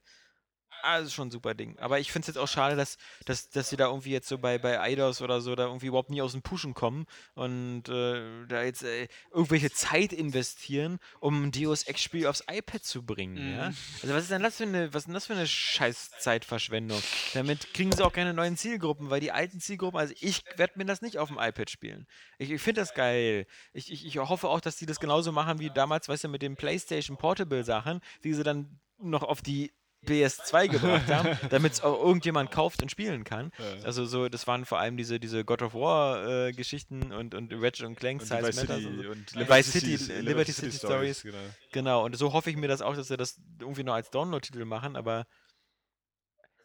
Das 0.82 1.06
ist 1.06 1.14
schon 1.14 1.28
ein 1.28 1.30
super 1.30 1.54
Ding. 1.54 1.78
Aber 1.78 1.98
ich 1.98 2.12
finde 2.12 2.24
es 2.24 2.26
jetzt 2.28 2.38
auch 2.38 2.48
schade, 2.48 2.76
dass, 2.76 2.98
dass, 3.24 3.48
dass 3.48 3.70
sie 3.70 3.76
da 3.76 3.86
irgendwie 3.86 4.10
jetzt 4.10 4.28
so 4.28 4.38
bei, 4.38 4.58
bei 4.58 4.80
Eidos 4.80 5.22
oder 5.22 5.40
so 5.40 5.54
da 5.54 5.64
irgendwie 5.66 5.86
überhaupt 5.86 6.10
nie 6.10 6.22
aus 6.22 6.32
dem 6.32 6.42
Pushen 6.42 6.74
kommen 6.74 7.06
und 7.34 7.88
äh, 7.88 8.46
da 8.46 8.62
jetzt 8.62 8.82
äh, 8.82 9.08
irgendwelche 9.30 9.70
Zeit 9.70 10.12
investieren, 10.12 10.98
um 11.20 11.44
ein 11.44 11.52
Deus 11.52 11.84
Ex-Spiel 11.84 12.26
aufs 12.26 12.44
iPad 12.50 12.84
zu 12.84 13.04
bringen. 13.04 13.36
Ja? 13.36 13.70
Mhm. 13.70 13.76
Also 14.02 14.14
was 14.14 14.22
ist 14.24 14.30
denn 14.30 14.42
das 14.42 14.56
für 14.56 14.64
eine, 14.64 14.92
was 14.92 15.02
ist 15.02 15.06
denn 15.06 15.14
das 15.14 15.26
für 15.26 15.34
eine 15.34 15.46
scheiß 15.46 16.10
Zeitverschwendung? 16.18 17.02
Damit 17.32 17.72
kriegen 17.72 17.92
sie 17.92 18.04
auch 18.04 18.12
keine 18.12 18.34
neuen 18.34 18.56
Zielgruppen, 18.56 19.10
weil 19.10 19.20
die 19.20 19.32
alten 19.32 19.60
Zielgruppen, 19.60 19.98
also 19.98 20.14
ich 20.20 20.44
werde 20.56 20.74
mir 20.76 20.84
das 20.84 21.02
nicht 21.02 21.18
auf 21.18 21.28
dem 21.28 21.38
iPad 21.38 21.70
spielen. 21.70 22.06
Ich, 22.38 22.50
ich 22.50 22.60
finde 22.60 22.80
das 22.80 22.94
geil. 22.94 23.46
Ich, 23.72 23.90
ich, 23.90 24.06
ich 24.06 24.18
hoffe 24.18 24.48
auch, 24.48 24.60
dass 24.60 24.76
die 24.76 24.86
das 24.86 25.00
genauso 25.00 25.32
machen 25.32 25.58
wie 25.58 25.70
damals, 25.70 26.08
weißt 26.08 26.24
du, 26.24 26.28
mit 26.28 26.42
den 26.42 26.56
PlayStation 26.56 27.16
Portable 27.16 27.64
Sachen, 27.64 28.00
die 28.22 28.34
sie 28.34 28.42
dann 28.42 28.80
noch 28.98 29.22
auf 29.22 29.42
die 29.42 29.72
PS2 30.06 30.68
gebracht 30.68 31.08
haben, 31.08 31.38
damit 31.50 31.72
es 31.72 31.82
auch 31.82 31.98
irgendjemand 32.04 32.50
kauft 32.50 32.82
und 32.82 32.90
spielen 32.90 33.24
kann. 33.24 33.50
Ja. 33.58 33.84
Also 33.84 34.04
so, 34.06 34.28
das 34.28 34.46
waren 34.46 34.64
vor 34.64 34.78
allem 34.78 34.96
diese, 34.96 35.18
diese 35.20 35.44
God 35.44 35.62
of 35.62 35.74
War 35.74 36.46
äh, 36.46 36.52
Geschichten 36.52 37.12
und, 37.12 37.34
und 37.34 37.52
Ratchet 37.54 37.86
und 37.86 37.96
Clank, 37.96 38.22
Size 38.22 38.34
Matters 38.34 38.56
City 38.56 38.86
und 38.86 39.02
so. 39.02 39.10
und 39.10 39.34
Liberty 39.34 39.62
City- 39.62 39.96
Cities- 39.98 40.20
Liberty 40.22 40.52
City 40.52 40.72
Stories. 40.76 41.22
Genau. 41.22 41.38
Genau, 41.72 42.04
und 42.04 42.16
so 42.16 42.32
hoffe 42.32 42.50
ich 42.50 42.56
mir 42.56 42.68
das 42.68 42.82
auch, 42.82 42.94
dass 42.96 43.08
sie 43.08 43.16
das 43.16 43.40
irgendwie 43.60 43.82
noch 43.84 43.94
als 43.94 44.10
Download-Titel 44.10 44.64
machen, 44.64 44.96
aber 44.96 45.26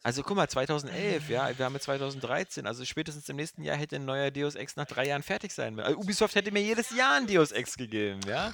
also 0.02 0.24
guck 0.24 0.38
mal, 0.38 0.48
2011, 0.48 1.28
ja, 1.30 1.58
wir 1.58 1.66
haben 1.66 1.74
jetzt 1.74 1.84
2013, 1.84 2.66
also 2.66 2.86
spätestens 2.86 3.28
im 3.28 3.36
nächsten 3.36 3.64
Jahr 3.64 3.76
hätte 3.76 3.98
ein 3.98 4.06
neuer 4.06 4.32
Deus 4.32 4.56
Ex 4.56 4.78
nach 4.78 4.86
drei 4.86 5.08
Jahren 5.08 5.24
fertig 5.24 5.52
sein 5.52 5.76
müssen. 5.76 5.88
Also 5.88 6.00
Ubisoft 6.00 6.36
hätte 6.36 6.52
mir 6.52 6.62
jedes 6.62 6.92
Jahr 6.96 7.16
ein 7.18 7.28
Deus 7.28 7.52
Ex 7.52 7.76
gegeben, 7.76 8.22
ja. 8.26 8.54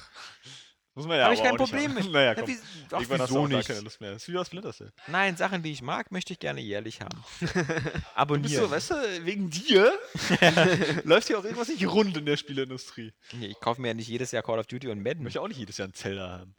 Muss 0.96 1.06
man 1.06 1.18
ja 1.18 1.24
Habe 1.24 1.34
ich 1.34 1.42
kein 1.42 1.56
Problem 1.56 1.92
mit. 1.94 2.04
Naja, 2.10 2.28
Ja, 2.32 2.34
komm. 2.34 2.48
wie, 2.48 2.56
ach, 2.90 2.92
Irgendwann 3.00 3.20
hast 3.20 3.30
du 3.30 3.34
wieso 3.34 3.48
gar 3.48 3.56
nicht? 3.58 3.66
keine 3.68 3.80
Lust 3.82 4.00
mehr. 4.00 4.12
Das 4.14 4.22
ist 4.22 4.32
wie 4.32 4.38
aus 4.38 4.46
Splinter 4.46 4.72
Cell. 4.72 4.92
Nein, 5.08 5.36
Sachen, 5.36 5.62
die 5.62 5.70
ich 5.70 5.82
mag, 5.82 6.10
möchte 6.10 6.32
ich 6.32 6.38
gerne 6.38 6.60
jährlich 6.60 7.00
haben. 7.02 7.22
Du 7.40 7.46
bist 7.46 8.06
Abonnieren. 8.14 8.62
so, 8.64 8.70
weißt 8.70 8.90
du, 8.90 8.94
wegen 9.26 9.50
dir 9.50 9.92
läuft 11.04 11.26
hier 11.28 11.38
auch 11.38 11.44
irgendwas 11.44 11.68
nicht 11.68 11.86
rund 11.86 12.16
in 12.16 12.24
der 12.26 12.36
Spieleindustrie. 12.36 13.12
Nee, 13.32 13.46
ich 13.48 13.60
kaufe 13.60 13.80
mir 13.80 13.88
ja 13.88 13.94
nicht 13.94 14.08
jedes 14.08 14.32
Jahr 14.32 14.42
Call 14.42 14.58
of 14.58 14.66
Duty 14.66 14.88
und 14.88 14.98
Ich 14.98 15.04
Madden. 15.04 15.22
möchte 15.22 15.40
auch 15.40 15.48
nicht 15.48 15.58
jedes 15.58 15.76
Jahr 15.76 15.84
einen 15.86 15.94
Zelda 15.94 16.30
haben. 16.30 16.54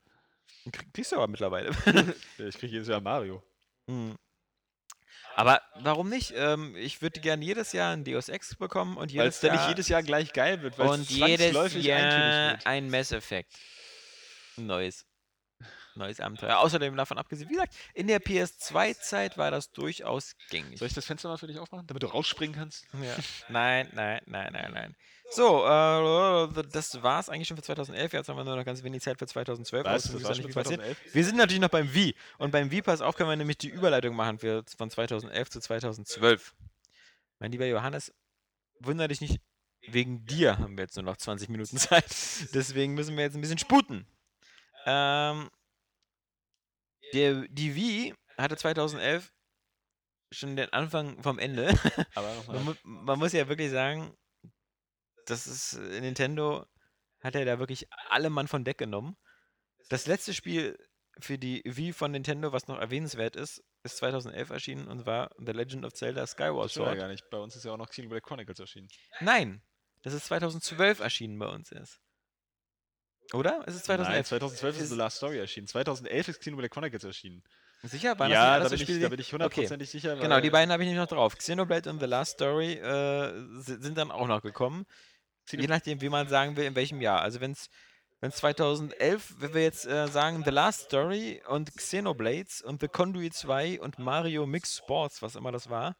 Krieg- 0.71 0.93
Kriegst 0.93 1.11
du 1.11 1.15
aber 1.15 1.27
mittlerweile. 1.27 1.71
Ja, 2.37 2.45
Ich 2.47 2.57
kriege 2.59 2.73
jedes 2.73 2.87
Jahr 2.87 3.01
Mario. 3.01 3.41
Hm. 3.89 4.15
Aber 5.35 5.61
warum 5.81 6.09
nicht? 6.09 6.33
Ähm, 6.35 6.75
ich 6.75 7.01
würde 7.01 7.19
gerne 7.21 7.43
jedes 7.45 7.71
Jahr 7.71 7.93
ein 7.93 8.03
Deus 8.03 8.27
Ex 8.27 8.55
bekommen 8.55 8.97
und 8.97 9.11
Weil 9.11 9.21
jedes 9.21 9.35
es 9.35 9.41
dann 9.41 9.49
Jahr 9.53 9.57
nicht 9.59 9.69
jedes 9.69 9.87
Jahr 9.87 10.03
gleich 10.03 10.33
geil 10.33 10.61
wird, 10.63 10.77
weil 10.79 10.89
und 10.89 11.01
es 11.01 11.09
jedes 11.09 11.51
zwangsläufig 11.51 11.85
Jahr 11.85 11.99
eintönig 11.99 12.51
wird. 12.53 12.65
ein 12.67 12.89
Mass 12.89 13.11
Effect. 13.11 13.51
Neues. 14.57 15.05
Neues 15.95 16.19
Abenteuer. 16.19 16.59
Außerdem 16.59 16.95
davon 16.95 17.17
abgesehen, 17.17 17.49
wie 17.49 17.53
gesagt, 17.53 17.75
in 17.95 18.07
der 18.07 18.21
PS2-Zeit 18.21 19.37
war 19.37 19.49
das 19.49 19.71
durchaus 19.71 20.35
gängig. 20.49 20.77
Soll 20.77 20.87
ich 20.87 20.93
das 20.93 21.05
Fenster 21.05 21.29
mal 21.29 21.37
für 21.37 21.47
dich 21.47 21.57
aufmachen, 21.57 21.87
damit 21.87 22.03
du 22.03 22.07
rausspringen 22.07 22.55
kannst? 22.55 22.85
Ja. 22.93 23.15
Nein, 23.49 23.89
nein, 23.93 24.21
nein, 24.27 24.53
nein, 24.53 24.71
nein. 24.73 24.95
So, 25.31 25.65
äh, 25.65 26.63
das 26.71 27.01
war's 27.01 27.29
eigentlich 27.29 27.47
schon 27.47 27.57
für 27.57 27.63
2011. 27.63 28.13
Jetzt 28.13 28.29
haben 28.29 28.37
wir 28.37 28.43
nur 28.43 28.55
noch 28.55 28.65
ganz 28.65 28.83
wenig 28.83 29.01
Zeit 29.01 29.19
für 29.19 29.27
2012. 29.27 29.83
Was? 29.83 30.03
Das 30.03 30.13
ist 30.13 30.23
war 30.23 30.29
ja 30.29 30.35
schon 30.35 30.45
nicht 30.45 30.53
viel 30.53 30.63
passiert. 30.63 30.81
2011? 30.81 31.13
Wir 31.15 31.25
sind 31.25 31.37
natürlich 31.37 31.61
noch 31.61 31.69
beim 31.69 31.93
Wie. 31.93 32.15
Und 32.37 32.51
beim 32.51 32.71
Wie, 32.71 32.81
pass 32.81 33.01
auf, 33.01 33.15
können 33.15 33.29
wir 33.29 33.35
nämlich 33.35 33.57
die 33.57 33.69
Überleitung 33.69 34.15
machen 34.15 34.39
für, 34.39 34.63
von 34.77 34.89
2011 34.89 35.49
zu 35.49 35.59
2012. 35.59 36.53
Mein 37.39 37.51
lieber 37.51 37.65
Johannes, 37.65 38.13
wunder 38.79 39.07
dich 39.07 39.21
nicht, 39.21 39.41
wegen 39.87 40.25
dir 40.25 40.59
haben 40.59 40.77
wir 40.77 40.83
jetzt 40.83 40.95
nur 40.95 41.03
noch 41.03 41.17
20 41.17 41.49
Minuten 41.49 41.77
Zeit. 41.77 42.05
Deswegen 42.53 42.93
müssen 42.93 43.17
wir 43.17 43.23
jetzt 43.23 43.35
ein 43.35 43.41
bisschen 43.41 43.57
sputen. 43.57 44.05
Ähm, 44.87 45.49
der, 47.13 47.47
die 47.49 47.75
Wie 47.75 48.15
hatte 48.37 48.57
2011 48.57 49.33
schon 50.31 50.55
den 50.55 50.71
Anfang 50.73 51.21
vom 51.23 51.39
Ende. 51.39 51.67
Aber 52.15 52.33
Man, 52.47 52.63
mu 52.65 52.73
man 52.83 53.19
muss 53.19 53.33
ja 53.33 53.47
wirklich 53.47 53.71
sagen, 53.71 54.15
das 55.25 55.47
ist 55.47 55.73
äh, 55.73 56.01
Nintendo 56.01 56.65
hat 57.21 57.35
ja 57.35 57.43
da 57.45 57.59
wirklich 57.59 57.87
alle 58.09 58.29
Mann 58.29 58.47
von 58.47 58.63
Deck 58.63 58.77
genommen. 58.77 59.17
Das 59.89 60.05
letzte 60.05 60.33
Spiel 60.33 60.77
für 61.19 61.37
die 61.37 61.63
Wii 61.65 61.93
von 61.93 62.11
Nintendo, 62.11 62.51
was 62.51 62.67
noch 62.67 62.77
erwähnenswert 62.77 63.35
ist, 63.35 63.63
ist 63.83 63.97
2011 63.97 64.49
erschienen 64.51 64.87
und 64.87 65.05
war 65.05 65.31
The 65.37 65.51
Legend 65.51 65.83
of 65.85 65.93
Zelda 65.93 66.27
Skyward 66.27 66.65
Das 66.65 66.71
stimmt 66.71 66.85
ja 66.85 66.91
Sword. 66.91 66.99
gar 66.99 67.07
nicht. 67.07 67.29
Bei 67.29 67.37
uns 67.37 67.55
ist 67.55 67.65
ja 67.65 67.71
auch 67.71 67.77
noch 67.77 67.89
Xenoblade 67.89 68.21
Chronicles 68.21 68.59
erschienen. 68.59 68.87
Nein, 69.19 69.61
das 70.03 70.13
ist 70.13 70.25
2012 70.25 70.99
erschienen 70.99 71.39
bei 71.39 71.47
uns 71.47 71.71
erst. 71.71 71.99
Oder? 73.33 73.63
Es 73.65 73.75
ist 73.75 73.87
Nein, 73.87 73.97
2011. 73.97 74.27
2012 74.27 74.75
ist 74.77 74.81
Ist- 74.83 74.89
The 74.89 74.95
Last 74.95 75.17
Story 75.17 75.37
erschienen. 75.39 75.67
2011 75.67 76.27
ist 76.29 76.39
Xenoblade 76.39 76.69
Chronicles 76.69 77.03
erschienen. 77.03 77.43
Sicher? 77.83 78.17
Waren 78.17 78.31
ja, 78.31 78.59
das 78.59 78.69
da 78.71 78.75
nicht 78.75 78.87
bin, 78.87 78.95
alles 78.95 78.97
ich, 78.97 79.03
da 79.03 79.09
bin 79.09 79.19
ich 79.19 79.31
hundertprozentig 79.33 79.89
sicher. 79.89 80.15
Genau, 80.15 80.39
die 80.39 80.49
beiden 80.49 80.71
habe 80.71 80.81
ich 80.83 80.87
nämlich 80.89 81.01
noch 81.01 81.09
drauf. 81.15 81.37
Xenoblade 81.37 81.89
und 81.89 81.99
The 81.99 82.05
Last 82.07 82.33
Story 82.33 82.73
äh, 82.73 83.31
si- 83.61 83.77
sind 83.81 83.97
dann 83.97 84.09
auch 84.11 84.27
noch 84.27 84.41
gekommen. 84.41 84.85
Je 85.51 85.57
Xenoblade- 85.57 85.67
nachdem, 85.69 86.01
wie 86.01 86.09
man 86.09 86.27
sagen 86.27 86.55
will, 86.57 86.65
in 86.65 86.75
welchem 86.75 87.01
Jahr. 87.01 87.21
Also 87.21 87.39
wenn 87.39 87.51
es 87.51 87.69
2011, 88.35 89.35
wenn 89.39 89.53
wir 89.53 89.61
jetzt 89.63 89.85
äh, 89.85 90.07
sagen 90.07 90.41
The 90.43 90.49
Last 90.51 90.85
Story 90.85 91.41
und 91.47 91.71
Xenoblades 91.75 92.61
und 92.61 92.81
The 92.81 92.87
Conduit 92.87 93.33
2 93.35 93.79
und 93.79 93.99
Mario 93.99 94.45
Mix 94.47 94.77
Sports, 94.77 95.21
was 95.21 95.35
immer 95.35 95.51
das 95.51 95.69
war, 95.69 95.95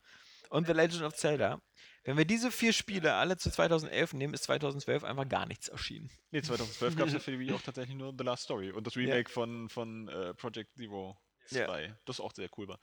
und 0.50 0.66
The 0.66 0.74
Legend 0.74 1.04
of 1.04 1.14
Zelda, 1.14 1.60
wenn 2.08 2.18
wir 2.18 2.24
diese 2.24 2.52
vier 2.52 2.72
Spiele 2.72 3.16
alle 3.16 3.36
zu 3.36 3.52
2011 3.52 4.14
nehmen, 4.14 4.34
ist 4.34 4.44
2012 4.44 5.04
einfach 5.04 5.28
gar 5.28 5.46
nichts 5.46 5.68
erschienen. 5.68 6.10
Nee, 6.32 6.42
2012 6.42 6.96
gab 6.96 7.08
es 7.08 7.14
ja 7.14 7.20
für 7.20 7.32
die 7.32 7.40
Wii 7.40 7.52
auch 7.52 7.62
tatsächlich 7.66 7.98
nur 7.98 8.14
The 8.18 8.24
Last 8.24 8.44
Story 8.44 8.72
und 8.72 8.88
das 8.88 8.96
Remake 8.96 9.30
von, 9.30 9.68
von 9.68 10.08
äh, 10.08 10.34
Project 10.34 10.74
Zero 10.78 11.18
Ja. 11.50 11.66
2, 11.66 11.94
das 12.06 12.22
auch 12.22 12.32
sehr 12.34 12.48
cool 12.58 12.70
war. 12.70 12.80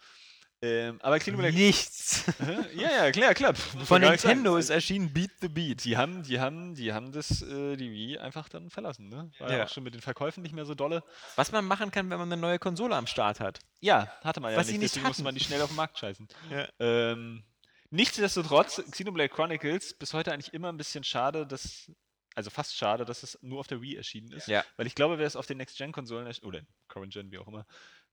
Ähm, 0.60 0.98
aber 1.02 1.18
Xenoblade... 1.18 1.54
Nichts. 1.54 2.24
Hä? 2.38 2.56
ja, 2.74 3.04
ja, 3.04 3.12
klar, 3.12 3.34
klar. 3.34 3.54
muss 3.78 3.88
Von. 3.88 4.02
Nintendo 4.02 4.56
ist 4.56 4.68
erschienen 4.70 5.12
Beat 5.12 5.30
the 5.40 5.48
Beat. 5.48 5.84
Die 5.84 5.96
haben, 5.96 6.22
die 6.22 6.38
haben, 6.38 6.74
die 6.74 6.92
haben 6.92 7.10
das, 7.10 7.40
äh, 7.42 7.76
die 7.76 7.90
Wii 7.90 8.18
einfach 8.18 8.48
dann 8.50 8.68
verlassen, 8.70 9.08
ne? 9.08 9.30
War 9.38 9.50
ja. 9.50 9.58
Ja. 9.58 9.64
auch 9.64 9.68
schon 9.70 9.84
mit 9.84 9.94
den 9.94 10.00
Verkäufen 10.02 10.42
nicht 10.42 10.54
mehr 10.54 10.64
so 10.66 10.74
dolle. 10.74 11.02
Was 11.36 11.50
man 11.50 11.64
machen 11.64 11.90
kann, 11.90 12.10
wenn 12.10 12.18
man 12.18 12.30
eine 12.30 12.40
neue 12.40 12.58
Konsole 12.58 12.94
am 12.94 13.06
Start 13.06 13.40
hat. 13.40 13.58
Ja, 13.80 14.06
hatte 14.22 14.40
man 14.40 14.52
ja 14.52 14.58
Was 14.58 14.66
nicht, 14.66 14.74
sie 14.74 14.78
nicht 14.78 14.94
deswegen 14.94 15.06
musste 15.06 15.20
hatten. 15.20 15.24
man 15.24 15.34
die 15.34 15.44
schnell 15.44 15.60
auf 15.62 15.68
den 15.68 15.76
Markt 15.76 15.98
scheißen. 15.98 16.28
Ja. 16.50 16.68
Ähm, 16.78 17.42
nichtsdestotrotz, 17.90 18.82
Xenoblade 18.90 19.28
Chronicles, 19.28 19.94
bis 19.94 20.12
heute 20.12 20.32
eigentlich 20.32 20.52
immer 20.52 20.68
ein 20.70 20.76
bisschen 20.76 21.04
schade, 21.04 21.46
dass, 21.46 21.90
also 22.34 22.50
fast 22.50 22.76
schade, 22.76 23.04
dass 23.04 23.22
es 23.22 23.38
nur 23.42 23.60
auf 23.60 23.66
der 23.66 23.80
Wii 23.82 23.96
erschienen 23.96 24.32
ist. 24.32 24.48
Ja. 24.48 24.64
Weil 24.76 24.86
ich 24.86 24.94
glaube, 24.94 25.18
wäre 25.18 25.26
es 25.26 25.36
auf 25.36 25.46
den 25.46 25.58
Next-Gen-Konsolen, 25.58 26.32
oder 26.42 26.62
Current-Gen, 26.88 27.30
wie 27.30 27.38
auch 27.38 27.48
immer, 27.48 27.66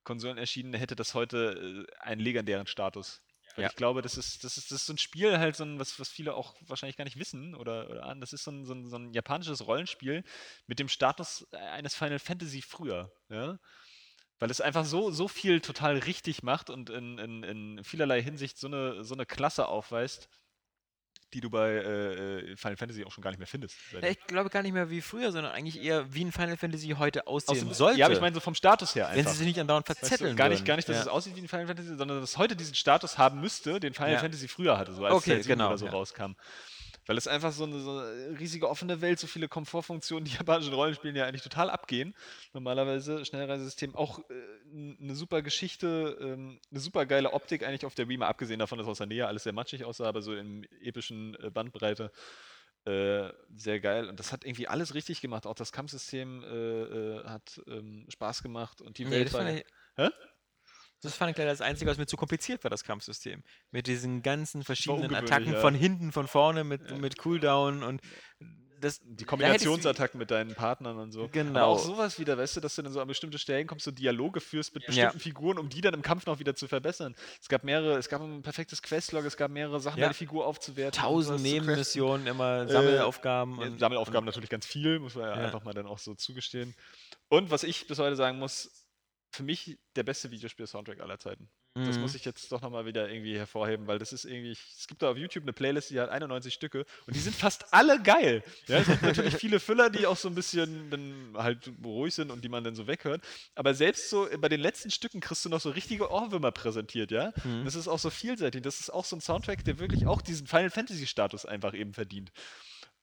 Konsolen 0.04 0.38
erschienen, 0.38 0.74
hätte 0.74 0.96
das 0.96 1.14
heute 1.14 1.86
äh, 1.88 2.00
einen 2.00 2.22
legendären 2.22 2.68
Status. 2.68 3.22
Weil 3.56 3.64
Ja. 3.64 3.70
ich 3.70 3.76
glaube, 3.76 4.02
das 4.02 4.18
ist, 4.18 4.44
das 4.44 4.58
ist, 4.58 4.72
das 4.72 4.82
ist 4.82 4.86
so 4.86 4.94
ein 4.94 4.98
Spiel, 4.98 5.38
halt 5.38 5.56
so 5.56 5.64
ein, 5.64 5.80
was, 5.80 6.00
was 6.00 6.10
viele 6.10 6.36
auch 6.36 6.56
wahrscheinlich 6.62 6.96
gar 6.98 7.04
nicht 7.04 7.20
wissen 7.20 7.54
oder, 7.54 7.90
oder 7.90 8.04
ahnen, 8.04 8.22
das 8.22 8.34
ist 8.34 8.44
so 8.44 8.52
ein, 8.52 8.66
so, 8.66 8.74
ein, 8.74 8.88
so 8.90 8.98
ein 8.98 9.14
japanisches 9.14 9.68
Rollenspiel 9.68 10.24
mit 10.68 10.80
dem 10.80 10.88
Status 10.88 11.46
äh, 11.52 11.58
eines 11.58 11.96
Final 11.96 12.20
Fantasy 12.20 12.62
früher. 12.62 13.12
Ja? 13.30 13.60
Weil 14.42 14.50
es 14.50 14.60
einfach 14.60 14.86
so, 14.86 15.12
so 15.12 15.28
viel 15.28 15.62
total 15.62 16.00
richtig 16.00 16.42
macht 16.42 16.72
und 16.72 16.89
in, 16.89 17.20
in, 17.20 17.44
in 17.44 17.84
vielerlei 17.84 18.24
Hinsicht 18.24 18.58
so 18.58 18.66
eine, 18.66 19.04
so 19.04 19.14
eine 19.14 19.28
Klasse 19.28 19.68
aufweist, 19.68 20.30
die 21.34 21.42
du 21.42 21.52
bei 21.52 21.70
äh, 21.70 22.39
äh, 22.52 22.56
Final 22.58 22.76
Fantasy 22.76 23.06
auch 23.06 23.12
schon 23.12 23.22
gar 23.22 23.30
nicht 23.30 23.38
mehr 23.38 23.46
findest. 23.48 23.76
Ja, 23.92 24.02
ich 24.10 24.20
glaube 24.26 24.50
gar 24.50 24.64
nicht 24.64 24.74
mehr 24.74 24.89
wie 24.89 25.00
früher, 25.02 25.32
sondern 25.32 25.52
eigentlich 25.54 25.80
eher 25.80 26.12
wie 26.14 26.26
ein 26.26 26.32
Final 26.32 26.58
Fantasy 26.58 26.96
heute 26.98 27.28
aussehen 27.28 27.70
Außerdem- 27.70 27.74
sollte. 27.76 28.00
Ja, 28.00 28.08
aber 28.08 28.16
ich 28.16 28.20
meine 28.20 28.34
so 28.34 28.39
vom 28.39 28.56
Status 28.56 28.96
her 28.96 29.10
wenn 29.12 29.20
einfach. 29.20 29.32
sie 29.32 29.38
sich 29.38 29.48
nicht 29.48 29.60
andauernd 29.60 29.88
Weißt 29.88 30.02
du, 30.02 30.08
verzetteln 30.08 30.36
gar, 30.36 30.50
nicht, 30.50 30.66
gar 30.66 30.76
nicht, 30.76 30.89
dass 30.89 30.96
ja. 30.96 31.02
es 31.04 31.08
aussieht 31.08 31.36
wie 31.36 31.42
ein 31.42 31.48
Final 31.48 31.68
Fantasy, 31.68 31.96
sondern 31.96 32.20
dass 32.20 32.32
es 32.32 32.38
heute 32.39 32.56
diesen 32.56 32.74
Status 32.74 33.20
haben 33.20 33.39
müsste, 33.42 33.80
den 33.80 33.94
Final 33.94 34.14
Ja. 34.14 34.20
Fantasy 34.20 34.48
früher 34.48 34.80
hatte, 34.80 34.92
so 34.96 35.06
als 35.06 35.14
Okay, 35.14 35.34
Teil 35.36 35.44
7 35.44 35.54
genau, 35.54 35.68
oder 35.68 35.78
so 35.78 35.86
ja. 35.86 35.92
rauskam. 35.92 36.32
Weil 37.08 37.18
es 37.18 37.28
einfach 37.28 37.52
so 37.52 37.64
eine, 37.64 37.80
so 37.80 37.91
eine 37.91 38.39
riesige 38.39 38.70
offene 38.70 39.02
Welt, 39.02 39.20
so 39.20 39.28
viele 39.28 39.47
Komfortfunktionen, 39.47 40.26
die 40.26 40.32
japanischen 40.38 40.74
Rollenspielen 40.74 41.16
ja 41.16 41.26
eigentlich 41.26 41.41
total 41.41 41.70
abgehen. 41.70 42.16
Normalerweise 42.54 43.26
Schnellreisesystem, 43.26 43.95
auch 43.95 44.20
äh, 44.30 44.34
eine 45.02 45.16
super 45.16 45.41
Geschichte, 45.41 46.18
ähm, 46.22 46.60
eine 46.70 46.80
super 46.80 47.06
geile 47.06 47.34
Optik 47.34 47.66
eigentlich 47.66 47.86
auf 47.86 47.95
der 47.95 48.08
Wii, 48.08 48.18
mal 48.18 48.28
abgesehen 48.28 48.60
davon, 48.60 48.78
dass 48.78 48.88
aus 48.88 48.99
der 48.99 49.08
Nähe 49.08 49.28
alles 49.28 49.43
sehr 49.43 49.54
matschig 49.54 49.84
aussah, 49.84 50.06
aber 50.06 50.22
so 50.22 50.34
in 50.34 50.68
epischen 50.82 51.36
äh, 51.41 51.49
Bandbreite. 51.49 52.12
Äh, 52.86 53.32
sehr 53.56 53.80
geil. 53.80 54.10
Und 54.10 54.20
das 54.20 54.32
hat 54.32 54.43
irgendwie 54.43 54.68
alles 54.68 54.95
richtig 54.95 55.22
gemacht. 55.22 55.45
Auch 55.45 55.54
das 55.54 55.72
Kampfsystem 55.72 56.43
äh, 56.43 56.47
äh, 56.47 57.24
hat 57.26 57.62
ähm, 57.68 58.08
Spaß 58.10 58.41
gemacht 58.41 58.82
und 58.82 58.97
die 58.97 59.06
Nee, 59.06 59.12
Welt 59.12 59.34
war. 59.34 59.45
Hä? 59.45 60.10
Das 61.02 61.16
fand 61.16 61.32
ich 61.32 61.38
leider 61.38 61.52
das 61.52 61.62
Einzige, 61.62 61.89
was 61.89 61.97
mir 61.97 62.06
zu 62.08 62.18
kompliziert 62.18 62.64
war, 62.64 62.70
das 62.72 62.84
Kampfsystem. 62.84 63.43
Mit 63.72 63.88
diesen 63.88 64.22
ganzen 64.22 64.64
verschiedenen 64.64 65.14
Attacken 65.16 65.54
ja. 65.54 65.60
von 65.60 65.74
hinten, 65.76 66.12
von 66.12 66.28
vorne, 66.28 66.64
mit, 66.64 66.89
Ja. 66.89 66.97
mit 66.97 67.18
Cooldown 67.18 67.84
und 67.84 68.02
das. 68.80 68.99
Die 69.04 69.26
Kombinationsattacken 69.26 70.18
mit 70.18 70.32
deinen 70.32 70.56
Partnern 70.56 70.97
und 70.97 71.12
so. 71.12 71.20
Aber 71.22 71.30
Genau. 71.30 71.74
auch 71.74 71.78
sowas 71.80 72.18
wieder, 72.18 72.36
weißt 72.36 72.56
du, 72.56 72.62
dass 72.62 72.74
du 72.76 72.82
dann 72.82 72.91
so 72.91 72.99
an 72.99 73.08
bestimmte 73.08 73.38
Stellen 73.38 73.68
kommst, 73.68 73.86
so 73.86 73.91
Dialoge 73.91 74.41
führst 74.41 74.74
mit 74.74 74.82
Ja. 74.84 74.88
bestimmten 74.88 75.20
Figuren, 75.20 75.60
um 75.60 75.70
die 75.70 75.82
dann 75.82 75.93
im 75.93 76.02
Kampf 76.02 76.26
noch 76.26 76.39
wieder 76.39 76.56
zu 76.56 76.68
verbessern. 76.68 77.16
Es 77.39 77.47
gab 77.47 77.64
mehrere, 77.64 77.97
es 77.99 78.10
gab 78.10 78.22
ein 78.24 78.41
perfektes 78.41 78.82
Questlog, 78.82 79.24
es 79.26 79.38
gab 79.38 79.52
mehrere 79.52 79.80
Sachen, 79.80 79.99
Ja. 79.99 80.06
deine 80.06 80.16
Figur 80.16 80.47
aufzuwerten. 80.47 80.99
und 80.99 81.06
Tausend. 81.08 81.41
Nebenmissionen, 81.43 82.26
immer 82.26 82.64
Äh, 82.64 82.70
Sammelaufgaben. 82.72 83.60
Ja, 83.60 83.68
und, 83.68 83.80
Sammelaufgaben 83.80 84.26
natürlich 84.26 84.49
ganz 84.49 84.66
viel, 84.66 84.97
muss 84.97 85.14
man 85.14 85.26
ja, 85.26 85.38
Ja. 85.38 85.45
einfach 85.45 85.64
mal 85.64 85.74
dann 85.74 85.86
auch 85.86 85.99
so 85.99 86.16
zugestehen. 86.16 86.74
Und 87.30 87.52
was 87.52 87.62
ich 87.64 87.86
bis 87.88 87.99
heute 87.99 88.16
sagen 88.16 88.39
muss, 88.39 88.81
für 89.32 89.44
mich 89.44 89.78
der 89.96 90.04
beste 90.04 90.30
Videospiel-Soundtrack 90.32 91.00
aller 91.00 91.18
Zeiten. 91.18 91.50
Das 91.74 91.96
Mhm. 91.96 92.02
muss 92.02 92.16
ich 92.16 92.26
jetzt 92.26 92.52
doch 92.52 92.60
nochmal 92.60 92.86
wieder 92.86 93.10
irgendwie 93.10 93.38
hervorheben, 93.38 93.88
weil 93.88 93.98
das 93.98 94.12
ist 94.12 94.26
irgendwie, 94.26 94.52
es 94.52 94.88
gibt 94.88 95.02
da 95.02 95.10
auf 95.12 95.16
YouTube 95.18 95.44
eine 95.46 95.54
Playlist, 95.54 95.90
die 95.90 96.02
hat 96.02 96.10
91 96.10 96.54
Stücke 96.54 96.86
und 97.08 97.16
die 97.16 97.20
sind 97.22 97.34
fast 97.34 97.74
alle 97.74 98.02
geil. 98.04 98.44
Ja, 98.68 98.80
es 98.80 98.88
gibt 98.88 99.02
natürlich 99.02 99.36
viele 99.38 99.62
Füller, 99.62 99.90
die 99.90 100.06
auch 100.06 100.18
so 100.18 100.28
ein 100.28 100.36
bisschen 100.36 100.90
dann 100.90 101.34
halt 101.38 101.72
ruhig 101.82 102.14
sind 102.14 102.30
und 102.30 102.44
die 102.44 102.50
man 102.50 102.66
dann 102.66 102.76
so 102.76 102.88
weghört. 102.88 103.24
Aber 103.56 103.74
selbst 103.74 104.10
so 104.10 104.28
bei 104.40 104.50
den 104.50 104.60
letzten 104.60 104.92
Stücken 104.92 105.22
kriegst 105.22 105.46
du 105.46 105.50
noch 105.50 105.62
so 105.62 105.70
richtige 105.70 106.12
Ohrwürmer 106.12 106.52
präsentiert, 106.52 107.10
ja. 107.10 107.32
Mhm. 107.46 107.64
Das 107.64 107.76
ist 107.76 107.88
auch 107.88 108.00
so 108.00 108.10
vielseitig. 108.10 108.62
Das 108.64 108.82
ist 108.82 108.90
auch 108.90 109.06
so 109.06 109.16
ein 109.16 109.22
Soundtrack, 109.22 109.64
der 109.64 109.80
wirklich 109.80 110.06
auch 110.08 110.22
diesen 110.22 110.48
Final 110.48 110.72
Fantasy 110.72 111.08
Status 111.08 111.46
einfach 111.46 111.74
eben 111.74 111.94
verdient. 111.94 112.34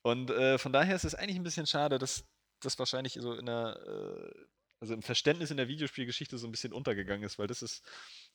Und 0.02 0.30
äh, 0.30 0.58
von 0.58 0.74
daher 0.74 0.94
ist 0.94 1.04
es 1.04 1.14
eigentlich 1.14 1.36
ein 1.36 1.42
bisschen 1.42 1.66
schade, 1.66 1.98
dass 1.98 2.24
das 2.60 2.78
wahrscheinlich 2.78 3.14
so 3.14 3.32
in 3.32 3.46
der, 3.46 3.78
äh, 3.86 4.44
also 4.80 4.94
im 4.94 5.02
Verständnis 5.02 5.50
in 5.50 5.56
der 5.56 5.68
Videospielgeschichte 5.68 6.38
so 6.38 6.46
ein 6.46 6.50
bisschen 6.50 6.72
untergegangen 6.72 7.24
ist, 7.24 7.38
weil 7.38 7.46
das 7.46 7.62
ist 7.62 7.84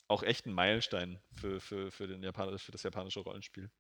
auch 0.08 0.24
echt 0.24 0.46
ein 0.46 0.54
Meilenstein 0.54 1.22
für, 1.36 1.62
für, 1.62 1.92
für, 1.92 2.08
den 2.08 2.24
Japan 2.24 2.58
für 2.60 2.72
das 2.72 2.84
japanische 2.84 3.22
Rollenspiel. 3.22 3.72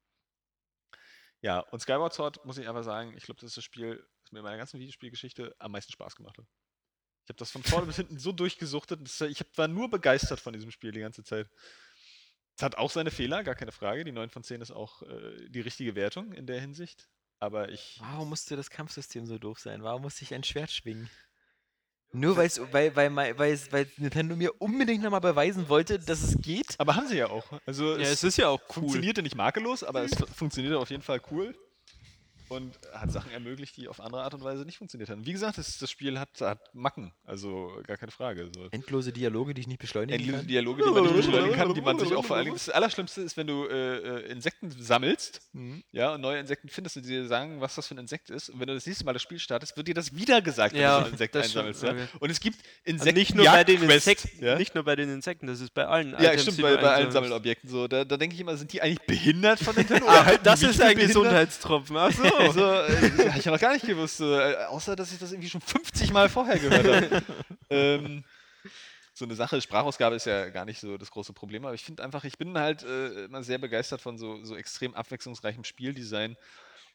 Ja, 1.41 1.59
und 1.59 1.81
Skyward 1.81 2.13
Sword, 2.13 2.45
muss 2.45 2.57
ich 2.57 2.69
einfach 2.69 2.83
sagen, 2.83 3.15
ich 3.17 3.25
glaube, 3.25 3.41
das 3.41 3.49
ist 3.49 3.57
das 3.57 3.65
Spiel, 3.65 4.05
das 4.23 4.31
mir 4.31 4.39
in 4.39 4.45
meiner 4.45 4.57
ganzen 4.57 4.79
Videospielgeschichte 4.79 5.53
am 5.59 5.73
meisten 5.73 5.91
Spaß 5.91 6.15
gemacht 6.15 6.37
hat. 6.37 6.45
Ich 7.25 7.29
habe 7.29 7.37
das 7.37 7.51
von 7.51 7.63
vorne 7.63 7.85
bis 7.85 7.97
hinten 7.97 8.17
so 8.17 8.31
durchgesuchtet. 8.31 9.01
Ich 9.29 9.45
war 9.55 9.67
nur 9.67 9.89
begeistert 9.89 10.39
von 10.39 10.53
diesem 10.53 10.71
Spiel 10.71 10.91
die 10.91 11.01
ganze 11.01 11.23
Zeit. 11.23 11.49
Es 12.55 12.63
hat 12.63 12.75
auch 12.75 12.91
seine 12.91 13.11
Fehler, 13.11 13.43
gar 13.43 13.55
keine 13.55 13.71
Frage. 13.71 14.03
Die 14.03 14.11
9 14.11 14.29
von 14.29 14.43
10 14.43 14.61
ist 14.61 14.71
auch 14.71 15.01
äh, 15.03 15.49
die 15.49 15.61
richtige 15.61 15.95
Wertung 15.95 16.33
in 16.33 16.45
der 16.45 16.61
Hinsicht. 16.61 17.09
Aber 17.39 17.69
ich. 17.69 17.97
Warum 17.99 18.29
musste 18.29 18.55
das 18.55 18.69
Kampfsystem 18.69 19.25
so 19.25 19.37
doof 19.37 19.59
sein? 19.59 19.83
Warum 19.83 20.03
musste 20.03 20.23
ich 20.23 20.33
ein 20.33 20.43
Schwert 20.43 20.71
schwingen? 20.71 21.09
Nur 22.15 22.37
weil's, 22.37 22.61
weil, 22.71 22.95
weil, 22.95 23.15
weil, 23.15 23.51
es- 23.51 23.71
weil 23.71 23.87
Nintendo 23.97 24.35
mir 24.35 24.51
unbedingt 24.61 25.03
nochmal 25.03 25.19
beweisen 25.21 25.67
wollte, 25.67 25.97
dass 25.97 26.21
es 26.21 26.37
geht. 26.41 26.75
Aber 26.77 26.95
haben 26.95 27.07
sie 27.07 27.17
ja 27.17 27.27
auch. 27.27 27.43
Also 27.65 27.97
Ja, 27.97 28.03
es 28.03 28.23
ist 28.23 28.37
ja 28.37 28.49
auch 28.49 28.59
cool. 28.69 28.73
funktionierte 28.83 29.23
nicht 29.23 29.35
makellos, 29.35 29.83
aber 29.83 30.03
es 30.03 30.11
fu- 30.15 30.25
funktionierte 30.27 30.77
auf 30.77 30.89
jeden 30.91 31.01
Fall 31.01 31.19
cool. 31.31 31.55
Und 32.53 32.73
hat 32.93 33.11
Sachen 33.11 33.31
ermöglicht, 33.31 33.75
die 33.77 33.87
auf 33.87 33.99
andere 33.99 34.23
Art 34.23 34.33
und 34.33 34.43
Weise 34.43 34.65
nicht 34.65 34.77
funktioniert 34.77 35.09
haben. 35.09 35.25
Wie 35.25 35.33
gesagt, 35.33 35.57
das, 35.57 35.77
das 35.77 35.89
Spiel 35.91 36.19
hat, 36.19 36.29
hat 36.41 36.73
Macken, 36.73 37.11
also 37.25 37.71
gar 37.87 37.97
keine 37.97 38.11
Frage. 38.11 38.49
So. 38.53 38.67
Endlose 38.71 39.11
Dialoge, 39.11 39.53
die 39.53 39.61
ich 39.61 39.67
nicht 39.67 39.79
beschleunigen 39.79 40.19
Endlose 40.19 40.37
kann. 40.39 40.47
Dialoge, 40.47 40.83
die 40.83 40.91
man 40.91 41.03
nicht 41.03 41.15
beschleunigen 41.15 41.55
kann, 41.55 41.73
die 41.73 41.81
man 41.81 41.99
sich 41.99 42.13
auch 42.13 42.25
vor 42.25 42.35
allen 42.37 42.45
Dingen. 42.45 42.55
Das 42.57 42.69
Allerschlimmste 42.69 43.21
ist, 43.21 43.37
wenn 43.37 43.47
du 43.47 43.65
äh, 43.67 44.19
Insekten 44.31 44.71
sammelst, 44.71 45.41
Mhm. 45.53 45.83
ja, 45.91 46.13
und 46.15 46.21
neue 46.21 46.39
Insekten 46.39 46.67
findest 46.69 46.97
und 46.97 47.03
die 47.05 47.09
dir 47.09 47.27
sagen, 47.27 47.61
was 47.61 47.75
das 47.75 47.87
für 47.87 47.95
ein 47.95 47.99
Insekt 47.99 48.29
ist. 48.29 48.49
Und 48.49 48.59
wenn 48.59 48.67
du 48.67 48.73
das 48.73 48.85
nächste 48.87 49.05
Mal 49.05 49.13
das 49.13 49.21
Spiel 49.21 49.37
startest, 49.39 49.75
wird 49.77 49.87
dir 49.87 49.93
das 49.93 50.15
wieder 50.15 50.41
gesagt, 50.41 50.73
wenn 50.73 50.81
Ja, 50.81 50.97
du 50.97 51.01
so 51.01 51.05
ein 51.07 51.11
Insekt 51.13 51.35
das 51.35 51.49
stimmt, 51.51 51.67
einsammelst. 51.67 51.83
Ja? 52.01 52.05
okay. 52.05 52.17
Und 52.19 52.29
es 52.29 52.39
gibt 52.39 52.57
Also 52.57 52.69
Insekten. 52.85 53.19
nicht 53.19 53.35
nur 53.35 53.45
bei 53.45 53.63
den 53.63 53.83
Insekten, 53.83 54.43
ja? 54.43 54.57
nicht 54.57 54.73
nur 54.75 54.83
bei 54.83 54.95
den 54.95 55.09
Insekten, 55.09 55.47
das 55.47 55.59
ist 55.61 55.73
bei 55.73 55.85
allen. 55.85 56.11
Ja, 56.13 56.31
Items, 56.31 56.41
stimmt, 56.43 56.61
bei, 56.61 56.75
bei 56.75 56.81
allen 56.81 57.05
einsammelst. 57.07 57.13
Sammelobjekten 57.13 57.69
so. 57.69 57.87
Da, 57.87 58.03
da 58.05 58.17
denke 58.17 58.33
ich 58.35 58.41
immer, 58.41 58.57
sind 58.57 58.73
die 58.73 58.81
eigentlich 58.81 59.01
behindert 59.01 59.59
von 59.59 59.75
Nintendo? 59.77 60.07
Ah, 60.07 60.35
das 60.43 60.63
ist 60.63 60.81
ein 60.81 60.95
behindert? 60.95 61.07
Gesundheitstropfen. 61.07 61.97
Ach 61.97 62.11
so. 62.11 62.23
Also, 62.47 62.61
äh, 62.61 63.29
hab 63.29 63.37
ich 63.37 63.45
ja 63.45 63.51
noch 63.51 63.59
gar 63.59 63.73
nicht 63.73 63.85
gewusst, 63.85 64.21
äh, 64.21 64.55
außer 64.65 64.95
dass 64.95 65.11
ich 65.11 65.19
das 65.19 65.31
irgendwie 65.31 65.49
schon 65.49 65.61
50 65.61 66.11
Mal 66.11 66.29
vorher 66.29 66.59
gehört 66.59 66.87
habe. 66.87 67.23
ähm, 67.69 68.23
so 69.13 69.25
eine 69.25 69.35
Sache, 69.35 69.61
Sprachausgabe 69.61 70.15
ist 70.15 70.25
ja 70.25 70.49
gar 70.49 70.65
nicht 70.65 70.79
so 70.79 70.97
das 70.97 71.11
große 71.11 71.33
Problem, 71.33 71.65
aber 71.65 71.75
ich 71.75 71.83
finde 71.83 72.03
einfach, 72.03 72.23
ich 72.23 72.37
bin 72.37 72.57
halt 72.57 72.83
äh, 72.83 73.25
immer 73.25 73.43
sehr 73.43 73.59
begeistert 73.59 74.01
von 74.01 74.17
so, 74.17 74.43
so 74.43 74.55
extrem 74.55 74.95
abwechslungsreichem 74.95 75.63
Spieldesign. 75.63 76.35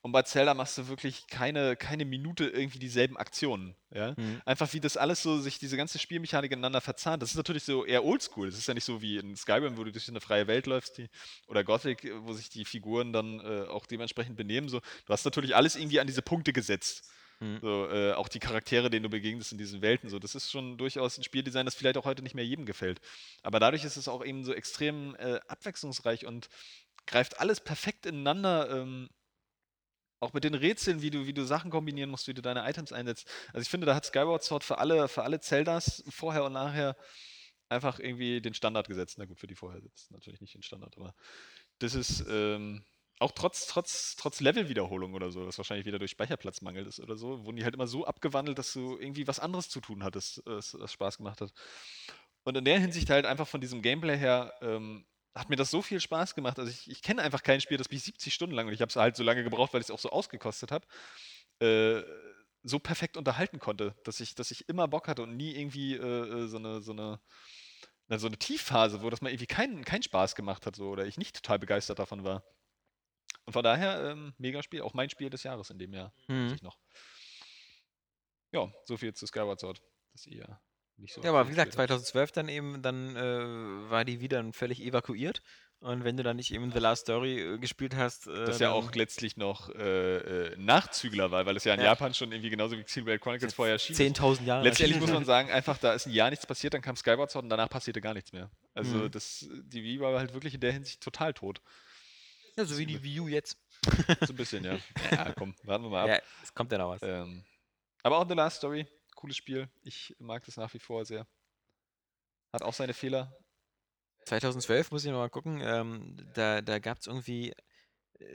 Und 0.00 0.12
bei 0.12 0.22
Zelda 0.22 0.54
machst 0.54 0.78
du 0.78 0.88
wirklich 0.88 1.26
keine, 1.26 1.74
keine 1.74 2.04
Minute 2.04 2.46
irgendwie 2.46 2.78
dieselben 2.78 3.16
Aktionen. 3.16 3.74
Ja? 3.92 4.14
Mhm. 4.16 4.40
Einfach 4.44 4.72
wie 4.72 4.80
das 4.80 4.96
alles 4.96 5.22
so, 5.22 5.40
sich 5.40 5.58
diese 5.58 5.76
ganze 5.76 5.98
Spielmechanik 5.98 6.52
ineinander 6.52 6.80
verzahnt. 6.80 7.20
Das 7.22 7.30
ist 7.30 7.36
natürlich 7.36 7.64
so 7.64 7.84
eher 7.84 8.04
oldschool. 8.04 8.48
Das 8.48 8.58
ist 8.58 8.68
ja 8.68 8.74
nicht 8.74 8.84
so 8.84 9.02
wie 9.02 9.16
in 9.16 9.34
Skyrim, 9.34 9.76
wo 9.76 9.82
du 9.82 9.90
durch 9.90 10.08
eine 10.08 10.20
freie 10.20 10.46
Welt 10.46 10.66
läufst, 10.66 10.98
die, 10.98 11.08
oder 11.48 11.64
Gothic, 11.64 12.12
wo 12.20 12.32
sich 12.32 12.48
die 12.48 12.64
Figuren 12.64 13.12
dann 13.12 13.40
äh, 13.40 13.66
auch 13.68 13.86
dementsprechend 13.86 14.36
benehmen. 14.36 14.68
So. 14.68 14.80
Du 14.80 15.12
hast 15.12 15.24
natürlich 15.24 15.56
alles 15.56 15.74
irgendwie 15.74 15.98
an 15.98 16.06
diese 16.06 16.22
Punkte 16.22 16.52
gesetzt. 16.52 17.10
Mhm. 17.40 17.58
So, 17.60 17.88
äh, 17.88 18.12
auch 18.12 18.28
die 18.28 18.40
Charaktere, 18.40 18.90
denen 18.90 19.02
du 19.04 19.10
begegnest 19.10 19.50
in 19.50 19.58
diesen 19.58 19.82
Welten. 19.82 20.10
So. 20.10 20.20
Das 20.20 20.36
ist 20.36 20.50
schon 20.50 20.78
durchaus 20.78 21.18
ein 21.18 21.24
Spieldesign, 21.24 21.66
das 21.66 21.74
vielleicht 21.74 21.96
auch 21.96 22.04
heute 22.04 22.22
nicht 22.22 22.34
mehr 22.36 22.46
jedem 22.46 22.66
gefällt. 22.66 23.00
Aber 23.42 23.58
dadurch 23.58 23.84
ist 23.84 23.96
es 23.96 24.06
auch 24.06 24.24
eben 24.24 24.44
so 24.44 24.52
extrem 24.52 25.16
äh, 25.16 25.40
abwechslungsreich 25.48 26.24
und 26.24 26.48
greift 27.06 27.40
alles 27.40 27.60
perfekt 27.60 28.06
ineinander. 28.06 28.70
Ähm, 28.70 29.08
auch 30.20 30.32
mit 30.32 30.44
den 30.44 30.54
Rätseln, 30.54 31.02
wie 31.02 31.10
du, 31.10 31.26
wie 31.26 31.32
du 31.32 31.44
Sachen 31.44 31.70
kombinieren 31.70 32.10
musst, 32.10 32.26
wie 32.28 32.34
du 32.34 32.42
deine 32.42 32.68
Items 32.68 32.92
einsetzt. 32.92 33.30
Also 33.52 33.62
ich 33.62 33.68
finde, 33.68 33.86
da 33.86 33.94
hat 33.94 34.04
Skyward 34.04 34.42
Sword 34.42 34.64
für 34.64 34.78
alle, 34.78 35.08
für 35.08 35.22
alle 35.22 35.40
Zeldas 35.40 36.02
vorher 36.08 36.44
und 36.44 36.52
nachher 36.52 36.96
einfach 37.68 37.98
irgendwie 37.98 38.40
den 38.40 38.54
Standard 38.54 38.88
gesetzt. 38.88 39.16
Na 39.18 39.26
gut, 39.26 39.38
für 39.38 39.46
die 39.46 39.54
vorher 39.54 39.80
sitzt 39.80 40.10
natürlich 40.10 40.40
nicht 40.40 40.54
den 40.54 40.62
Standard, 40.62 40.96
aber 40.96 41.14
das 41.78 41.94
ist 41.94 42.24
ähm, 42.28 42.84
auch 43.20 43.32
trotz, 43.32 43.66
trotz, 43.66 44.16
trotz 44.16 44.40
Levelwiederholung 44.40 45.14
oder 45.14 45.30
so, 45.30 45.46
was 45.46 45.58
wahrscheinlich 45.58 45.86
wieder 45.86 45.98
durch 45.98 46.12
Speicherplatzmangel 46.12 46.86
ist 46.86 47.00
oder 47.00 47.16
so, 47.16 47.44
wurden 47.44 47.56
die 47.56 47.64
halt 47.64 47.74
immer 47.74 47.86
so 47.86 48.06
abgewandelt, 48.06 48.58
dass 48.58 48.72
du 48.72 48.96
irgendwie 48.98 49.26
was 49.26 49.40
anderes 49.40 49.68
zu 49.68 49.80
tun 49.80 50.04
hattest, 50.04 50.46
es, 50.46 50.74
es 50.74 50.92
Spaß 50.92 51.18
gemacht 51.18 51.40
hat. 51.40 51.52
Und 52.44 52.56
in 52.56 52.64
der 52.64 52.80
Hinsicht 52.80 53.10
halt 53.10 53.26
einfach 53.26 53.48
von 53.48 53.60
diesem 53.60 53.82
Gameplay 53.82 54.16
her 54.16 54.54
ähm, 54.62 55.04
hat 55.38 55.50
mir 55.50 55.56
das 55.56 55.70
so 55.70 55.82
viel 55.82 56.00
Spaß 56.00 56.34
gemacht. 56.34 56.58
Also 56.58 56.70
ich, 56.70 56.90
ich 56.90 57.02
kenne 57.02 57.22
einfach 57.22 57.42
kein 57.42 57.60
Spiel, 57.60 57.78
das 57.78 57.90
mich 57.90 58.02
70 58.02 58.34
Stunden 58.34 58.54
lang, 58.54 58.66
und 58.66 58.72
ich 58.72 58.80
habe 58.80 58.90
es 58.90 58.96
halt 58.96 59.16
so 59.16 59.22
lange 59.22 59.44
gebraucht, 59.44 59.72
weil 59.72 59.80
ich 59.80 59.86
es 59.86 59.90
auch 59.90 59.98
so 59.98 60.10
ausgekostet 60.10 60.72
habe, 60.72 60.86
äh, 61.60 62.02
so 62.62 62.78
perfekt 62.78 63.16
unterhalten 63.16 63.60
konnte, 63.60 63.94
dass 64.04 64.20
ich, 64.20 64.34
dass 64.34 64.50
ich 64.50 64.68
immer 64.68 64.88
Bock 64.88 65.08
hatte 65.08 65.22
und 65.22 65.36
nie 65.36 65.54
irgendwie 65.54 65.94
äh, 65.94 66.00
äh, 66.00 66.48
so 66.48 66.58
eine, 66.58 66.80
so 66.80 66.92
eine, 66.92 67.20
na, 68.08 68.18
so 68.18 68.26
eine 68.26 68.36
Tiefphase, 68.36 69.02
wo 69.02 69.10
das 69.10 69.20
mal 69.20 69.30
irgendwie 69.30 69.46
keinen 69.46 69.84
keinen 69.84 70.02
Spaß 70.02 70.34
gemacht 70.34 70.66
hat 70.66 70.76
so, 70.76 70.88
oder 70.90 71.06
ich 71.06 71.18
nicht 71.18 71.36
total 71.36 71.58
begeistert 71.58 71.98
davon 71.98 72.24
war. 72.24 72.42
Und 73.44 73.52
von 73.52 73.62
daher, 73.62 74.10
ähm, 74.10 74.34
mega 74.38 74.62
Spiel, 74.62 74.82
auch 74.82 74.94
mein 74.94 75.08
Spiel 75.08 75.30
des 75.30 75.42
Jahres 75.44 75.70
in 75.70 75.78
dem 75.78 75.94
Jahr. 75.94 76.12
Mhm. 76.26 76.52
ich 76.54 76.62
noch. 76.62 76.78
Ja, 78.52 78.70
so 78.84 78.96
viel 78.96 79.14
zu 79.14 79.26
Skyward 79.26 79.60
Sword. 79.60 79.80
Das 80.12 80.26
ihr 80.26 80.60
nicht 80.98 81.14
so 81.14 81.22
Ja, 81.22 81.30
aber 81.30 81.46
wie 81.46 81.50
gesagt, 81.50 81.68
gespielt 81.70 81.90
habt. 81.90 82.00
2012 82.06 82.32
dann 82.32 82.48
eben, 82.48 82.82
dann 82.82 83.16
äh, 83.16 83.90
war 83.90 84.04
die 84.04 84.20
wieder 84.20 84.44
völlig 84.52 84.82
evakuiert. 84.82 85.42
Und 85.80 86.02
wenn 86.02 86.16
du 86.16 86.24
dann 86.24 86.36
nicht 86.36 86.52
eben 86.52 86.72
The 86.72 86.80
Last 86.80 87.02
Story 87.02 87.40
äh, 87.54 87.58
gespielt 87.58 87.94
hast, 87.94 88.26
äh, 88.26 88.46
Das 88.46 88.58
ja 88.58 88.70
auch 88.72 88.92
letztlich 88.94 89.36
noch 89.36 89.68
äh, 89.76 90.48
äh, 90.48 90.56
Nachzügler 90.56 91.30
war, 91.30 91.46
weil 91.46 91.56
es 91.56 91.62
ja 91.62 91.74
in 91.74 91.80
Ja. 91.80 91.86
Japan 91.86 92.14
schon 92.14 92.32
irgendwie 92.32 92.50
genauso 92.50 92.76
wie 92.76 92.82
Xenoblade 92.82 93.20
Chronicles 93.20 93.54
vorher 93.54 93.76
ist. 93.76 93.88
10.000 93.88 94.44
Jahre. 94.44 94.64
Letztendlich 94.64 94.98
muss 94.98 95.12
man 95.12 95.24
sagen, 95.24 95.50
einfach 95.52 95.78
da 95.78 95.92
ist 95.92 96.06
ein 96.06 96.12
Jahr 96.12 96.30
nichts 96.30 96.46
passiert, 96.46 96.74
dann 96.74 96.82
kam 96.82 96.96
Skyward 96.96 97.30
Sword 97.30 97.44
und 97.44 97.50
danach 97.50 97.68
passierte 97.70 98.00
gar 98.00 98.12
nichts 98.14 98.32
mehr. 98.32 98.50
Also 98.74 98.96
Mhm. 98.96 99.10
das, 99.12 99.46
die 99.66 99.84
Wii 99.84 100.00
war 100.00 100.18
halt 100.18 100.34
wirklich 100.34 100.54
in 100.54 100.60
der 100.60 100.72
Hinsicht 100.72 101.00
total 101.00 101.32
tot. 101.32 101.60
Ja, 102.56 102.64
so 102.64 102.76
wie 102.76 102.86
die 102.86 103.00
Wii 103.04 103.20
U 103.20 103.28
jetzt. 103.28 103.56
So 104.26 104.32
ein 104.32 104.36
bisschen, 104.36 104.64
ja. 104.64 104.78
Ja, 105.12 105.32
komm, 105.36 105.54
warten 105.62 105.84
wir 105.84 105.90
mal 105.90 106.02
ab. 106.02 106.08
Ja, 106.08 106.18
es 106.42 106.52
kommt 106.52 106.72
ja 106.72 106.78
noch 106.78 106.90
was. 106.90 107.02
Ähm, 107.04 107.44
aber 108.02 108.18
auch 108.18 108.28
The 108.28 108.34
Last 108.34 108.56
Story, 108.56 108.84
cooles 109.18 109.36
Spiel. 109.36 109.68
Ich 109.82 110.14
mag 110.20 110.44
das 110.44 110.56
nach 110.56 110.72
wie 110.74 110.78
vor 110.78 111.04
sehr. 111.04 111.26
Hat 112.52 112.62
auch 112.62 112.72
seine 112.72 112.94
Fehler. 112.94 113.36
2012 114.26 114.92
muss 114.92 115.04
ich 115.04 115.10
mal 115.10 115.28
gucken. 115.28 115.60
Ähm, 115.60 116.16
da 116.34 116.62
da 116.62 116.78
gab 116.78 116.98
es 116.98 117.08
irgendwie 117.08 117.52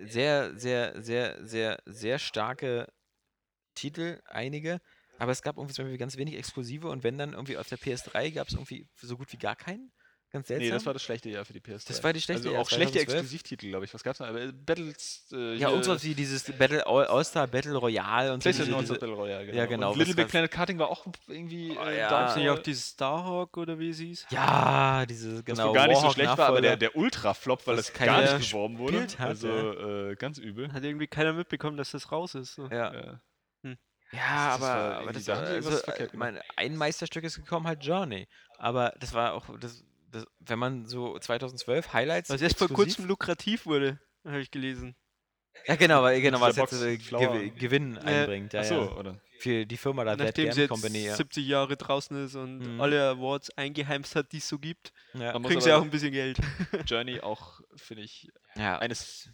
sehr, 0.04 0.58
sehr, 0.60 1.02
sehr, 1.02 1.46
sehr, 1.46 1.82
sehr 1.86 2.20
starke 2.20 2.92
Titel, 3.76 4.22
einige. 4.26 4.82
Aber 5.20 5.32
es 5.32 5.42
gab 5.42 5.58
irgendwie 5.58 5.74
zum 5.74 5.86
Beispiel 5.86 5.98
ganz 5.98 6.18
wenig 6.18 6.36
Exklusive 6.36 6.90
und 6.90 7.04
wenn 7.04 7.18
dann 7.18 7.34
irgendwie 7.34 7.58
auf 7.58 7.70
der 7.70 7.78
PS3 7.78 8.32
gab 8.32 8.48
es 8.50 8.54
irgendwie 8.54 8.88
so 8.96 9.16
gut 9.16 9.32
wie 9.32 9.38
gar 9.38 9.56
keinen. 9.56 9.94
Ganz 10.34 10.48
seltsam. 10.48 10.66
Nee, 10.68 10.72
das 10.74 10.86
war 10.88 10.94
das 10.94 11.04
schlechte 11.04 11.30
Jahr 11.30 11.46
für 11.46 11.54
die 11.54 11.60
PS3. 11.60 11.88
Das 11.88 12.04
war 12.04 12.12
die 12.12 12.20
schlechte 12.20 12.42
also 12.48 12.54
Jahr 12.54 12.62
auch 12.64 12.68
schlechte 12.70 12.94
2012. 12.94 13.20
Exklusivtitel, 13.22 13.70
glaube 13.70 13.86
ich. 13.86 13.94
Was 13.94 14.04
gab's 14.04 14.20
noch? 14.20 14.26
Aber, 14.28 14.42
äh, 14.42 14.52
Battles. 14.52 15.28
Äh, 15.32 15.56
ja, 15.58 15.70
und 15.70 15.84
sowas 15.86 16.04
wie 16.04 16.16
dieses 16.16 16.44
Battle 16.58 16.86
All- 16.88 17.06
All-Star 17.06 17.46
Battle 17.46 17.76
Royale 17.78 18.34
und 18.34 18.42
so. 18.42 18.50
PlayStation 18.50 18.80
diese- 18.80 18.94
19 18.94 19.00
Battle 19.00 19.16
Royale, 19.16 19.46
genau. 19.46 19.58
Ja, 19.60 19.66
genau, 19.68 19.92
Und 19.92 19.98
Little 20.00 20.16
das 20.16 20.24
Big. 20.26 20.32
Planet 20.32 20.50
Karting 20.52 20.80
war 20.80 20.90
auch 20.90 21.06
irgendwie. 21.28 21.78
Oh, 21.80 21.86
äh, 21.86 22.00
ja. 22.00 22.10
da 22.10 22.20
Gab's 22.22 22.36
nicht 22.36 22.48
so- 22.48 22.52
auch 22.54 22.60
dieses 22.60 22.90
Starhawk 22.90 23.58
oder 23.58 23.78
wie 23.78 23.94
sie 23.94 24.08
hieß? 24.08 24.26
Ja, 24.32 25.06
diese, 25.06 25.36
Das 25.36 25.46
genau. 25.46 25.68
wohl 25.68 25.76
gar 25.76 25.88
nicht 25.88 26.02
so 26.02 26.10
schlecht 26.10 26.36
war, 26.38 26.48
aber 26.48 26.62
der, 26.62 26.78
der 26.78 26.96
Ultra-Flop, 26.96 27.68
weil 27.68 27.76
Das 27.76 27.90
es 27.90 27.94
gar 27.94 28.20
nicht 28.22 28.36
gespielt 28.38 28.52
beworben 28.54 28.78
wurde. 28.80 29.02
hat, 29.04 29.20
also 29.20 29.48
ja. 29.48 30.10
äh, 30.10 30.16
ganz 30.16 30.40
übel. 30.40 30.74
Hat 30.74 30.84
irgendwie 30.84 31.06
keiner 31.08 31.34
mitbekommen, 31.34 31.78
dass 31.78 31.92
das 31.92 32.12
raus 32.12 32.34
ist. 32.34 32.56
So. 32.56 32.68
Ja. 32.70 32.92
Äh, 32.92 33.18
Ja, 34.12 34.20
Das- 34.20 34.60
das 34.60 34.70
aber, 34.70 34.82
war 34.90 34.98
aber 35.00 35.14
das 35.14 35.26
da 35.26 35.36
haben 35.36 35.42
war, 35.44 35.50
die 35.50 35.56
also, 35.56 35.70
irgendwas 35.72 35.98
äh, 36.00 36.18
mein, 36.18 36.40
ein 36.56 36.76
Meisterstück 36.76 37.24
ist 37.24 37.36
gekommen, 37.38 37.66
halt 37.66 37.84
Journey. 37.84 38.28
Aber 38.60 38.94
das 39.00 39.12
war 39.14 39.34
auch, 39.34 39.46
das, 39.60 39.84
das, 40.14 40.26
wenn 40.40 40.60
man 40.60 40.86
so 40.86 41.18
2012 41.20 41.94
Highlights. 41.94 42.30
Was 42.30 42.42
erst 42.42 42.58
vor 42.58 42.70
kurzem 42.70 43.06
lukrativ 43.06 43.66
wurde, 43.66 44.00
habe 44.26 44.40
ich 44.42 44.52
gelesen. 44.52 44.96
Ja, 45.68 45.76
genau, 45.76 46.02
weil, 46.02 46.20
genau, 46.22 46.42
was 46.42 46.56
jetzt 46.56 46.74
äh. 46.82 46.98
Gew 46.98 47.52
Gewinn 47.56 47.98
einbringt. 48.00 48.54
Ja, 48.54 48.62
Ach 48.62 48.66
so, 48.66 48.76
ja. 48.76 48.92
oder? 48.96 49.22
Für 49.40 49.66
die 49.66 49.78
Firma 49.78 50.04
da, 50.04 50.16
Nachdem 50.16 50.52
sie 50.52 50.62
jetzt 50.62 50.70
Company. 50.70 51.06
Ja. 51.06 51.16
70 51.16 51.46
Jahre 51.46 51.78
draußen 51.78 52.26
ist 52.26 52.36
und 52.36 52.60
Mhm. 52.60 52.82
alle 52.82 53.10
Awards 53.10 53.52
eingeheimst 53.52 54.16
hat, 54.16 54.32
die 54.32 54.38
es 54.38 54.48
so 54.48 54.58
gibt, 54.58 54.94
Ja. 55.14 55.38
Kriegen 55.40 55.62
sie 55.62 55.72
auch 55.74 55.82
ein 55.84 55.92
bisschen 55.92 56.12
Geld. 56.12 56.40
Journey 56.88 57.20
auch, 57.22 57.62
finde 57.76 58.04
ich, 58.04 58.30
Ja. 58.56 58.80
eines 58.80 59.30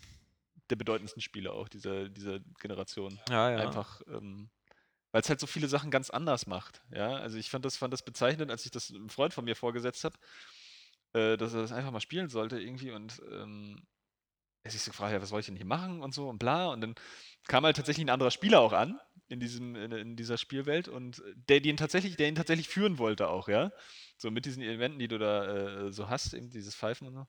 der 0.70 0.76
bedeutendsten 0.76 1.22
Spiele 1.22 1.54
auch 1.54 1.70
dieser, 1.70 2.10
dieser 2.10 2.40
Generation. 2.60 3.18
ja, 3.30 3.52
ja. 3.52 3.58
Einfach, 3.58 4.02
ähm, 4.08 4.50
weil 5.12 5.22
es 5.22 5.30
halt 5.30 5.40
so 5.40 5.48
viele 5.48 5.68
Sachen 5.68 5.90
ganz 5.90 6.10
anders 6.10 6.46
macht. 6.48 6.82
Ja, 6.94 7.16
also 7.16 7.38
ich 7.38 7.50
fand 7.50 7.64
das, 7.66 7.78
fand 7.78 7.94
das 7.94 8.04
bezeichnend, 8.04 8.52
als 8.52 8.66
ich 8.66 8.72
das 8.72 8.92
einem 8.92 9.10
Freund 9.10 9.34
von 9.34 9.46
mir 9.46 9.56
vorgesetzt 9.56 10.04
habe. 10.04 10.16
Äh, 11.14 11.38
dass 11.38 11.54
er 11.54 11.62
das 11.62 11.72
einfach 11.72 11.92
mal 11.92 12.00
spielen 12.00 12.30
sollte 12.30 12.60
irgendwie 12.60 12.92
und 12.92 13.22
ähm, 13.32 13.82
er 14.64 14.72
sich 14.72 14.82
so 14.82 14.92
gefragt, 14.92 15.14
ja, 15.14 15.22
was 15.22 15.30
soll 15.30 15.40
ich 15.40 15.46
denn 15.46 15.56
hier 15.56 15.66
machen 15.66 16.02
und 16.02 16.14
so 16.14 16.28
und 16.30 16.38
bla. 16.38 16.68
Und 16.68 16.82
dann 16.82 16.96
kam 17.48 17.64
halt 17.64 17.78
tatsächlich 17.78 18.06
ein 18.06 18.10
anderer 18.10 18.32
Spieler 18.32 18.60
auch 18.60 18.74
an 18.74 19.00
in, 19.30 19.40
diesem, 19.40 19.76
in, 19.76 19.92
in 19.92 20.16
dieser 20.16 20.38
Spielwelt 20.38 20.88
und 20.88 21.24
der, 21.36 21.62
den 21.62 21.78
tatsächlich, 21.78 22.18
der 22.18 22.28
ihn 22.28 22.36
tatsächlich 22.36 22.68
führen 22.68 22.98
wollte 22.98 23.30
auch, 23.30 23.48
ja. 23.48 23.72
So 24.18 24.32
mit 24.32 24.46
diesen 24.46 24.62
Elementen, 24.62 25.00
die 25.00 25.08
du 25.08 25.18
da 25.18 25.88
äh, 25.88 25.92
so 25.92 26.10
hast, 26.10 26.34
eben 26.34 26.50
dieses 26.50 26.76
Pfeifen 26.76 27.08
und 27.08 27.14
so. 27.14 27.28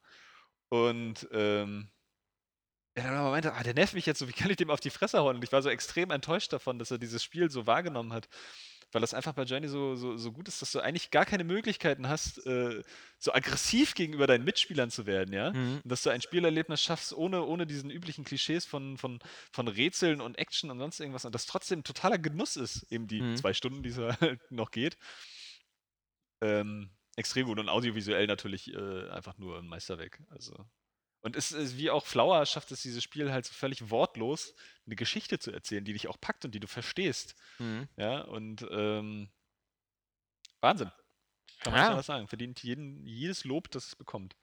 Und 0.70 1.28
ähm, 1.32 1.90
er 2.94 3.04
dann 3.04 3.14
aber 3.14 3.30
meinte, 3.30 3.54
ah, 3.54 3.62
der 3.62 3.74
nervt 3.74 3.94
mich 3.94 4.06
jetzt 4.06 4.18
so, 4.18 4.28
wie 4.28 4.32
kann 4.32 4.50
ich 4.50 4.56
dem 4.56 4.70
auf 4.70 4.80
die 4.80 4.90
Fresse 4.90 5.18
hauen? 5.18 5.36
Und 5.36 5.44
ich 5.44 5.52
war 5.52 5.62
so 5.62 5.68
extrem 5.70 6.10
enttäuscht 6.10 6.52
davon, 6.52 6.78
dass 6.78 6.90
er 6.90 6.98
dieses 6.98 7.22
Spiel 7.22 7.50
so 7.50 7.66
wahrgenommen 7.66 8.12
hat. 8.12 8.28
Weil 8.92 9.00
das 9.00 9.14
einfach 9.14 9.34
bei 9.34 9.44
Journey 9.44 9.68
so, 9.68 9.94
so, 9.94 10.16
so 10.16 10.32
gut 10.32 10.48
ist, 10.48 10.60
dass 10.62 10.72
du 10.72 10.80
eigentlich 10.80 11.10
gar 11.10 11.24
keine 11.24 11.44
Möglichkeiten 11.44 12.08
hast, 12.08 12.44
äh, 12.46 12.82
so 13.18 13.32
aggressiv 13.32 13.94
gegenüber 13.94 14.26
deinen 14.26 14.44
Mitspielern 14.44 14.90
zu 14.90 15.06
werden, 15.06 15.32
ja? 15.32 15.52
Mhm. 15.52 15.80
Und 15.84 15.86
dass 15.90 16.02
du 16.02 16.10
ein 16.10 16.20
Spielerlebnis 16.20 16.82
schaffst, 16.82 17.12
ohne, 17.12 17.44
ohne 17.44 17.66
diesen 17.66 17.90
üblichen 17.90 18.24
Klischees 18.24 18.66
von, 18.66 18.98
von, 18.98 19.20
von 19.52 19.68
Rätseln 19.68 20.20
und 20.20 20.38
Action 20.38 20.70
und 20.70 20.78
sonst 20.78 20.98
irgendwas. 21.00 21.24
Und 21.24 21.34
das 21.34 21.46
trotzdem 21.46 21.84
totaler 21.84 22.18
Genuss 22.18 22.56
ist, 22.56 22.82
eben 22.90 23.06
die 23.06 23.20
Mhm. 23.20 23.36
zwei 23.36 23.52
Stunden, 23.54 23.82
die 23.82 23.90
es 23.90 23.98
halt 23.98 24.40
noch 24.50 24.70
geht. 24.70 24.96
Ähm, 26.42 26.90
extrem 27.16 27.46
gut 27.46 27.58
und 27.58 27.68
audiovisuell 27.68 28.26
natürlich 28.26 28.72
äh, 28.72 29.08
einfach 29.10 29.38
nur 29.38 29.58
ein 29.58 29.66
Meisterwerk. 29.66 30.20
Also. 30.30 30.66
Und 31.22 31.36
es 31.36 31.52
ist 31.52 31.76
wie 31.76 31.90
auch 31.90 32.06
Flower 32.06 32.46
schafft 32.46 32.70
es 32.72 32.82
dieses 32.82 33.02
Spiel 33.02 33.30
halt 33.30 33.44
so 33.44 33.52
völlig 33.52 33.90
wortlos 33.90 34.54
eine 34.86 34.96
Geschichte 34.96 35.38
zu 35.38 35.50
erzählen, 35.52 35.84
die 35.84 35.92
dich 35.92 36.08
auch 36.08 36.18
packt 36.20 36.44
und 36.46 36.54
die 36.54 36.60
du 36.60 36.66
verstehst. 36.66 37.34
Mhm. 37.58 37.88
Ja, 37.96 38.22
und 38.22 38.66
ähm, 38.70 39.30
Wahnsinn. 40.60 40.90
Kann 41.60 41.72
man 41.72 41.80
Ja. 41.80 41.82
nicht 41.82 41.90
anders 41.92 42.06
sagen. 42.06 42.28
Verdient 42.28 42.62
jeden, 42.62 43.06
jedes 43.06 43.44
Lob, 43.44 43.70
das 43.70 43.88
es 43.88 43.96
bekommt. 43.96 44.34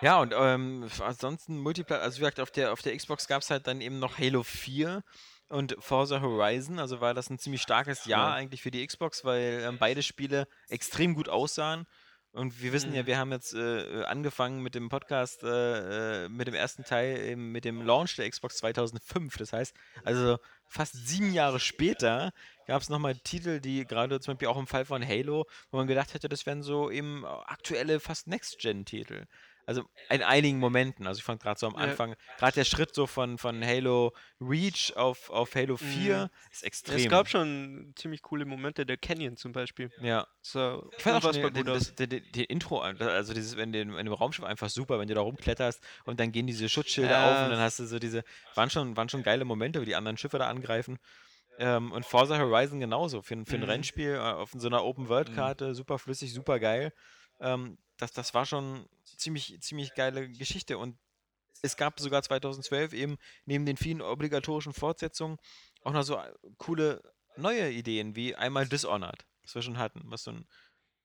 Ja, 0.00 0.20
und 0.20 0.34
ähm, 0.36 0.88
ansonsten 1.00 1.58
Multiplayer, 1.58 2.00
also 2.02 2.16
wie 2.16 2.20
gesagt, 2.20 2.40
auf 2.40 2.50
der, 2.50 2.72
auf 2.72 2.82
der 2.82 2.96
Xbox 2.96 3.28
gab 3.28 3.42
es 3.42 3.50
halt 3.50 3.66
dann 3.68 3.80
eben 3.80 3.98
noch 4.00 4.18
Halo 4.18 4.42
4 4.42 5.04
und 5.48 5.76
Forza 5.78 6.20
Horizon, 6.22 6.78
also 6.80 7.00
war 7.00 7.14
das 7.14 7.30
ein 7.30 7.38
ziemlich 7.38 7.62
starkes 7.62 8.06
Jahr 8.06 8.30
Ja. 8.30 8.34
eigentlich 8.34 8.62
für 8.62 8.70
die 8.70 8.84
Xbox, 8.84 9.24
weil 9.24 9.62
ähm, 9.64 9.78
beide 9.78 10.02
Spiele 10.02 10.48
extrem 10.68 11.14
gut 11.14 11.28
aussahen. 11.28 11.86
Und 12.32 12.62
wir 12.62 12.72
wissen 12.72 12.94
ja, 12.94 13.02
Mhm. 13.02 13.06
wir 13.06 13.18
haben 13.18 13.30
jetzt 13.32 13.52
äh, 13.54 14.04
angefangen 14.04 14.62
mit 14.62 14.74
dem 14.74 14.88
Podcast, 14.88 15.42
äh, 15.42 16.24
äh, 16.24 16.28
mit 16.30 16.46
dem 16.46 16.54
ersten 16.54 16.82
Teil 16.82 17.18
eben 17.18 17.52
mit 17.52 17.64
dem 17.66 17.82
Launch 17.82 18.16
der 18.16 18.28
Xbox 18.30 18.56
2005. 18.56 19.36
Das 19.36 19.52
heißt, 19.52 19.74
also 20.04 20.38
fast 20.66 20.94
sieben 21.06 21.34
Jahre 21.34 21.60
später 21.60 22.32
gab 22.66 22.80
es 22.80 22.88
nochmal 22.88 23.16
Titel, 23.16 23.60
die 23.60 23.84
gerade 23.86 24.18
zum 24.20 24.32
Beispiel 24.34 24.48
auch 24.48 24.58
im 24.58 24.66
Fall 24.66 24.86
von 24.86 25.06
Halo, 25.06 25.46
wo 25.70 25.76
man 25.76 25.86
gedacht 25.86 26.14
hätte, 26.14 26.30
das 26.30 26.46
wären 26.46 26.62
so 26.62 26.90
eben 26.90 27.26
aktuelle, 27.26 28.00
fast 28.00 28.26
Next-Gen-Titel. 28.28 29.26
Also 29.64 29.84
in 30.10 30.22
einigen 30.22 30.58
Momenten. 30.58 31.06
Also 31.06 31.18
ich 31.18 31.24
fand 31.24 31.40
gerade 31.40 31.58
so 31.58 31.66
am 31.68 31.74
Ja. 31.74 31.80
Anfang, 31.82 32.16
gerade 32.38 32.54
der 32.54 32.64
Schritt 32.64 32.94
so 32.94 33.06
von, 33.06 33.38
von 33.38 33.64
Halo 33.64 34.12
Reach 34.40 34.92
auf, 34.96 35.30
auf 35.30 35.54
Halo 35.54 35.76
4 35.76 36.30
ist 36.50 36.62
Ja, 36.62 36.66
extrem. 36.66 36.96
es 36.98 37.08
gab 37.08 37.28
schon 37.28 37.92
ziemlich 37.96 38.22
coole 38.22 38.44
Momente, 38.44 38.84
der 38.84 38.96
Canyon 38.96 39.36
zum 39.36 39.52
Beispiel. 39.52 39.90
ja. 40.00 40.26
Sah 40.40 40.82
Ich 40.96 41.02
fand 41.04 41.24
auch 41.24 41.32
schon 41.32 41.54
den, 41.54 41.64
das, 41.64 41.94
den, 41.94 42.10
den, 42.10 42.24
den 42.32 42.44
Intro, 42.46 42.80
also 42.80 43.32
dieses, 43.32 43.56
wenn 43.56 43.72
den, 43.72 43.90
in 43.94 44.04
dem 44.06 44.12
Raumschiff 44.12 44.44
einfach 44.44 44.68
super, 44.68 44.98
wenn 44.98 45.06
du 45.06 45.14
da 45.14 45.20
rumkletterst 45.20 45.80
und 46.04 46.18
dann 46.18 46.32
gehen 46.32 46.48
diese 46.48 46.68
Schutzschilder 46.68 47.22
auf 47.22 47.36
Ja. 47.36 47.44
und 47.44 47.50
dann 47.50 47.60
hast 47.60 47.78
du 47.78 47.86
so 47.86 48.00
diese, 48.00 48.24
waren 48.56 48.68
schon, 48.68 48.96
waren 48.96 49.08
schon 49.08 49.22
geile 49.22 49.44
Momente, 49.44 49.80
wie 49.80 49.84
die 49.86 49.94
anderen 49.94 50.16
Schiffe 50.18 50.38
da 50.38 50.48
angreifen. 50.48 50.98
Ähm, 51.58 51.92
und 51.92 52.04
Forza 52.04 52.38
Horizon 52.38 52.80
genauso, 52.80 53.22
für, 53.22 53.34
ein- 53.34 53.46
für 53.46 53.54
ein 53.54 53.60
Mhm. 53.60 53.66
Rennspiel 53.68 54.14
äh, 54.14 54.18
auf 54.18 54.50
so 54.56 54.66
einer 54.66 54.82
Open-World-Karte, 54.84 55.74
super 55.76 55.98
flüssig, 55.98 56.32
super 56.32 56.58
geil. 56.58 56.92
Ähm, 57.40 57.78
das, 57.96 58.12
das 58.12 58.34
war 58.34 58.46
schon 58.46 58.86
ziemlich, 59.16 59.60
ziemlich 59.60 59.94
geile 59.94 60.28
Geschichte 60.30 60.78
und 60.78 60.98
es 61.62 61.76
gab 61.76 62.00
sogar 62.00 62.22
2012 62.22 62.92
eben 62.92 63.18
neben 63.44 63.64
den 63.64 63.76
vielen 63.76 64.02
obligatorischen 64.02 64.72
Fortsetzungen 64.72 65.38
auch 65.82 65.92
noch 65.92 66.02
so 66.02 66.16
äh, 66.16 66.32
coole 66.58 67.02
neue 67.36 67.70
Ideen, 67.70 68.16
wie 68.16 68.34
einmal 68.34 68.66
Dishonored, 68.66 69.24
was 69.42 69.54
wir 69.54 69.62
schon 69.62 69.78
hatten, 69.78 70.02
was 70.04 70.24
so 70.24 70.32
ein 70.32 70.46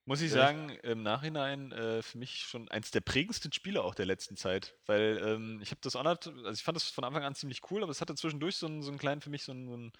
Muss 0.04 0.20
ich 0.20 0.30
sagen, 0.30 0.70
im 0.82 1.02
Nachhinein 1.02 1.72
äh, 1.72 2.02
für 2.02 2.18
mich 2.18 2.40
schon 2.40 2.68
eins 2.70 2.90
der 2.90 3.00
prägendsten 3.00 3.52
Spiele 3.52 3.82
auch 3.82 3.94
der 3.94 4.06
letzten 4.06 4.36
Zeit. 4.36 4.74
Weil 4.86 5.20
ähm, 5.22 5.60
ich 5.62 5.70
habe 5.70 5.80
das 5.82 5.94
Honored, 5.94 6.26
also 6.26 6.50
ich 6.50 6.62
fand 6.62 6.76
das 6.76 6.84
von 6.84 7.04
Anfang 7.04 7.24
an 7.24 7.34
ziemlich 7.34 7.60
cool, 7.70 7.82
aber 7.82 7.92
es 7.92 8.00
hatte 8.00 8.14
zwischendurch 8.14 8.56
so 8.56 8.66
einen, 8.66 8.82
so 8.82 8.90
einen 8.90 8.98
kleinen, 8.98 9.20
für 9.20 9.30
mich 9.30 9.44
so 9.44 9.52
einen, 9.52 9.68
so 9.68 9.74
einen 9.74 9.92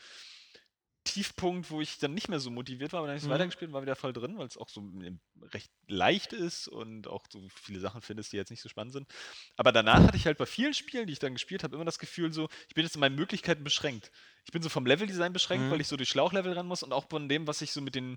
Tiefpunkt, 1.05 1.71
wo 1.71 1.81
ich 1.81 1.99
dann 1.99 2.15
nicht 2.15 2.29
mehr 2.29 2.39
so 2.41 2.51
motiviert 2.51 2.93
war, 2.93 2.99
aber 3.01 3.07
dann 3.09 3.13
habe 3.13 3.19
ich 3.19 3.25
es 3.25 3.29
Mhm. 3.29 3.33
weitergespielt 3.33 3.69
und 3.71 3.75
war 3.75 3.83
wieder 3.83 3.97
voll 3.97 4.13
drin, 4.13 4.37
weil 4.39 4.47
es 4.47 4.57
auch 4.59 4.69
so 4.69 4.81
ähm, 4.81 5.21
recht 5.55 5.71
leicht 5.87 6.33
ist 6.35 6.69
und 6.69 7.09
auch 7.09 7.25
so 7.31 7.41
viele 7.55 7.81
Sachen 7.81 8.03
findest, 8.03 8.33
die 8.33 8.37
jetzt 8.37 8.51
nicht 8.51 8.61
so 8.61 8.69
spannend 8.69 8.93
sind. 8.93 9.09
Aber 9.57 9.73
danach 9.73 10.03
hatte 10.03 10.17
ich 10.17 10.27
halt 10.27 10.37
bei 10.39 10.47
vielen 10.47 10.75
Spielen, 10.75 11.07
die 11.07 11.15
ich 11.15 11.19
dann 11.19 11.33
gespielt 11.35 11.63
habe, 11.65 11.75
immer 11.77 11.85
das 11.85 11.99
Gefühl 11.99 12.33
so, 12.33 12.49
ich 12.69 12.75
bin 12.75 12.85
jetzt 12.85 12.95
in 12.95 13.01
meinen 13.01 13.15
Möglichkeiten 13.17 13.65
beschränkt. 13.65 14.11
Ich 14.45 14.53
bin 14.53 14.63
so 14.63 14.69
vom 14.69 14.87
Leveldesign 14.87 15.33
beschränkt, 15.33 15.67
Mhm. 15.67 15.71
weil 15.71 15.81
ich 15.81 15.89
so 15.89 15.97
durch 15.97 16.09
Schlauchlevel 16.11 16.53
ran 16.53 16.67
muss 16.67 16.83
und 16.83 16.93
auch 16.93 17.09
von 17.09 17.29
dem, 17.29 17.47
was 17.47 17.63
ich 17.63 17.73
so 17.73 17.81
mit 17.81 17.95
den, 17.95 18.17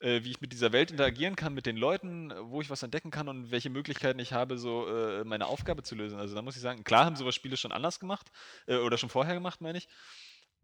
äh, 0.00 0.22
wie 0.24 0.30
ich 0.30 0.40
mit 0.40 0.52
dieser 0.52 0.72
Welt 0.72 0.90
interagieren 0.90 1.36
kann, 1.36 1.54
mit 1.54 1.66
den 1.66 1.76
Leuten, 1.76 2.32
wo 2.50 2.60
ich 2.60 2.70
was 2.70 2.82
entdecken 2.82 3.10
kann 3.10 3.28
und 3.28 3.50
welche 3.50 3.70
Möglichkeiten 3.70 4.18
ich 4.20 4.32
habe, 4.32 4.58
so 4.58 4.86
äh, 4.88 5.24
meine 5.24 5.46
Aufgabe 5.46 5.82
zu 5.82 5.94
lösen. 5.94 6.18
Also 6.18 6.34
da 6.34 6.42
muss 6.42 6.56
ich 6.56 6.62
sagen, 6.62 6.84
klar 6.84 7.04
haben 7.04 7.16
sowas 7.16 7.34
Spiele 7.34 7.56
schon 7.56 7.72
anders 7.72 7.98
gemacht, 8.00 8.30
äh, 8.66 8.76
oder 8.76 8.98
schon 8.98 9.08
vorher 9.08 9.34
gemacht, 9.34 9.60
meine 9.60 9.78
ich. 9.78 9.88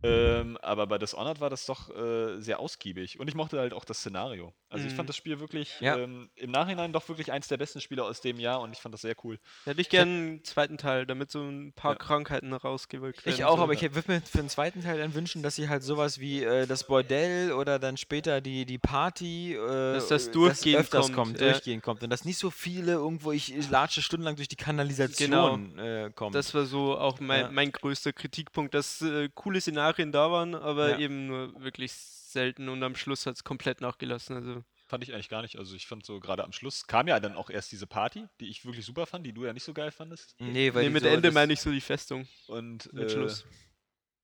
Ähm, 0.05 0.59
aber 0.63 0.87
bei 0.87 0.99
Dishonored 0.99 1.41
war 1.41 1.51
das 1.51 1.67
doch 1.67 1.89
äh, 1.95 2.39
sehr 2.41 2.61
ausgiebig. 2.61 3.19
Und 3.19 3.29
ich 3.29 3.35
mochte 3.35 3.59
halt 3.59 3.73
auch 3.73 3.85
das 3.85 3.99
Szenario. 3.99 4.53
Also 4.69 4.87
ich 4.87 4.93
Mhm. 4.93 4.97
fand 4.97 5.09
das 5.09 5.17
Spiel 5.17 5.41
wirklich 5.41 5.81
Ja. 5.81 5.97
ähm, 5.97 6.29
im 6.35 6.51
Nachhinein 6.51 6.93
doch 6.93 7.09
wirklich 7.09 7.33
eins 7.33 7.49
der 7.49 7.57
besten 7.57 7.81
Spiele 7.81 8.05
aus 8.05 8.21
dem 8.21 8.39
Jahr 8.41 8.61
und 8.61 8.73
ich 8.73 8.79
fand 8.81 8.93
das 8.93 9.01
sehr 9.03 9.15
cool. 9.25 9.39
Da 9.65 9.71
hätte 9.71 9.81
ich 9.81 9.89
gerne 9.89 10.11
einen 10.11 10.45
zweiten 10.45 10.77
Teil, 10.79 11.07
damit 11.07 11.31
so 11.31 11.41
ein 11.43 11.73
paar 11.73 11.93
Ja. 11.93 11.99
Krankheiten 11.99 12.53
rausgewirkt 12.53 13.25
werden. 13.25 13.35
Ich 13.35 13.45
auch, 13.45 13.57
so. 13.57 13.63
aber 13.63 13.73
ich 13.73 13.83
würde 13.83 14.13
mir 14.13 14.21
für 14.21 14.39
den 14.39 14.49
zweiten 14.49 14.83
Teil 14.83 14.99
dann 14.99 15.15
wünschen, 15.15 15.43
dass 15.43 15.55
sie 15.57 15.69
halt 15.69 15.83
sowas 15.83 16.19
wie 16.19 16.43
äh, 16.43 16.67
das 16.67 16.87
Bordell 16.87 17.53
oder 17.53 17.79
dann 17.79 17.97
später 17.97 18.41
die, 18.41 18.67
die 18.67 18.79
Party, 18.79 19.55
äh, 19.55 19.93
Dass 19.95 20.09
das 20.09 20.29
äh, 20.29 20.33
durchgehend 20.33 20.81
öfters 20.81 21.07
kommt, 21.07 21.15
kommt, 21.15 21.41
ja. 21.41 21.53
durchgehend 21.53 21.83
kommt 21.83 22.03
und 22.03 22.11
dass 22.11 22.25
nicht 22.25 22.39
so 22.39 22.51
viele 22.51 22.93
irgendwo, 22.93 23.33
ich 23.33 23.55
latsche 23.71 24.03
stundenlang 24.03 24.37
durch 24.37 24.49
die 24.49 24.57
Kanalisation 24.57 25.79
äh, 25.79 26.11
kommt. 26.15 26.35
Das 26.35 26.53
war 26.55 26.65
so 26.67 26.99
auch 26.99 27.21
mein, 27.21 27.43
Ja. 27.43 27.51
mein 27.51 27.73
größter 27.73 28.13
Kritikpunkt, 28.13 28.75
dass 28.75 29.01
äh, 29.03 29.29
coole 29.35 29.61
Szenarien 29.61 29.94
da 30.13 30.31
waren, 30.31 30.55
aber 30.55 30.91
Ja. 30.91 30.99
eben 30.99 31.27
nur 31.27 31.63
wirklich 31.63 31.93
selten 31.93 32.69
und 32.69 32.83
am 32.83 32.97
Schluss 32.97 33.27
hat 33.27 33.37
es 33.37 33.45
komplett 33.45 33.81
nachgelassen. 33.81 34.37
Also 34.37 34.65
Fand 34.87 35.03
ich 35.03 35.15
eigentlich 35.15 35.29
gar 35.29 35.43
nicht. 35.43 35.57
Also 35.59 35.75
ich 35.75 35.87
fand 35.87 36.05
so 36.05 36.21
gerade 36.21 36.45
am 36.45 36.53
Schluss 36.53 36.87
kam 36.87 37.09
ja 37.09 37.19
dann 37.19 37.35
auch 37.37 37.49
erst 37.49 37.73
diese 37.73 37.87
Party, 37.87 38.27
die 38.41 38.51
ich 38.51 38.65
wirklich 38.67 38.85
super 38.85 39.07
fand, 39.07 39.25
die 39.27 39.33
du 39.33 39.45
ja 39.45 39.53
nicht 39.53 39.65
so 39.65 39.73
geil 39.73 39.91
fandest. 39.91 40.37
nee, 40.39 40.73
weil 40.75 40.85
nee, 40.85 40.91
mit 40.91 41.03
so, 41.03 41.09
Ende 41.09 41.31
meine 41.31 41.53
ich 41.53 41.61
so 41.61 41.71
die 41.71 41.81
Festung 41.81 42.29
Und 42.47 42.93
mit 42.93 43.05
äh, 43.05 43.11
Schluss. 43.11 43.47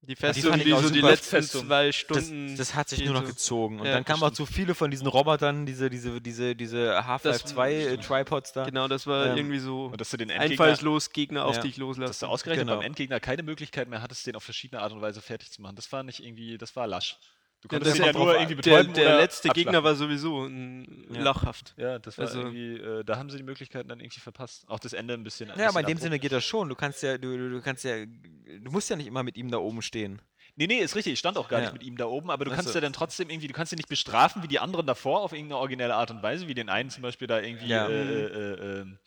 Die 0.03 0.07
die 0.07 0.17
Festung, 0.17 0.59
die 0.59 0.73
auch 0.73 0.83
so 0.83 0.89
die 0.91 1.03
letzten 1.03 1.27
Festung. 1.29 1.67
zwei 1.67 1.87
das, 1.89 1.97
Stunden. 1.97 2.57
das 2.57 2.75
hat 2.75 2.89
sich 2.89 3.01
die 3.01 3.05
nur 3.05 3.15
noch 3.15 3.23
so- 3.23 3.29
gezogen. 3.29 3.81
Und 3.81 3.87
Ja, 3.87 3.93
dann 3.93 4.03
das 4.05 4.13
kamen 4.13 4.23
auch 4.23 4.35
zu 4.35 4.47
viele 4.47 4.75
von 4.75 4.91
diesen 4.91 5.07
Robotern, 5.07 5.67
diese, 5.67 5.91
diese, 5.91 6.21
diese, 6.23 6.57
diese 6.57 7.07
Half-Life 7.07 7.43
Das- 7.43 7.51
2 7.53 7.73
äh. 7.75 7.97
Tripods 7.99 8.53
da. 8.53 8.65
Genau, 8.65 8.89
das 8.89 9.07
war 9.07 9.27
Ähm, 9.27 9.37
irgendwie 9.37 9.59
so 9.59 9.87
und 9.87 10.01
dass 10.01 10.09
du 10.11 10.17
den 10.17 10.31
Endgegner, 10.31 10.65
einfallslos 10.65 11.11
Gegner 11.13 11.45
auf 11.45 11.57
Ja. 11.57 11.63
dich 11.63 11.73
dass 11.73 11.79
loslassen. 11.81 12.25
du 12.25 12.31
ausgerechnet 12.31 12.67
Genau. 12.67 12.79
beim 12.79 12.87
Endgegner 12.87 13.21
keine 13.21 13.43
Möglichkeit 13.43 13.89
mehr 13.89 14.01
hattest, 14.01 14.27
den 14.27 14.37
auf 14.37 14.43
verschiedene 14.43 14.81
Art 14.81 14.93
und 14.93 15.03
Weise 15.03 15.21
fertig 15.21 15.51
zu 15.53 15.61
machen. 15.61 15.77
Das 15.77 15.93
war 15.93 16.03
nicht 16.03 16.25
irgendwie, 16.25 16.57
das 16.57 16.75
war 16.77 16.87
lasch. 16.87 17.19
Du 17.63 17.67
Ja, 17.67 17.69
konntest 17.79 17.99
das 17.99 18.07
den 18.07 18.15
ja 18.15 18.19
nur 18.19 18.33
irgendwie 18.35 18.55
der, 18.55 18.71
betäuben 18.79 18.95
der 18.95 19.07
oder 19.07 19.17
letzte 19.19 19.49
Gegner 19.51 19.79
abschlachten. 19.79 19.85
war 19.85 19.95
sowieso 19.95 20.45
ein 20.47 21.07
Ja. 21.13 21.21
lachhaft. 21.21 21.75
Ja, 21.77 21.99
das 21.99 22.17
war 22.17 22.27
Also- 22.27 22.39
irgendwie, 22.41 22.77
äh, 22.77 23.05
da 23.05 23.19
haben 23.19 23.29
sie 23.29 23.37
die 23.37 23.43
Möglichkeiten 23.43 23.87
dann 23.89 24.01
irgendwie 24.01 24.21
verpasst. 24.21 24.65
Auch 24.69 24.79
das 24.79 24.95
Ende 24.95 25.13
ein 25.13 25.23
bisschen. 25.25 25.51
ein 25.51 25.59
Ja, 25.59 25.69
aber 25.69 25.81
in 25.81 25.85
bisschen 25.87 25.99
dem 25.99 26.03
Sinne 26.05 26.19
geht 26.21 26.33
das 26.33 26.43
schon. 26.45 26.71
Du 26.71 26.75
kannst 26.75 27.03
ja, 27.03 27.19
du, 27.19 27.51
du- 27.51 27.61
kannst 27.61 27.85
ja, 27.85 28.07
du 28.07 28.71
musst 28.71 28.89
ja 28.89 28.97
nicht 28.97 29.07
immer 29.07 29.23
mit 29.23 29.37
ihm 29.37 29.51
da 29.51 29.59
oben 29.59 29.83
stehen. 29.83 30.23
Nee, 30.57 30.67
nee, 30.69 30.79
ist 30.79 30.97
richtig. 30.97 31.13
Ich 31.15 31.19
stand 31.19 31.37
auch 31.37 31.49
gar 31.49 31.59
Ja. 31.61 31.67
nicht 31.67 31.73
mit 31.75 31.83
ihm 31.83 31.97
da 31.99 32.07
oben, 32.07 32.31
aber 32.31 32.45
du 32.47 32.51
kannst 32.51 32.69
so. 32.69 32.75
ja 32.75 32.81
dann 32.81 32.93
trotzdem 32.95 33.29
irgendwie, 33.29 33.47
du 33.49 33.53
kannst 33.55 33.73
ihn 33.73 33.77
nicht 33.77 33.89
bestrafen 33.91 34.43
wie 34.43 34.49
die 34.49 34.59
anderen 34.59 34.87
davor 34.87 35.21
auf 35.21 35.33
irgendeine 35.33 35.59
originelle 35.59 35.95
Art 35.95 36.11
und 36.11 36.23
Weise, 36.23 36.49
wie 36.49 36.55
den 36.55 36.71
einen 36.71 36.89
zum 36.89 37.03
Beispiel 37.03 37.29
da 37.29 37.41
irgendwie 37.41 37.67
Ja. 37.69 37.87
äh, 37.89 37.93
äh, 37.93 38.25
äh, 38.55 38.81
ähm, 38.81 38.99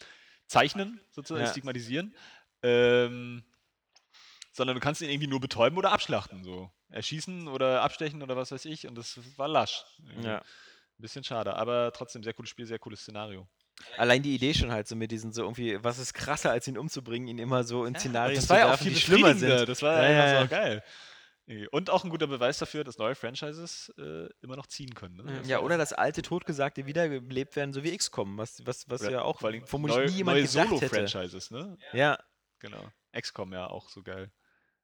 zeichnen, 0.47 0.99
sozusagen, 1.09 1.45
Ja. 1.45 1.51
stigmatisieren. 1.51 2.15
Ähm, 2.61 3.43
sondern 4.51 4.75
du 4.75 4.80
kannst 4.80 5.01
ihn 5.01 5.09
irgendwie 5.09 5.27
nur 5.27 5.39
betäuben 5.41 5.77
oder 5.77 5.91
abschlachten, 5.91 6.43
so. 6.43 6.71
Erschießen 6.93 7.47
oder 7.47 7.81
abstechen 7.81 8.21
oder 8.21 8.35
was 8.35 8.51
weiß 8.51 8.65
ich. 8.65 8.87
Und 8.87 8.95
das 8.95 9.19
war 9.37 9.47
lasch. 9.47 9.85
Ja. 10.21 10.37
Ein 10.37 11.01
bisschen 11.01 11.23
schade, 11.23 11.55
aber 11.55 11.91
trotzdem 11.91 12.23
sehr 12.23 12.33
cooles 12.33 12.49
Spiel, 12.49 12.65
sehr 12.65 12.79
cooles 12.79 13.01
Szenario. 13.01 13.47
Allein 13.97 14.21
die 14.21 14.35
Idee 14.35 14.53
schon 14.53 14.71
halt 14.71 14.87
so 14.87 14.95
mit 14.95 15.11
diesen 15.11 15.33
so 15.33 15.41
irgendwie, 15.41 15.83
was 15.83 15.97
ist 15.97 16.13
krasser 16.13 16.51
als 16.51 16.67
ihn 16.67 16.77
umzubringen, 16.77 17.27
ihn 17.27 17.39
immer 17.39 17.63
so 17.63 17.85
in 17.85 17.95
Szenarien 17.95 18.35
das 18.35 18.47
zu 18.47 18.53
ja 18.53 18.65
auch 18.65 18.69
werfen, 18.69 18.83
viel 18.83 18.93
die 18.93 18.99
schlimmer 18.99 19.33
sind. 19.33 19.67
Das 19.67 19.81
war 19.81 20.03
Ja, 20.03 20.03
ja, 20.03 20.11
ja, 20.11 20.23
einfach 20.23 20.33
ja. 20.33 20.41
so 20.41 20.47
geil. 20.47 20.83
Und 21.71 21.89
auch 21.89 22.05
ein 22.05 22.09
guter 22.09 22.27
Beweis 22.27 22.59
dafür, 22.59 22.85
dass 22.85 22.97
neue 22.97 23.15
Franchises 23.15 23.93
äh, 23.97 24.29
immer 24.41 24.55
noch 24.55 24.67
ziehen 24.67 24.93
können. 24.93 25.17
Ne? 25.17 25.41
Ja, 25.45 25.59
oder 25.59 25.77
dass 25.77 25.91
alte 25.91 26.21
Totgesagte 26.21 26.85
wiederbelebt 26.85 27.57
werden, 27.57 27.73
so 27.73 27.83
wie 27.83 27.97
XCOM, 27.97 28.37
was, 28.37 28.65
was, 28.65 28.89
was 28.89 29.01
Oder 29.01 29.11
ja 29.11 29.21
auch 29.23 29.39
vermutlich 29.39 29.97
neu, 29.97 30.05
nie 30.05 30.11
jemand 30.11 30.37
neue 30.37 30.43
hätte. 30.43 30.69
Solo-Franchises, 30.69 31.51
ne? 31.51 31.77
Ja, 31.91 32.17
Genau. 32.63 32.89
XCOM 33.11 33.51
ja 33.51 33.67
auch 33.67 33.89
so 33.89 34.01
geil. 34.01 34.31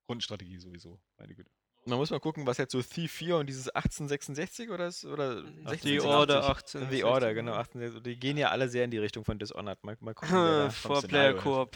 Rundenstrategie 0.09 0.59
sowieso, 0.59 0.99
meine 1.17 1.33
Güte. 1.33 1.49
Man 1.89 1.97
muss 1.97 2.11
mal 2.11 2.19
gucken, 2.19 2.45
was 2.47 2.57
jetzt 2.57 2.71
so 2.71 2.81
Thief 2.81 3.11
4 3.11 3.37
und 3.37 3.47
dieses 3.47 3.67
1866 3.69 4.69
oder, 4.69 4.87
ist, 4.87 5.05
oder 5.05 5.43
Ach, 5.65 5.71
1686? 5.71 5.81
die 5.91 6.01
Order 6.01 6.43
18. 6.49 6.87
The 6.91 7.03
Order, 7.03 7.33
genau. 7.33 7.53
18, 7.53 8.03
die 8.03 8.15
gehen 8.19 8.37
ja 8.37 8.49
alle 8.49 8.69
sehr 8.69 8.85
in 8.85 8.91
die 8.91 8.97
Richtung 8.99 9.25
von 9.25 9.37
Dishonored. 9.39 9.83
Mal, 9.83 9.97
mal 9.99 10.13
gucken, 10.13 10.35
wer 10.35 10.71
Four 10.71 11.01
Player 11.01 11.33
Koop. 11.33 11.75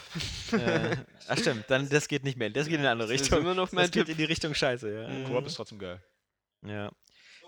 äh, 0.51 0.95
ach 1.27 1.37
stimmt, 1.37 1.65
dann, 1.69 1.89
das 1.89 2.07
geht 2.07 2.23
nicht 2.23 2.37
mehr. 2.37 2.49
Das 2.49 2.65
geht 2.67 2.75
in 2.75 2.79
eine 2.81 2.91
andere 2.91 3.09
Das 3.11 3.21
ist 3.21 3.25
Richtung. 3.31 3.39
immer 3.41 3.55
noch 3.55 3.71
mein 3.71 3.83
Das 3.85 3.91
geht 3.91 4.05
Tipp. 4.05 4.11
in 4.13 4.17
die 4.17 4.25
Richtung 4.25 4.53
Scheiße, 4.53 4.93
ja. 4.93 5.07
Mhm. 5.09 5.25
Koop 5.25 5.45
ist 5.45 5.55
trotzdem 5.55 5.79
geil. 5.79 6.01
Ja. 6.65 6.91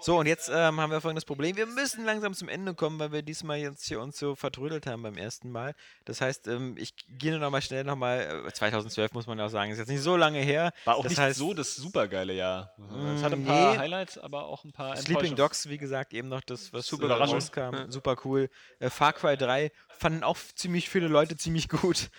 So, 0.01 0.19
und 0.19 0.27
jetzt 0.27 0.49
ähm, 0.49 0.79
haben 0.79 0.91
wir 0.91 1.01
folgendes 1.01 1.25
Problem. 1.25 1.55
Wir 1.55 1.65
müssen 1.65 2.05
langsam 2.05 2.33
zum 2.35 2.47
Ende 2.47 2.75
kommen, 2.75 2.99
weil 2.99 3.11
wir 3.11 3.23
diesmal 3.23 3.57
jetzt 3.57 3.85
hier 3.87 3.99
uns 4.01 4.19
so 4.19 4.35
vertrödelt 4.35 4.85
haben 4.85 5.01
beim 5.01 5.17
ersten 5.17 5.49
Mal. 5.49 5.73
Das 6.03 6.21
heißt, 6.21 6.47
ähm, 6.47 6.75
ich 6.77 6.93
gehe 7.07 7.31
nur 7.31 7.39
noch 7.39 7.49
mal 7.49 7.61
schnell 7.61 7.83
nochmal, 7.83 8.45
äh, 8.47 8.51
2012 8.53 9.13
muss 9.13 9.25
man 9.25 9.39
ja 9.39 9.45
auch 9.45 9.49
sagen, 9.49 9.71
ist 9.71 9.79
jetzt 9.79 9.87
nicht 9.87 10.01
so 10.01 10.15
lange 10.15 10.39
her. 10.39 10.73
War 10.83 10.95
auch 10.97 11.03
Das 11.03 11.11
nicht 11.11 11.19
heißt- 11.21 11.33
so 11.33 11.53
das 11.55 11.75
supergeile 11.75 12.33
Jahr. 12.33 12.75
es 13.15 13.23
hatte 13.23 13.35
ein 13.35 13.43
Mm, 13.43 13.47
paar 13.47 13.73
nee. 13.73 13.79
Highlights, 13.79 14.17
aber 14.19 14.45
auch 14.45 14.63
ein 14.63 14.73
paar 14.73 14.95
Sleeping 14.97 15.35
Dogs, 15.35 15.69
wie 15.69 15.77
gesagt, 15.79 16.13
eben 16.13 16.27
noch 16.27 16.41
das, 16.41 16.71
was 16.71 16.85
Super 16.85 17.09
äh, 17.09 17.13
rauskam. 17.13 17.73
Ja. 17.73 17.89
Super 17.91 18.15
cool. 18.25 18.49
Äh, 18.79 18.89
Far 18.91 19.13
Cry 19.13 19.37
3 19.37 19.71
fanden 19.89 20.23
auch 20.23 20.37
ziemlich 20.55 20.87
viele 20.89 21.07
Leute 21.07 21.35
ziemlich 21.35 21.67
gut. 21.67 22.09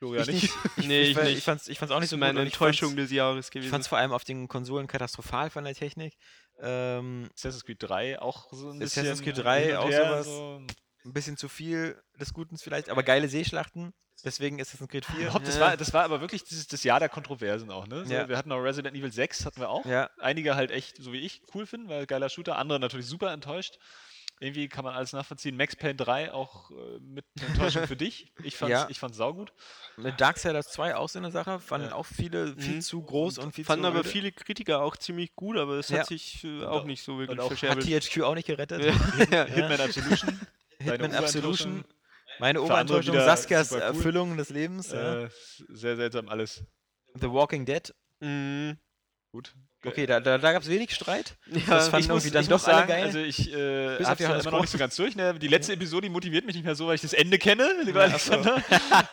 Florian 0.00 0.28
ich 0.28 0.42
nicht. 0.42 0.54
Ich, 0.76 0.86
Nee, 0.88 1.02
ich 1.02 1.16
war- 1.16 1.22
nicht. 1.24 1.38
ich 1.38 1.44
fand's, 1.44 1.68
ich 1.68 1.78
fand's 1.78 1.94
auch 1.94 2.00
nicht 2.00 2.10
so 2.10 2.16
meine 2.18 2.40
gut. 2.40 2.48
ich 2.48 2.52
Enttäuschung 2.54 2.90
fand's- 2.90 3.04
des 3.04 3.10
Jahres 3.12 3.46
Ich 3.46 3.50
gewesen. 3.52 3.70
fand 3.70 3.82
es 3.82 3.88
vor 3.88 3.96
allem 3.96 4.12
auf 4.12 4.24
den 4.24 4.48
Konsolen 4.48 4.86
katastrophal 4.86 5.48
von 5.50 5.64
der 5.64 5.74
Technik. 5.74 6.14
Ähm, 6.60 7.28
Assassin's 7.34 7.64
Creed 7.64 7.78
3 7.80 8.20
auch 8.20 8.52
so 8.52 8.70
ein 8.70 8.78
bisschen. 8.78 9.02
Assassin's 9.06 9.22
Creed 9.22 9.38
3 9.38 9.62
hin 9.62 9.70
und 9.72 9.76
auch 9.78 9.90
sowas. 9.90 10.26
So. 10.26 10.62
ein 11.04 11.12
bisschen 11.12 11.36
zu 11.36 11.48
viel 11.48 12.00
des 12.18 12.32
Guten 12.32 12.56
vielleicht, 12.58 12.88
aber 12.88 13.02
geile 13.02 13.28
Seeschlachten. 13.28 13.92
Deswegen 14.24 14.58
ist 14.58 14.68
Assassin's 14.68 14.90
Creed 14.90 15.04
4. 15.04 15.20
Überhaupt, 15.20 15.46
das, 15.46 15.60
war, 15.60 15.76
das 15.76 15.92
war 15.92 16.04
aber 16.04 16.20
wirklich 16.20 16.44
dieses, 16.44 16.66
das 16.66 16.82
Jahr 16.84 17.00
der 17.00 17.08
Kontroversen 17.08 17.70
auch, 17.70 17.86
ne? 17.86 18.06
So, 18.06 18.12
Ja. 18.12 18.28
Wir 18.28 18.38
hatten 18.38 18.52
auch 18.52 18.60
Resident 18.60 18.96
Evil 18.96 19.12
6, 19.12 19.44
hatten 19.44 19.60
wir 19.60 19.68
auch. 19.68 19.84
Ja, 19.84 20.08
Einige 20.18 20.54
halt 20.54 20.70
echt, 20.70 20.96
so 20.96 21.12
wie 21.12 21.20
ich, 21.20 21.42
cool 21.54 21.66
finden, 21.66 21.88
weil 21.88 22.06
geiler 22.06 22.28
Shooter. 22.28 22.56
Andere 22.56 22.80
natürlich 22.80 23.06
super 23.06 23.32
enttäuscht. 23.32 23.78
Irgendwie 24.44 24.68
kann 24.68 24.84
man 24.84 24.94
alles 24.94 25.12
nachvollziehen. 25.12 25.56
Max 25.56 25.74
Payne 25.74 25.94
3 25.94 26.32
auch 26.32 26.70
äh, 26.70 26.74
mit 27.00 27.24
einer 27.38 27.48
Enttäuschung 27.50 27.86
für 27.86 27.96
dich. 27.96 28.32
Ich 28.42 28.56
fand's, 28.56 28.70
Ja. 28.72 28.86
ich 28.90 28.98
fand's 28.98 29.16
saugut. 29.16 29.52
mit 29.96 30.20
Darksiders 30.20 30.68
2 30.72 30.96
auch 30.96 31.08
so 31.08 31.18
eine 31.18 31.30
Sache. 31.30 31.58
Fanden 31.60 31.88
Ja. 31.88 31.94
auch 31.94 32.04
viele 32.06 32.54
viel 32.56 32.76
Mhm. 32.76 32.80
zu 32.82 33.02
groß 33.02 33.38
und 33.38 33.54
viel 33.54 33.64
Fanden 33.64 33.84
zu 33.84 33.88
aber 33.88 34.00
öde. 34.00 34.08
viele 34.08 34.32
Kritiker 34.32 34.82
auch 34.82 34.96
ziemlich 34.96 35.34
gut, 35.34 35.56
aber 35.56 35.74
es 35.78 35.88
Ja. 35.88 36.00
hat 36.00 36.06
sich 36.08 36.44
äh, 36.44 36.64
auch 36.64 36.84
nicht 36.84 37.02
so 37.02 37.18
wirklich 37.18 37.40
auch- 37.40 37.50
Hat. 37.50 37.80
THQ 37.80 38.22
auch 38.22 38.34
nicht 38.34 38.46
gerettet. 38.46 38.82
Ja. 38.84 38.92
Hitman 39.46 39.80
Absolution. 39.80 40.40
Hitman 40.78 41.14
Absolution. 41.14 41.84
Meine 42.40 42.60
wieder 42.62 43.24
Saskias 43.24 43.72
cool. 43.72 43.80
Erfüllung 43.80 44.36
des 44.36 44.50
Lebens. 44.50 44.90
Ja. 44.90 45.22
Äh, 45.24 45.28
sehr 45.68 45.96
seltsam 45.96 46.28
alles. 46.28 46.64
The 47.14 47.30
Walking 47.30 47.64
Dead. 47.64 47.94
Mhm. 48.20 48.76
Gut. 49.34 49.52
Okay, 49.84 50.06
da, 50.06 50.20
da, 50.20 50.38
da 50.38 50.52
gab 50.52 50.62
es 50.62 50.68
wenig 50.68 50.94
Streit. 50.94 51.34
Ja, 51.46 51.60
Das 51.66 51.88
fand 51.88 52.04
ich 52.04 52.08
irgendwie 52.08 52.26
muss, 52.28 52.32
dann 52.32 52.42
ich 52.42 52.48
doch 52.48 52.58
muss 52.58 52.66
alle 52.66 52.76
sagen, 52.76 52.88
geil. 52.88 53.02
also 53.02 53.18
ich 53.18 53.52
äh, 53.52 53.96
Bis 53.96 54.06
auf 54.06 54.10
hab's 54.12 54.20
ja 54.20 54.26
Johannes 54.28 54.44
immer 54.44 54.52
noch 54.52 54.60
nicht 54.60 54.70
so 54.70 54.78
ganz 54.78 54.94
durch. 54.94 55.16
Ne? 55.16 55.34
Die 55.40 55.48
letzte 55.48 55.72
Episode 55.72 56.06
die 56.06 56.12
motiviert 56.12 56.46
mich 56.46 56.54
nicht 56.54 56.64
mehr 56.64 56.76
so, 56.76 56.86
weil 56.86 56.94
ich 56.94 57.00
das 57.00 57.14
Ende 57.14 57.36
kenne, 57.36 57.68
lieber 57.82 58.06
Ja, 58.06 58.16
so. 58.16 58.32
Alexander. 58.32 58.62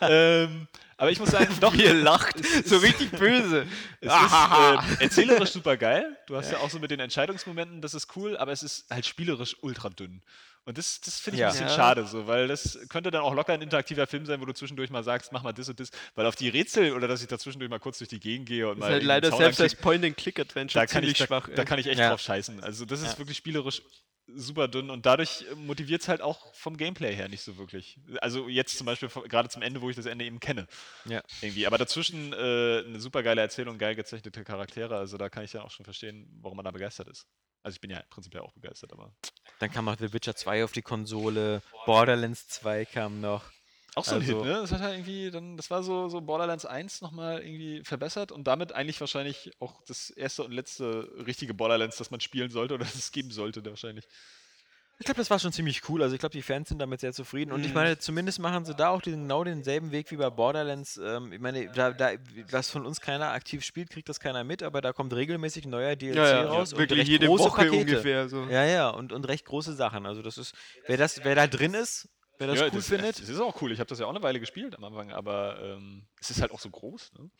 ähm, 0.02 0.68
aber 0.96 1.10
ich 1.10 1.18
muss 1.18 1.32
sagen, 1.32 1.48
doch. 1.60 1.74
Ihr 1.74 1.92
lacht. 1.92 2.36
so 2.64 2.76
richtig 2.76 3.10
böse. 3.10 3.66
Es 4.00 4.12
ist 4.12 5.00
äh, 5.00 5.02
erzählerisch 5.02 5.50
super 5.50 5.76
geil. 5.76 6.16
Du 6.28 6.36
hast 6.36 6.52
ja. 6.52 6.58
auch 6.58 6.70
so 6.70 6.78
mit 6.78 6.92
den 6.92 7.00
Entscheidungsmomenten, 7.00 7.82
das 7.82 7.94
ist 7.94 8.14
cool, 8.14 8.36
aber 8.36 8.52
es 8.52 8.62
ist 8.62 8.88
halt 8.90 9.04
spielerisch 9.04 9.56
ultra 9.60 9.88
dünn. 9.88 10.22
Und 10.64 10.78
das, 10.78 11.00
das 11.00 11.18
finde 11.18 11.36
ich 11.36 11.40
Ja. 11.40 11.48
ein 11.48 11.52
bisschen 11.54 11.68
schade 11.70 12.06
so, 12.06 12.26
weil 12.28 12.46
das 12.46 12.78
könnte 12.88 13.10
dann 13.10 13.22
auch 13.22 13.34
locker 13.34 13.52
ein 13.52 13.62
interaktiver 13.62 14.06
Film 14.06 14.26
sein, 14.26 14.40
wo 14.40 14.44
du 14.44 14.52
zwischendurch 14.54 14.90
mal 14.90 15.02
sagst, 15.02 15.32
mach 15.32 15.42
mal 15.42 15.52
das 15.52 15.68
und 15.68 15.80
das, 15.80 15.90
weil 16.14 16.24
auf 16.26 16.36
die 16.36 16.48
Rätsel 16.48 16.92
oder 16.92 17.08
dass 17.08 17.20
ich 17.20 17.26
da 17.28 17.36
zwischendurch 17.38 17.68
mal 17.68 17.80
kurz 17.80 17.98
durch 17.98 18.08
die 18.08 18.20
Gegend 18.20 18.46
gehe 18.46 18.68
und 18.68 18.76
Das 18.76 18.80
mal 18.80 18.86
ist 18.88 18.92
halt 18.92 19.02
leider 19.04 19.36
selbst 19.36 19.60
als 19.60 19.74
Point-and-Click-Adventure 19.74 20.84
da 20.84 20.86
kann 20.86 21.02
ich 21.02 21.16
ziemlich 21.16 21.18
da, 21.18 21.26
schwach. 21.26 21.48
da 21.54 21.64
kann 21.64 21.78
ich 21.80 21.86
echt 21.88 21.98
Ja. 21.98 22.10
drauf 22.10 22.20
scheißen. 22.20 22.62
Also 22.62 22.84
das 22.84 23.00
ist 23.02 23.12
Ja. 23.14 23.18
wirklich 23.18 23.36
spielerisch 23.36 23.82
super 24.34 24.68
dünn 24.68 24.90
und 24.90 25.06
dadurch 25.06 25.44
motiviert 25.56 26.02
es 26.02 26.08
halt 26.08 26.20
auch 26.20 26.54
vom 26.54 26.76
Gameplay 26.76 27.14
her 27.14 27.28
nicht 27.28 27.42
so 27.42 27.56
wirklich. 27.56 27.98
Also 28.20 28.48
jetzt 28.48 28.76
zum 28.76 28.86
Beispiel 28.86 29.08
gerade 29.08 29.48
zum 29.48 29.62
Ende, 29.62 29.80
wo 29.80 29.90
ich 29.90 29.96
das 29.96 30.06
Ende 30.06 30.24
eben 30.24 30.40
kenne. 30.40 30.66
Ja. 31.04 31.22
Irgendwie. 31.40 31.66
Aber 31.66 31.78
dazwischen 31.78 32.32
äh, 32.32 32.84
eine 32.86 33.00
super 33.00 33.22
geile 33.22 33.40
Erzählung, 33.40 33.78
geil 33.78 33.94
gezeichnete 33.94 34.44
Charaktere. 34.44 34.96
Also 34.96 35.16
da 35.16 35.28
kann 35.28 35.44
ich 35.44 35.52
ja 35.52 35.62
auch 35.62 35.70
schon 35.70 35.84
verstehen, 35.84 36.28
warum 36.40 36.56
man 36.56 36.64
da 36.64 36.70
begeistert 36.70 37.08
ist. 37.08 37.26
Also 37.62 37.76
ich 37.76 37.80
bin 37.80 37.90
ja 37.90 38.02
prinzipiell 38.10 38.42
auch 38.42 38.52
begeistert, 38.52 38.92
aber. 38.92 39.14
Dann 39.60 39.70
kam 39.70 39.84
noch 39.84 39.96
The 39.98 40.12
Witcher 40.12 40.34
2 40.34 40.64
auf 40.64 40.72
die 40.72 40.82
Konsole. 40.82 41.62
Borderlands 41.86 42.48
2 42.48 42.84
kam 42.86 43.20
noch. 43.20 43.44
Auch 43.94 44.04
so 44.04 44.14
ein 44.14 44.22
Also- 44.22 44.38
Hit, 44.38 44.44
ne? 44.46 44.60
Das 44.60 44.72
hat 44.72 44.80
halt 44.80 44.94
irgendwie, 44.94 45.30
dann, 45.30 45.56
das 45.56 45.70
war 45.70 45.82
so, 45.82 46.08
so 46.08 46.20
Borderlands 46.22 46.64
1 46.64 47.02
nochmal 47.02 47.42
irgendwie 47.42 47.82
verbessert 47.84 48.32
und 48.32 48.44
damit 48.44 48.72
eigentlich 48.72 48.98
wahrscheinlich 49.00 49.50
auch 49.60 49.82
das 49.86 50.08
erste 50.10 50.44
und 50.44 50.52
letzte 50.52 51.10
richtige 51.26 51.52
Borderlands, 51.52 51.98
das 51.98 52.10
man 52.10 52.20
spielen 52.20 52.50
sollte 52.50 52.74
oder 52.74 52.84
das 52.84 52.94
es 52.94 53.12
geben 53.12 53.30
sollte, 53.30 53.64
wahrscheinlich. 53.64 54.06
Ich 54.98 55.04
glaube, 55.06 55.18
das 55.18 55.30
war 55.30 55.38
schon 55.40 55.52
ziemlich 55.52 55.88
cool. 55.88 56.00
Also 56.02 56.14
ich 56.14 56.20
glaube, 56.20 56.32
die 56.34 56.42
Fans 56.42 56.68
sind 56.68 56.78
damit 56.78 57.00
sehr 57.00 57.12
zufrieden. 57.12 57.50
Und 57.50 57.62
ich 57.62 57.68
Mhm. 57.70 57.74
meine, 57.74 57.98
zumindest 57.98 58.38
machen 58.38 58.64
sie 58.64 58.74
da 58.74 58.90
auch 58.90 59.02
den, 59.02 59.22
genau 59.22 59.42
denselben 59.42 59.90
Weg 59.90 60.10
wie 60.12 60.16
bei 60.16 60.30
Borderlands. 60.30 60.96
Ähm, 61.02 61.32
ich 61.32 61.40
meine, 61.40 61.66
da, 61.72 61.90
da, 61.90 62.12
was 62.50 62.70
von 62.70 62.86
uns 62.86 63.00
keiner 63.00 63.30
aktiv 63.32 63.64
spielt, 63.64 63.90
kriegt 63.90 64.08
das 64.08 64.20
keiner 64.20 64.44
mit, 64.44 64.62
aber 64.62 64.80
da 64.80 64.92
kommt 64.92 65.12
regelmäßig 65.12 65.66
neuer 65.66 65.96
DLC 65.96 66.14
ja, 66.16 66.28
ja, 66.28 66.42
raus. 66.44 66.72
und 66.72 66.78
wirklich 66.78 67.00
recht 67.00 67.08
jede 67.10 67.26
große 67.26 67.44
Woche 67.44 67.62
Pakete. 67.64 67.76
ungefähr. 67.80 68.28
So. 68.28 68.44
Ja, 68.44 68.64
ja, 68.64 68.90
und, 68.90 69.12
und 69.12 69.26
recht 69.26 69.44
große 69.44 69.74
Sachen. 69.74 70.06
Also 70.06 70.22
das 70.22 70.38
ist, 70.38 70.54
wer 70.86 70.98
das, 70.98 71.24
wer 71.24 71.34
da 71.34 71.46
drin 71.48 71.74
ist, 71.74 72.08
wer 72.42 72.48
das 72.48 72.60
ja, 72.60 72.68
cool 72.72 72.82
findet. 72.82 73.18
Es 73.18 73.28
ist 73.28 73.40
auch 73.40 73.60
cool. 73.62 73.72
Ich 73.72 73.78
habe 73.78 73.88
das 73.88 73.98
ja 73.98 74.06
auch 74.06 74.10
eine 74.10 74.22
Weile 74.22 74.40
gespielt 74.40 74.76
am 74.76 74.84
Anfang, 74.84 75.10
aber 75.10 75.58
ähm, 75.62 76.04
es 76.20 76.30
ist 76.30 76.40
halt 76.40 76.52
auch 76.52 76.60
so 76.60 76.70
groß. 76.70 77.12
Ne? 77.18 77.30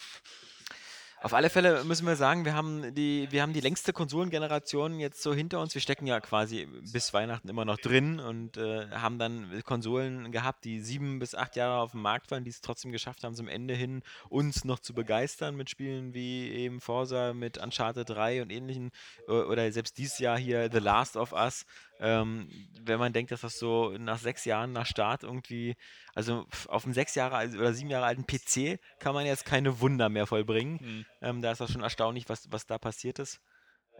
Auf 1.22 1.34
alle 1.34 1.50
Fälle 1.50 1.84
müssen 1.84 2.04
wir 2.04 2.16
sagen, 2.16 2.44
wir 2.44 2.54
haben 2.54 2.96
die, 2.96 3.28
wir 3.30 3.42
haben 3.42 3.52
die 3.52 3.60
längste 3.60 3.92
Konsolengeneration 3.92 4.98
jetzt 4.98 5.22
so 5.22 5.32
hinter 5.32 5.60
uns. 5.60 5.72
Wir 5.72 5.80
stecken 5.80 6.08
ja 6.08 6.18
quasi 6.20 6.66
bis 6.92 7.14
Weihnachten 7.14 7.48
immer 7.48 7.64
noch 7.64 7.76
drin 7.78 8.18
und 8.18 8.56
äh, 8.56 8.90
haben 8.90 9.20
dann 9.20 9.62
Konsolen 9.64 10.32
gehabt, 10.32 10.64
die 10.64 10.80
sieben 10.80 11.20
bis 11.20 11.36
acht 11.36 11.54
Jahre 11.54 11.80
auf 11.80 11.92
dem 11.92 12.02
Markt 12.02 12.32
waren, 12.32 12.42
die 12.42 12.50
es 12.50 12.60
trotzdem 12.60 12.90
geschafft 12.90 13.22
haben, 13.22 13.36
zum 13.36 13.46
Ende 13.46 13.74
hin 13.74 14.02
uns 14.30 14.64
noch 14.64 14.80
zu 14.80 14.94
begeistern 14.94 15.54
mit 15.54 15.70
Spielen 15.70 16.12
wie 16.12 16.50
eben 16.50 16.80
Forza, 16.80 17.34
mit 17.34 17.56
Uncharted 17.56 18.10
3 18.10 18.42
und 18.42 18.50
ähnlichen. 18.50 18.90
äh, 19.28 19.30
Oder 19.30 19.70
selbst 19.70 19.98
dieses 19.98 20.18
Jahr 20.18 20.36
hier 20.36 20.70
The 20.72 20.80
Last 20.80 21.16
of 21.16 21.32
Us. 21.32 21.66
Ähm, 22.04 22.48
wenn 22.80 22.98
man 22.98 23.12
denkt, 23.12 23.30
dass 23.30 23.42
das 23.42 23.60
so 23.60 23.96
nach 23.96 24.18
sechs 24.18 24.44
Jahren 24.44 24.72
nach 24.72 24.86
Start 24.86 25.22
irgendwie, 25.22 25.76
also 26.14 26.46
auf 26.66 26.84
einem 26.84 26.94
sechs 26.94 27.14
Jahre 27.14 27.48
oder 27.56 27.72
sieben 27.72 27.90
Jahre 27.90 28.06
alten 28.06 28.26
PC 28.26 28.80
kann 28.98 29.14
man 29.14 29.24
jetzt 29.24 29.44
keine 29.44 29.80
Wunder 29.80 30.08
mehr 30.08 30.26
vollbringen. 30.26 30.80
Hm. 30.80 31.06
Ähm, 31.20 31.42
da 31.42 31.52
ist 31.52 31.60
das 31.60 31.70
schon 31.70 31.82
erstaunlich, 31.82 32.28
was, 32.28 32.50
was 32.50 32.66
da 32.66 32.78
passiert 32.78 33.20
ist. 33.20 33.40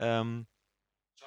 Ähm, 0.00 0.48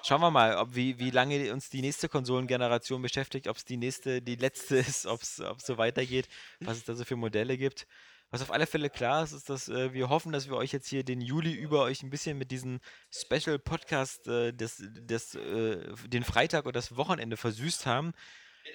schauen 0.04 0.20
wir 0.20 0.32
mal, 0.32 0.58
ob 0.58 0.76
wie, 0.76 1.00
wie 1.00 1.12
lange 1.12 1.54
uns 1.54 1.70
die 1.70 1.82
nächste 1.82 2.10
Konsolengeneration 2.10 3.02
beschäftigt, 3.02 3.48
ob 3.48 3.56
es 3.56 3.64
die 3.64 3.78
nächste, 3.78 4.22
die 4.22 4.36
letzte 4.36 4.76
ist, 4.76 5.06
ob 5.06 5.22
es 5.22 5.38
so 5.38 5.78
weitergeht, 5.78 6.28
was 6.60 6.78
es 6.78 6.84
da 6.84 6.94
so 6.94 7.06
für 7.06 7.16
Modelle 7.16 7.58
gibt. 7.58 7.88
Was 8.32 8.42
auf 8.42 8.52
alle 8.52 8.68
Fälle 8.68 8.90
klar 8.90 9.24
ist, 9.24 9.32
ist, 9.32 9.50
dass 9.50 9.70
äh, 9.70 9.94
wir 9.94 10.10
hoffen, 10.10 10.32
dass 10.32 10.50
wir 10.50 10.58
euch 10.58 10.72
jetzt 10.72 10.88
hier 10.88 11.04
den 11.04 11.22
Juli 11.22 11.54
über 11.54 11.84
euch 11.84 12.04
ein 12.04 12.10
bisschen 12.10 12.38
mit 12.38 12.52
diesem 12.52 12.80
Special 13.12 13.60
Podcast 13.60 14.28
äh, 14.28 14.52
des, 14.52 14.82
des, 14.82 15.36
äh, 15.36 15.94
den 16.08 16.24
Freitag 16.24 16.66
oder 16.66 16.74
das 16.74 16.98
Wochenende 16.98 17.38
versüßt 17.38 17.86
haben. 17.86 18.14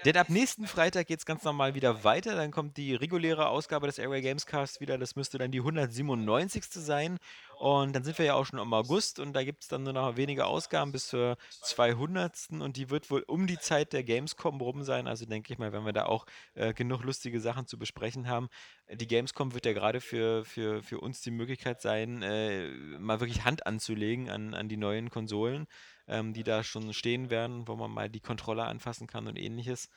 Denn 0.05 0.17
ab 0.17 0.31
nächsten 0.31 0.67
Freitag 0.67 1.09
geht 1.09 1.19
es 1.19 1.27
ganz 1.27 1.43
normal 1.45 1.75
wieder 1.75 2.05
weiter. 2.05 2.37
Dann 2.37 2.53
kommt 2.53 2.77
die 2.77 2.95
reguläre 2.95 3.49
Ausgabe 3.49 3.87
des 3.87 3.99
Airway 3.99 4.23
Gamescast 4.23 4.81
wieder. 4.81 4.97
Das 4.99 5.17
müsste 5.17 5.37
dann 5.37 5.51
die 5.51 5.59
197. 5.59 6.65
sein. 6.71 7.19
Und 7.61 7.95
dann 7.95 8.05
sind 8.05 8.17
wir 8.17 8.25
ja 8.25 8.35
auch 8.37 8.47
schon 8.47 8.59
im 8.59 8.73
August 8.73 9.19
und 9.19 9.35
da 9.35 9.45
gibt 9.45 9.65
es 9.65 9.69
dann 9.69 9.83
nur 9.83 9.93
noch 9.93 10.17
wenige 10.17 10.47
Ausgaben 10.47 10.93
bis 10.93 11.09
zur 11.09 11.37
200. 11.61 12.49
Und 12.53 12.79
die 12.79 12.89
wird 12.89 13.11
wohl 13.11 13.23
um 13.27 13.47
die 13.47 13.59
Zeit 13.59 13.93
der 13.93 14.03
Gamescom 14.03 14.63
rum 14.63 14.83
sein. 14.83 15.07
Also 15.07 15.27
denke 15.27 15.53
ich 15.53 15.59
mal, 15.59 15.71
wenn 15.71 15.85
wir 15.85 15.93
da 15.93 16.07
auch 16.07 16.25
äh, 16.55 16.73
genug 16.73 17.05
lustige 17.05 17.39
Sachen 17.39 17.67
zu 17.67 17.79
besprechen 17.79 18.29
haben. 18.29 18.49
Die 18.91 19.07
Gamescom 19.07 19.53
wird 19.53 19.67
ja 19.67 19.75
gerade 19.75 20.01
für, 20.01 20.43
für, 20.47 20.83
für 20.83 21.01
uns 21.01 21.21
die 21.21 21.31
Möglichkeit 21.31 21.83
sein, 21.83 22.23
äh, 22.23 22.69
mal 22.99 23.21
wirklich 23.21 23.45
Hand 23.45 23.67
anzulegen 23.67 24.31
an, 24.31 24.55
an 24.55 24.71
die 24.71 24.79
neuen 24.79 25.11
Konsolen 25.11 25.67
ähm, 26.09 26.33
die 26.33 26.43
da 26.43 26.65
schon 26.65 26.93
stehen 26.93 27.31
werden, 27.31 27.69
wo 27.69 27.77
man 27.77 27.91
mal 27.91 28.11
die 28.11 28.21
Controller 28.21 28.67
anfassen 28.67 29.07
kann 29.07 29.29
und 29.29 29.39
ähnliches. 29.39 29.89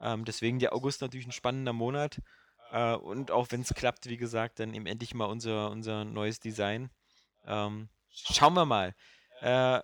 Ähm, 0.00 0.24
deswegen 0.24 0.58
der 0.58 0.74
August 0.74 1.00
natürlich 1.00 1.26
ein 1.26 1.32
spannender 1.32 1.72
Monat. 1.72 2.20
Äh, 2.72 2.94
und 2.94 3.30
auch 3.30 3.48
wenn 3.50 3.60
es 3.60 3.74
klappt, 3.74 4.08
wie 4.08 4.16
gesagt, 4.16 4.58
dann 4.58 4.74
eben 4.74 4.86
endlich 4.86 5.14
mal 5.14 5.26
unser, 5.26 5.70
unser 5.70 6.04
neues 6.04 6.40
Design. 6.40 6.90
Ähm, 7.46 7.88
schauen 8.10 8.54
wir 8.54 8.64
mal. 8.64 8.94
Äh, 9.40 9.80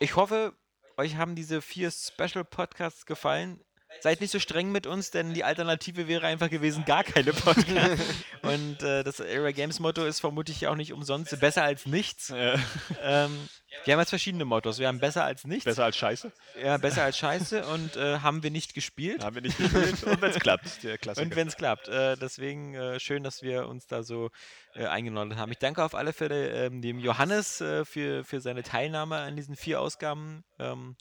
ich 0.00 0.16
hoffe, 0.16 0.54
euch 0.96 1.16
haben 1.16 1.34
diese 1.34 1.62
vier 1.62 1.90
Special 1.90 2.44
Podcasts 2.44 3.06
gefallen. 3.06 3.60
Seid 4.00 4.20
nicht 4.20 4.30
so 4.30 4.38
streng 4.38 4.70
mit 4.70 4.86
uns, 4.86 5.10
denn 5.10 5.32
die 5.32 5.44
Alternative 5.44 6.08
wäre 6.08 6.26
einfach 6.26 6.50
gewesen, 6.50 6.84
gar 6.84 7.04
keine 7.04 7.32
Podcasts. 7.32 8.04
Und 8.42 8.82
äh, 8.82 9.02
das 9.02 9.18
Era 9.18 9.50
Games 9.50 9.80
Motto 9.80 10.04
ist 10.04 10.20
vermutlich 10.20 10.66
auch 10.66 10.74
nicht 10.74 10.92
umsonst 10.92 11.40
besser 11.40 11.64
als 11.64 11.86
nichts. 11.86 12.30
Äh, 12.30 12.58
Ähm, 13.02 13.48
Wir 13.84 13.94
haben 13.94 14.00
jetzt 14.00 14.10
verschiedene 14.10 14.44
Mottos. 14.44 14.78
Wir 14.78 14.88
haben 14.88 14.98
besser 14.98 15.24
als 15.24 15.44
nichts, 15.44 15.64
Besser 15.64 15.84
als 15.84 15.96
Scheiße. 15.96 16.30
ja, 16.62 16.76
besser 16.76 17.04
als 17.04 17.16
Scheiße 17.16 17.64
und 17.66 17.96
äh, 17.96 18.18
haben 18.18 18.42
wir 18.42 18.50
nicht 18.50 18.74
gespielt. 18.74 19.24
Haben 19.24 19.36
wir 19.36 19.42
nicht 19.42 19.56
gespielt. 19.56 20.02
Und 20.04 20.20
wenn 20.20 20.30
es 20.30 20.38
klappt, 20.38 20.82
der 20.84 20.98
Klassiker. 20.98 21.24
Und 21.26 21.36
wenn 21.36 21.48
es 21.48 21.56
klappt. 21.56 21.88
Äh, 21.88 22.16
deswegen 22.16 22.74
äh, 22.74 23.00
schön, 23.00 23.22
dass 23.24 23.42
wir 23.42 23.66
uns 23.68 23.86
da 23.86 24.02
so 24.02 24.30
äh, 24.74 24.86
eingenordet 24.86 25.38
haben. 25.38 25.50
Ich 25.52 25.58
danke 25.58 25.82
auf 25.84 25.94
alle 25.94 26.12
Fälle 26.12 26.66
ähm, 26.66 26.82
dem 26.82 26.98
Johannes 26.98 27.60
äh, 27.60 27.84
für, 27.84 28.24
für 28.24 28.40
seine 28.40 28.62
Teilnahme 28.62 29.16
an 29.16 29.36
diesen 29.36 29.56
vier 29.56 29.80
Ausgaben. 29.80 30.44
Ähm, 30.58 30.96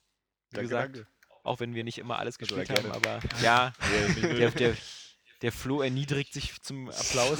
wie 0.51 0.55
Danke, 0.55 0.69
gesagt, 0.69 0.95
danke. 0.95 1.07
auch 1.43 1.59
wenn 1.59 1.75
wir 1.75 1.83
nicht 1.83 1.97
immer 1.97 2.19
alles 2.19 2.39
Also, 2.39 2.55
gespielt 2.55 2.79
haben, 2.79 2.91
aber 2.91 3.19
ja, 3.41 3.73
der, 4.21 4.51
der, 4.51 4.77
der 5.41 5.51
Flo 5.51 5.81
erniedrigt 5.81 6.31
sich 6.33 6.61
zum 6.61 6.89
Applaus. 6.89 7.39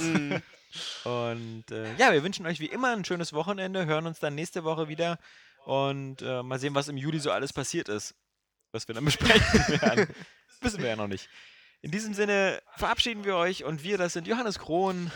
Und 1.04 1.64
äh, 1.70 1.94
ja, 1.96 2.12
wir 2.12 2.22
wünschen 2.22 2.46
euch 2.46 2.60
wie 2.60 2.66
immer 2.66 2.92
ein 2.92 3.04
schönes 3.04 3.32
Wochenende, 3.32 3.86
hören 3.86 4.06
uns 4.06 4.20
dann 4.20 4.34
nächste 4.34 4.64
Woche 4.64 4.88
wieder 4.88 5.18
und 5.64 6.22
äh, 6.22 6.42
mal 6.42 6.58
sehen, 6.58 6.74
was 6.74 6.88
im 6.88 6.96
Juli 6.96 7.18
so 7.18 7.30
alles 7.30 7.52
passiert 7.52 7.88
ist, 7.88 8.14
was 8.72 8.86
wir 8.88 8.94
dann 8.94 9.04
besprechen 9.06 9.80
werden. 9.80 10.14
Das 10.48 10.62
wissen 10.62 10.82
wir 10.82 10.90
ja 10.90 10.96
noch 10.96 11.08
nicht. 11.08 11.28
In 11.80 11.90
diesem 11.90 12.12
Sinne 12.12 12.60
verabschieden 12.76 13.24
wir 13.24 13.36
euch 13.36 13.64
und 13.64 13.82
wir, 13.82 13.98
das 13.98 14.12
sind 14.12 14.26
Johannes 14.26 14.58
Krohn. 14.58 15.10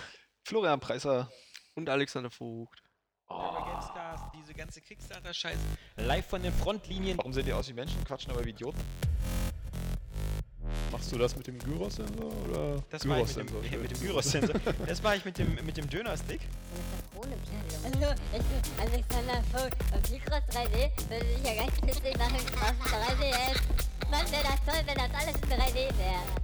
Florian 0.44 0.80
Preiser. 0.80 1.30
Und 1.74 1.88
Alexander 1.88 2.30
Vogt. 2.30 2.82
Gamescast, 3.28 4.24
diese 4.34 4.54
ganze 4.54 4.80
Kickstarter-Scheiß 4.80 5.58
live 5.96 6.26
von 6.26 6.42
den 6.42 6.52
Frontlinien. 6.52 7.18
Warum 7.18 7.32
sehen 7.32 7.46
die 7.46 7.52
aus 7.52 7.68
wie 7.68 7.72
Menschen, 7.72 8.04
quatschen 8.04 8.30
aber 8.30 8.44
wie 8.44 8.50
Idioten? 8.50 8.80
Machst 10.90 11.12
du 11.12 11.18
das 11.18 11.36
mit 11.36 11.46
dem 11.46 11.58
Gyros-Sensor 11.58 12.32
oder? 12.48 12.82
Das 12.90 13.04
ich 13.04 13.36
mit 13.36 13.36
dem, 13.36 13.46
mit 13.82 13.90
dem 13.90 14.00
Gyrosensor. 14.00 14.60
Das 14.86 15.02
war 15.02 15.16
ich 15.16 15.24
mit 15.24 15.38
dem, 15.38 15.54
mit 15.64 15.76
dem 15.76 15.88
Dönerstick. 15.88 16.40
Hallo, 17.84 18.14
ich 18.32 18.42
bin 18.42 18.78
Alexander 18.78 19.42
Vogt 19.52 19.76
und 19.94 20.10
Mikros 20.10 20.42
3D 20.50 20.90
würde 21.08 21.26
ich 21.36 21.46
ja 21.46 21.64
ganz 21.64 21.82
witzig 21.82 22.18
machen 22.18 22.36
auf 22.36 22.92
3DS. 22.92 23.60
Mann, 24.10 24.30
wäre 24.30 24.42
das 24.42 24.60
toll, 24.66 24.82
wenn 24.86 24.94
das 24.94 25.10
alles 25.14 25.36
in 25.36 25.48
3D 25.48 25.98
wäre. 25.98 26.42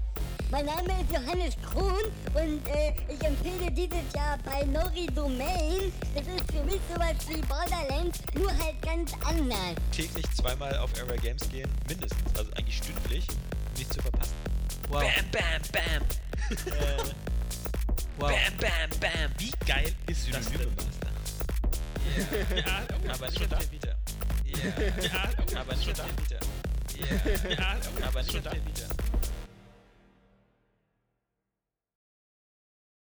Mein 0.51 0.65
Name 0.65 0.89
ist 1.03 1.13
Johannes 1.13 1.57
Krohn 1.61 2.11
und 2.33 2.67
äh, 2.69 2.95
ich 3.07 3.23
empfehle 3.23 3.71
dieses 3.71 4.15
Jahr 4.17 4.39
bei 4.47 4.65
Nori 4.65 5.07
Domain. 5.15 5.93
Das 6.15 6.27
ist 6.27 6.51
für 6.51 6.65
mich 6.65 6.81
sowas 6.91 7.17
wie 7.29 7.43
Borderlands, 7.43 8.21
nur 8.35 8.51
halt 8.51 8.81
ganz 8.81 9.13
anders. 9.27 9.75
Täglich 9.93 10.25
zweimal 10.35 10.75
auf 10.79 10.91
Area 10.99 11.17
Games 11.17 11.47
gehen, 11.51 11.71
mindestens, 11.87 12.39
also 12.39 12.51
eigentlich 12.55 12.79
stündlich, 12.79 13.27
nicht 13.79 13.93
zu 13.93 14.03
verpassen. 14.03 14.35
Wow. 14.89 15.03
Bam, 15.03 15.31
bam, 15.31 15.63
bam. 15.73 16.03
äh, 16.67 17.15
wow. 18.19 18.31
Bam, 18.31 18.57
bam, 18.59 19.01
bam. 19.01 19.31
Wie 19.39 19.53
geil 19.67 19.95
ist 20.07 20.35
das 20.35 20.51
denn, 20.51 20.75
Master? 20.75 21.09
Ja, 22.57 22.83
oh, 22.91 23.11
aber 23.13 23.29
nicht 23.31 23.43
auf 23.43 23.49
der 23.49 23.71
Vita. 23.71 23.95
Ja, 24.45 24.59
ja, 25.03 25.61
aber 25.61 25.77
nicht 25.77 25.91
auf 25.91 25.97
der 25.97 26.07
Vita. 26.19 26.39
Ja, 27.49 27.77
aber 28.07 28.23
nicht 28.23 28.37
auf 28.37 28.43
der 28.43 28.53
Vita. 28.53 28.87